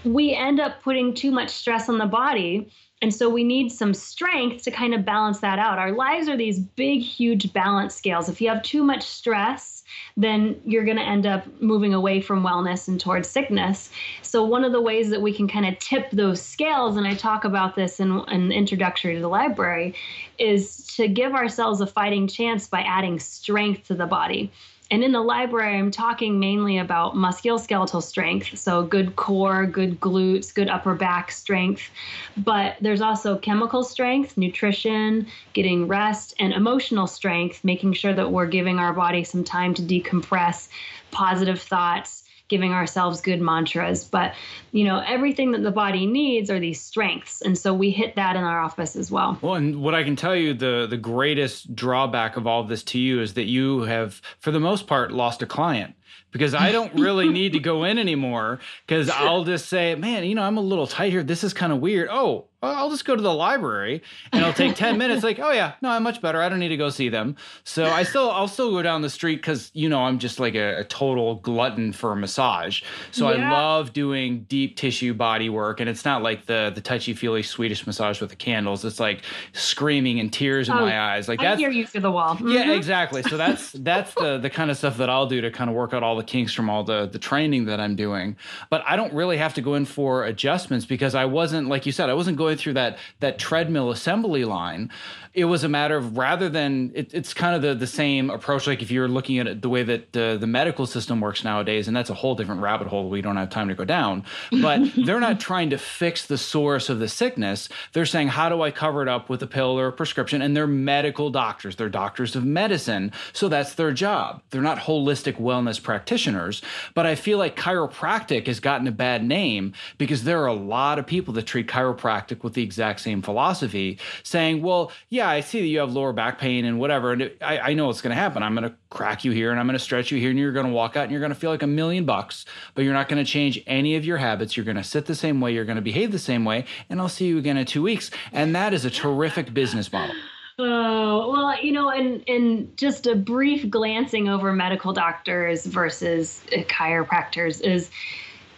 we 0.03 0.33
end 0.33 0.59
up 0.59 0.81
putting 0.81 1.13
too 1.13 1.31
much 1.31 1.49
stress 1.49 1.89
on 1.89 1.97
the 1.97 2.05
body. 2.05 2.71
And 3.01 3.13
so 3.13 3.29
we 3.29 3.43
need 3.43 3.71
some 3.71 3.93
strength 3.93 4.63
to 4.63 4.71
kind 4.71 4.93
of 4.93 5.05
balance 5.05 5.39
that 5.39 5.59
out. 5.59 5.77
Our 5.77 5.91
lives 5.91 6.27
are 6.27 6.37
these 6.37 6.59
big, 6.59 7.01
huge 7.01 7.53
balance 7.53 7.93
scales. 7.93 8.27
If 8.27 8.41
you 8.41 8.49
have 8.49 8.63
too 8.63 8.83
much 8.83 9.03
stress, 9.03 9.76
then 10.15 10.59
you're 10.65 10.85
going 10.85 10.97
to 10.97 11.03
end 11.03 11.25
up 11.25 11.45
moving 11.61 11.93
away 11.93 12.21
from 12.21 12.43
wellness 12.43 12.87
and 12.87 12.99
towards 12.99 13.29
sickness. 13.29 13.89
So, 14.21 14.43
one 14.43 14.63
of 14.63 14.71
the 14.71 14.81
ways 14.81 15.09
that 15.09 15.21
we 15.21 15.33
can 15.33 15.47
kind 15.47 15.65
of 15.65 15.77
tip 15.79 16.09
those 16.11 16.41
scales, 16.41 16.97
and 16.97 17.07
I 17.07 17.13
talk 17.13 17.43
about 17.43 17.75
this 17.75 17.99
in 17.99 18.11
an 18.27 18.51
introductory 18.51 19.15
to 19.15 19.21
the 19.21 19.27
library, 19.27 19.95
is 20.37 20.87
to 20.95 21.07
give 21.07 21.33
ourselves 21.33 21.81
a 21.81 21.87
fighting 21.87 22.27
chance 22.27 22.67
by 22.67 22.81
adding 22.81 23.19
strength 23.19 23.87
to 23.87 23.95
the 23.95 24.05
body. 24.05 24.51
And 24.89 25.03
in 25.03 25.11
the 25.11 25.21
library, 25.21 25.77
I'm 25.77 25.91
talking 25.91 26.39
mainly 26.39 26.77
about 26.77 27.13
musculoskeletal 27.13 28.01
strength. 28.01 28.57
So, 28.57 28.83
good 28.83 29.15
core, 29.17 29.65
good 29.65 29.99
glutes, 29.99 30.53
good 30.53 30.69
upper 30.69 30.95
back 30.95 31.31
strength. 31.31 31.89
But 32.37 32.77
there's 32.79 33.01
also 33.01 33.37
chemical 33.37 33.83
strength, 33.83 34.37
nutrition, 34.37 35.27
getting 35.53 35.87
rest, 35.87 36.35
and 36.39 36.53
emotional 36.53 37.07
strength, 37.07 37.63
making 37.63 37.93
sure 37.93 38.13
that 38.13 38.31
we're 38.31 38.45
giving 38.45 38.79
our 38.79 38.93
body 38.93 39.23
some 39.25 39.43
time 39.43 39.73
to 39.73 39.81
decompress, 39.81 40.69
positive 41.11 41.61
thoughts, 41.61 42.23
giving 42.47 42.73
ourselves 42.73 43.21
good 43.21 43.41
mantras. 43.41 44.03
But, 44.03 44.33
you 44.71 44.83
know, 44.83 45.03
everything 45.05 45.51
that 45.51 45.63
the 45.63 45.71
body 45.71 46.05
needs 46.05 46.49
are 46.49 46.59
these 46.59 46.81
strengths. 46.81 47.41
And 47.41 47.57
so 47.57 47.73
we 47.73 47.91
hit 47.91 48.15
that 48.15 48.35
in 48.35 48.43
our 48.43 48.61
office 48.61 48.95
as 48.95 49.11
well. 49.11 49.37
Well, 49.41 49.55
and 49.55 49.81
what 49.81 49.93
I 49.93 50.03
can 50.03 50.15
tell 50.15 50.35
you, 50.35 50.53
the 50.53 50.87
the 50.89 50.97
greatest 50.97 51.75
drawback 51.75 52.37
of 52.37 52.47
all 52.47 52.61
of 52.61 52.69
this 52.69 52.83
to 52.83 52.99
you 52.99 53.21
is 53.21 53.33
that 53.33 53.45
you 53.45 53.81
have, 53.81 54.21
for 54.39 54.51
the 54.51 54.59
most 54.59 54.87
part, 54.87 55.11
lost 55.11 55.41
a 55.41 55.45
client 55.45 55.95
because 56.31 56.53
I 56.53 56.71
don't 56.71 56.93
really 56.93 57.29
need 57.29 57.53
to 57.53 57.59
go 57.59 57.83
in 57.83 57.97
anymore 57.97 58.59
because 58.85 59.09
I'll 59.09 59.43
just 59.43 59.67
say, 59.67 59.95
man, 59.95 60.23
you 60.23 60.35
know, 60.35 60.43
I'm 60.43 60.57
a 60.57 60.61
little 60.61 60.87
tight 60.87 61.11
here. 61.11 61.23
This 61.23 61.43
is 61.43 61.53
kind 61.53 61.71
of 61.71 61.79
weird. 61.79 62.09
Oh, 62.11 62.47
I'll 62.61 62.89
just 62.89 63.05
go 63.05 63.15
to 63.15 63.21
the 63.21 63.33
library 63.33 64.01
and 64.31 64.41
it'll 64.41 64.53
take 64.53 64.75
10 64.75 64.97
minutes. 64.97 65.23
Like, 65.23 65.37
oh 65.37 65.51
yeah, 65.51 65.73
no, 65.81 65.89
I'm 65.89 66.01
much 66.01 66.21
better. 66.21 66.41
I 66.41 66.49
don't 66.49 66.57
need 66.57 66.69
to 66.69 66.77
go 66.77 66.89
see 66.89 67.07
them. 67.07 67.35
So 67.63 67.85
I 67.85 68.01
still, 68.01 68.31
I'll 68.31 68.47
still 68.47 68.71
go 68.71 68.81
down 68.81 69.03
the 69.03 69.11
street 69.11 69.35
because, 69.35 69.69
you 69.75 69.89
know, 69.89 70.01
I'm 70.01 70.17
just 70.17 70.39
like 70.39 70.55
a, 70.55 70.79
a, 70.79 70.83
total 70.83 71.35
glutton 71.35 71.93
for 71.93 72.13
a 72.13 72.15
massage. 72.15 72.81
So 73.11 73.29
yeah. 73.29 73.47
I 73.47 73.51
love 73.51 73.93
doing 73.93 74.45
deep 74.49 74.75
tissue 74.75 75.13
body 75.13 75.49
work. 75.49 75.79
And 75.79 75.87
it's 75.87 76.03
not 76.03 76.23
like 76.23 76.47
the, 76.47 76.71
the 76.73 76.81
touchy 76.81 77.13
feely 77.13 77.43
Swedish 77.43 77.85
massage 77.85 78.19
with 78.19 78.31
the 78.31 78.35
candles. 78.35 78.83
It's 78.83 78.99
like 78.99 79.21
screaming 79.53 80.19
and 80.19 80.33
tears 80.33 80.67
in 80.67 80.75
oh, 80.75 80.81
my 80.81 80.99
eyes. 80.99 81.27
Like 81.27 81.39
that's, 81.39 81.57
I 81.57 81.61
hear 81.61 81.69
you 81.69 81.85
through 81.85 82.01
the 82.01 82.11
wall. 82.11 82.35
Mm-hmm. 82.35 82.49
Yeah, 82.49 82.71
exactly. 82.71 83.21
So 83.21 83.37
that's, 83.37 83.71
that's 83.73 84.15
the, 84.15 84.39
the 84.39 84.49
kind 84.49 84.71
of 84.71 84.77
stuff 84.77 84.97
that 84.97 85.11
I'll 85.11 85.27
do 85.27 85.41
to 85.41 85.51
kind 85.51 85.69
of 85.69 85.75
work 85.75 85.93
on 85.93 85.96
out 85.97 86.03
all 86.03 86.15
the 86.15 86.23
kinks 86.23 86.53
from 86.53 86.69
all 86.69 86.83
the 86.83 87.07
the 87.07 87.19
training 87.19 87.65
that 87.65 87.79
I'm 87.79 87.95
doing. 87.95 88.37
But 88.69 88.83
I 88.87 88.95
don't 88.95 89.13
really 89.13 89.37
have 89.37 89.55
to 89.55 89.61
go 89.61 89.73
in 89.73 89.85
for 89.85 90.23
adjustments 90.23 90.85
because 90.85 91.15
I 91.15 91.25
wasn't 91.25 91.67
like 91.67 91.85
you 91.85 91.91
said, 91.91 92.09
I 92.09 92.13
wasn't 92.13 92.37
going 92.37 92.57
through 92.57 92.73
that 92.73 92.97
that 93.19 93.39
treadmill 93.39 93.91
assembly 93.91 94.45
line. 94.45 94.91
It 95.33 95.45
was 95.45 95.63
a 95.63 95.69
matter 95.69 95.97
of 95.97 96.17
rather 96.17 96.49
than 96.49 96.91
it, 96.95 97.13
it's 97.13 97.33
kind 97.33 97.55
of 97.55 97.61
the, 97.61 97.75
the 97.75 97.85
same 97.85 98.31
approach 98.31 98.65
like 98.65 98.81
if 98.81 98.89
you're 98.89 99.07
looking 99.07 99.37
at 99.37 99.45
it 99.45 99.61
the 99.61 99.69
way 99.69 99.83
that 99.83 100.17
uh, 100.17 100.37
the 100.37 100.47
medical 100.47 100.87
system 100.87 101.21
works 101.21 101.43
nowadays 101.43 101.87
and 101.87 101.95
that's 101.95 102.09
a 102.09 102.15
whole 102.15 102.33
different 102.33 102.61
rabbit 102.61 102.87
hole 102.87 103.07
we 103.07 103.21
don't 103.21 103.37
have 103.37 103.51
time 103.51 103.67
to 103.67 103.75
go 103.75 103.85
down 103.85 104.23
but 104.51 104.81
they're 105.05 105.19
not 105.19 105.39
trying 105.39 105.69
to 105.69 105.77
fix 105.77 106.25
the 106.25 106.37
source 106.37 106.89
of 106.89 106.99
the 106.99 107.07
sickness. 107.07 107.69
They're 107.93 108.05
saying 108.05 108.29
how 108.29 108.49
do 108.49 108.61
i 108.61 108.71
cover 108.71 109.01
it 109.01 109.07
up 109.07 109.29
with 109.29 109.41
a 109.43 109.47
pill 109.47 109.79
or 109.79 109.87
a 109.87 109.91
prescription? 109.91 110.41
And 110.41 110.55
they're 110.55 110.67
medical 110.67 111.29
doctors. 111.29 111.75
They're 111.75 111.89
doctors 111.89 112.35
of 112.35 112.45
medicine. 112.45 113.11
So 113.33 113.49
that's 113.49 113.75
their 113.75 113.91
job. 113.91 114.41
They're 114.49 114.61
not 114.61 114.79
holistic 114.79 115.39
wellness 115.39 115.81
practitioners 115.87 116.61
but 116.93 117.05
i 117.05 117.15
feel 117.15 117.37
like 117.37 117.55
chiropractic 117.55 118.47
has 118.47 118.59
gotten 118.59 118.87
a 118.87 118.91
bad 118.91 119.23
name 119.23 119.71
because 119.97 120.23
there 120.23 120.41
are 120.43 120.47
a 120.47 120.53
lot 120.53 120.99
of 120.99 121.07
people 121.07 121.33
that 121.33 121.47
treat 121.47 121.67
chiropractic 121.67 122.43
with 122.43 122.53
the 122.53 122.63
exact 122.63 122.99
same 122.99 123.21
philosophy 123.21 123.97
saying 124.23 124.61
well 124.61 124.91
yeah 125.09 125.37
I 125.37 125.41
see 125.41 125.61
that 125.61 125.67
you 125.67 125.79
have 125.79 125.93
lower 125.93 126.13
back 126.13 126.39
pain 126.39 126.65
and 126.65 126.79
whatever, 126.79 127.13
and 127.13 127.31
I, 127.41 127.59
I 127.59 127.73
know 127.73 127.87
what's 127.87 128.01
going 128.01 128.15
to 128.15 128.21
happen. 128.21 128.43
I'm 128.43 128.55
going 128.55 128.69
to 128.69 128.75
crack 128.89 129.23
you 129.23 129.31
here 129.31 129.51
and 129.51 129.59
I'm 129.59 129.67
going 129.67 129.77
to 129.77 129.83
stretch 129.83 130.11
you 130.11 130.19
here, 130.19 130.29
and 130.29 130.39
you're 130.39 130.51
going 130.51 130.65
to 130.65 130.71
walk 130.71 130.95
out 130.95 131.03
and 131.03 131.11
you're 131.11 131.19
going 131.19 131.33
to 131.33 131.39
feel 131.39 131.51
like 131.51 131.63
a 131.63 131.67
million 131.67 132.05
bucks, 132.05 132.45
but 132.73 132.83
you're 132.83 132.93
not 132.93 133.09
going 133.09 133.23
to 133.23 133.29
change 133.29 133.61
any 133.67 133.95
of 133.95 134.05
your 134.05 134.17
habits. 134.17 134.57
You're 134.57 134.65
going 134.65 134.77
to 134.77 134.83
sit 134.83 135.05
the 135.05 135.15
same 135.15 135.41
way, 135.41 135.53
you're 135.53 135.65
going 135.65 135.77
to 135.77 135.81
behave 135.81 136.11
the 136.11 136.19
same 136.19 136.45
way, 136.45 136.65
and 136.89 136.99
I'll 136.99 137.09
see 137.09 137.27
you 137.27 137.37
again 137.37 137.57
in 137.57 137.65
two 137.65 137.83
weeks. 137.83 138.11
And 138.31 138.55
that 138.55 138.73
is 138.73 138.85
a 138.85 138.89
terrific 138.89 139.53
business 139.53 139.91
model. 139.91 140.15
Oh, 140.59 141.31
well, 141.31 141.63
you 141.63 141.71
know, 141.71 141.89
and 141.89 142.27
and 142.27 142.75
just 142.77 143.05
a 143.05 143.15
brief 143.15 143.69
glancing 143.69 144.27
over 144.27 144.51
medical 144.53 144.91
doctors 144.91 145.65
versus 145.67 146.41
uh, 146.51 146.61
chiropractors 146.63 147.61
is 147.61 147.91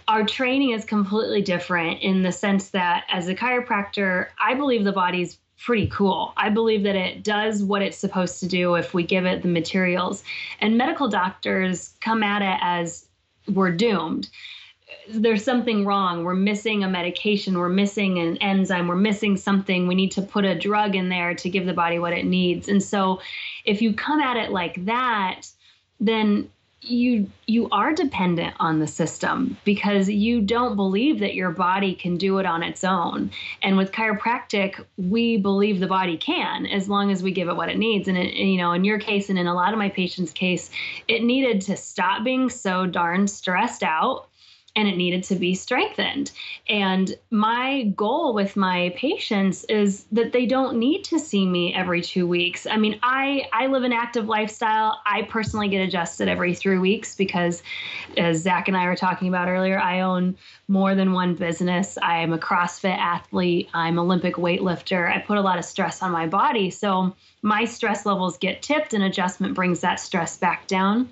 our 0.07 0.25
training 0.25 0.71
is 0.71 0.85
completely 0.85 1.41
different 1.41 2.01
in 2.01 2.23
the 2.23 2.31
sense 2.31 2.69
that 2.69 3.05
as 3.09 3.27
a 3.27 3.35
chiropractor, 3.35 4.27
I 4.41 4.53
believe 4.53 4.85
the 4.85 4.93
body's 4.93 5.39
pretty 5.59 5.87
cool. 5.87 6.33
I 6.37 6.49
believe 6.49 6.83
that 6.83 6.95
it 6.95 7.23
does 7.23 7.63
what 7.63 7.81
it's 7.81 7.97
supposed 7.97 8.39
to 8.39 8.47
do 8.47 8.75
if 8.75 8.93
we 8.93 9.03
give 9.03 9.25
it 9.25 9.41
the 9.41 9.49
materials. 9.49 10.23
And 10.61 10.77
medical 10.77 11.09
doctors 11.09 11.93
come 11.99 12.23
at 12.23 12.41
it 12.41 12.59
as 12.61 13.07
we're 13.49 13.71
doomed. 13.71 14.29
There's 15.11 15.43
something 15.43 15.85
wrong. 15.85 16.23
We're 16.23 16.35
missing 16.35 16.83
a 16.83 16.89
medication. 16.89 17.57
We're 17.57 17.69
missing 17.69 18.19
an 18.19 18.37
enzyme. 18.37 18.87
We're 18.87 18.95
missing 18.95 19.37
something. 19.37 19.87
We 19.87 19.95
need 19.95 20.11
to 20.11 20.21
put 20.21 20.45
a 20.45 20.57
drug 20.57 20.95
in 20.95 21.09
there 21.09 21.33
to 21.33 21.49
give 21.49 21.65
the 21.65 21.73
body 21.73 21.99
what 21.99 22.13
it 22.13 22.25
needs. 22.25 22.67
And 22.67 22.81
so, 22.81 23.21
if 23.65 23.81
you 23.81 23.93
come 23.93 24.19
at 24.19 24.37
it 24.37 24.51
like 24.51 24.85
that, 24.85 25.47
then 25.99 26.49
you 26.81 27.29
you 27.45 27.67
are 27.71 27.93
dependent 27.93 28.55
on 28.59 28.79
the 28.79 28.87
system 28.87 29.57
because 29.65 30.07
you 30.07 30.39
don't 30.39 30.77
believe 30.77 31.19
that 31.19 31.35
your 31.35 31.51
body 31.51 31.93
can 31.93 32.15
do 32.15 32.37
it 32.37 32.45
on 32.45 32.63
its 32.63 32.85
own 32.85 33.29
and 33.61 33.75
with 33.75 33.91
chiropractic 33.91 34.83
we 34.97 35.35
believe 35.35 35.79
the 35.79 35.87
body 35.87 36.15
can 36.15 36.65
as 36.67 36.87
long 36.87 37.11
as 37.11 37.21
we 37.21 37.31
give 37.31 37.49
it 37.49 37.55
what 37.55 37.67
it 37.67 37.77
needs 37.77 38.07
and 38.07 38.17
it, 38.17 38.33
you 38.33 38.57
know 38.57 38.71
in 38.71 38.85
your 38.85 38.97
case 38.97 39.29
and 39.29 39.37
in 39.37 39.45
a 39.45 39.53
lot 39.53 39.73
of 39.73 39.79
my 39.79 39.89
patients 39.89 40.31
case 40.31 40.69
it 41.09 41.21
needed 41.21 41.59
to 41.59 41.75
stop 41.75 42.23
being 42.23 42.49
so 42.49 42.85
darn 42.85 43.27
stressed 43.27 43.83
out 43.83 44.28
and 44.79 44.87
it 44.87 44.95
needed 44.95 45.23
to 45.23 45.35
be 45.35 45.53
strengthened. 45.53 46.31
And 46.69 47.13
my 47.31 47.83
goal 47.97 48.33
with 48.33 48.55
my 48.55 48.93
patients 48.95 49.65
is 49.65 50.05
that 50.13 50.31
they 50.31 50.45
don't 50.45 50.77
need 50.77 51.03
to 51.05 51.19
see 51.19 51.45
me 51.45 51.73
every 51.73 52.01
two 52.01 52.25
weeks. 52.25 52.65
I 52.65 52.77
mean, 52.77 52.97
I, 53.03 53.45
I 53.51 53.67
live 53.67 53.83
an 53.83 53.91
active 53.91 54.29
lifestyle. 54.29 55.01
I 55.05 55.23
personally 55.23 55.67
get 55.67 55.81
adjusted 55.81 56.29
every 56.29 56.55
three 56.55 56.79
weeks 56.79 57.13
because, 57.13 57.61
as 58.15 58.37
Zach 58.37 58.69
and 58.69 58.77
I 58.77 58.85
were 58.85 58.95
talking 58.95 59.27
about 59.27 59.49
earlier, 59.49 59.77
I 59.77 59.99
own 59.99 60.37
more 60.69 60.95
than 60.95 61.11
one 61.11 61.35
business. 61.35 61.97
I 62.01 62.19
am 62.19 62.31
a 62.31 62.37
CrossFit 62.37 62.97
athlete, 62.97 63.67
I'm 63.73 63.99
Olympic 63.99 64.35
weightlifter. 64.35 65.13
I 65.13 65.19
put 65.19 65.37
a 65.37 65.41
lot 65.41 65.59
of 65.59 65.65
stress 65.65 66.01
on 66.01 66.11
my 66.11 66.25
body. 66.25 66.69
So 66.69 67.13
my 67.41 67.65
stress 67.65 68.05
levels 68.05 68.37
get 68.37 68.61
tipped, 68.61 68.93
and 68.93 69.03
adjustment 69.03 69.55
brings 69.55 69.81
that 69.81 69.99
stress 69.99 70.37
back 70.37 70.67
down. 70.67 71.09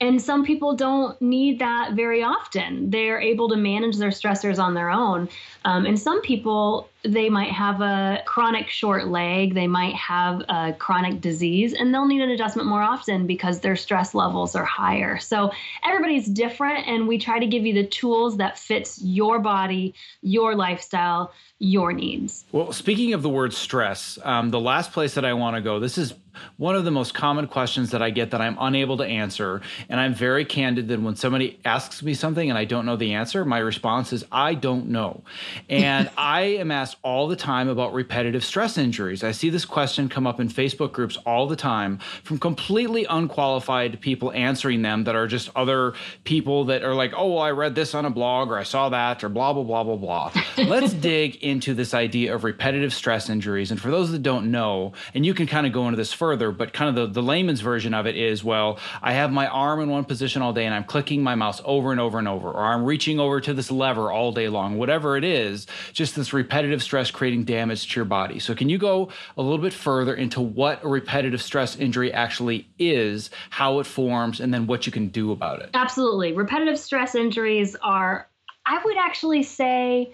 And 0.00 0.20
some 0.20 0.44
people 0.44 0.74
don't 0.74 1.20
need 1.20 1.58
that 1.60 1.92
very 1.94 2.22
often. 2.22 2.90
They're 2.90 3.20
able 3.20 3.48
to 3.48 3.56
manage 3.56 3.96
their 3.96 4.10
stressors 4.10 4.58
on 4.58 4.74
their 4.74 4.90
own. 4.90 5.28
Um, 5.64 5.86
and 5.86 5.98
some 5.98 6.22
people, 6.22 6.88
they 7.02 7.28
might 7.28 7.50
have 7.50 7.80
a 7.80 8.22
chronic 8.26 8.68
short 8.68 9.08
leg, 9.08 9.54
they 9.54 9.66
might 9.66 9.94
have 9.94 10.42
a 10.48 10.74
chronic 10.78 11.20
disease, 11.20 11.72
and 11.72 11.92
they'll 11.92 12.06
need 12.06 12.22
an 12.22 12.30
adjustment 12.30 12.68
more 12.68 12.82
often 12.82 13.26
because 13.26 13.60
their 13.60 13.76
stress 13.76 14.14
levels 14.14 14.54
are 14.54 14.64
higher. 14.64 15.18
So 15.18 15.50
everybody's 15.84 16.26
different, 16.26 16.86
and 16.86 17.08
we 17.08 17.18
try 17.18 17.38
to 17.38 17.46
give 17.46 17.64
you 17.64 17.74
the 17.74 17.86
tools 17.86 18.36
that 18.36 18.58
fits 18.58 19.00
your 19.02 19.38
body, 19.38 19.94
your 20.22 20.54
lifestyle, 20.54 21.32
your 21.58 21.92
needs. 21.92 22.44
Well, 22.52 22.72
speaking 22.72 23.14
of 23.14 23.22
the 23.22 23.30
word 23.30 23.54
stress, 23.54 24.18
um, 24.22 24.50
the 24.50 24.60
last 24.60 24.92
place 24.92 25.14
that 25.14 25.24
I 25.24 25.32
want 25.32 25.56
to 25.56 25.62
go, 25.62 25.80
this 25.80 25.96
is 25.96 26.12
one 26.56 26.76
of 26.76 26.84
the 26.84 26.90
most 26.90 27.14
common 27.14 27.46
questions 27.46 27.90
that 27.90 28.02
I 28.02 28.10
get 28.10 28.30
that 28.30 28.40
I'm 28.40 28.56
unable 28.60 28.96
to 28.98 29.04
answer. 29.04 29.62
And 29.88 29.98
I'm 29.98 30.14
very 30.14 30.44
candid 30.44 30.88
that 30.88 31.00
when 31.00 31.16
somebody 31.16 31.58
asks 31.64 32.02
me 32.02 32.14
something 32.14 32.48
and 32.48 32.58
I 32.58 32.64
don't 32.64 32.86
know 32.86 32.96
the 32.96 33.14
answer, 33.14 33.44
my 33.44 33.58
response 33.58 34.12
is, 34.12 34.24
I 34.30 34.54
don't 34.54 34.88
know. 34.88 35.22
And 35.68 36.10
I 36.18 36.42
am 36.42 36.70
asked 36.70 36.96
all 37.02 37.28
the 37.28 37.36
time 37.36 37.68
about 37.68 37.94
repetitive 37.94 38.44
stress 38.44 38.78
injuries. 38.78 39.24
I 39.24 39.32
see 39.32 39.50
this 39.50 39.64
question 39.64 40.08
come 40.08 40.26
up 40.26 40.40
in 40.40 40.48
Facebook 40.48 40.92
groups 40.92 41.16
all 41.24 41.46
the 41.46 41.56
time 41.56 41.98
from 42.22 42.38
completely 42.38 43.06
unqualified 43.08 44.00
people 44.00 44.32
answering 44.32 44.82
them 44.82 45.04
that 45.04 45.16
are 45.16 45.26
just 45.26 45.50
other 45.56 45.94
people 46.24 46.66
that 46.66 46.82
are 46.82 46.94
like, 46.94 47.12
oh, 47.16 47.34
well, 47.34 47.42
I 47.42 47.50
read 47.50 47.74
this 47.74 47.94
on 47.94 48.04
a 48.04 48.10
blog 48.10 48.50
or 48.50 48.58
I 48.58 48.62
saw 48.62 48.88
that 48.90 49.24
or 49.24 49.28
blah, 49.28 49.52
blah, 49.52 49.62
blah, 49.62 49.84
blah, 49.84 49.96
blah. 49.96 50.32
Let's 50.58 50.92
dig 50.92 51.36
into 51.36 51.74
this 51.74 51.94
idea 51.94 52.34
of 52.34 52.44
repetitive 52.44 52.92
stress 52.92 53.30
injuries. 53.30 53.70
And 53.70 53.80
for 53.80 53.90
those 53.90 54.12
that 54.12 54.22
don't 54.22 54.50
know, 54.50 54.92
and 55.14 55.24
you 55.24 55.34
can 55.34 55.46
kind 55.46 55.66
of 55.66 55.72
go 55.72 55.86
into 55.86 55.96
this 55.96 56.12
further, 56.12 56.25
but 56.34 56.72
kind 56.72 56.88
of 56.88 56.94
the, 56.94 57.20
the 57.20 57.24
layman's 57.24 57.60
version 57.60 57.94
of 57.94 58.06
it 58.06 58.16
is, 58.16 58.42
well, 58.42 58.78
I 59.02 59.12
have 59.12 59.30
my 59.30 59.46
arm 59.46 59.80
in 59.80 59.88
one 59.90 60.04
position 60.04 60.42
all 60.42 60.52
day 60.52 60.64
and 60.64 60.74
I'm 60.74 60.84
clicking 60.84 61.22
my 61.22 61.34
mouse 61.34 61.60
over 61.64 61.92
and 61.92 62.00
over 62.00 62.18
and 62.18 62.26
over, 62.26 62.50
or 62.50 62.64
I'm 62.64 62.84
reaching 62.84 63.20
over 63.20 63.40
to 63.40 63.54
this 63.54 63.70
lever 63.70 64.10
all 64.10 64.32
day 64.32 64.48
long, 64.48 64.78
whatever 64.78 65.16
it 65.16 65.24
is, 65.24 65.66
just 65.92 66.16
this 66.16 66.32
repetitive 66.32 66.82
stress 66.82 67.10
creating 67.10 67.44
damage 67.44 67.88
to 67.88 67.96
your 68.00 68.04
body. 68.04 68.38
So 68.38 68.54
can 68.54 68.68
you 68.68 68.78
go 68.78 69.10
a 69.36 69.42
little 69.42 69.58
bit 69.58 69.74
further 69.74 70.14
into 70.14 70.40
what 70.40 70.82
a 70.82 70.88
repetitive 70.88 71.42
stress 71.42 71.76
injury 71.76 72.12
actually 72.12 72.66
is, 72.78 73.30
how 73.50 73.78
it 73.78 73.86
forms, 73.86 74.40
and 74.40 74.52
then 74.52 74.66
what 74.66 74.86
you 74.86 74.92
can 74.92 75.08
do 75.08 75.32
about 75.32 75.60
it? 75.60 75.70
Absolutely. 75.74 76.32
Repetitive 76.32 76.78
stress 76.78 77.14
injuries 77.14 77.76
are, 77.82 78.26
I 78.64 78.80
would 78.84 78.96
actually 78.96 79.42
say, 79.42 80.12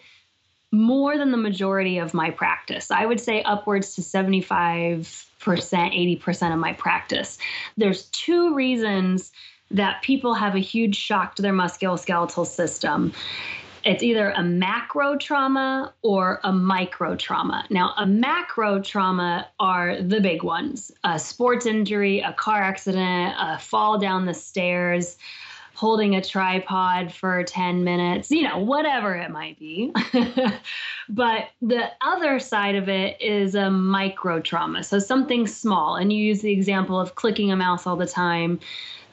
more 0.73 1.19
than 1.19 1.31
the 1.31 1.37
majority 1.37 1.99
of 1.99 2.15
my 2.15 2.31
practice. 2.31 2.91
I 2.91 3.05
would 3.05 3.21
say 3.21 3.43
upwards 3.43 3.95
to 3.97 4.01
75%, 4.01 5.27
80% 5.45 6.53
of 6.53 6.59
my 6.59 6.73
practice. 6.73 7.39
There's 7.77 8.05
two 8.07 8.55
reasons 8.55 9.33
that 9.71 10.03
people 10.03 10.35
have 10.35 10.55
a 10.55 10.61
huge 10.61 10.97
shock 10.97 11.35
to 11.37 11.43
their 11.43 11.53
musculoskeletal 11.53 12.47
system. 12.47 13.13
It's 13.85 14.03
either 14.03 14.31
a 14.31 14.43
macro 14.43 15.17
trauma 15.17 15.93
or 16.03 16.41
a 16.45 16.53
micro 16.53 17.17
trauma. 17.17 17.67
Now, 17.69 17.95
a 17.97 18.07
macro 18.07 18.81
trauma 18.81 19.49
are 19.59 20.01
the 20.01 20.21
big 20.21 20.43
ones 20.43 20.93
a 21.05 21.19
sports 21.19 21.67
injury, 21.67 22.21
a 22.21 22.33
car 22.33 22.63
accident, 22.63 23.35
a 23.39 23.59
fall 23.59 23.99
down 23.99 24.27
the 24.27 24.35
stairs, 24.35 25.17
holding 25.75 26.15
a 26.15 26.23
tripod 26.23 27.13
for 27.13 27.43
10 27.43 27.83
minutes, 27.83 28.31
you 28.31 28.43
know, 28.43 28.59
whatever 28.59 29.15
it 29.15 29.31
might 29.31 29.59
be. 29.59 29.93
but 31.09 31.49
the 31.61 31.91
other 32.03 32.39
side 32.39 32.75
of 32.75 32.89
it 32.89 33.21
is 33.21 33.55
a 33.55 33.71
micro 33.71 34.41
trauma. 34.41 34.85
So 34.85 34.99
something 34.99 35.47
small. 35.47 35.97
And 35.97 36.13
you 36.13 36.23
use 36.23 36.43
the 36.43 36.53
example 36.53 37.01
of 37.01 37.15
clicking 37.15 37.51
a 37.51 37.57
mouse 37.57 37.87
all 37.87 37.97
the 37.97 38.07
time. 38.07 38.61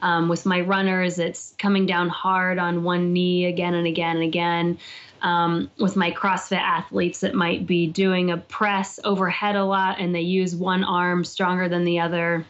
Um, 0.01 0.29
with 0.29 0.45
my 0.45 0.61
runners, 0.61 1.19
it's 1.19 1.55
coming 1.57 1.85
down 1.85 2.07
hard 2.07 2.57
on 2.57 2.83
one 2.83 3.11
knee 3.11 3.45
again 3.45 3.73
and 3.73 3.87
again 3.87 4.17
and 4.17 4.25
again. 4.25 4.77
Um, 5.21 5.69
with 5.77 5.97
my 5.97 6.11
CrossFit 6.11 6.61
athletes, 6.61 7.23
it 7.23 7.35
might 7.35 7.67
be 7.67 7.87
doing 7.87 8.31
a 8.31 8.37
press 8.37 8.99
overhead 9.03 9.57
a 9.57 9.65
lot 9.65 9.99
and 9.99 10.15
they 10.15 10.21
use 10.21 10.55
one 10.55 10.85
arm 10.85 11.25
stronger 11.25 11.67
than 11.67 11.83
the 11.83 11.99
other. 11.99 12.45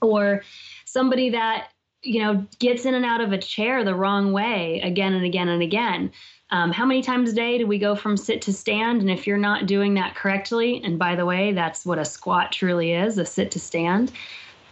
Or 0.00 0.42
somebody 0.84 1.30
that 1.30 1.68
you 2.04 2.22
know, 2.22 2.46
gets 2.58 2.84
in 2.84 2.94
and 2.94 3.04
out 3.04 3.20
of 3.20 3.32
a 3.32 3.38
chair 3.38 3.84
the 3.84 3.94
wrong 3.94 4.32
way 4.32 4.80
again 4.84 5.14
and 5.14 5.24
again 5.24 5.48
and 5.48 5.62
again. 5.62 6.12
Um, 6.50 6.70
how 6.70 6.84
many 6.84 7.02
times 7.02 7.32
a 7.32 7.34
day 7.34 7.58
do 7.58 7.66
we 7.66 7.78
go 7.78 7.96
from 7.96 8.16
sit 8.16 8.42
to 8.42 8.52
stand? 8.52 9.00
And 9.00 9.10
if 9.10 9.26
you're 9.26 9.38
not 9.38 9.66
doing 9.66 9.94
that 9.94 10.14
correctly, 10.14 10.80
and 10.84 10.98
by 10.98 11.16
the 11.16 11.26
way, 11.26 11.52
that's 11.52 11.84
what 11.84 11.98
a 11.98 12.04
squat 12.04 12.52
truly 12.52 12.92
is 12.92 13.18
a 13.18 13.24
sit 13.24 13.50
to 13.52 13.58
stand, 13.58 14.12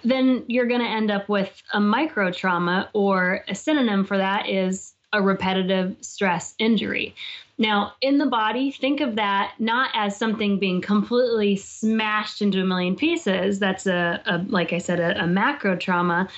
then 0.04 0.44
you're 0.46 0.66
going 0.66 0.80
to 0.80 0.86
end 0.86 1.10
up 1.10 1.28
with 1.28 1.62
a 1.72 1.80
micro 1.80 2.30
trauma, 2.30 2.90
or 2.92 3.44
a 3.48 3.54
synonym 3.54 4.04
for 4.04 4.18
that 4.18 4.48
is 4.48 4.92
a 5.12 5.22
repetitive 5.22 5.96
stress 6.00 6.54
injury. 6.58 7.14
Now, 7.58 7.92
in 8.00 8.18
the 8.18 8.26
body, 8.26 8.70
think 8.70 9.00
of 9.00 9.14
that 9.16 9.54
not 9.58 9.90
as 9.94 10.16
something 10.16 10.58
being 10.58 10.80
completely 10.80 11.56
smashed 11.56 12.42
into 12.42 12.60
a 12.60 12.64
million 12.64 12.96
pieces. 12.96 13.58
That's 13.58 13.86
a, 13.86 14.20
a 14.26 14.38
like 14.48 14.72
I 14.72 14.78
said, 14.78 15.00
a, 15.00 15.22
a 15.22 15.26
macro 15.26 15.76
trauma 15.76 16.28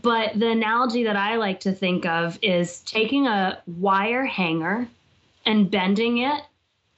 But 0.00 0.38
the 0.38 0.48
analogy 0.48 1.04
that 1.04 1.16
I 1.16 1.36
like 1.36 1.60
to 1.60 1.72
think 1.72 2.06
of 2.06 2.38
is 2.40 2.80
taking 2.80 3.26
a 3.26 3.60
wire 3.66 4.24
hanger 4.24 4.88
and 5.44 5.70
bending 5.70 6.18
it 6.18 6.42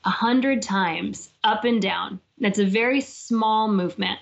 a 0.04 0.10
hundred 0.10 0.62
times 0.62 1.30
up 1.42 1.64
and 1.64 1.82
down. 1.82 2.20
That's 2.38 2.60
a 2.60 2.64
very 2.64 3.00
small 3.00 3.66
movement. 3.66 4.20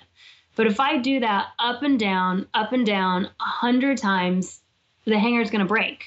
But 0.55 0.67
if 0.67 0.79
I 0.79 0.97
do 0.97 1.19
that 1.19 1.49
up 1.59 1.83
and 1.83 1.99
down, 1.99 2.47
up 2.53 2.73
and 2.73 2.85
down 2.85 3.25
a 3.25 3.43
hundred 3.43 3.99
times, 3.99 4.61
the 5.05 5.19
hanger 5.19 5.41
is 5.41 5.51
going 5.51 5.59
to 5.59 5.65
break. 5.65 6.05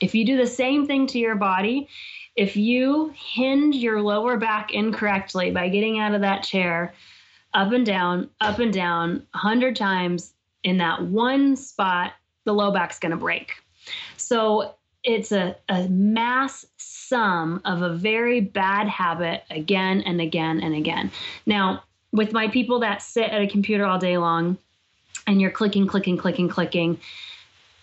If 0.00 0.14
you 0.14 0.24
do 0.24 0.36
the 0.36 0.46
same 0.46 0.86
thing 0.86 1.06
to 1.08 1.18
your 1.18 1.34
body, 1.34 1.88
if 2.36 2.56
you 2.56 3.12
hinge 3.16 3.76
your 3.76 4.00
lower 4.02 4.36
back 4.36 4.72
incorrectly 4.72 5.50
by 5.50 5.68
getting 5.68 5.98
out 5.98 6.14
of 6.14 6.20
that 6.22 6.42
chair, 6.42 6.94
up 7.52 7.72
and 7.72 7.86
down, 7.86 8.30
up 8.40 8.58
and 8.58 8.72
down, 8.72 9.26
a 9.34 9.38
hundred 9.38 9.76
times 9.76 10.33
in 10.64 10.78
that 10.78 11.02
one 11.02 11.56
spot, 11.56 12.14
the 12.44 12.52
low 12.52 12.72
back's 12.72 12.98
going 12.98 13.10
to 13.10 13.16
break. 13.16 13.52
So 14.16 14.74
it's 15.04 15.30
a, 15.32 15.56
a 15.68 15.86
mass 15.88 16.66
sum 16.78 17.60
of 17.64 17.82
a 17.82 17.90
very 17.90 18.40
bad 18.40 18.88
habit 18.88 19.44
again 19.50 20.00
and 20.00 20.20
again 20.20 20.60
and 20.60 20.74
again. 20.74 21.12
Now, 21.46 21.84
with 22.12 22.32
my 22.32 22.48
people 22.48 22.80
that 22.80 23.02
sit 23.02 23.30
at 23.30 23.42
a 23.42 23.46
computer 23.46 23.84
all 23.84 23.98
day 23.98 24.16
long 24.16 24.56
and 25.26 25.40
you're 25.40 25.50
clicking, 25.50 25.86
clicking, 25.86 26.16
clicking, 26.16 26.48
clicking, 26.48 26.98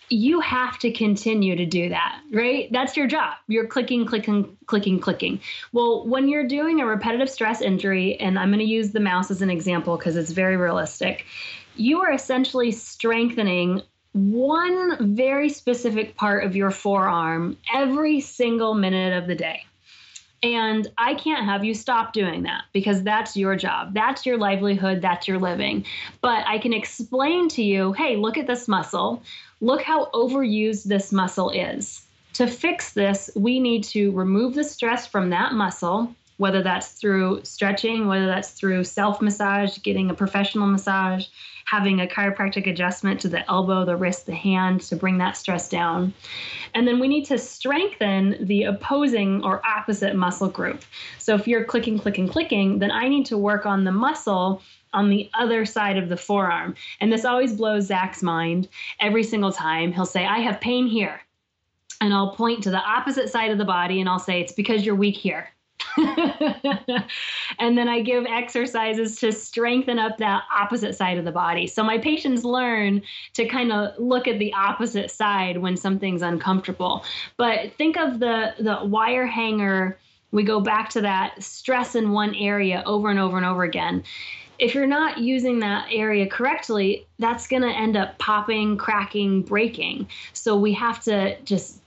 you 0.08 0.40
have 0.40 0.78
to 0.80 0.90
continue 0.92 1.56
to 1.56 1.64
do 1.64 1.88
that, 1.88 2.20
right? 2.32 2.70
That's 2.70 2.96
your 2.96 3.06
job. 3.06 3.34
You're 3.46 3.66
clicking, 3.66 4.04
clicking, 4.04 4.56
clicking, 4.66 5.00
clicking. 5.00 5.40
Well, 5.72 6.06
when 6.06 6.28
you're 6.28 6.46
doing 6.46 6.80
a 6.80 6.86
repetitive 6.86 7.30
stress 7.30 7.62
injury, 7.62 8.16
and 8.20 8.38
I'm 8.38 8.50
going 8.50 8.58
to 8.58 8.64
use 8.64 8.90
the 8.90 9.00
mouse 9.00 9.30
as 9.30 9.40
an 9.40 9.48
example 9.48 9.96
because 9.96 10.16
it's 10.16 10.32
very 10.32 10.56
realistic, 10.56 11.24
you 11.76 12.00
are 12.00 12.12
essentially 12.12 12.72
strengthening 12.72 13.82
one 14.12 15.14
very 15.14 15.48
specific 15.48 16.16
part 16.16 16.44
of 16.44 16.54
your 16.54 16.70
forearm 16.70 17.56
every 17.72 18.20
single 18.20 18.74
minute 18.74 19.16
of 19.16 19.26
the 19.26 19.34
day. 19.34 19.64
And 20.42 20.88
I 20.98 21.14
can't 21.14 21.44
have 21.44 21.64
you 21.64 21.72
stop 21.72 22.12
doing 22.12 22.42
that 22.42 22.64
because 22.72 23.02
that's 23.04 23.36
your 23.36 23.54
job. 23.54 23.94
That's 23.94 24.26
your 24.26 24.36
livelihood. 24.38 25.00
That's 25.00 25.28
your 25.28 25.38
living. 25.38 25.84
But 26.20 26.44
I 26.46 26.58
can 26.58 26.72
explain 26.72 27.48
to 27.50 27.62
you 27.62 27.92
hey, 27.92 28.16
look 28.16 28.36
at 28.36 28.48
this 28.48 28.66
muscle. 28.66 29.22
Look 29.60 29.82
how 29.82 30.06
overused 30.06 30.84
this 30.84 31.12
muscle 31.12 31.50
is. 31.50 32.02
To 32.34 32.46
fix 32.46 32.92
this, 32.92 33.30
we 33.36 33.60
need 33.60 33.84
to 33.84 34.10
remove 34.12 34.54
the 34.54 34.64
stress 34.64 35.06
from 35.06 35.30
that 35.30 35.52
muscle 35.52 36.12
whether 36.42 36.60
that's 36.60 36.88
through 36.88 37.40
stretching, 37.44 38.08
whether 38.08 38.26
that's 38.26 38.50
through 38.50 38.82
self 38.82 39.22
massage, 39.22 39.78
getting 39.78 40.10
a 40.10 40.14
professional 40.14 40.66
massage, 40.66 41.28
having 41.66 42.00
a 42.00 42.06
chiropractic 42.08 42.68
adjustment 42.68 43.20
to 43.20 43.28
the 43.28 43.48
elbow, 43.48 43.84
the 43.84 43.94
wrist, 43.94 44.26
the 44.26 44.34
hand 44.34 44.80
to 44.80 44.96
bring 44.96 45.18
that 45.18 45.36
stress 45.36 45.68
down. 45.68 46.12
And 46.74 46.88
then 46.88 46.98
we 46.98 47.06
need 47.06 47.26
to 47.26 47.38
strengthen 47.38 48.44
the 48.44 48.64
opposing 48.64 49.44
or 49.44 49.64
opposite 49.64 50.16
muscle 50.16 50.48
group. 50.48 50.82
So 51.18 51.36
if 51.36 51.46
you're 51.46 51.62
clicking, 51.62 51.96
clicking, 51.96 52.26
clicking, 52.26 52.80
then 52.80 52.90
I 52.90 53.06
need 53.06 53.24
to 53.26 53.38
work 53.38 53.64
on 53.64 53.84
the 53.84 53.92
muscle 53.92 54.62
on 54.92 55.10
the 55.10 55.30
other 55.34 55.64
side 55.64 55.96
of 55.96 56.08
the 56.08 56.16
forearm. 56.16 56.74
And 56.98 57.12
this 57.12 57.24
always 57.24 57.52
blows 57.52 57.86
Zach's 57.86 58.20
mind 58.20 58.68
every 58.98 59.22
single 59.22 59.52
time. 59.52 59.92
He'll 59.92 60.06
say, 60.06 60.26
I 60.26 60.40
have 60.40 60.60
pain 60.60 60.88
here. 60.88 61.20
And 62.00 62.12
I'll 62.12 62.34
point 62.34 62.64
to 62.64 62.70
the 62.70 62.82
opposite 62.82 63.28
side 63.28 63.52
of 63.52 63.58
the 63.58 63.64
body 63.64 64.00
and 64.00 64.08
I'll 64.08 64.18
say, 64.18 64.40
It's 64.40 64.52
because 64.52 64.84
you're 64.84 64.96
weak 64.96 65.16
here. 65.16 65.48
and 67.58 67.76
then 67.76 67.88
I 67.88 68.00
give 68.00 68.24
exercises 68.26 69.16
to 69.16 69.32
strengthen 69.32 69.98
up 69.98 70.18
that 70.18 70.44
opposite 70.54 70.94
side 70.94 71.18
of 71.18 71.24
the 71.24 71.32
body. 71.32 71.66
So 71.66 71.82
my 71.82 71.98
patients 71.98 72.44
learn 72.44 73.02
to 73.34 73.46
kind 73.46 73.72
of 73.72 73.98
look 73.98 74.26
at 74.26 74.38
the 74.38 74.52
opposite 74.54 75.10
side 75.10 75.58
when 75.58 75.76
something's 75.76 76.22
uncomfortable. 76.22 77.04
But 77.36 77.74
think 77.74 77.96
of 77.96 78.20
the 78.20 78.54
the 78.58 78.84
wire 78.84 79.26
hanger. 79.26 79.98
We 80.30 80.44
go 80.44 80.60
back 80.60 80.88
to 80.90 81.02
that 81.02 81.42
stress 81.42 81.94
in 81.94 82.12
one 82.12 82.34
area 82.34 82.82
over 82.86 83.10
and 83.10 83.18
over 83.18 83.36
and 83.36 83.44
over 83.44 83.64
again 83.64 84.02
if 84.62 84.76
you're 84.76 84.86
not 84.86 85.18
using 85.18 85.58
that 85.58 85.88
area 85.90 86.24
correctly, 86.24 87.04
that's 87.18 87.48
going 87.48 87.62
to 87.62 87.68
end 87.68 87.96
up 87.96 88.16
popping, 88.18 88.76
cracking, 88.76 89.42
breaking. 89.42 90.06
So 90.34 90.56
we 90.56 90.72
have 90.74 91.02
to 91.02 91.40
just 91.42 91.81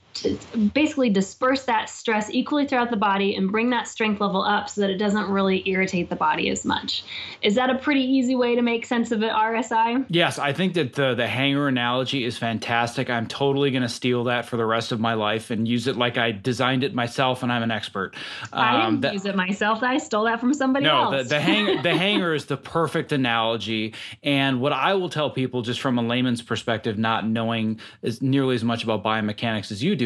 basically 0.72 1.10
disperse 1.10 1.64
that 1.64 1.88
stress 1.88 2.30
equally 2.30 2.66
throughout 2.66 2.90
the 2.90 2.96
body 2.96 3.34
and 3.34 3.50
bring 3.50 3.70
that 3.70 3.88
strength 3.88 4.20
level 4.20 4.42
up 4.42 4.68
so 4.68 4.80
that 4.80 4.90
it 4.90 4.98
doesn't 4.98 5.28
really 5.28 5.68
irritate 5.68 6.10
the 6.10 6.16
body 6.16 6.50
as 6.50 6.64
much. 6.64 7.04
Is 7.42 7.54
that 7.54 7.70
a 7.70 7.76
pretty 7.76 8.02
easy 8.02 8.34
way 8.34 8.54
to 8.54 8.62
make 8.62 8.86
sense 8.86 9.12
of 9.12 9.22
it, 9.22 9.32
RSI? 9.32 10.04
Yes, 10.08 10.38
I 10.38 10.52
think 10.52 10.74
that 10.74 10.94
the 10.94 11.14
the 11.14 11.26
hanger 11.26 11.68
analogy 11.68 12.24
is 12.24 12.38
fantastic. 12.38 13.10
I'm 13.10 13.26
totally 13.26 13.70
going 13.70 13.82
to 13.82 13.88
steal 13.88 14.24
that 14.24 14.46
for 14.46 14.56
the 14.56 14.66
rest 14.66 14.92
of 14.92 15.00
my 15.00 15.14
life 15.14 15.50
and 15.50 15.66
use 15.66 15.86
it 15.86 15.96
like 15.96 16.18
I 16.18 16.32
designed 16.32 16.84
it 16.84 16.94
myself 16.94 17.42
and 17.42 17.52
I'm 17.52 17.62
an 17.62 17.70
expert. 17.70 18.14
Um, 18.52 18.64
I 18.64 18.72
didn't 18.72 18.86
um, 18.86 19.00
that, 19.00 19.12
use 19.14 19.26
it 19.26 19.36
myself. 19.36 19.82
I 19.82 19.98
stole 19.98 20.24
that 20.24 20.40
from 20.40 20.54
somebody 20.54 20.84
no, 20.84 21.02
else. 21.02 21.12
No, 21.12 21.22
the, 21.22 21.28
the 21.28 21.40
hanger 21.40 21.82
the 21.82 21.94
hanger 21.96 22.34
is 22.34 22.46
the 22.46 22.56
perfect 22.56 23.12
analogy. 23.12 23.94
And 24.22 24.60
what 24.60 24.72
I 24.72 24.94
will 24.94 25.08
tell 25.08 25.30
people 25.30 25.62
just 25.62 25.80
from 25.80 25.98
a 25.98 26.02
layman's 26.02 26.42
perspective, 26.42 26.98
not 26.98 27.26
knowing 27.26 27.80
as 28.02 28.22
nearly 28.22 28.54
as 28.54 28.64
much 28.64 28.84
about 28.84 29.02
biomechanics 29.04 29.70
as 29.70 29.82
you 29.82 29.96
do, 29.96 30.05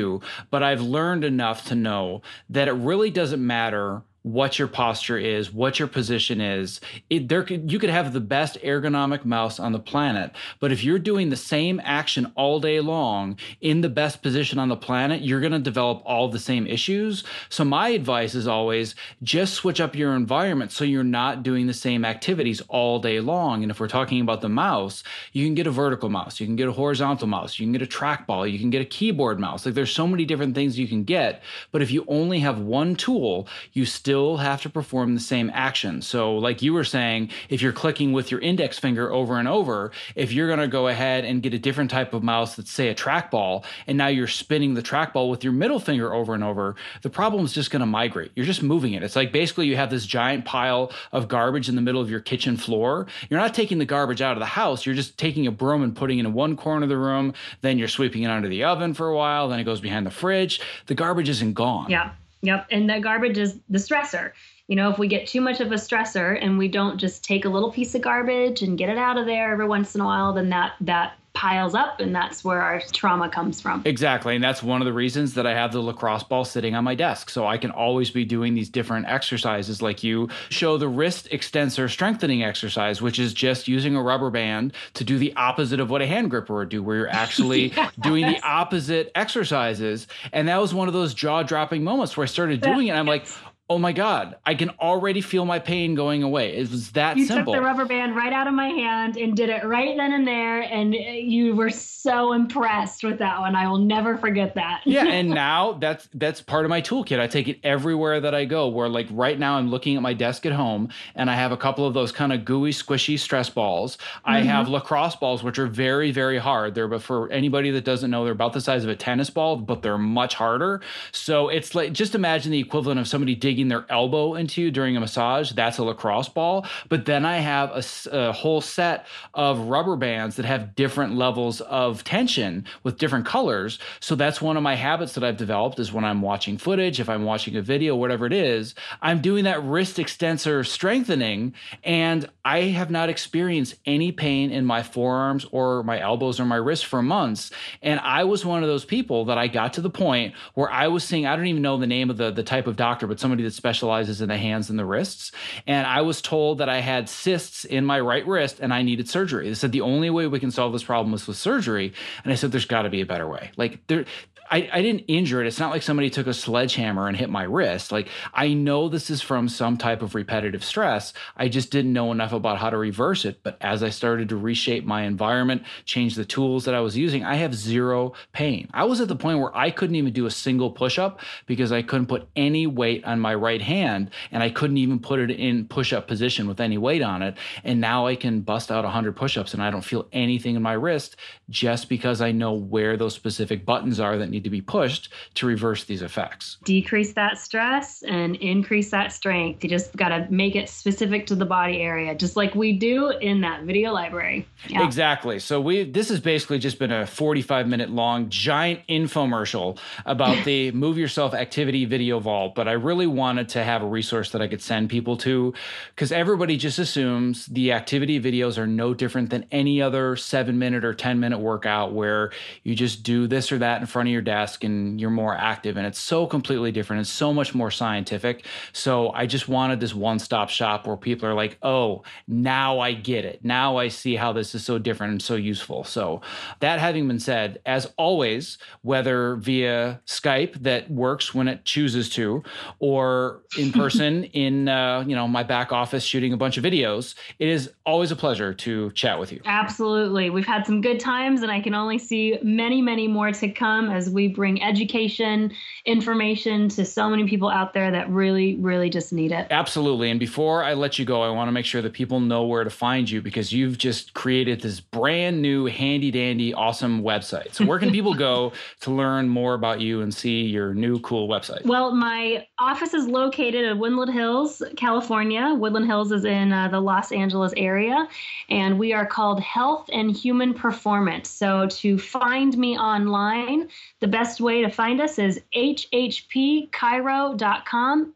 but 0.50 0.62
I've 0.62 0.80
learned 0.80 1.24
enough 1.24 1.66
to 1.66 1.74
know 1.74 2.22
that 2.48 2.68
it 2.68 2.72
really 2.72 3.10
doesn't 3.10 3.44
matter 3.44 4.02
what 4.22 4.58
your 4.58 4.68
posture 4.68 5.16
is, 5.16 5.52
what 5.52 5.78
your 5.78 5.88
position 5.88 6.40
is. 6.40 6.80
It, 7.08 7.28
there 7.28 7.42
could, 7.42 7.72
you 7.72 7.78
could 7.78 7.90
have 7.90 8.12
the 8.12 8.20
best 8.20 8.58
ergonomic 8.62 9.24
mouse 9.24 9.58
on 9.58 9.72
the 9.72 9.78
planet, 9.78 10.32
but 10.58 10.72
if 10.72 10.84
you're 10.84 10.98
doing 10.98 11.30
the 11.30 11.36
same 11.36 11.80
action 11.84 12.30
all 12.34 12.60
day 12.60 12.80
long 12.80 13.38
in 13.62 13.80
the 13.80 13.88
best 13.88 14.22
position 14.22 14.58
on 14.58 14.68
the 14.68 14.76
planet, 14.76 15.22
you're 15.22 15.40
going 15.40 15.52
to 15.52 15.58
develop 15.58 16.02
all 16.04 16.28
the 16.28 16.38
same 16.38 16.66
issues. 16.66 17.24
So 17.48 17.64
my 17.64 17.88
advice 17.90 18.34
is 18.34 18.46
always 18.46 18.94
just 19.22 19.54
switch 19.54 19.80
up 19.80 19.94
your 19.94 20.14
environment 20.14 20.70
so 20.70 20.84
you're 20.84 21.02
not 21.02 21.42
doing 21.42 21.66
the 21.66 21.72
same 21.72 22.04
activities 22.04 22.60
all 22.68 22.98
day 22.98 23.20
long. 23.20 23.62
And 23.62 23.70
if 23.70 23.80
we're 23.80 23.88
talking 23.88 24.20
about 24.20 24.42
the 24.42 24.48
mouse, 24.50 25.02
you 25.32 25.46
can 25.46 25.54
get 25.54 25.66
a 25.66 25.70
vertical 25.70 26.10
mouse, 26.10 26.40
you 26.40 26.46
can 26.46 26.56
get 26.56 26.68
a 26.68 26.72
horizontal 26.72 27.26
mouse, 27.26 27.58
you 27.58 27.64
can 27.64 27.72
get 27.72 27.82
a 27.82 27.86
trackball, 27.86 28.50
you 28.50 28.58
can 28.58 28.70
get 28.70 28.82
a 28.82 28.86
keyboard 28.86 29.40
mouse. 29.40 29.64
Like 29.64 29.74
there's 29.74 29.90
so 29.90 30.06
many 30.06 30.26
different 30.26 30.54
things 30.54 30.78
you 30.78 30.88
can 30.88 31.04
get, 31.04 31.42
but 31.72 31.80
if 31.80 31.90
you 31.90 32.04
only 32.06 32.40
have 32.40 32.58
one 32.58 32.96
tool, 32.96 33.48
you 33.72 33.86
still 33.86 34.09
still 34.10 34.38
have 34.38 34.60
to 34.60 34.68
perform 34.68 35.14
the 35.14 35.20
same 35.20 35.52
action. 35.54 36.02
So, 36.02 36.36
like 36.36 36.62
you 36.62 36.72
were 36.72 36.82
saying, 36.82 37.30
if 37.48 37.62
you're 37.62 37.72
clicking 37.72 38.10
with 38.10 38.32
your 38.32 38.40
index 38.40 38.76
finger 38.76 39.12
over 39.12 39.38
and 39.38 39.46
over, 39.46 39.92
if 40.16 40.32
you're 40.32 40.48
going 40.48 40.58
to 40.58 40.66
go 40.66 40.88
ahead 40.88 41.24
and 41.24 41.40
get 41.40 41.54
a 41.54 41.60
different 41.60 41.92
type 41.92 42.12
of 42.12 42.24
mouse 42.24 42.56
that's, 42.56 42.72
say, 42.72 42.88
a 42.88 42.94
trackball, 42.96 43.64
and 43.86 43.96
now 43.96 44.08
you're 44.08 44.26
spinning 44.26 44.74
the 44.74 44.82
trackball 44.82 45.30
with 45.30 45.44
your 45.44 45.52
middle 45.52 45.78
finger 45.78 46.12
over 46.12 46.34
and 46.34 46.42
over, 46.42 46.74
the 47.02 47.08
problem 47.08 47.44
is 47.44 47.52
just 47.52 47.70
going 47.70 47.78
to 47.78 47.86
migrate. 47.86 48.32
You're 48.34 48.46
just 48.46 48.64
moving 48.64 48.94
it. 48.94 49.04
It's 49.04 49.14
like 49.14 49.30
basically 49.30 49.68
you 49.68 49.76
have 49.76 49.90
this 49.90 50.06
giant 50.06 50.44
pile 50.44 50.90
of 51.12 51.28
garbage 51.28 51.68
in 51.68 51.76
the 51.76 51.80
middle 51.80 52.00
of 52.00 52.10
your 52.10 52.18
kitchen 52.18 52.56
floor. 52.56 53.06
You're 53.28 53.38
not 53.38 53.54
taking 53.54 53.78
the 53.78 53.84
garbage 53.84 54.20
out 54.20 54.32
of 54.32 54.40
the 54.40 54.46
house, 54.46 54.84
you're 54.84 54.96
just 54.96 55.18
taking 55.18 55.46
a 55.46 55.52
broom 55.52 55.84
and 55.84 55.94
putting 55.94 56.18
it 56.18 56.26
in 56.26 56.32
one 56.32 56.56
corner 56.56 56.82
of 56.82 56.88
the 56.88 56.98
room, 56.98 57.32
then 57.60 57.78
you're 57.78 57.86
sweeping 57.86 58.24
it 58.24 58.28
under 58.28 58.48
the 58.48 58.64
oven 58.64 58.92
for 58.92 59.06
a 59.06 59.16
while, 59.16 59.48
then 59.48 59.60
it 59.60 59.64
goes 59.64 59.80
behind 59.80 60.04
the 60.04 60.10
fridge. 60.10 60.60
The 60.86 60.96
garbage 60.96 61.28
isn't 61.28 61.54
gone. 61.54 61.90
Yeah. 61.90 62.10
Yep. 62.42 62.66
And 62.70 62.88
the 62.88 63.00
garbage 63.00 63.38
is 63.38 63.58
the 63.68 63.78
stressor. 63.78 64.32
You 64.66 64.76
know, 64.76 64.90
if 64.90 64.98
we 64.98 65.08
get 65.08 65.26
too 65.26 65.40
much 65.40 65.60
of 65.60 65.72
a 65.72 65.76
stressor 65.76 66.38
and 66.40 66.56
we 66.56 66.68
don't 66.68 66.98
just 66.98 67.24
take 67.24 67.44
a 67.44 67.48
little 67.48 67.72
piece 67.72 67.94
of 67.94 68.02
garbage 68.02 68.62
and 68.62 68.78
get 68.78 68.88
it 68.88 68.98
out 68.98 69.18
of 69.18 69.26
there 69.26 69.52
every 69.52 69.66
once 69.66 69.94
in 69.94 70.00
a 70.00 70.04
while, 70.04 70.32
then 70.32 70.48
that 70.50 70.72
that 70.80 71.14
piles 71.40 71.74
up 71.74 72.00
and 72.00 72.14
that's 72.14 72.44
where 72.44 72.60
our 72.60 72.82
trauma 72.92 73.26
comes 73.26 73.62
from. 73.62 73.80
Exactly. 73.86 74.34
And 74.34 74.44
that's 74.44 74.62
one 74.62 74.82
of 74.82 74.84
the 74.84 74.92
reasons 74.92 75.32
that 75.34 75.46
I 75.46 75.54
have 75.54 75.72
the 75.72 75.80
lacrosse 75.80 76.22
ball 76.22 76.44
sitting 76.44 76.74
on 76.74 76.84
my 76.84 76.94
desk. 76.94 77.30
So 77.30 77.46
I 77.46 77.56
can 77.56 77.70
always 77.70 78.10
be 78.10 78.26
doing 78.26 78.52
these 78.52 78.68
different 78.68 79.06
exercises 79.06 79.80
like 79.80 80.04
you 80.04 80.28
show 80.50 80.76
the 80.76 80.86
wrist 80.86 81.28
extensor 81.30 81.88
strengthening 81.88 82.44
exercise, 82.44 83.00
which 83.00 83.18
is 83.18 83.32
just 83.32 83.68
using 83.68 83.96
a 83.96 84.02
rubber 84.02 84.28
band 84.28 84.74
to 84.92 85.02
do 85.02 85.16
the 85.16 85.34
opposite 85.34 85.80
of 85.80 85.88
what 85.88 86.02
a 86.02 86.06
hand 86.06 86.28
gripper 86.28 86.56
would 86.56 86.68
do, 86.68 86.82
where 86.82 86.98
you're 86.98 87.08
actually 87.08 87.68
yes. 87.74 87.90
doing 87.98 88.26
the 88.26 88.38
opposite 88.42 89.10
exercises. 89.14 90.08
And 90.34 90.46
that 90.48 90.60
was 90.60 90.74
one 90.74 90.88
of 90.88 90.94
those 90.94 91.14
jaw 91.14 91.42
dropping 91.42 91.82
moments 91.82 92.18
where 92.18 92.24
I 92.24 92.26
started 92.26 92.60
doing 92.60 92.88
it. 92.88 92.90
And 92.90 92.98
I'm 92.98 93.06
like, 93.06 93.24
oh 93.70 93.78
my 93.78 93.92
god 93.92 94.36
i 94.44 94.54
can 94.54 94.68
already 94.80 95.20
feel 95.20 95.44
my 95.44 95.58
pain 95.58 95.94
going 95.94 96.22
away. 96.22 96.56
It 96.56 96.70
was 96.70 96.90
that 96.92 97.16
simple. 97.16 97.20
you 97.20 97.26
simple 97.26 97.52
took 97.54 97.60
the 97.60 97.64
rubber 97.64 97.84
band 97.84 98.16
right 98.16 98.32
out 98.32 98.46
of 98.46 98.54
my 98.54 98.68
hand 98.68 99.16
and 99.16 99.36
did 99.36 99.48
it 99.48 99.64
right 99.64 99.96
then 99.96 100.12
and 100.12 100.26
there 100.26 100.62
and 100.62 100.94
you 100.94 101.54
were 101.54 101.70
so 101.70 102.32
impressed 102.32 103.04
with 103.04 103.18
that 103.18 103.38
one. 103.40 103.54
I 103.54 103.68
will 103.68 103.78
never 103.78 104.16
forget 104.16 104.54
that. 104.54 104.82
Yeah 104.84 105.06
and 105.06 105.30
now 105.46 105.74
that's 105.74 106.08
that's 106.14 106.40
part 106.40 106.64
of 106.64 106.68
my 106.70 106.82
toolkit. 106.82 107.20
I 107.20 107.26
take 107.26 107.48
it 107.48 107.58
everywhere 107.62 108.20
that 108.20 108.34
i 108.34 108.44
go 108.44 108.68
where 108.68 108.88
like 108.88 109.06
right 109.10 109.38
now 109.38 109.54
i'm 109.56 109.70
looking 109.70 109.96
at 109.96 110.02
my 110.02 110.14
desk 110.14 110.46
at 110.46 110.52
home 110.52 110.88
and 111.14 111.30
i 111.30 111.34
have 111.34 111.52
a 111.52 111.56
couple 111.56 111.86
of 111.86 111.94
those 111.94 112.12
kind 112.12 112.32
of 112.32 112.44
gooey 112.44 112.72
squishy 112.72 113.18
stress 113.18 113.50
balls. 113.50 113.96
Mm-hmm. 113.96 114.30
i 114.30 114.40
have 114.40 114.68
lacrosse 114.68 115.16
balls 115.16 115.42
which 115.42 115.58
are 115.58 115.66
very 115.66 116.10
very 116.10 116.38
hard. 116.38 116.74
They're 116.74 116.88
but 116.88 117.02
for 117.02 117.30
anybody 117.30 117.70
that 117.70 117.84
doesn't 117.84 118.10
know 118.10 118.24
they're 118.24 118.32
about 118.32 118.52
the 118.52 118.60
size 118.60 118.84
of 118.84 118.90
a 118.90 118.96
tennis 118.96 119.30
ball 119.30 119.56
but 119.56 119.82
they're 119.82 119.98
much 119.98 120.34
harder. 120.34 120.80
So 121.12 121.48
it's 121.48 121.74
like 121.74 121.92
just 121.92 122.14
imagine 122.14 122.50
the 122.52 122.58
equivalent 122.58 122.98
of 122.98 123.06
somebody 123.06 123.34
digging 123.34 123.59
digging 123.60 123.68
their 123.68 123.84
elbow 123.90 124.34
into 124.34 124.70
during 124.70 124.96
a 124.96 125.00
massage, 125.00 125.52
that's 125.52 125.78
a 125.78 125.84
lacrosse 125.84 126.28
ball. 126.28 126.66
But 126.88 127.04
then 127.04 127.24
I 127.26 127.36
have 127.38 127.70
a, 127.70 127.82
a 128.10 128.32
whole 128.32 128.60
set 128.60 129.06
of 129.34 129.58
rubber 129.68 129.96
bands 129.96 130.36
that 130.36 130.46
have 130.46 130.74
different 130.74 131.14
levels 131.14 131.60
of 131.62 132.02
tension 132.04 132.64
with 132.82 132.98
different 132.98 133.26
colors. 133.26 133.78
So 134.00 134.14
that's 134.14 134.40
one 134.40 134.56
of 134.56 134.62
my 134.62 134.76
habits 134.76 135.12
that 135.14 135.24
I've 135.24 135.36
developed 135.36 135.78
is 135.78 135.92
when 135.92 136.04
I'm 136.04 136.22
watching 136.22 136.56
footage, 136.56 137.00
if 137.00 137.08
I'm 137.08 137.24
watching 137.24 137.56
a 137.56 137.62
video, 137.62 137.94
whatever 137.96 138.26
it 138.26 138.32
is, 138.32 138.74
I'm 139.02 139.20
doing 139.20 139.44
that 139.44 139.62
wrist 139.62 139.98
extensor 139.98 140.64
strengthening 140.64 141.54
and 141.84 142.28
I 142.44 142.60
have 142.78 142.90
not 142.90 143.08
experienced 143.08 143.74
any 143.84 144.12
pain 144.12 144.50
in 144.50 144.64
my 144.64 144.82
forearms 144.82 145.44
or 145.52 145.82
my 145.82 146.00
elbows 146.00 146.40
or 146.40 146.46
my 146.46 146.56
wrists 146.56 146.84
for 146.84 147.02
months. 147.02 147.50
And 147.82 148.00
I 148.00 148.24
was 148.24 148.44
one 148.44 148.62
of 148.62 148.68
those 148.68 148.84
people 148.84 149.26
that 149.26 149.36
I 149.38 149.48
got 149.48 149.74
to 149.74 149.82
the 149.82 149.90
point 149.90 150.34
where 150.54 150.70
I 150.70 150.88
was 150.88 151.04
seeing, 151.04 151.26
I 151.26 151.36
don't 151.36 151.46
even 151.46 151.62
know 151.62 151.76
the 151.76 151.86
name 151.86 152.08
of 152.08 152.16
the, 152.16 152.30
the 152.30 152.42
type 152.42 152.66
of 152.66 152.76
doctor, 152.76 153.06
but 153.06 153.20
somebody 153.20 153.42
that 153.50 153.56
specializes 153.56 154.20
in 154.20 154.28
the 154.28 154.36
hands 154.38 154.70
and 154.70 154.78
the 154.78 154.84
wrists. 154.84 155.32
And 155.66 155.86
I 155.86 156.02
was 156.02 156.22
told 156.22 156.58
that 156.58 156.68
I 156.68 156.78
had 156.78 157.08
cysts 157.08 157.64
in 157.64 157.84
my 157.84 157.98
right 157.98 158.26
wrist 158.26 158.60
and 158.60 158.72
I 158.72 158.82
needed 158.82 159.08
surgery. 159.08 159.48
They 159.48 159.54
said 159.54 159.72
the 159.72 159.80
only 159.80 160.08
way 160.08 160.28
we 160.28 160.38
can 160.38 160.52
solve 160.52 160.72
this 160.72 160.84
problem 160.84 161.12
is 161.14 161.26
with 161.26 161.36
surgery. 161.36 161.92
And 162.22 162.32
I 162.32 162.36
said, 162.36 162.52
there's 162.52 162.64
got 162.64 162.82
to 162.82 162.90
be 162.90 163.00
a 163.00 163.06
better 163.06 163.28
way. 163.28 163.50
Like 163.56 163.84
there, 163.88 164.04
I, 164.50 164.68
I 164.72 164.82
didn't 164.82 165.04
injure 165.06 165.40
it. 165.40 165.46
It's 165.46 165.60
not 165.60 165.70
like 165.70 165.82
somebody 165.82 166.10
took 166.10 166.26
a 166.26 166.34
sledgehammer 166.34 167.06
and 167.06 167.16
hit 167.16 167.30
my 167.30 167.44
wrist. 167.44 167.92
Like 167.92 168.08
I 168.34 168.52
know 168.52 168.88
this 168.88 169.08
is 169.08 169.22
from 169.22 169.48
some 169.48 169.76
type 169.76 170.02
of 170.02 170.14
repetitive 170.14 170.64
stress. 170.64 171.12
I 171.36 171.48
just 171.48 171.70
didn't 171.70 171.92
know 171.92 172.10
enough 172.10 172.32
about 172.32 172.58
how 172.58 172.70
to 172.70 172.76
reverse 172.76 173.24
it. 173.24 173.42
But 173.42 173.56
as 173.60 173.82
I 173.82 173.90
started 173.90 174.28
to 174.30 174.36
reshape 174.36 174.84
my 174.84 175.02
environment, 175.02 175.62
change 175.84 176.16
the 176.16 176.24
tools 176.24 176.64
that 176.64 176.74
I 176.74 176.80
was 176.80 176.96
using, 176.96 177.24
I 177.24 177.36
have 177.36 177.54
zero 177.54 178.14
pain. 178.32 178.68
I 178.74 178.84
was 178.84 179.00
at 179.00 179.08
the 179.08 179.16
point 179.16 179.38
where 179.38 179.56
I 179.56 179.70
couldn't 179.70 179.96
even 179.96 180.12
do 180.12 180.26
a 180.26 180.30
single 180.30 180.70
push 180.70 180.98
up 180.98 181.20
because 181.46 181.70
I 181.70 181.82
couldn't 181.82 182.06
put 182.06 182.28
any 182.34 182.66
weight 182.66 183.04
on 183.04 183.20
my 183.20 183.34
right 183.34 183.62
hand 183.62 184.10
and 184.32 184.42
I 184.42 184.50
couldn't 184.50 184.78
even 184.78 184.98
put 184.98 185.20
it 185.20 185.30
in 185.30 185.68
push 185.68 185.92
up 185.92 186.08
position 186.08 186.48
with 186.48 186.60
any 186.60 186.78
weight 186.78 187.02
on 187.02 187.22
it. 187.22 187.36
And 187.62 187.80
now 187.80 188.06
I 188.06 188.16
can 188.16 188.40
bust 188.40 188.72
out 188.72 188.84
100 188.84 189.14
push 189.14 189.36
ups 189.36 189.54
and 189.54 189.62
I 189.62 189.70
don't 189.70 189.84
feel 189.84 190.08
anything 190.12 190.56
in 190.56 190.62
my 190.62 190.72
wrist 190.72 191.16
just 191.50 191.88
because 191.88 192.20
I 192.20 192.32
know 192.32 192.52
where 192.52 192.96
those 192.96 193.14
specific 193.14 193.66
buttons 193.66 194.00
are 194.00 194.16
that 194.16 194.30
need 194.30 194.44
to 194.44 194.50
be 194.50 194.60
pushed 194.60 195.10
to 195.34 195.46
reverse 195.46 195.84
these 195.84 196.00
effects. 196.02 196.58
Decrease 196.64 197.12
that 197.14 197.38
stress 197.38 198.02
and 198.02 198.36
increase 198.36 198.90
that 198.90 199.12
strength. 199.12 199.62
You 199.64 199.70
just 199.70 199.94
got 199.96 200.08
to 200.08 200.26
make 200.30 200.54
it 200.54 200.68
specific 200.68 201.26
to 201.26 201.34
the 201.34 201.44
body 201.44 201.82
area, 201.82 202.14
just 202.14 202.36
like 202.36 202.54
we 202.54 202.72
do 202.72 203.10
in 203.10 203.40
that 203.40 203.64
video 203.64 203.92
library. 203.92 204.46
Yeah. 204.68 204.84
Exactly. 204.84 205.38
So 205.40 205.60
we 205.60 205.84
this 205.84 206.08
has 206.08 206.20
basically 206.20 206.58
just 206.58 206.78
been 206.78 206.92
a 206.92 207.06
45 207.06 207.66
minute 207.66 207.90
long 207.90 208.28
giant 208.28 208.80
infomercial 208.88 209.78
about 210.06 210.44
the 210.44 210.70
Move 210.72 210.96
Yourself 210.96 211.34
Activity 211.34 211.84
Video 211.84 212.20
Vault, 212.20 212.54
but 212.54 212.68
I 212.68 212.72
really 212.72 213.06
wanted 213.06 213.48
to 213.50 213.64
have 213.64 213.82
a 213.82 213.86
resource 213.86 214.30
that 214.30 214.40
I 214.40 214.46
could 214.46 214.62
send 214.62 214.88
people 214.88 215.16
to 215.18 215.52
because 215.94 216.12
everybody 216.12 216.56
just 216.56 216.78
assumes 216.78 217.46
the 217.46 217.72
activity 217.72 218.20
videos 218.20 218.58
are 218.58 218.66
no 218.66 218.94
different 218.94 219.30
than 219.30 219.46
any 219.50 219.82
other 219.82 220.16
7 220.16 220.58
minute 220.58 220.84
or 220.84 220.94
10 220.94 221.18
minute 221.18 221.39
workout 221.40 221.92
where 221.92 222.32
you 222.62 222.74
just 222.74 223.02
do 223.02 223.26
this 223.26 223.50
or 223.52 223.58
that 223.58 223.80
in 223.80 223.86
front 223.86 224.08
of 224.08 224.12
your 224.12 224.22
desk 224.22 224.64
and 224.64 225.00
you're 225.00 225.10
more 225.10 225.36
active. 225.36 225.76
And 225.76 225.86
it's 225.86 225.98
so 225.98 226.26
completely 226.26 226.72
different. 226.72 227.00
It's 227.00 227.10
so 227.10 227.32
much 227.32 227.54
more 227.54 227.70
scientific. 227.70 228.44
So 228.72 229.10
I 229.12 229.26
just 229.26 229.48
wanted 229.48 229.80
this 229.80 229.94
one 229.94 230.18
stop 230.18 230.50
shop 230.50 230.86
where 230.86 230.96
people 230.96 231.28
are 231.28 231.34
like, 231.34 231.58
oh, 231.62 232.02
now 232.26 232.80
I 232.80 232.92
get 232.92 233.24
it. 233.24 233.44
Now 233.44 233.76
I 233.76 233.88
see 233.88 234.16
how 234.16 234.32
this 234.32 234.54
is 234.54 234.64
so 234.64 234.78
different 234.78 235.12
and 235.12 235.22
so 235.22 235.34
useful. 235.34 235.84
So 235.84 236.20
that 236.60 236.78
having 236.78 237.06
been 237.08 237.20
said, 237.20 237.60
as 237.66 237.86
always, 237.96 238.58
whether 238.82 239.36
via 239.36 240.00
Skype 240.06 240.62
that 240.62 240.90
works 240.90 241.34
when 241.34 241.48
it 241.48 241.64
chooses 241.64 242.08
to, 242.10 242.42
or 242.78 243.42
in 243.58 243.72
person 243.80 244.24
in 244.24 244.68
uh, 244.68 245.04
you 245.06 245.14
know 245.14 245.28
my 245.28 245.42
back 245.42 245.72
office 245.72 246.04
shooting 246.04 246.32
a 246.32 246.36
bunch 246.36 246.56
of 246.56 246.64
videos, 246.64 247.14
it 247.38 247.48
is 247.48 247.70
always 247.86 248.10
a 248.10 248.16
pleasure 248.16 248.52
to 248.54 248.90
chat 248.92 249.18
with 249.18 249.32
you. 249.32 249.40
Absolutely. 249.44 250.30
We've 250.30 250.46
had 250.46 250.66
some 250.66 250.80
good 250.80 251.00
times 251.00 251.29
and 251.42 251.50
I 251.50 251.60
can 251.60 251.74
only 251.74 251.98
see 251.98 252.38
many, 252.42 252.80
many 252.80 253.08
more 253.08 253.32
to 253.32 253.50
come 253.50 253.90
as 253.90 254.08
we 254.08 254.20
we 254.20 254.28
bring 254.28 254.62
education, 254.62 255.50
information 255.86 256.68
to 256.68 256.84
so 256.84 257.08
many 257.08 257.26
people 257.26 257.48
out 257.48 257.72
there 257.72 257.90
that 257.90 258.10
really, 258.10 258.56
really 258.56 258.90
just 258.90 259.14
need 259.14 259.32
it. 259.32 259.46
Absolutely. 259.50 260.10
And 260.10 260.20
before 260.20 260.62
I 260.62 260.74
let 260.74 260.98
you 260.98 261.06
go, 261.06 261.22
I 261.22 261.30
want 261.30 261.48
to 261.48 261.52
make 261.52 261.64
sure 261.64 261.80
that 261.80 261.94
people 261.94 262.20
know 262.20 262.44
where 262.44 262.64
to 262.64 262.68
find 262.68 263.08
you 263.08 263.22
because 263.22 263.50
you've 263.50 263.78
just 263.78 264.12
created 264.12 264.60
this 264.60 264.78
brand 264.78 265.40
new, 265.40 265.64
handy 265.64 266.10
dandy, 266.10 266.52
awesome 266.52 267.02
website. 267.02 267.54
So, 267.54 267.64
where 267.64 267.78
can 267.78 267.90
people 267.90 268.12
go 268.12 268.52
to 268.80 268.90
learn 268.90 269.28
more 269.30 269.54
about 269.54 269.80
you 269.80 270.02
and 270.02 270.12
see 270.12 270.42
your 270.42 270.74
new, 270.74 270.98
cool 271.00 271.26
website? 271.26 271.64
Well, 271.64 271.94
my 271.94 272.46
office 272.58 272.92
is 272.92 273.06
located 273.06 273.64
at 273.64 273.78
Woodland 273.78 274.12
Hills, 274.12 274.62
California. 274.76 275.54
Woodland 275.54 275.86
Hills 275.86 276.12
is 276.12 276.26
in 276.26 276.52
uh, 276.52 276.68
the 276.68 276.80
Los 276.80 277.10
Angeles 277.10 277.54
area, 277.56 278.06
and 278.50 278.78
we 278.78 278.92
are 278.92 279.06
called 279.06 279.40
Health 279.40 279.88
and 279.90 280.14
Human 280.14 280.52
Performance. 280.52 281.19
So, 281.26 281.66
to 281.66 281.98
find 281.98 282.56
me 282.56 282.78
online, 282.78 283.68
the 284.00 284.08
best 284.08 284.40
way 284.40 284.62
to 284.62 284.70
find 284.70 285.00
us 285.00 285.18
is 285.18 285.40
hhpchiro.com. 285.54 286.72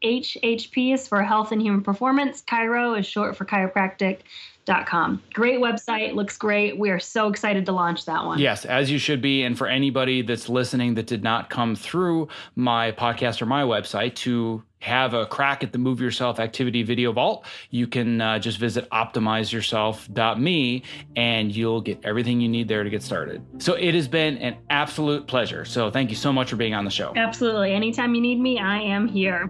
HHP 0.03 0.93
is 0.93 1.07
for 1.07 1.23
Health 1.23 1.51
and 1.51 1.61
Human 1.61 1.81
Performance. 1.81 2.41
Chiro 2.43 2.97
is 2.97 3.05
short 3.05 3.35
for 3.35 3.45
chiropractic. 3.45 4.19
Com. 4.65 5.21
Great 5.33 5.59
website, 5.59 6.15
looks 6.15 6.37
great. 6.37 6.77
We 6.77 6.89
are 6.89 6.99
so 6.99 7.27
excited 7.27 7.65
to 7.67 7.71
launch 7.71 8.05
that 8.05 8.25
one. 8.25 8.39
Yes, 8.39 8.65
as 8.65 8.89
you 8.89 8.97
should 8.97 9.21
be. 9.21 9.43
And 9.43 9.55
for 9.57 9.67
anybody 9.67 10.23
that's 10.23 10.49
listening 10.49 10.95
that 10.95 11.05
did 11.05 11.23
not 11.23 11.49
come 11.49 11.75
through 11.75 12.29
my 12.55 12.91
podcast 12.91 13.41
or 13.41 13.45
my 13.45 13.61
website 13.61 14.15
to 14.15 14.63
have 14.79 15.13
a 15.13 15.25
crack 15.25 15.63
at 15.63 15.71
the 15.71 15.77
Move 15.77 15.99
Yourself 15.99 16.39
Activity 16.39 16.83
Video 16.83 17.11
Vault, 17.11 17.45
you 17.69 17.87
can 17.87 18.21
uh, 18.21 18.39
just 18.39 18.57
visit 18.57 18.89
optimizeyourself.me 18.89 20.83
and 21.15 21.55
you'll 21.55 21.81
get 21.81 21.99
everything 22.03 22.41
you 22.41 22.49
need 22.49 22.67
there 22.67 22.83
to 22.83 22.89
get 22.89 23.01
started. 23.03 23.43
So 23.59 23.73
it 23.73 23.95
has 23.95 24.07
been 24.07 24.37
an 24.37 24.57
absolute 24.69 25.27
pleasure. 25.27 25.65
So 25.65 25.89
thank 25.89 26.09
you 26.09 26.15
so 26.15 26.31
much 26.33 26.49
for 26.49 26.55
being 26.55 26.73
on 26.73 26.85
the 26.85 26.91
show. 26.91 27.13
Absolutely. 27.15 27.73
Anytime 27.73 28.15
you 28.15 28.21
need 28.21 28.39
me, 28.39 28.59
I 28.59 28.79
am 28.79 29.07
here. 29.07 29.49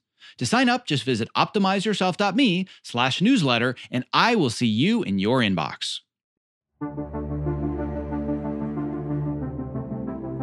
To 0.37 0.45
sign 0.45 0.69
up, 0.69 0.85
just 0.85 1.03
visit 1.03 1.29
optimizeyourself.me 1.35 2.67
slash 2.83 3.21
newsletter, 3.21 3.75
and 3.89 4.05
I 4.13 4.35
will 4.35 4.49
see 4.49 4.67
you 4.67 5.03
in 5.03 5.19
your 5.19 5.39
inbox. 5.39 5.99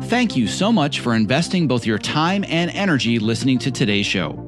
Thank 0.08 0.36
you 0.36 0.46
so 0.46 0.72
much 0.72 1.00
for 1.00 1.14
investing 1.14 1.68
both 1.68 1.84
your 1.84 1.98
time 1.98 2.44
and 2.48 2.70
energy 2.70 3.18
listening 3.18 3.58
to 3.58 3.70
today's 3.70 4.06
show. 4.06 4.47